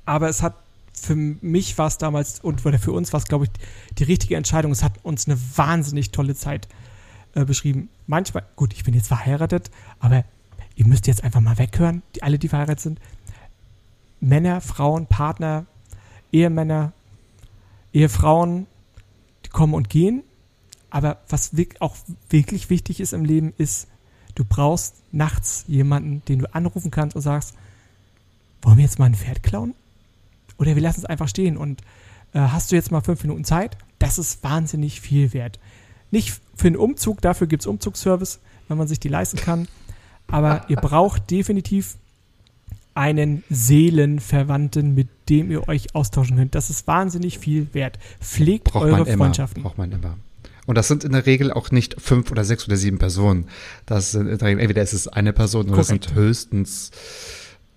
Aber 0.05 0.29
es 0.29 0.43
hat 0.43 0.55
für 0.93 1.17
mich 1.17 1.79
war 1.79 1.89
es 1.89 1.99
damals 1.99 2.41
und 2.41 2.65
oder 2.65 2.79
für 2.79 2.93
uns 2.93 3.13
war 3.13 3.19
es, 3.19 3.27
glaube 3.27 3.47
ich, 3.47 3.51
die 3.99 4.05
richtige 4.05 4.37
Entscheidung. 4.37 4.73
Es 4.73 4.83
hat 4.83 4.93
uns 5.03 5.27
eine 5.27 5.39
wahnsinnig 5.57 6.11
tolle 6.11 6.35
Zeit 6.35 6.69
äh, 7.35 7.45
beschrieben. 7.45 7.89
Manchmal, 8.07 8.45
gut, 8.57 8.73
ich 8.73 8.85
bin 8.85 8.95
jetzt 8.95 9.09
verheiratet, 9.09 9.71
aber 9.99 10.25
ihr 10.75 10.87
müsst 10.87 11.07
jetzt 11.07 11.25
einfach 11.25 11.41
mal 11.41 11.59
weghören, 11.59 12.03
die, 12.15 12.23
alle, 12.23 12.39
die 12.39 12.49
verheiratet 12.49 12.81
sind. 12.81 13.01
Männer, 14.21 14.61
Frauen, 14.61 15.07
Partner, 15.07 15.67
Ehemänner, 16.31 16.93
Ehefrauen, 17.93 18.67
die 19.45 19.51
kommen 19.51 19.75
und 19.75 19.91
gehen. 19.91 20.23
Aber 20.91 21.19
was 21.29 21.53
auch 21.81 21.97
wirklich 22.29 22.71
wichtig 22.71 23.01
ist 23.01 23.13
im 23.13 23.25
Leben, 23.25 23.55
ist, 23.57 23.89
du 24.35 24.45
brauchst 24.45 24.97
nachts 25.11 25.65
jemanden, 25.67 26.23
den 26.27 26.41
du 26.41 26.55
anrufen 26.55 26.91
kannst 26.91 27.17
und 27.17 27.23
sagst, 27.23 27.55
wollen 28.61 28.77
wir 28.77 28.85
jetzt 28.85 28.99
mal 28.99 29.07
ein 29.07 29.15
Pferd 29.15 29.43
klauen? 29.43 29.75
Oder 30.59 30.75
wir 30.75 30.83
lassen 30.83 31.01
es 31.01 31.07
einfach 31.07 31.29
stehen 31.29 31.57
und 31.57 31.81
äh, 32.35 32.41
hast 32.41 32.71
du 32.71 32.77
jetzt 32.77 32.91
mal 32.91 33.01
fünf 33.01 33.23
Minuten 33.23 33.45
Zeit? 33.45 33.77
Das 33.99 34.19
ist 34.19 34.43
wahnsinnig 34.45 35.01
viel 35.01 35.33
wert. 35.33 35.59
Nicht 36.11 36.41
für 36.55 36.67
einen 36.67 36.77
Umzug, 36.77 37.21
dafür 37.21 37.47
gibt 37.47 37.63
es 37.63 37.67
Umzugsservice, 37.67 38.41
wenn 38.69 38.79
man 38.79 38.87
sich 38.87 39.01
die 39.01 39.09
leisten 39.09 39.39
kann. 39.39 39.67
Aber 40.33 40.65
ihr 40.69 40.77
braucht 40.77 41.31
definitiv 41.31 41.97
einen 42.95 43.43
Seelenverwandten, 43.49 44.95
mit 44.95 45.09
dem 45.29 45.51
ihr 45.51 45.69
euch 45.69 45.95
austauschen 45.95 46.37
könnt. 46.37 46.55
Das 46.55 46.71
ist 46.71 46.87
wahnsinnig 46.87 47.39
viel 47.39 47.69
wert. 47.73 47.99
Pflegt 48.21 48.65
braucht 48.65 48.85
eure 48.85 48.99
man 48.99 49.07
immer, 49.07 49.25
Freundschaften. 49.25 49.63
Braucht 49.63 49.79
man 49.79 49.93
immer. 49.93 50.17
Und 50.67 50.77
das 50.77 50.89
sind 50.89 51.05
in 51.05 51.13
der 51.13 51.27
Regel 51.27 51.53
auch 51.53 51.71
nicht 51.71 52.01
fünf 52.01 52.31
oder 52.31 52.45
sechs 52.45 52.67
oder 52.67 52.77
sieben 52.77 52.99
Personen. 52.99 53.47
Das 53.87 54.13
sind 54.13 54.29
in 54.29 54.39
der 54.39 54.47
Regel, 54.47 54.61
entweder 54.61 54.83
ist 54.83 54.93
es 54.93 55.09
eine 55.09 55.33
Person 55.33 55.69
oder 55.71 55.81
es 55.81 55.89
sind 55.89 56.07
Korrekt. 56.07 56.21
höchstens 56.21 56.91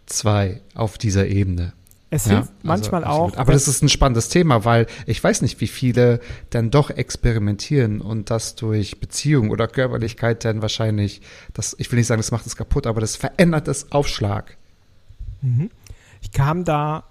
zwei 0.05 0.61
auf 0.75 0.97
dieser 0.97 1.27
Ebene. 1.27 1.73
Es 2.15 2.27
Ja, 2.27 2.37
hilft 2.37 2.53
manchmal 2.63 3.03
also 3.03 3.17
auch. 3.17 3.37
Aber 3.37 3.51
das 3.51 3.67
ist 3.67 3.83
ein 3.83 3.89
spannendes 3.89 4.29
Thema, 4.29 4.63
weil 4.63 4.87
ich 5.05 5.21
weiß 5.21 5.41
nicht, 5.41 5.59
wie 5.59 5.67
viele 5.67 6.21
dann 6.49 6.71
doch 6.71 6.89
experimentieren 6.89 7.99
und 7.99 8.29
das 8.29 8.55
durch 8.55 9.01
Beziehung 9.01 9.49
oder 9.49 9.67
Körperlichkeit 9.67 10.45
dann 10.45 10.61
wahrscheinlich, 10.61 11.21
das, 11.53 11.75
ich 11.77 11.91
will 11.91 11.97
nicht 11.99 12.07
sagen, 12.07 12.19
das 12.19 12.31
macht 12.31 12.45
es 12.45 12.55
kaputt, 12.55 12.87
aber 12.87 13.01
das 13.01 13.17
verändert 13.17 13.67
das 13.67 13.91
Aufschlag. 13.91 14.57
Ich 16.21 16.31
kam 16.31 16.63
da, 16.63 17.03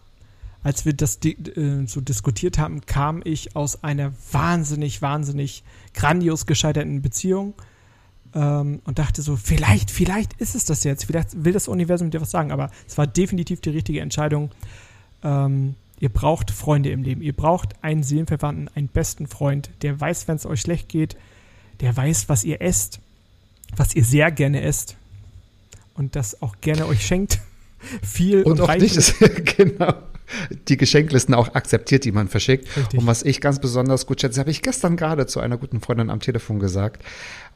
als 0.63 0.87
wir 0.87 0.95
das 0.95 1.21
di 1.21 1.33
äh, 1.33 1.87
so 1.87 2.01
diskutiert 2.01 2.57
haben, 2.57 2.81
kam 2.87 3.21
ich 3.25 3.55
aus 3.55 3.85
einer 3.85 4.11
wahnsinnig, 4.33 5.03
wahnsinnig 5.03 5.65
grandios 5.93 6.47
gescheiterten 6.47 7.03
Beziehung 7.03 7.53
ähm, 8.35 8.81
und 8.85 8.99
dachte 8.99 9.21
so, 9.21 9.37
vielleicht, 9.37 9.91
vielleicht 9.91 10.33
ist 10.41 10.55
es 10.55 10.65
das 10.65 10.83
jetzt, 10.85 11.05
vielleicht 11.05 11.45
will 11.45 11.53
das 11.53 11.69
Universum 11.69 12.11
dir 12.11 12.23
was 12.23 12.31
sagen, 12.31 12.51
aber 12.51 12.71
es 12.89 12.97
war 12.97 13.07
definitiv 13.07 13.61
die 13.61 13.71
richtige 13.71 14.01
Entscheidung. 14.01 14.51
Ähm, 15.25 15.75
ihr 15.99 16.11
braucht 16.11 16.51
Freunde 16.51 16.91
im 16.91 17.03
Leben, 17.03 17.23
ihr 17.23 17.33
braucht 17.33 17.83
einen 17.83 18.03
Seelenverwandten, 18.03 18.71
einen 18.75 18.89
besten 18.89 19.27
Freund, 19.27 19.71
der 19.83 19.99
weiß, 19.99 20.29
wenn 20.29 20.37
es 20.37 20.47
euch 20.47 20.61
schlecht 20.61 20.89
geht, 20.89 21.17
der 21.81 21.97
weiß, 21.97 22.29
was 22.29 22.45
ihr 22.45 22.61
esst, 22.61 23.01
was 23.77 23.95
ihr 23.95 24.05
sehr 24.05 24.31
gerne 24.31 24.63
esst 24.63 24.97
und 25.95 26.15
das 26.15 26.43
auch 26.43 26.57
gerne 26.61 26.87
euch 26.87 27.07
schenkt. 27.07 27.41
Viel 28.03 28.43
Und 28.43 28.61
auch 28.61 28.69
reichlich. 28.69 28.97
nicht, 28.97 29.57
genau, 29.57 29.95
die 30.69 30.77
Geschenklisten 30.77 31.35
auch 31.35 31.55
akzeptiert, 31.55 32.05
die 32.05 32.13
man 32.13 32.29
verschickt. 32.29 32.77
Richtig. 32.77 32.99
Und 32.99 33.07
was 33.07 33.23
ich 33.23 33.41
ganz 33.41 33.59
besonders 33.59 34.07
gut 34.07 34.21
schätze, 34.21 34.41
habe 34.41 34.51
ich 34.51 34.63
gestern 34.63 34.97
gerade 34.97 35.27
zu 35.27 35.41
einer 35.41 35.57
guten 35.57 35.81
Freundin 35.81 36.11
am 36.11 36.21
Telefon 36.21 36.59
gesagt. 36.59 37.03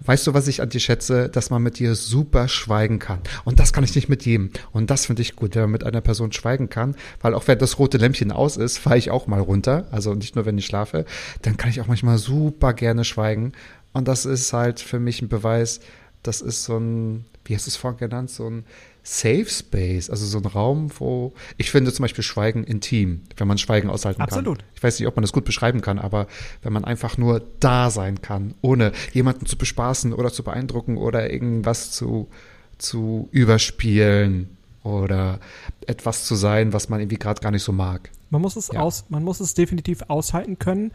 Weißt 0.00 0.26
du, 0.26 0.34
was 0.34 0.46
ich 0.48 0.62
an 0.62 0.68
dir 0.68 0.80
schätze? 0.80 1.28
Dass 1.28 1.50
man 1.50 1.62
mit 1.62 1.78
dir 1.78 1.94
super 1.94 2.48
schweigen 2.48 2.98
kann. 2.98 3.20
Und 3.44 3.58
das 3.58 3.72
kann 3.72 3.84
ich 3.84 3.94
nicht 3.94 4.08
mit 4.08 4.24
jedem. 4.24 4.50
Und 4.72 4.90
das 4.90 5.06
finde 5.06 5.22
ich 5.22 5.36
gut, 5.36 5.54
wenn 5.54 5.62
man 5.62 5.72
mit 5.72 5.84
einer 5.84 6.00
Person 6.00 6.32
schweigen 6.32 6.68
kann. 6.68 6.94
Weil 7.20 7.34
auch 7.34 7.48
wenn 7.48 7.58
das 7.58 7.78
rote 7.78 7.98
Lämpchen 7.98 8.30
aus 8.32 8.56
ist, 8.56 8.78
fahre 8.78 8.98
ich 8.98 9.10
auch 9.10 9.26
mal 9.26 9.40
runter. 9.40 9.86
Also 9.90 10.14
nicht 10.14 10.36
nur, 10.36 10.46
wenn 10.46 10.58
ich 10.58 10.66
schlafe. 10.66 11.04
Dann 11.42 11.56
kann 11.56 11.70
ich 11.70 11.80
auch 11.80 11.86
manchmal 11.86 12.18
super 12.18 12.74
gerne 12.74 13.04
schweigen. 13.04 13.52
Und 13.92 14.06
das 14.06 14.26
ist 14.26 14.52
halt 14.52 14.80
für 14.80 15.00
mich 15.00 15.22
ein 15.22 15.28
Beweis, 15.28 15.80
das 16.22 16.40
ist 16.40 16.64
so 16.64 16.78
ein, 16.78 17.24
wie 17.44 17.54
hast 17.54 17.66
du 17.66 17.70
es 17.70 17.76
vorhin 17.76 17.98
genannt, 17.98 18.30
so 18.30 18.48
ein 18.48 18.64
Safe 19.10 19.46
Space, 19.48 20.10
also 20.10 20.26
so 20.26 20.36
ein 20.36 20.44
Raum, 20.44 20.90
wo 20.98 21.32
ich 21.56 21.70
finde 21.70 21.94
zum 21.94 22.02
Beispiel 22.02 22.22
Schweigen 22.22 22.62
intim, 22.62 23.22
wenn 23.38 23.48
man 23.48 23.56
Schweigen 23.56 23.88
aushalten 23.88 24.20
Absolut. 24.20 24.58
kann. 24.58 24.66
Ich 24.74 24.82
weiß 24.82 24.98
nicht, 25.00 25.08
ob 25.08 25.16
man 25.16 25.22
das 25.22 25.32
gut 25.32 25.46
beschreiben 25.46 25.80
kann, 25.80 25.98
aber 25.98 26.26
wenn 26.62 26.74
man 26.74 26.84
einfach 26.84 27.16
nur 27.16 27.40
da 27.58 27.88
sein 27.90 28.20
kann, 28.20 28.52
ohne 28.60 28.92
jemanden 29.14 29.46
zu 29.46 29.56
bespaßen 29.56 30.12
oder 30.12 30.30
zu 30.30 30.42
beeindrucken 30.42 30.98
oder 30.98 31.32
irgendwas 31.32 31.90
zu, 31.90 32.28
zu 32.76 33.30
überspielen 33.32 34.50
oder 34.82 35.40
etwas 35.86 36.26
zu 36.26 36.34
sein, 36.34 36.74
was 36.74 36.90
man 36.90 37.00
irgendwie 37.00 37.16
gerade 37.18 37.40
gar 37.40 37.50
nicht 37.50 37.62
so 37.62 37.72
mag. 37.72 38.10
Man 38.28 38.42
muss 38.42 38.56
es 38.56 38.68
Ja. 38.72 38.80
aus, 38.80 39.06
man 39.08 39.24
muss 39.24 39.40
es 39.40 39.54
definitiv 39.54 40.02
aushalten 40.08 40.58
können. 40.58 40.92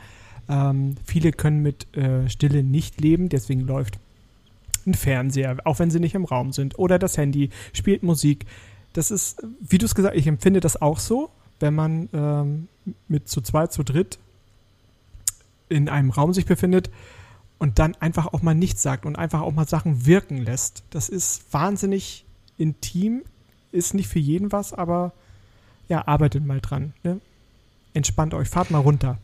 Ähm, 0.47 0.95
viele 1.03 1.31
können 1.31 1.61
mit 1.63 1.87
äh, 1.97 2.29
Stille 2.29 2.63
nicht 2.63 3.01
leben, 3.01 3.29
deswegen 3.29 3.61
läuft 3.61 3.97
ein 4.85 4.93
Fernseher, 4.93 5.57
auch 5.65 5.79
wenn 5.79 5.91
sie 5.91 5.99
nicht 5.99 6.15
im 6.15 6.25
Raum 6.25 6.51
sind, 6.51 6.77
oder 6.77 6.99
das 6.99 7.17
Handy 7.17 7.49
spielt 7.73 8.03
Musik. 8.03 8.45
Das 8.93 9.11
ist, 9.11 9.41
wie 9.59 9.77
du 9.77 9.85
es 9.85 9.95
gesagt, 9.95 10.15
ich 10.15 10.27
empfinde 10.27 10.59
das 10.59 10.81
auch 10.81 10.99
so, 10.99 11.29
wenn 11.59 11.73
man 11.73 12.09
ähm, 12.13 12.67
mit 13.07 13.27
zu 13.27 13.41
zweit, 13.41 13.71
zu 13.71 13.83
dritt 13.83 14.19
in 15.69 15.89
einem 15.89 16.11
Raum 16.11 16.33
sich 16.33 16.45
befindet 16.45 16.89
und 17.57 17.79
dann 17.79 17.95
einfach 17.95 18.27
auch 18.33 18.41
mal 18.41 18.53
nichts 18.53 18.81
sagt 18.81 19.05
und 19.05 19.15
einfach 19.15 19.41
auch 19.41 19.53
mal 19.53 19.67
Sachen 19.67 20.05
wirken 20.05 20.37
lässt. 20.37 20.83
Das 20.89 21.09
ist 21.09 21.51
wahnsinnig 21.53 22.25
intim, 22.57 23.23
ist 23.71 23.93
nicht 23.93 24.07
für 24.07 24.19
jeden 24.19 24.51
was, 24.51 24.73
aber 24.73 25.13
ja, 25.87 26.07
arbeitet 26.07 26.45
mal 26.45 26.61
dran. 26.61 26.93
Ne? 27.03 27.19
Entspannt 27.93 28.33
euch, 28.33 28.49
fahrt 28.49 28.71
mal 28.71 28.79
runter. 28.79 29.17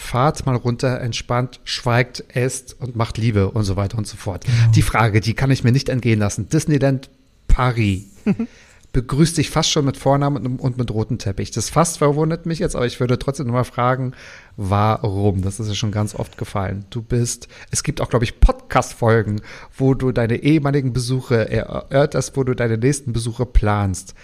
Fahrt 0.00 0.46
mal 0.46 0.54
runter, 0.54 1.00
entspannt, 1.00 1.58
schweigt, 1.64 2.22
esst 2.28 2.76
und 2.80 2.94
macht 2.94 3.18
Liebe 3.18 3.50
und 3.50 3.64
so 3.64 3.74
weiter 3.74 3.98
und 3.98 4.06
so 4.06 4.16
fort. 4.16 4.44
Die 4.76 4.82
Frage, 4.82 5.20
die 5.20 5.34
kann 5.34 5.50
ich 5.50 5.64
mir 5.64 5.72
nicht 5.72 5.88
entgehen 5.88 6.20
lassen. 6.20 6.48
Disneyland 6.48 7.10
Paris 7.48 8.04
begrüßt 8.92 9.36
dich 9.36 9.50
fast 9.50 9.70
schon 9.70 9.84
mit 9.84 9.96
Vornamen 9.96 10.56
und, 10.56 10.78
mit 10.78 10.90
rotem 10.92 11.18
Teppich. 11.18 11.50
Das 11.50 11.68
fast 11.68 11.98
verwundert 11.98 12.46
mich 12.46 12.60
jetzt, 12.60 12.76
aber 12.76 12.86
ich 12.86 13.00
würde 13.00 13.18
trotzdem 13.18 13.48
nochmal 13.48 13.64
fragen, 13.64 14.12
warum? 14.56 15.42
Das 15.42 15.58
ist 15.58 15.66
ja 15.66 15.74
schon 15.74 15.90
ganz 15.90 16.14
oft 16.14 16.38
gefallen. 16.38 16.86
Du 16.90 17.02
bist, 17.02 17.48
es 17.72 17.82
gibt 17.82 18.00
auch, 18.00 18.08
glaube 18.08 18.24
ich, 18.24 18.38
Podcast-Folgen, 18.38 19.42
wo 19.76 19.94
du 19.94 20.12
deine 20.12 20.36
ehemaligen 20.36 20.92
Besuche 20.92 21.50
erörterst, 21.50 22.36
wo 22.36 22.44
du 22.44 22.54
deine 22.54 22.78
nächsten 22.78 23.12
Besuche 23.12 23.46
planst. 23.46 24.14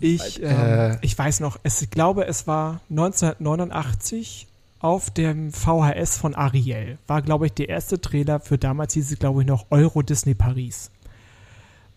Ich, 0.00 0.42
Äh, 0.42 0.90
ähm, 0.90 0.98
ich 1.02 1.16
weiß 1.16 1.38
noch, 1.38 1.58
es, 1.62 1.80
ich 1.80 1.90
glaube, 1.90 2.26
es 2.26 2.48
war 2.48 2.80
1989 2.90 4.47
auf 4.80 5.10
dem 5.10 5.52
VHS 5.52 6.18
von 6.18 6.34
Ariel. 6.34 6.98
War, 7.06 7.22
glaube 7.22 7.46
ich, 7.46 7.52
der 7.52 7.68
erste 7.68 8.00
Trailer 8.00 8.40
für 8.40 8.58
damals 8.58 8.94
hieß 8.94 9.12
es, 9.12 9.18
glaube 9.18 9.42
ich, 9.42 9.46
noch 9.48 9.66
Euro 9.70 10.02
Disney 10.02 10.34
Paris. 10.34 10.90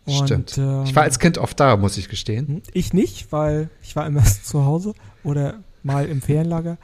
Und, 0.06 0.26
Stimmt. 0.28 0.58
ähm, 0.58 0.84
ich 0.86 0.96
war 0.96 1.04
als 1.04 1.20
Kind 1.20 1.38
oft 1.38 1.60
da, 1.60 1.78
muss 1.78 1.98
ich 1.98 2.10
gestehen. 2.10 2.48
Hm, 2.48 2.62
Ich 2.74 2.94
nicht, 2.94 3.32
weil 3.32 3.70
ich 3.84 3.96
war 3.96 4.08
immer 4.08 4.24
zu 4.44 4.66
Hause 4.66 4.94
oder 5.24 5.60
mal 5.84 6.06
im 6.08 6.22
Ferienlager. 6.22 6.78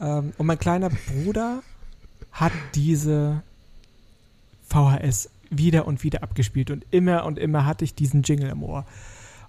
Ähm, 0.00 0.32
und 0.38 0.46
mein 0.46 0.58
kleiner 0.58 0.88
Bruder 0.88 1.62
hat 2.32 2.52
diese 2.74 3.42
VHS 4.68 5.28
wieder 5.50 5.86
und 5.86 6.02
wieder 6.02 6.22
abgespielt 6.22 6.70
und 6.70 6.86
immer 6.90 7.26
und 7.26 7.38
immer 7.38 7.66
hatte 7.66 7.84
ich 7.84 7.94
diesen 7.94 8.22
Jingle 8.22 8.48
im 8.48 8.62
Ohr 8.62 8.86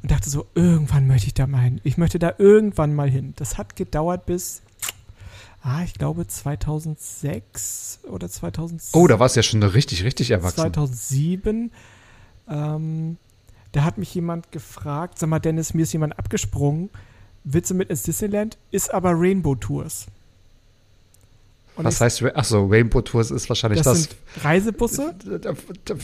und 0.02 0.12
dachte 0.12 0.30
so, 0.30 0.46
irgendwann 0.54 1.08
möchte 1.08 1.28
ich 1.28 1.34
da 1.34 1.48
mal 1.48 1.62
hin. 1.62 1.80
Ich 1.86 1.98
möchte 1.98 2.20
da 2.20 2.34
irgendwann 2.38 2.94
mal 2.94 3.10
hin. 3.10 3.34
Das 3.38 3.58
hat 3.58 3.78
gedauert 3.78 4.26
bis, 4.26 4.62
ah, 5.64 5.84
ich 5.84 5.94
glaube 5.96 6.28
2006 6.28 8.02
oder 8.04 8.30
2007. 8.30 9.02
Oh, 9.02 9.08
da 9.08 9.20
warst 9.20 9.36
du 9.36 9.40
ja 9.40 9.44
schon 9.44 9.64
richtig, 9.64 10.04
richtig 10.04 10.32
erwachsen. 10.32 10.62
2007. 10.62 11.72
Ähm, 12.48 13.18
da 13.72 13.84
hat 13.84 13.98
mich 13.98 14.14
jemand 14.14 14.52
gefragt, 14.52 15.18
sag 15.18 15.30
mal, 15.30 15.40
Dennis, 15.40 15.74
mir 15.74 15.84
ist 15.84 15.94
jemand 15.94 16.20
abgesprungen. 16.20 16.90
Willst 17.44 17.72
du 17.72 17.76
mit 17.76 17.90
ins 17.90 18.04
Disneyland? 18.04 18.58
Ist 18.72 18.94
aber 18.94 19.14
Rainbow 19.16 19.56
Tours. 19.56 20.06
Und 21.76 21.86
Was 21.86 22.00
heißt, 22.02 22.22
Ra- 22.22 22.32
ach 22.36 22.44
so, 22.46 22.68
Rainbow 22.68 23.02
Tours 23.02 23.32
ist 23.32 23.50
wahrscheinlich 23.50 23.82
Das, 23.82 23.86
das, 23.94 24.04
sind 24.04 24.16
Reisebusse. 24.44 25.16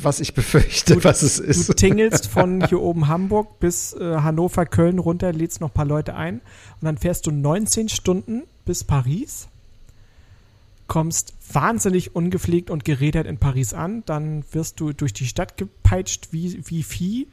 was 0.01 0.19
ich 0.19 0.33
befürchte, 0.33 1.03
was 1.03 1.21
es 1.21 1.37
Du 1.37 1.43
ist. 1.43 1.77
tingelst 1.77 2.25
von 2.31 2.65
hier 2.67 2.81
oben 2.81 3.07
Hamburg 3.07 3.59
bis 3.59 3.93
äh, 3.93 4.15
Hannover, 4.17 4.65
Köln 4.65 4.97
runter, 4.97 5.31
lädst 5.31 5.61
noch 5.61 5.69
ein 5.69 5.73
paar 5.73 5.85
Leute 5.85 6.15
ein 6.15 6.35
und 6.81 6.85
dann 6.85 6.97
fährst 6.97 7.27
du 7.27 7.31
19 7.31 7.87
Stunden 7.89 8.43
bis 8.65 8.83
Paris, 8.83 9.47
kommst 10.87 11.33
wahnsinnig 11.53 12.15
ungepflegt 12.15 12.69
und 12.71 12.83
gerädert 12.83 13.27
in 13.27 13.37
Paris 13.37 13.73
an, 13.73 14.01
dann 14.07 14.43
wirst 14.51 14.79
du 14.79 14.91
durch 14.93 15.13
die 15.13 15.27
Stadt 15.27 15.55
gepeitscht 15.57 16.29
wie, 16.31 16.59
wie 16.65 16.81
Vieh 16.83 17.27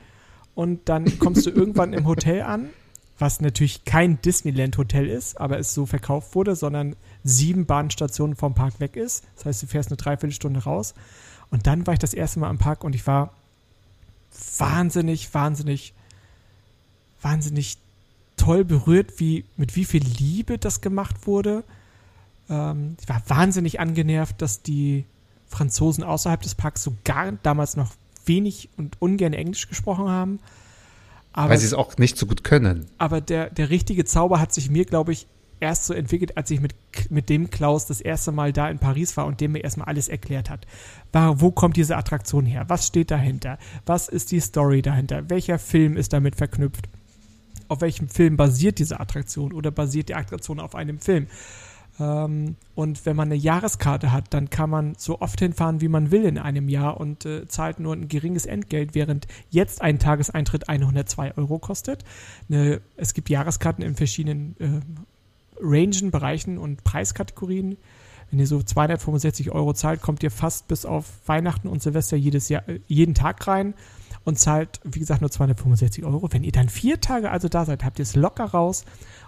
und 0.55 0.89
dann 0.89 1.19
kommst 1.19 1.47
du 1.47 1.51
irgendwann 1.55 1.93
im 1.95 2.07
Hotel 2.07 2.43
an, 2.43 2.69
was 3.19 3.41
natürlich 3.41 3.87
kein 3.87 4.21
Disneyland-Hotel 4.21 5.07
ist, 5.09 5.41
aber 5.41 5.59
es 5.59 5.73
so 5.73 5.87
verkauft 5.87 6.35
wurde, 6.35 6.55
sondern 6.55 6.97
sieben 7.29 7.67
Bahnstationen 7.67 8.37
vom 8.37 8.55
Park 8.55 8.81
weg 8.81 8.97
ist. 8.97 9.25
Das 9.37 9.47
heißt, 9.47 9.63
du 9.63 9.67
fährst 9.67 9.91
eine 9.91 9.97
Dreiviertelstunde 9.97 10.61
raus 10.65 10.95
und 11.51 11.67
dann 11.67 11.87
war 11.87 11.95
ich 11.95 11.99
das 11.99 12.15
erste 12.15 12.41
Mal 12.41 12.49
am 12.49 12.59
Park 12.59 12.85
und 12.85 12.95
ich 12.95 13.07
war 13.07 13.33
wahnsinnig, 14.59 15.33
wahnsinnig, 15.33 15.95
wahnsinnig 17.21 17.79
toll 18.37 18.65
berührt, 18.65 19.19
wie, 19.19 19.45
mit 19.57 19.77
wie 19.77 19.85
viel 19.85 20.05
Liebe 20.05 20.59
das 20.59 20.81
gemacht 20.81 21.27
wurde. 21.27 21.65
Ähm, 22.49 22.97
ich 23.01 23.09
war 23.09 23.23
wahnsinnig 23.29 23.81
angenervt, 23.81 24.41
dass 24.43 24.63
die 24.63 25.05
Franzosen 25.49 26.05
außerhalb 26.05 26.43
des 26.43 26.55
Parks 26.55 26.83
so 26.83 26.95
gar 27.05 27.33
damals 27.43 27.77
noch 27.77 27.93
wenig 28.25 28.69
und 28.77 29.01
ungern 29.01 29.33
Englisch 29.33 29.69
gesprochen 29.69 30.09
haben. 30.09 30.41
Aber, 31.33 31.51
Weil 31.51 31.59
sie 31.59 31.67
es 31.67 31.75
auch 31.75 31.97
nicht 31.99 32.17
so 32.17 32.27
gut 32.27 32.45
können. 32.45 32.87
aber 32.99 33.21
der, 33.21 33.51
der 33.51 33.71
richtige 33.71 34.05
Zauber 34.05 34.41
hat 34.41 34.53
sich 34.53 34.71
mir, 34.71 34.85
glaube 34.85 35.13
ich, 35.13 35.27
erst 35.61 35.87
so 35.87 35.95
entwickelt, 35.95 36.37
als 36.37 36.51
ich 36.51 36.61
mit, 36.61 36.75
mit 37.11 37.29
dem 37.29 37.51
Klaus 37.51 37.87
das 37.87 38.01
erste 38.01 38.33
Mal 38.33 38.53
da 38.53 38.69
in 38.69 38.79
Paris 38.79 39.17
war 39.17 39.27
und 39.27 39.41
dem 39.41 39.53
mir 39.53 39.65
erstmal 39.65 39.89
alles 39.89 40.09
erklärt 40.09 40.51
hat. 40.51 40.67
War, 41.13 41.41
wo 41.41 41.51
kommt 41.51 41.77
diese 41.77 41.97
Attraktion 41.97 42.47
her? 42.47 42.65
Was 42.69 42.87
steht 42.87 43.11
dahinter? 43.11 43.59
Was 43.85 44.09
ist 44.09 44.33
die 44.33 44.41
Story 44.41 44.83
dahinter? 44.83 45.29
Welcher 45.31 45.59
Film 45.59 45.97
ist 45.97 46.13
damit 46.13 46.37
verknüpft? 46.37 46.89
Auf 47.69 47.81
welchem 47.81 48.09
Film 48.09 48.37
basiert 48.37 48.79
diese 48.79 49.01
Attraktion 49.01 49.53
oder 49.53 49.71
basiert 49.71 50.09
die 50.09 50.15
Attraktion 50.15 50.61
auf 50.61 50.75
einem 50.75 51.01
Film? 51.01 51.27
Ähm, 51.99 52.57
und 52.75 53.07
wenn 53.07 53.17
man 53.17 53.29
eine 53.29 53.37
Jahreskarte 53.37 54.13
hat, 54.13 54.35
dann 54.35 54.51
kann 54.51 54.71
man 54.71 54.95
so 54.99 55.21
oft 55.21 55.39
hinfahren, 55.39 55.81
wie 55.81 55.89
man 55.89 56.11
will 56.11 56.25
in 56.25 56.39
einem 56.39 56.69
Jahr 56.69 57.01
und 57.01 57.25
äh, 57.25 57.49
zahlt 57.49 57.81
nur 57.81 57.95
ein 57.95 58.09
geringes 58.09 58.47
Entgelt, 58.47 58.95
während 58.95 59.27
jetzt 59.51 59.83
ein 59.83 59.99
Tageseintritt 59.99 60.69
102 60.69 61.37
Euro 61.37 61.59
kostet. 61.59 62.05
Eine, 62.49 62.81
es 62.97 63.15
gibt 63.15 63.31
Jahreskarten 63.31 63.83
in 63.83 63.97
verschiedenen 63.97 64.57
äh, 64.59 64.81
Rangen, 65.61 66.11
Bereichen 66.11 66.59
und 66.59 66.85
Preiskategorien. 66.85 67.77
Wenn 68.31 68.41
ihr 68.41 68.47
so 68.47 68.63
265 68.63 69.53
Euro 69.53 69.73
zahlt, 69.73 70.03
kommt 70.03 70.23
ihr 70.23 70.31
fast 70.31 70.67
bis 70.69 70.85
auf 70.85 71.07
Weihnachten 71.27 71.69
und 71.69 71.83
Silvester 71.83 72.17
jedes 72.17 72.49
Jahr, 72.49 72.69
äh, 72.69 72.81
jeden 72.89 73.15
Tag 73.15 73.47
rein 73.47 73.75
und 74.25 74.39
zahlt, 74.39 74.81
wie 74.85 74.99
gesagt, 74.99 75.21
nur 75.21 75.31
265 75.31 76.05
Euro. 76.05 76.29
Wenn 76.33 76.43
ihr 76.43 76.51
dann 76.53 76.69
vier 76.69 77.01
Tage 77.01 77.31
also 77.31 77.49
da 77.49 77.65
seid, 77.65 77.85
habt 77.85 77.99
ihr 78.01 78.03
es 78.03 78.17
locker 78.17 78.45
raus 78.47 78.85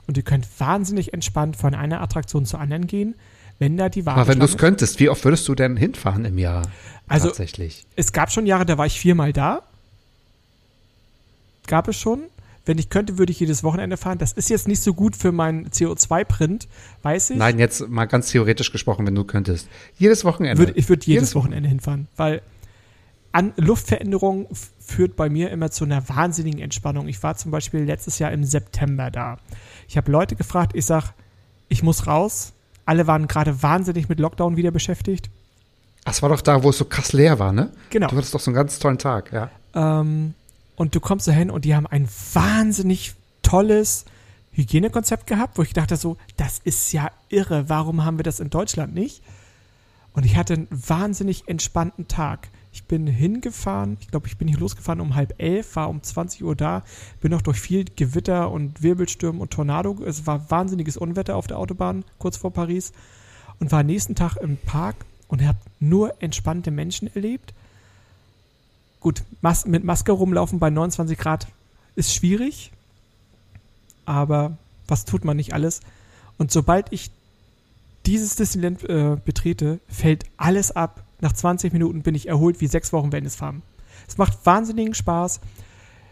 und 0.09 0.16
ihr 0.16 0.24
könnt 0.24 0.49
wahnsinnig 0.59 1.12
entspannt 1.14 1.57
von 1.57 1.74
einer 1.74 2.01
Attraktion 2.01 2.45
zur 2.45 2.61
anderen 2.61 2.89
gehen, 2.89 3.14
wenn 3.61 3.76
da 3.76 3.89
die 3.89 4.05
Ware 4.05 4.20
Aber 4.20 4.29
wenn 4.29 4.41
du 4.41 4.45
es 4.47 4.57
könntest, 4.57 4.99
wie 4.99 5.09
oft 5.09 5.24
würdest 5.24 5.47
du 5.47 5.55
denn 5.55 5.76
hinfahren 5.76 6.24
im 6.24 6.39
Jahr? 6.39 6.62
Also- 7.07 7.29
Tatsächlich. 7.29 7.87
Es 7.95 8.12
gab 8.12 8.33
schon 8.33 8.47
Jahre, 8.47 8.66
da 8.66 8.76
war 8.79 8.87
ich 8.87 8.99
viermal 8.99 9.33
da. 9.33 9.62
Gab 11.68 11.87
es 11.89 11.97
schon. 11.97 12.22
Wenn 12.69 12.79
ich 12.79 12.91
könnte, 12.91 13.19
würde 13.19 13.33
ich 13.33 13.41
jedes 13.41 13.64
Wochenende 13.64 13.97
fahren. 13.97 14.19
Das 14.19 14.33
ist 14.33 14.51
jetzt 14.51 14.69
nicht 14.69 14.83
so 14.83 14.93
gut 14.95 15.16
für 15.16 15.33
meinen 15.33 15.69
CO2-Print, 15.71 16.69
weiß 17.03 17.31
ich. 17.31 17.37
Nein, 17.39 17.59
jetzt 17.59 17.89
mal 17.89 18.05
ganz 18.05 18.31
theoretisch 18.31 18.71
gesprochen, 18.71 19.07
wenn 19.07 19.14
du 19.14 19.25
könntest. 19.25 19.69
Jedes 19.97 20.25
Wochenende. 20.25 20.59
Würde, 20.59 20.73
ich 20.77 20.89
würde 20.89 21.07
jedes, 21.07 21.23
Jedes 21.31 21.35
Wochenende 21.35 21.69
hinfahren, 21.69 22.09
weil 22.16 22.43
an 23.33 23.53
Luftveränderung 23.57 24.47
f- 24.51 24.71
führt 24.81 25.16
bei 25.16 25.29
mir 25.29 25.51
immer 25.51 25.71
zu 25.71 25.85
einer 25.85 26.09
wahnsinnigen 26.09 26.61
Entspannung. 26.61 27.09
Ich 27.09 27.23
war 27.23 27.37
zum 27.37 27.51
Beispiel 27.51 27.81
letztes 27.85 28.19
Jahr 28.19 28.33
im 28.33 28.45
September 28.45 29.11
da. 29.11 29.39
Ich 29.89 29.97
habe 29.97 30.11
Leute 30.12 30.37
gefragt, 30.37 30.73
ich 30.75 30.85
sag, 30.87 31.12
ich 31.69 31.83
muss 31.83 32.07
raus. 32.07 32.53
Alle 32.87 33.07
waren 33.07 33.29
gerade 33.29 33.62
wahnsinnig 33.62 34.09
mit 34.09 34.19
Lockdown 34.21 34.57
wieder 34.57 34.71
beschäftigt. 34.71 35.31
Das 36.05 36.23
war 36.23 36.31
doch 36.31 36.41
da, 36.41 36.62
wo 36.62 36.71
es 36.71 36.79
so 36.79 36.87
krass 36.87 37.12
leer 37.12 37.39
war, 37.39 37.53
ne? 37.53 37.71
Genau. 37.91 38.09
Du 38.09 38.16
hattest 38.16 38.35
doch 38.35 38.41
so 38.41 38.51
einen 38.51 38.57
ganz 38.57 38.79
tollen 38.79 38.97
Tag, 38.99 39.31
ja. 39.33 39.51
Ähm, 39.75 40.33
und 40.79 40.95
du 40.95 41.01
kommst 41.01 41.26
da 41.26 41.33
hin 41.33 41.51
und 41.51 41.64
die 41.64 41.74
haben 41.74 41.89
ein 41.89 42.09
wahnsinnig 42.33 43.14
tolles 43.43 44.05
Hygienekonzept 44.53 45.26
gehabt, 45.26 45.59
wo 45.59 45.62
ich 45.62 45.72
dachte 45.72 45.97
so, 45.97 46.16
das 46.37 46.61
ist 46.61 46.93
ja 46.93 47.11
irre, 47.29 47.68
warum 47.68 48.05
haben 48.05 48.16
wir 48.18 48.22
das 48.22 48.39
in 48.39 48.49
Deutschland 48.49 48.95
nicht? 48.95 49.22
Und 50.12 50.24
ich 50.24 50.37
hatte 50.37 50.55
einen 50.55 50.68
wahnsinnig 50.70 51.49
entspannten 51.49 52.07
Tag. 52.07 52.49
Ich 52.72 52.85
bin 52.85 53.09
hingefahren, 53.09 53.97
ich 54.01 54.09
glaube, 54.09 54.29
ich 54.29 54.39
bin 54.39 54.47
hier 54.47 54.59
losgefahren 54.59 55.01
um 55.01 55.16
halb 55.16 55.35
elf, 55.39 55.74
war 55.74 55.89
um 55.89 56.01
20 56.01 56.45
Uhr 56.45 56.55
da, 56.55 56.85
bin 57.20 57.33
noch 57.33 57.43
durch 57.43 57.61
viel 57.61 57.85
Gewitter 57.85 58.51
und 58.53 58.81
Wirbelstürme 58.81 59.41
und 59.41 59.51
Tornado. 59.51 59.97
Es 60.07 60.29
war 60.29 60.49
wahnsinniges 60.49 60.97
Unwetter 60.97 61.35
auf 61.35 61.49
der 61.49 61.59
Autobahn 61.59 62.05
kurz 62.18 62.37
vor 62.37 62.53
Paris 62.53 62.93
und 63.59 63.72
war 63.72 63.83
nächsten 63.83 64.14
Tag 64.14 64.37
im 64.37 64.57
Park 64.57 64.95
und 65.26 65.45
habe 65.45 65.59
nur 65.81 66.22
entspannte 66.22 66.70
Menschen 66.70 67.12
erlebt. 67.12 67.53
Gut, 69.01 69.22
Mas 69.40 69.66
mit 69.66 69.84
Maske 69.84 70.12
rumlaufen 70.12 70.59
bei 70.59 70.70
29 70.70 71.16
Grad 71.16 71.46
ist 71.94 72.14
schwierig, 72.14 72.72
aber 74.05 74.57
was 74.86 75.05
tut 75.05 75.24
man 75.24 75.36
nicht 75.36 75.53
alles? 75.53 75.80
Und 76.36 76.51
sobald 76.51 76.92
ich 76.92 77.11
dieses 78.07 78.36
Disneyland 78.36 78.88
äh, 78.88 79.16
betrete, 79.24 79.80
fällt 79.88 80.24
alles 80.36 80.70
ab. 80.70 81.05
Nach 81.20 81.32
20 81.32 81.72
Minuten 81.72 82.03
bin 82.03 82.14
ich 82.14 82.28
erholt 82.28 82.61
wie 82.61 82.66
sechs 82.66 82.92
Wochen 82.92 83.12
Wellnessfarm. 83.12 83.62
Es 84.07 84.16
macht 84.16 84.38
wahnsinnigen 84.44 84.94
Spaß. 84.94 85.40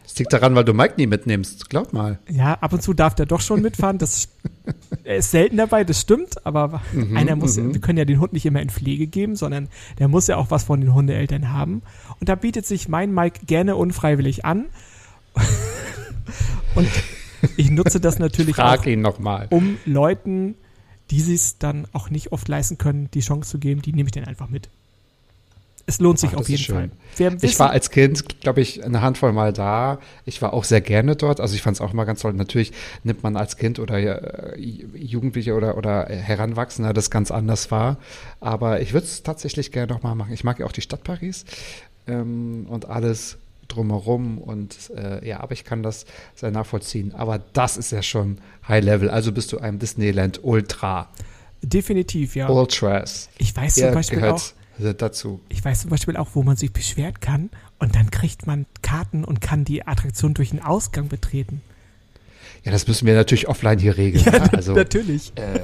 Das 0.02 0.18
liegt 0.18 0.32
daran, 0.32 0.54
weil 0.54 0.64
du 0.64 0.74
Mike 0.74 0.94
nie 0.98 1.06
mitnimmst. 1.06 1.70
Glaub 1.70 1.92
mal. 1.92 2.18
Ja, 2.28 2.54
ab 2.54 2.72
und 2.72 2.82
zu 2.82 2.92
darf 2.92 3.14
der 3.14 3.26
doch 3.26 3.40
schon 3.40 3.62
mitfahren. 3.62 3.98
Das 3.98 4.28
er 5.06 5.16
ist 5.16 5.30
selten 5.30 5.56
dabei, 5.56 5.84
das 5.84 6.00
stimmt, 6.00 6.44
aber 6.44 6.82
einer 7.14 7.36
muss, 7.36 7.56
wir 7.56 7.80
können 7.80 7.96
ja 7.96 8.04
den 8.04 8.18
Hund 8.18 8.32
nicht 8.32 8.44
immer 8.44 8.60
in 8.60 8.70
Pflege 8.70 9.06
geben, 9.06 9.36
sondern 9.36 9.68
der 9.98 10.08
muss 10.08 10.26
ja 10.26 10.36
auch 10.36 10.50
was 10.50 10.64
von 10.64 10.80
den 10.80 10.92
Hundeeltern 10.94 11.52
haben. 11.52 11.82
Und 12.18 12.28
da 12.28 12.34
bietet 12.34 12.66
sich 12.66 12.88
mein 12.88 13.14
Mike 13.14 13.46
gerne 13.46 13.76
unfreiwillig 13.76 14.44
an. 14.44 14.66
und 16.74 16.88
ich 17.56 17.70
nutze 17.70 18.00
das 18.00 18.18
natürlich 18.18 18.58
auch, 18.58 18.66
Frag 18.66 18.86
ihn 18.86 19.00
nochmal. 19.00 19.46
um 19.50 19.78
Leuten, 19.84 20.56
die 21.12 21.20
es 21.20 21.58
dann 21.58 21.86
auch 21.92 22.10
nicht 22.10 22.32
oft 22.32 22.48
leisten 22.48 22.76
können, 22.76 23.08
die 23.14 23.20
Chance 23.20 23.50
zu 23.50 23.58
geben, 23.58 23.82
die 23.82 23.92
nehme 23.92 24.08
ich 24.08 24.12
dann 24.12 24.24
einfach 24.24 24.48
mit. 24.48 24.68
Es 25.88 26.00
lohnt 26.00 26.18
sich 26.18 26.30
Ach, 26.34 26.38
auf 26.38 26.48
jeden. 26.48 26.64
Fall. 26.64 26.90
Ich 27.42 27.60
war 27.60 27.70
als 27.70 27.90
Kind, 27.90 28.40
glaube 28.40 28.60
ich, 28.60 28.84
eine 28.84 29.02
Handvoll 29.02 29.32
Mal 29.32 29.52
da. 29.52 30.00
Ich 30.24 30.42
war 30.42 30.52
auch 30.52 30.64
sehr 30.64 30.80
gerne 30.80 31.14
dort. 31.14 31.40
Also 31.40 31.54
ich 31.54 31.62
fand 31.62 31.76
es 31.76 31.80
auch 31.80 31.92
immer 31.92 32.04
ganz 32.04 32.22
toll. 32.22 32.32
Natürlich 32.32 32.72
nimmt 33.04 33.22
man 33.22 33.36
als 33.36 33.56
Kind 33.56 33.78
oder 33.78 33.96
äh, 33.96 34.58
Jugendliche 34.58 35.54
oder, 35.54 35.76
oder 35.76 36.06
Heranwachsender 36.06 36.92
das 36.92 37.10
ganz 37.10 37.30
anders 37.30 37.70
wahr. 37.70 37.98
Aber 38.40 38.80
ich 38.80 38.94
würde 38.94 39.06
es 39.06 39.22
tatsächlich 39.22 39.70
gerne 39.70 39.92
nochmal 39.92 40.16
machen. 40.16 40.32
Ich 40.32 40.42
mag 40.42 40.58
ja 40.58 40.66
auch 40.66 40.72
die 40.72 40.80
Stadt 40.82 41.04
Paris 41.04 41.44
ähm, 42.08 42.66
und 42.68 42.86
alles 42.86 43.38
drumherum. 43.68 44.38
Und 44.38 44.90
äh, 44.96 45.26
ja, 45.26 45.38
aber 45.38 45.52
ich 45.52 45.62
kann 45.64 45.84
das 45.84 46.04
sehr 46.34 46.50
nachvollziehen. 46.50 47.14
Aber 47.14 47.40
das 47.52 47.76
ist 47.76 47.92
ja 47.92 48.02
schon 48.02 48.38
High 48.66 48.84
Level. 48.84 49.08
Also 49.08 49.30
bist 49.30 49.52
du 49.52 49.58
einem 49.58 49.78
Disneyland 49.78 50.40
Ultra. 50.42 51.08
definitiv, 51.62 52.34
ja. 52.34 52.48
Ultras. 52.48 53.28
Ich 53.38 53.54
weiß 53.56 53.74
zum 53.76 53.84
Er 53.84 53.92
Beispiel 53.92 54.24
auch, 54.24 54.42
dazu. 54.78 55.40
Ich 55.48 55.64
weiß 55.64 55.82
zum 55.82 55.90
Beispiel 55.90 56.16
auch, 56.16 56.28
wo 56.34 56.42
man 56.42 56.56
sich 56.56 56.72
beschweren 56.72 57.18
kann 57.20 57.50
und 57.78 57.94
dann 57.94 58.10
kriegt 58.10 58.46
man 58.46 58.66
Karten 58.82 59.24
und 59.24 59.40
kann 59.40 59.64
die 59.64 59.86
Attraktion 59.86 60.34
durch 60.34 60.50
den 60.50 60.62
Ausgang 60.62 61.08
betreten. 61.08 61.62
Ja, 62.64 62.72
das 62.72 62.86
müssen 62.88 63.06
wir 63.06 63.14
natürlich 63.14 63.48
offline 63.48 63.78
hier 63.78 63.96
regeln. 63.96 64.24
Ja, 64.24 64.32
ne? 64.40 64.52
also, 64.52 64.74
natürlich. 64.74 65.32
äh, 65.36 65.60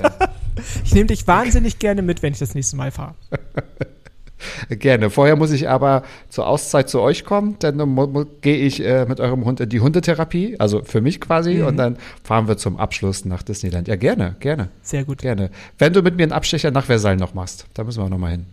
Ich 0.84 0.94
nehme 0.94 1.06
dich 1.06 1.26
wahnsinnig 1.26 1.78
gerne 1.78 2.02
mit, 2.02 2.22
wenn 2.22 2.32
ich 2.34 2.38
das 2.38 2.54
nächste 2.54 2.76
Mal 2.76 2.90
fahre. 2.90 3.14
Gerne. 4.68 5.08
Vorher 5.10 5.36
muss 5.36 5.52
ich 5.52 5.68
aber 5.68 6.02
zur 6.28 6.46
Auszeit 6.48 6.88
zu 6.90 7.00
euch 7.00 7.24
kommen, 7.24 7.58
denn 7.60 7.78
dann 7.78 8.26
gehe 8.40 8.56
ich 8.56 8.84
äh, 8.84 9.06
mit 9.06 9.20
eurem 9.20 9.44
Hund 9.44 9.60
in 9.60 9.68
die 9.68 9.80
Hundetherapie, 9.80 10.56
also 10.58 10.82
für 10.82 11.00
mich 11.00 11.20
quasi, 11.20 11.54
Mhm. 11.54 11.66
und 11.66 11.76
dann 11.76 11.96
fahren 12.24 12.48
wir 12.48 12.56
zum 12.56 12.76
Abschluss 12.76 13.24
nach 13.24 13.42
Disneyland. 13.44 13.86
Ja, 13.86 13.94
gerne, 13.96 14.34
gerne, 14.40 14.68
Sehr 14.82 15.04
gut. 15.04 15.18
gerne. 15.22 15.50
Wenn 15.78 15.92
du 15.92 16.02
mit 16.02 16.16
mir 16.16 16.24
einen 16.24 16.32
Abstecher 16.32 16.70
nach 16.72 16.86
Versailles 16.86 17.20
noch 17.20 17.34
machst, 17.34 17.66
da 17.74 17.84
müssen 17.84 18.02
wir 18.02 18.08
noch 18.08 18.18
mal 18.18 18.32
hin. 18.32 18.46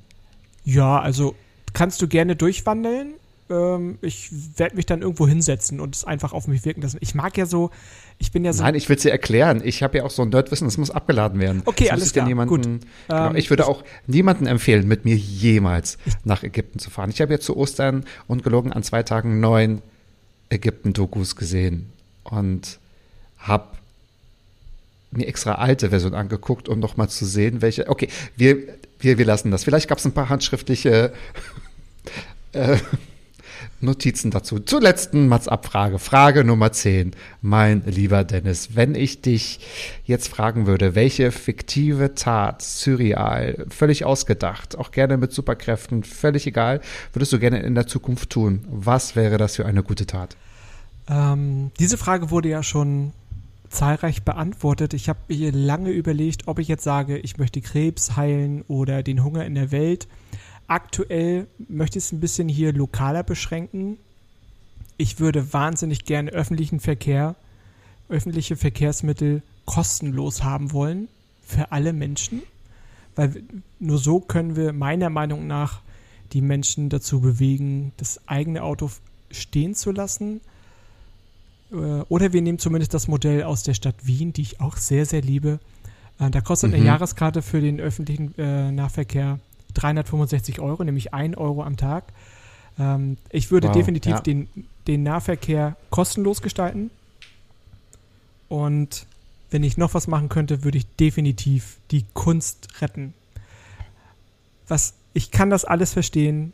Ja, 0.70 1.00
also 1.00 1.36
kannst 1.74 2.02
du 2.02 2.08
gerne 2.08 2.36
durchwandeln. 2.36 3.14
Ähm, 3.50 3.98
ich 4.02 4.30
werde 4.58 4.76
mich 4.76 4.86
dann 4.86 5.02
irgendwo 5.02 5.28
hinsetzen 5.28 5.80
und 5.80 5.96
es 5.96 6.04
einfach 6.04 6.32
auf 6.34 6.48
mich 6.48 6.64
wirken 6.64 6.82
lassen. 6.82 7.00
Ich 7.02 7.16
mag 7.16 7.36
ja 7.38 7.48
so, 7.48 7.72
ich 8.20 8.32
bin 8.32 8.46
ja 8.46 8.54
so. 8.54 8.62
Nein, 8.62 8.76
ich 8.76 8.88
will 8.88 8.96
es 8.96 9.02
dir 9.02 9.12
erklären. 9.12 9.62
Ich 9.64 9.82
habe 9.82 9.98
ja 9.98 10.04
auch 10.04 10.12
so 10.12 10.22
ein 10.22 10.30
Nerdwissen, 10.30 10.68
das 10.68 10.78
muss 10.78 10.92
abgeladen 10.92 11.40
werden. 11.40 11.64
Okay, 11.66 11.86
das 11.86 11.94
alles 11.94 12.14
klar, 12.14 12.28
Niemanden, 12.28 12.80
gut. 12.80 12.88
Genau, 13.08 13.30
Ähm, 13.32 13.36
ich 13.36 13.50
würde 13.50 13.68
auch 13.68 13.84
niemanden 14.06 14.46
empfehlen, 14.46 14.88
mit 14.88 15.06
mir 15.06 15.16
jemals 15.16 15.98
nach 16.24 16.44
Ägypten 16.44 16.78
zu 16.78 16.92
fahren. 16.92 17.10
Ich 17.10 17.20
habe 17.20 17.34
jetzt 17.34 17.46
zu 17.46 17.58
Ostern 17.58 18.06
ungelogen 18.28 18.72
an 18.72 18.84
zwei 18.84 19.02
Tagen 19.02 19.40
neun 19.40 19.82
Ägypten-Dokus 20.50 21.36
gesehen 21.36 21.90
und 22.24 22.78
habe 23.40 23.66
mir 25.12 25.26
extra 25.26 25.56
alte 25.56 25.90
Version 25.90 26.14
angeguckt, 26.14 26.70
um 26.70 26.80
nochmal 26.80 27.10
zu 27.10 27.26
sehen, 27.26 27.64
welche. 27.64 27.88
Okay, 27.90 28.10
wir, 28.36 28.58
wir, 29.00 29.18
wir 29.18 29.26
lassen 29.26 29.52
das. 29.52 29.64
Vielleicht 29.64 29.88
gab 29.88 29.98
es 29.98 30.06
ein 30.06 30.14
paar 30.14 30.30
handschriftliche 30.30 31.14
äh, 32.54 32.78
Notizen 33.82 34.30
dazu. 34.32 34.60
Zur 34.60 34.82
letzten 34.82 35.28
Mats-Abfrage. 35.28 36.00
Frage 36.00 36.44
Nummer 36.44 36.72
10. 36.72 37.12
Mein 37.42 37.84
lieber 37.86 38.24
Dennis, 38.24 38.76
wenn 38.76 38.94
ich 38.94 39.22
dich 39.22 39.60
jetzt 40.04 40.28
fragen 40.28 40.68
würde, 40.68 40.96
welche 40.96 41.32
fiktive 41.32 42.16
Tat, 42.16 42.62
surreal, 42.62 43.66
völlig 43.70 44.04
ausgedacht, 44.04 44.78
auch 44.78 44.92
gerne 44.92 45.18
mit 45.18 45.32
Superkräften, 45.32 46.04
völlig 46.04 46.46
egal, 46.48 46.82
würdest 47.14 47.32
du 47.32 47.40
gerne 47.40 47.62
in 47.62 47.76
der 47.76 47.88
Zukunft 47.88 48.30
tun? 48.32 48.66
Was 48.70 49.16
wäre 49.16 49.38
das 49.38 49.56
für 49.56 49.66
eine 49.66 49.84
gute 49.84 50.06
Tat? 50.06 50.36
Ähm, 51.10 51.72
diese 51.80 51.98
Frage 51.98 52.32
wurde 52.32 52.50
ja 52.50 52.64
schon 52.64 53.14
zahlreich 53.70 54.24
beantwortet. 54.24 54.94
Ich 54.94 55.10
habe 55.10 55.20
hier 55.30 55.52
lange 55.52 55.92
überlegt, 55.92 56.48
ob 56.48 56.60
ich 56.60 56.68
jetzt 56.68 56.84
sage, 56.84 57.18
ich 57.18 57.38
möchte 57.38 57.62
Krebs 57.62 58.16
heilen 58.16 58.64
oder 58.68 59.04
den 59.04 59.24
Hunger 59.24 59.46
in 59.46 59.56
der 59.56 59.72
Welt. 59.72 60.08
Aktuell 60.68 61.48
möchte 61.68 61.98
ich 61.98 62.06
es 62.06 62.12
ein 62.12 62.20
bisschen 62.20 62.50
hier 62.50 62.74
lokaler 62.74 63.24
beschränken. 63.24 63.98
Ich 64.98 65.20
würde 65.20 65.54
wahnsinnig 65.54 66.06
gerne 66.06 66.32
öffentlichen 66.32 66.80
Verkehr, 66.80 67.36
öffentliche 68.10 68.56
Verkehrsmittel 68.56 69.42
kostenlos 69.66 70.44
haben 70.44 70.72
wollen 70.72 71.08
für 71.42 71.72
alle 71.72 71.94
Menschen, 71.94 72.42
weil 73.16 73.44
nur 73.80 73.98
so 73.98 74.20
können 74.20 74.56
wir 74.56 74.74
meiner 74.74 75.10
Meinung 75.10 75.48
nach 75.48 75.82
die 76.34 76.42
Menschen 76.42 76.90
dazu 76.90 77.22
bewegen, 77.22 77.92
das 77.98 78.28
eigene 78.28 78.64
Auto 78.64 78.90
stehen 79.32 79.76
zu 79.76 79.92
lassen. 79.92 80.42
Äh, 81.72 81.76
oder 81.76 82.34
wir 82.34 82.42
nehmen 82.42 82.60
zumindest 82.60 82.94
das 82.94 83.08
Modell 83.08 83.44
aus 83.44 83.64
der 83.64 83.74
Stadt 83.74 83.96
Wien, 84.04 84.34
die 84.34 84.42
ich 84.42 84.62
auch 84.62 84.78
sehr, 84.78 85.06
sehr 85.06 85.22
liebe. 85.22 85.60
Äh, 86.20 86.30
da 86.30 86.42
kostet 86.42 86.70
Mhm. 86.72 86.76
eine 86.78 86.86
Jahreskarte 86.86 87.42
für 87.42 87.62
den 87.62 87.80
öffentlichen 87.80 88.34
äh, 88.38 88.72
Nahverkehr 88.72 89.40
365 89.76 90.60
Euro, 90.60 90.84
nämlich 90.84 91.14
1 91.14 91.38
Euro 91.38 91.64
am 91.64 91.78
Tag. 91.78 92.06
Ähm, 92.78 93.18
ich 93.30 93.52
würde 93.52 93.68
Wow, 93.68 93.76
definitiv 93.76 94.14
ja. 94.14 94.22
den, 94.22 94.48
den 94.88 95.04
Nahverkehr 95.04 95.76
kostenlos 95.90 96.42
gestalten. 96.42 96.90
Und 98.48 99.06
wenn 99.52 99.64
ich 99.64 99.78
noch 99.78 99.94
was 99.94 100.08
machen 100.08 100.30
könnte, 100.30 100.64
würde 100.64 100.78
ich 100.78 100.88
definitiv 100.96 101.78
die 101.92 102.06
Kunst 102.14 102.82
retten. 102.82 103.14
Was, 104.68 104.94
ich 105.14 105.32
kann 105.32 105.50
das 105.50 105.66
alles 105.66 105.94
verstehen. 105.94 106.54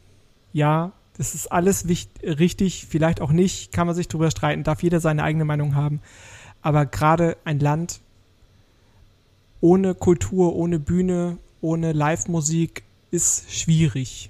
Ja, 0.54 0.92
das 1.18 1.36
ist 1.36 1.52
alles 1.52 1.88
wicht, 1.88 2.10
richtig, 2.24 2.88
vielleicht 2.90 3.22
auch 3.22 3.32
nicht, 3.32 3.72
kann 3.72 3.88
man 3.88 3.96
sich 3.96 4.08
drüber 4.08 4.32
streiten, 4.32 4.64
darf 4.64 4.84
jeder 4.84 5.00
seine 5.00 5.24
eigene 5.24 5.46
Meinung 5.46 5.76
haben. 5.76 6.02
Aber 6.62 6.86
gerade 6.86 7.38
ein 7.46 7.60
Land 7.60 8.00
ohne 9.62 9.96
Kultur, 9.96 10.56
ohne 10.56 10.80
Bühne, 10.80 11.38
ohne 11.62 11.94
Live-Musik 11.94 12.84
ist 13.12 13.52
schwierig. 13.52 14.30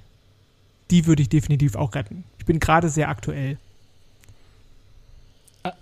Die 0.92 1.08
würde 1.08 1.24
ich 1.24 1.30
definitiv 1.30 1.76
auch 1.76 1.96
retten. 1.96 2.24
Ich 2.38 2.46
bin 2.46 2.60
gerade 2.60 2.90
sehr 2.90 3.10
aktuell. 3.10 3.58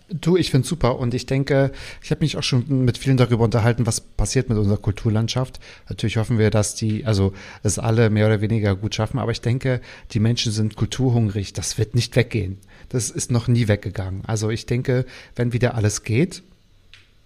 Du, 0.10 0.38
ich 0.38 0.51
finde 0.51 0.68
super 0.68 0.97
und 0.97 1.14
ich 1.14 1.26
denke, 1.26 1.72
ich 2.01 2.11
habe 2.11 2.22
mich 2.22 2.38
auch 2.38 2.43
schon 2.43 2.85
mit 2.85 2.97
vielen 2.97 3.18
darüber 3.18 3.43
unterhalten, 3.43 3.85
was 3.85 3.99
passiert 3.99 4.47
mit 4.47 4.57
unserer 4.57 4.77
Kulturlandschaft. 4.77 5.60
Natürlich 5.89 6.18
hoffen 6.18 6.38
wir, 6.38 6.49
dass 6.49 6.76
die, 6.76 7.05
also 7.05 7.34
es 7.64 7.80
alle 7.80 8.10
mehr 8.10 8.27
oder 8.27 8.39
weniger 8.39 8.76
gut 8.76 8.95
schaffen, 8.95 9.19
aber 9.19 9.31
ich 9.31 9.41
denke, 9.41 9.81
die 10.11 10.19
Menschen 10.19 10.51
sind 10.51 10.76
kulturhungrig. 10.76 11.53
Das 11.53 11.77
wird 11.77 11.95
nicht 11.95 12.15
weggehen. 12.15 12.60
Das 12.89 13.10
ist 13.10 13.31
noch 13.31 13.47
nie 13.47 13.68
weggegangen. 13.68 14.23
Also 14.26 14.49
ich 14.49 14.65
denke, 14.65 15.05
wenn 15.35 15.51
wieder 15.51 15.76
alles 15.76 16.03
geht, 16.03 16.43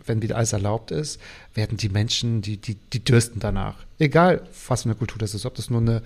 wenn 0.07 0.21
wieder 0.21 0.37
alles 0.37 0.53
erlaubt 0.53 0.91
ist, 0.91 1.19
werden 1.53 1.77
die 1.77 1.89
Menschen, 1.89 2.41
die, 2.41 2.57
die, 2.57 2.75
die 2.75 3.03
dürsten 3.03 3.39
danach. 3.39 3.75
Egal, 3.99 4.41
was 4.67 4.83
für 4.83 4.89
eine 4.89 4.95
Kultur 4.95 5.19
das 5.19 5.33
ist, 5.33 5.45
ob 5.45 5.55
das 5.55 5.69
nur 5.69 5.81
eine, 5.81 6.01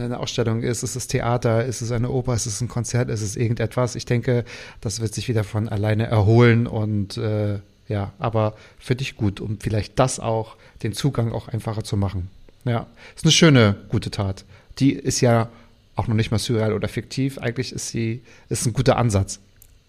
eine 0.00 0.20
Ausstellung 0.20 0.62
ist, 0.62 0.82
ist 0.82 0.96
es 0.96 1.06
Theater, 1.06 1.64
ist 1.64 1.80
es 1.80 1.92
eine 1.92 2.10
Oper, 2.10 2.34
ist 2.34 2.46
es 2.46 2.60
ein 2.60 2.68
Konzert, 2.68 3.10
ist 3.10 3.22
es 3.22 3.36
irgendetwas. 3.36 3.94
Ich 3.94 4.06
denke, 4.06 4.44
das 4.80 5.00
wird 5.00 5.14
sich 5.14 5.28
wieder 5.28 5.44
von 5.44 5.68
alleine 5.68 6.06
erholen 6.06 6.66
und 6.66 7.16
äh, 7.16 7.58
ja, 7.88 8.12
aber 8.18 8.54
für 8.78 8.94
dich 8.94 9.16
gut, 9.16 9.40
um 9.40 9.58
vielleicht 9.58 9.98
das 9.98 10.20
auch, 10.20 10.56
den 10.82 10.92
Zugang 10.92 11.32
auch 11.32 11.48
einfacher 11.48 11.84
zu 11.84 11.96
machen. 11.96 12.30
Ja, 12.64 12.86
ist 13.16 13.24
eine 13.24 13.32
schöne, 13.32 13.76
gute 13.88 14.10
Tat. 14.10 14.44
Die 14.78 14.92
ist 14.92 15.20
ja 15.20 15.48
auch 15.96 16.06
noch 16.06 16.14
nicht 16.14 16.30
mal 16.30 16.38
surreal 16.38 16.72
oder 16.72 16.88
fiktiv. 16.88 17.38
Eigentlich 17.38 17.72
ist 17.72 17.88
sie, 17.88 18.22
ist 18.48 18.66
ein 18.66 18.72
guter 18.72 18.96
Ansatz. 18.96 19.40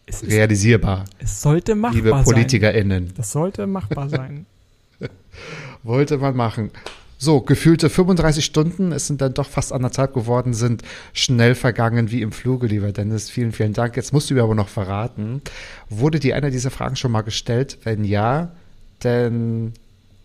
Es, 0.06 0.24
ist, 0.24 0.32
Realisierbar, 0.32 1.06
es 1.20 1.42
sollte 1.42 1.76
machbar 1.76 1.96
liebe 1.96 2.10
sein. 2.10 2.24
PolitikerInnen. 2.24 3.14
Das 3.16 3.32
sollte 3.32 3.68
machbar 3.68 4.10
sein. 4.10 4.48
Wollte 5.84 6.18
man 6.18 6.36
machen. 6.36 6.72
So, 7.22 7.42
gefühlte 7.42 7.90
35 7.90 8.46
Stunden, 8.46 8.94
es 8.94 9.08
sind 9.08 9.20
dann 9.20 9.34
doch 9.34 9.46
fast 9.50 9.74
anderthalb 9.74 10.14
geworden, 10.14 10.54
sind 10.54 10.84
schnell 11.12 11.54
vergangen 11.54 12.12
wie 12.12 12.22
im 12.22 12.32
Fluge, 12.32 12.68
lieber 12.68 12.94
Dennis. 12.94 13.30
Vielen, 13.30 13.52
vielen 13.52 13.74
Dank. 13.74 13.98
Jetzt 13.98 14.14
musst 14.14 14.30
du 14.30 14.36
mir 14.36 14.44
aber 14.44 14.56
noch 14.56 14.70
verraten, 14.70 15.42
wurde 15.90 16.22
dir 16.22 16.38
einer 16.38 16.50
dieser 16.50 16.72
Fragen 16.72 16.96
schon 16.96 17.12
mal 17.12 17.24
gestellt? 17.24 17.78
Wenn 17.84 18.06
ja, 18.06 18.54
dann 19.00 19.74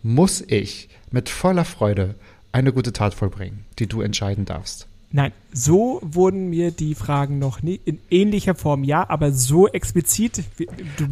muss 0.03 0.39
ich 0.39 0.87
mit 1.11 1.27
voller 1.27 1.65
Freude 1.65 2.15
eine 2.53 2.71
gute 2.71 2.93
Tat 2.93 3.13
vollbringen, 3.13 3.65
die 3.77 3.87
du 3.87 3.99
entscheiden 3.99 4.45
darfst. 4.45 4.87
Nein, 5.15 5.31
so 5.53 6.01
wurden 6.03 6.49
mir 6.49 6.71
die 6.71 6.93
Fragen 6.93 7.39
noch 7.39 7.61
nie 7.61 7.79
in 7.85 7.99
ähnlicher 8.11 8.53
Form, 8.53 8.83
ja, 8.83 9.09
aber 9.09 9.31
so 9.31 9.65
explizit. 9.69 10.43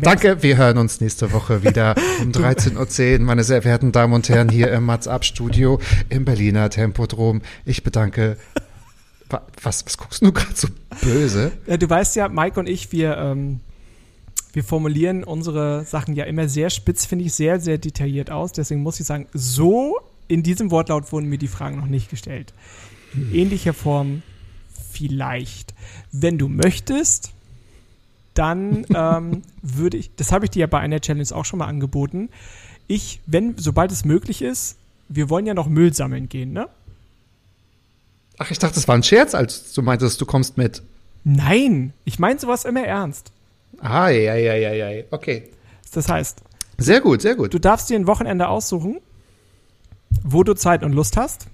Danke, 0.02 0.44
wir 0.44 0.58
hören 0.58 0.78
uns 0.78 1.00
nächste 1.00 1.32
Woche 1.32 1.64
wieder 1.64 1.96
um 2.22 2.32
13.10 2.34 3.20
Uhr, 3.20 3.26
meine 3.26 3.46
sehr 3.46 3.62
verehrten 3.62 3.94
Damen 3.94 4.12
und 4.14 4.28
Herren, 4.28 4.50
hier 4.50 4.70
im 4.74 4.84
Mats 4.84 5.08
Up 5.08 5.24
Studio 5.24 5.80
im 6.10 6.26
Berliner 6.26 6.70
Tempodrom. 6.70 7.42
Ich 7.64 7.84
bedanke. 7.84 8.36
Wa- 9.30 9.42
Was, 9.62 9.86
was 9.86 9.98
guckst 9.98 10.22
du 10.22 10.34
gerade 10.34 10.52
so 10.54 10.68
böse? 11.02 11.54
Ja, 11.66 11.78
du 11.78 11.90
weißt 11.90 12.18
ja, 12.18 12.28
Mike 12.28 12.60
und 12.60 12.68
ich, 12.68 12.92
wir, 12.92 13.16
ähm, 13.18 13.62
wir 14.52 14.66
formulieren 14.66 15.24
unsere 15.24 15.86
Sachen 15.86 16.14
ja 16.14 16.26
immer 16.26 16.50
sehr 16.50 16.70
spitz, 16.70 17.06
finde 17.06 17.24
ich, 17.24 17.34
sehr, 17.34 17.62
sehr 17.62 17.78
detailliert 17.78 18.32
aus. 18.32 18.52
Deswegen 18.52 18.84
muss 18.84 19.00
ich 19.00 19.06
sagen, 19.06 19.28
so 19.34 19.98
in 20.28 20.44
diesem 20.44 20.72
Wortlaut 20.72 21.10
wurden 21.14 21.30
mir 21.30 21.38
die 21.38 21.48
Fragen 21.48 21.78
noch 21.78 21.88
nicht 21.88 22.10
gestellt. 22.10 22.54
In 23.14 23.34
ähnlicher 23.34 23.74
Form 23.74 24.22
vielleicht. 24.92 25.74
Wenn 26.12 26.38
du 26.38 26.48
möchtest, 26.48 27.32
dann 28.34 28.86
ähm, 28.96 29.42
würde 29.62 29.98
ich, 29.98 30.16
das 30.16 30.32
habe 30.32 30.46
ich 30.46 30.52
dir 30.52 30.62
ja 30.62 30.68
bei 30.68 30.80
einer 30.80 31.00
Challenge 31.00 31.28
auch 31.34 31.46
schon 31.46 31.60
mal 31.60 31.68
angeboten. 31.68 32.30
Ich, 32.88 33.22
wenn, 33.26 33.58
sobald 33.58 33.92
es 33.92 34.06
möglich 34.06 34.42
ist, 34.42 34.78
wir 35.10 35.30
wollen 35.30 35.46
ja 35.46 35.54
noch 35.54 35.68
Müll 35.68 35.94
sammeln 35.94 36.30
gehen, 36.30 36.54
ne? 36.54 36.68
Ach, 38.40 38.50
ich 38.50 38.58
dachte, 38.58 38.76
das 38.76 38.88
war 38.88 38.96
ein 38.96 39.04
Scherz, 39.04 39.36
als 39.36 39.74
du 39.74 39.82
meintest, 39.82 40.20
du 40.20 40.26
kommst 40.26 40.58
mit. 40.58 40.82
Nein, 41.24 41.94
ich 42.04 42.20
meine 42.20 42.40
sowas 42.40 42.66
immer 42.66 42.84
ernst. 42.84 43.32
Ah, 43.80 44.10
ja, 44.10 44.36
ja, 44.36 44.56
ja, 44.56 44.74
ja. 44.74 45.04
Okay. 45.12 45.50
Das 45.92 46.10
heißt, 46.10 46.42
Sehr 46.78 47.02
gut, 47.02 47.22
sehr 47.22 47.36
gut. 47.36 47.54
Du 47.54 47.60
darfst 47.60 47.90
dir 47.90 47.96
ein 47.96 48.08
Wochenende 48.08 48.48
aussuchen, 48.48 49.00
wo 50.24 50.44
du 50.44 50.54
Zeit 50.56 50.84
und 50.84 50.94
Lust 50.94 51.18
hast. 51.18 51.48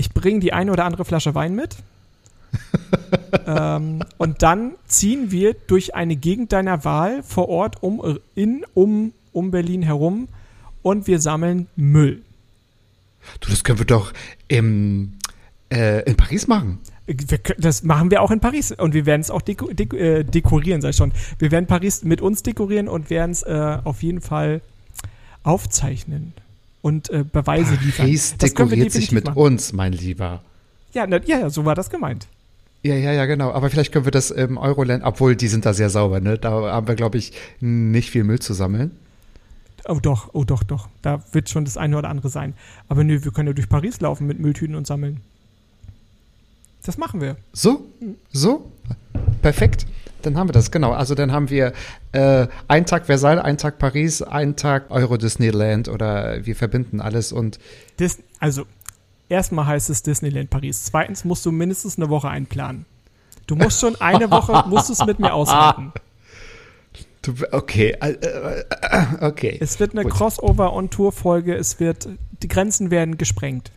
Ich 0.00 0.14
bringe 0.14 0.40
die 0.40 0.54
eine 0.54 0.72
oder 0.72 0.86
andere 0.86 1.04
Flasche 1.04 1.34
Wein 1.34 1.54
mit. 1.54 1.76
ähm, 3.46 4.02
und 4.16 4.42
dann 4.42 4.72
ziehen 4.86 5.30
wir 5.30 5.52
durch 5.66 5.94
eine 5.94 6.16
Gegend 6.16 6.52
deiner 6.52 6.86
Wahl 6.86 7.22
vor 7.22 7.50
Ort 7.50 7.82
um, 7.82 8.18
in, 8.34 8.64
um, 8.72 9.12
um 9.32 9.50
Berlin 9.50 9.82
herum 9.82 10.28
und 10.80 11.06
wir 11.06 11.20
sammeln 11.20 11.66
Müll. 11.76 12.22
Du, 13.40 13.50
das 13.50 13.62
können 13.62 13.78
wir 13.78 13.84
doch 13.84 14.14
im, 14.48 15.18
äh, 15.70 16.02
in 16.08 16.16
Paris 16.16 16.46
machen. 16.46 16.78
Wir, 17.04 17.38
das 17.58 17.82
machen 17.82 18.10
wir 18.10 18.22
auch 18.22 18.30
in 18.30 18.40
Paris 18.40 18.72
und 18.72 18.94
wir 18.94 19.04
werden 19.04 19.20
es 19.20 19.30
auch 19.30 19.42
deko, 19.42 19.66
deko, 19.70 19.96
äh, 19.96 20.24
dekorieren, 20.24 20.80
sag 20.80 20.90
ich 20.90 20.96
schon. 20.96 21.12
Wir 21.38 21.50
werden 21.50 21.66
Paris 21.66 22.04
mit 22.04 22.22
uns 22.22 22.42
dekorieren 22.42 22.88
und 22.88 23.10
werden 23.10 23.32
es 23.32 23.42
äh, 23.42 23.78
auf 23.84 24.02
jeden 24.02 24.22
Fall 24.22 24.62
aufzeichnen 25.42 26.32
und 26.82 27.10
äh, 27.10 27.24
Beweise 27.30 27.74
liefern. 27.74 28.06
Paris 28.06 28.34
Das 28.38 28.54
können 28.54 28.70
wir 28.70 28.76
dekoriert 28.76 28.92
sich 28.92 29.12
mit 29.12 29.24
machen. 29.26 29.38
uns, 29.38 29.72
mein 29.72 29.92
Lieber. 29.92 30.42
Ja, 30.92 31.06
na, 31.06 31.20
ja, 31.24 31.38
ja, 31.40 31.50
so 31.50 31.64
war 31.64 31.74
das 31.74 31.90
gemeint. 31.90 32.26
Ja, 32.82 32.94
ja, 32.94 33.12
ja, 33.12 33.26
genau. 33.26 33.52
Aber 33.52 33.68
vielleicht 33.68 33.92
können 33.92 34.06
wir 34.06 34.12
das 34.12 34.30
im 34.30 34.56
Euroland, 34.56 35.04
obwohl 35.04 35.36
die 35.36 35.48
sind 35.48 35.66
da 35.66 35.74
sehr 35.74 35.90
sauber, 35.90 36.20
ne? 36.20 36.38
Da 36.38 36.50
haben 36.50 36.88
wir, 36.88 36.94
glaube 36.94 37.18
ich, 37.18 37.32
nicht 37.60 38.10
viel 38.10 38.24
Müll 38.24 38.38
zu 38.38 38.54
sammeln. 38.54 38.90
Oh 39.86 39.98
doch, 40.00 40.30
oh 40.32 40.44
doch, 40.44 40.62
doch. 40.62 40.88
Da 41.02 41.22
wird 41.32 41.48
schon 41.50 41.64
das 41.64 41.76
eine 41.76 41.96
oder 41.98 42.08
andere 42.08 42.28
sein. 42.28 42.54
Aber 42.88 43.04
nö, 43.04 43.22
wir 43.22 43.32
können 43.32 43.48
ja 43.48 43.52
durch 43.54 43.68
Paris 43.68 44.00
laufen 44.00 44.26
mit 44.26 44.38
Mülltüten 44.40 44.74
und 44.76 44.86
sammeln. 44.86 45.20
Das 46.84 46.96
machen 46.96 47.20
wir. 47.20 47.36
So, 47.52 47.84
so, 48.32 48.70
perfekt. 49.42 49.86
Dann 50.22 50.36
haben 50.36 50.48
wir 50.48 50.52
das, 50.52 50.70
genau. 50.70 50.92
Also 50.92 51.14
dann 51.14 51.32
haben 51.32 51.50
wir 51.50 51.72
äh, 52.12 52.46
einen 52.68 52.86
Tag 52.86 53.06
Versailles, 53.06 53.42
einen 53.42 53.58
Tag 53.58 53.78
Paris, 53.78 54.22
einen 54.22 54.56
Tag 54.56 54.90
Euro 54.90 55.16
Disneyland 55.16 55.88
oder 55.88 56.44
wir 56.44 56.56
verbinden 56.56 57.00
alles 57.00 57.32
und 57.32 57.58
Dis 57.98 58.18
also, 58.38 58.64
erstmal 59.28 59.66
heißt 59.66 59.90
es 59.90 60.02
Disneyland 60.02 60.50
Paris. 60.50 60.84
Zweitens 60.84 61.24
musst 61.24 61.44
du 61.44 61.52
mindestens 61.52 61.98
eine 61.98 62.08
Woche 62.08 62.28
einplanen. 62.28 62.86
Du 63.46 63.56
musst 63.56 63.80
schon 63.80 64.00
eine 64.00 64.30
Woche, 64.30 64.64
musst 64.68 64.90
es 64.90 65.04
mit 65.04 65.18
mir 65.18 65.34
aushalten. 65.34 65.92
Du, 67.22 67.34
okay, 67.52 67.96
äh, 68.00 68.12
äh, 68.12 68.64
okay. 69.20 69.58
Es 69.60 69.78
wird 69.78 69.92
eine. 69.92 70.08
Crossover-on-Tour-Folge. 70.08 71.54
Es 71.54 71.78
wird, 71.78 72.08
die 72.42 72.48
Grenzen 72.48 72.90
werden 72.90 73.18
gesprengt. 73.18 73.70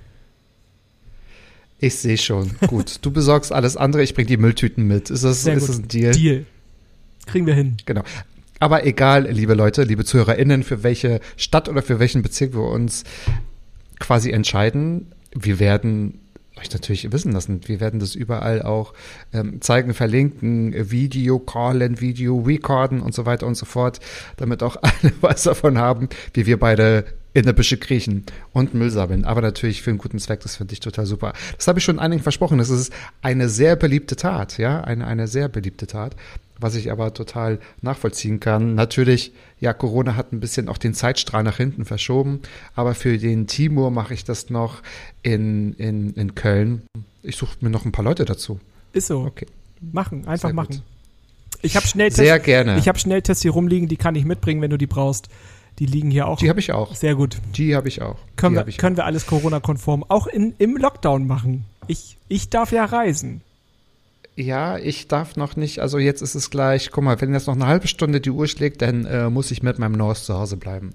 Ich 1.84 1.96
sehe 1.96 2.18
schon. 2.18 2.52
Gut, 2.68 3.00
du 3.02 3.12
besorgst 3.12 3.52
alles 3.52 3.76
andere, 3.76 4.04
ich 4.04 4.14
bring 4.14 4.26
die 4.26 4.38
Mülltüten 4.38 4.88
mit. 4.88 5.10
Ist 5.10 5.26
das, 5.26 5.44
Sehr 5.44 5.56
ist 5.56 5.68
gut. 5.68 5.70
das 5.70 5.80
ein 5.80 5.88
Deal? 5.90 6.14
Deal. 6.14 6.46
Kriegen 7.26 7.46
wir 7.46 7.56
hin. 7.56 7.76
Genau. 7.86 8.04
Aber 8.60 8.86
egal, 8.86 9.30
liebe 9.30 9.54
Leute, 9.54 9.84
liebe 9.84 10.06
ZuhörerInnen, 10.06 10.64
für 10.64 10.84
welche 10.84 11.20
Stadt 11.36 11.68
oder 11.68 11.82
für 11.82 12.00
welchen 12.00 12.22
Bezirk 12.22 12.54
wir 12.54 12.62
uns 12.62 13.04
quasi 14.00 14.32
entscheiden, 14.32 15.08
wir 15.36 15.60
werden 15.60 16.20
euch 16.60 16.72
natürlich 16.72 17.12
wissen 17.12 17.32
lassen. 17.32 17.62
Wir 17.66 17.80
werden 17.80 18.00
das 18.00 18.16
überall 18.16 18.62
auch 18.62 18.94
ähm, 19.34 19.62
zeigen, 19.62 19.94
verlinken, 19.94 20.92
Video 20.92 21.40
callen, 21.40 22.00
Video 22.00 22.40
recorden 22.40 23.02
und 23.02 23.14
so 23.14 23.26
weiter 23.26 23.48
und 23.48 23.56
so 23.56 23.66
fort, 23.66 24.00
damit 24.38 24.64
auch 24.64 24.78
alle 24.82 25.14
was 25.22 25.44
davon 25.44 25.78
haben, 25.78 26.10
wie 26.34 26.46
wir 26.46 26.60
beide 26.60 27.06
in 27.34 27.46
der 27.46 27.54
Büsche 27.54 27.78
kriechen 27.78 28.26
und 28.52 28.74
Müll 28.74 28.92
sammeln. 28.92 29.26
Aber 29.26 29.42
natürlich 29.42 29.82
für 29.82 29.90
einen 29.90 29.98
guten 29.98 30.20
Zweck, 30.20 30.42
das 30.42 30.58
finde 30.58 30.74
ich 30.74 30.80
total 30.80 31.06
super. 31.06 31.34
Das 31.58 31.68
habe 31.68 31.80
ich 31.80 31.86
schon 31.86 32.00
einigen 32.00 32.22
versprochen. 32.22 32.60
Das 32.60 32.70
ist 32.70 32.94
eine 33.22 33.50
sehr 33.50 33.76
beliebte 33.76 34.16
Tat, 34.16 34.58
ja, 34.60 34.82
eine, 34.82 35.08
eine 35.08 35.28
sehr 35.28 35.50
beliebte 35.50 35.88
Tat, 35.88 36.16
was 36.64 36.76
ich 36.76 36.92
aber 36.92 37.14
total 37.14 37.60
nachvollziehen 37.82 38.40
kann. 38.40 38.74
Natürlich, 38.76 39.34
ja, 39.60 39.74
Corona 39.74 40.16
hat 40.16 40.34
ein 40.34 40.40
bisschen 40.40 40.70
auch 40.70 40.78
den 40.78 40.94
Zeitstrahl 40.94 41.44
nach 41.44 41.58
hinten 41.58 41.86
verschoben, 41.86 42.40
aber 42.76 42.96
für 42.96 43.18
den 43.18 43.46
Timur 43.48 43.92
mache 43.92 44.14
ich 44.14 44.24
das 44.24 44.50
noch 44.50 44.82
in, 45.22 45.74
in, 45.74 46.14
in 46.14 46.34
Köln. 46.36 46.84
Ich 47.22 47.36
suche 47.36 47.58
mir 47.62 47.70
noch 47.70 47.86
ein 47.86 47.92
paar 47.92 48.06
Leute 48.06 48.26
dazu. 48.26 48.60
Ist 48.94 49.08
so. 49.08 49.22
Okay. 49.22 49.46
Machen, 49.92 50.28
einfach 50.28 50.50
Sehr 50.50 50.56
gut. 50.56 50.56
machen. 50.56 50.82
Ich 51.62 51.76
habe 51.76 51.88
Schnelltests, 51.88 52.18
Sehr 52.18 52.40
gerne. 52.40 52.78
ich 52.78 52.88
habe 52.88 52.98
Schnelltests 53.00 53.42
hier 53.42 53.52
rumliegen, 53.52 53.88
die 53.88 53.98
kann 53.98 54.16
ich 54.16 54.26
mitbringen, 54.26 54.62
wenn 54.62 54.72
du 54.72 54.78
die 54.78 54.88
brauchst. 54.88 55.30
Die 55.80 55.86
liegen 55.86 56.12
hier 56.12 56.28
auch. 56.28 56.38
Die 56.38 56.50
habe 56.50 56.60
ich 56.60 56.72
auch. 56.72 56.96
Sehr 56.96 57.16
gut. 57.16 57.38
Die 57.56 57.76
habe 57.76 57.88
ich 57.88 58.02
auch. 58.02 58.18
Können, 58.36 58.56
die 58.56 58.66
wir, 58.68 58.74
können 58.74 58.96
wir 58.96 59.06
alles 59.06 59.26
Corona-konform 59.26 60.06
auch 60.08 60.28
in, 60.28 60.54
im 60.60 60.78
Lockdown 60.78 61.26
machen. 61.26 61.66
Ich, 61.88 62.18
ich 62.28 62.50
darf 62.50 62.72
ja 62.72 62.86
reisen. 62.86 63.42
Ja, 64.36 64.78
ich 64.78 65.08
darf 65.08 65.36
noch 65.36 65.56
nicht. 65.56 65.80
Also 65.80 66.00
jetzt 66.00 66.22
ist 66.22 66.36
es 66.36 66.50
gleich. 66.50 66.92
Guck 66.92 67.04
mal, 67.04 67.22
wenn 67.22 67.34
jetzt 67.34 67.48
noch 67.48 67.56
eine 67.56 67.68
halbe 67.68 67.88
Stunde 67.88 68.20
die 68.20 68.32
Uhr 68.32 68.48
schlägt, 68.48 68.82
dann 68.82 69.06
äh, 69.06 69.30
muss 69.30 69.52
ich 69.52 69.62
mit 69.62 69.78
meinem 69.78 69.94
Norse 69.94 70.24
zu 70.24 70.34
Hause 70.34 70.58
bleiben. 70.58 70.92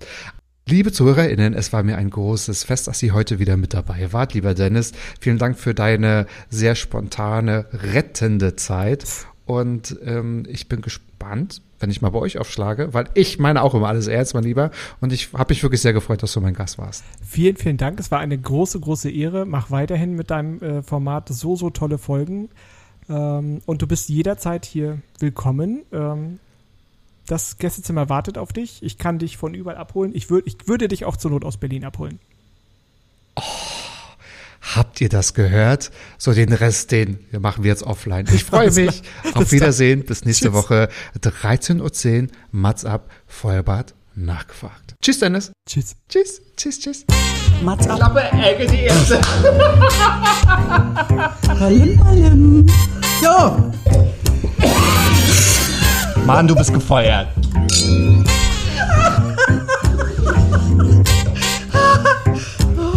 Liebe 0.69 0.93
ZuhörerInnen, 0.93 1.55
es 1.55 1.73
war 1.73 1.82
mir 1.82 1.97
ein 1.97 2.10
großes 2.10 2.65
Fest, 2.65 2.89
dass 2.89 2.98
Sie 2.98 3.12
heute 3.12 3.39
wieder 3.39 3.56
mit 3.56 3.73
dabei 3.73 4.12
wart, 4.12 4.35
lieber 4.35 4.52
Dennis. 4.52 4.93
Vielen 5.19 5.39
Dank 5.39 5.59
für 5.59 5.73
deine 5.73 6.27
sehr 6.51 6.74
spontane, 6.74 7.66
rettende 7.73 8.55
Zeit. 8.56 9.06
Und 9.47 9.98
ähm, 10.05 10.43
ich 10.47 10.69
bin 10.69 10.82
gespannt, 10.82 11.62
wenn 11.81 11.90
ich 11.90 12.02
mal 12.02 12.10
bei 12.10 12.19
euch 12.19 12.36
aufschlage, 12.36 12.93
weil 12.93 13.06
ich 13.15 13.39
meine 13.39 13.62
auch 13.62 13.74
immer 13.74 13.89
alles 13.89 14.09
ernst, 14.09 14.35
mein 14.35 14.44
Lieber. 14.44 14.70
Und 15.01 15.10
ich 15.12 15.32
habe 15.32 15.52
mich 15.52 15.62
wirklich 15.62 15.81
sehr 15.81 15.94
gefreut, 15.94 16.23
dass 16.23 16.35
du 16.35 16.43
mein 16.43 16.52
Gast 16.52 16.77
warst. 16.77 17.02
Vielen, 17.27 17.56
vielen 17.56 17.78
Dank. 17.78 17.98
Es 17.98 18.10
war 18.10 18.19
eine 18.19 18.36
große, 18.36 18.78
große 18.78 19.10
Ehre. 19.10 19.47
Mach 19.47 19.70
weiterhin 19.70 20.16
mit 20.16 20.31
deinem 20.31 20.60
äh, 20.60 20.82
Format 20.82 21.31
so, 21.31 21.56
so 21.56 21.70
tolle 21.70 21.97
Folgen. 21.97 22.51
Ähm, 23.09 23.61
und 23.67 23.83
du 23.83 23.87
bist 23.87 24.09
jederzeit 24.09 24.65
hier 24.65 25.01
willkommen. 25.19 25.83
Ähm, 25.93 26.39
das 27.27 27.59
Gästezimmer 27.59 28.09
wartet 28.09 28.39
auf 28.39 28.53
dich. 28.53 28.83
Ich 28.83 28.99
kann 28.99 29.19
dich 29.19 29.37
von 29.37 29.55
überall 29.55 29.77
abholen. 29.77 30.13
Ich, 30.15 30.31
würd, 30.31 30.47
ich 30.47 30.67
würde 30.67 30.89
dich 30.89 31.05
auch 31.05 31.17
zur 31.17 31.31
Not 31.31 31.45
aus 31.45 31.59
Berlin 31.59 31.85
abholen. 31.85 32.19
Habt 34.75 35.01
ihr 35.01 35.09
das 35.09 35.35
gehört? 35.35 35.91
So 36.19 36.33
den 36.33 36.53
Rest, 36.53 36.91
den 36.91 37.19
machen 37.39 37.65
wir 37.65 37.71
jetzt 37.71 37.83
offline. 37.83 38.27
Ich 38.33 38.45
freue 38.45 38.71
mich. 38.71 39.03
Auf 39.35 39.53
Wiedersehen. 39.53 40.05
Bis 40.05 40.25
nächste 40.25 40.47
Tschüss. 40.47 40.55
Woche. 40.55 40.89
13.10 41.21 42.23
Uhr. 42.23 42.29
Mats 42.51 42.85
ab. 42.85 43.11
Feuerbad. 43.27 43.95
Nachgefragt. 44.20 44.97
Tschüss, 45.01 45.20
Dennis. 45.20 45.53
Tschüss. 45.65 45.95
Tschüss. 46.09 46.40
Tschüss, 46.57 46.81
tschüss. 46.81 47.07
Mats 47.62 47.86
ab. 47.86 47.99
Klappe, 47.99 48.20
Ecke, 48.32 48.66
die 48.66 48.82
erste. 48.82 49.20
Palim, 51.47 51.97
palim. 51.99 52.66
Ja. 53.23 53.57
Mann, 56.27 56.49
du 56.49 56.57
bist 56.57 56.74
gefeuert. 56.74 57.28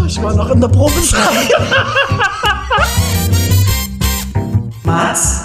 Ich 0.07 0.23
war 0.23 0.33
noch 0.33 0.49
in 0.49 0.59
der 0.59 0.69
Probezeit. 0.69 1.19
Mats 4.83 5.41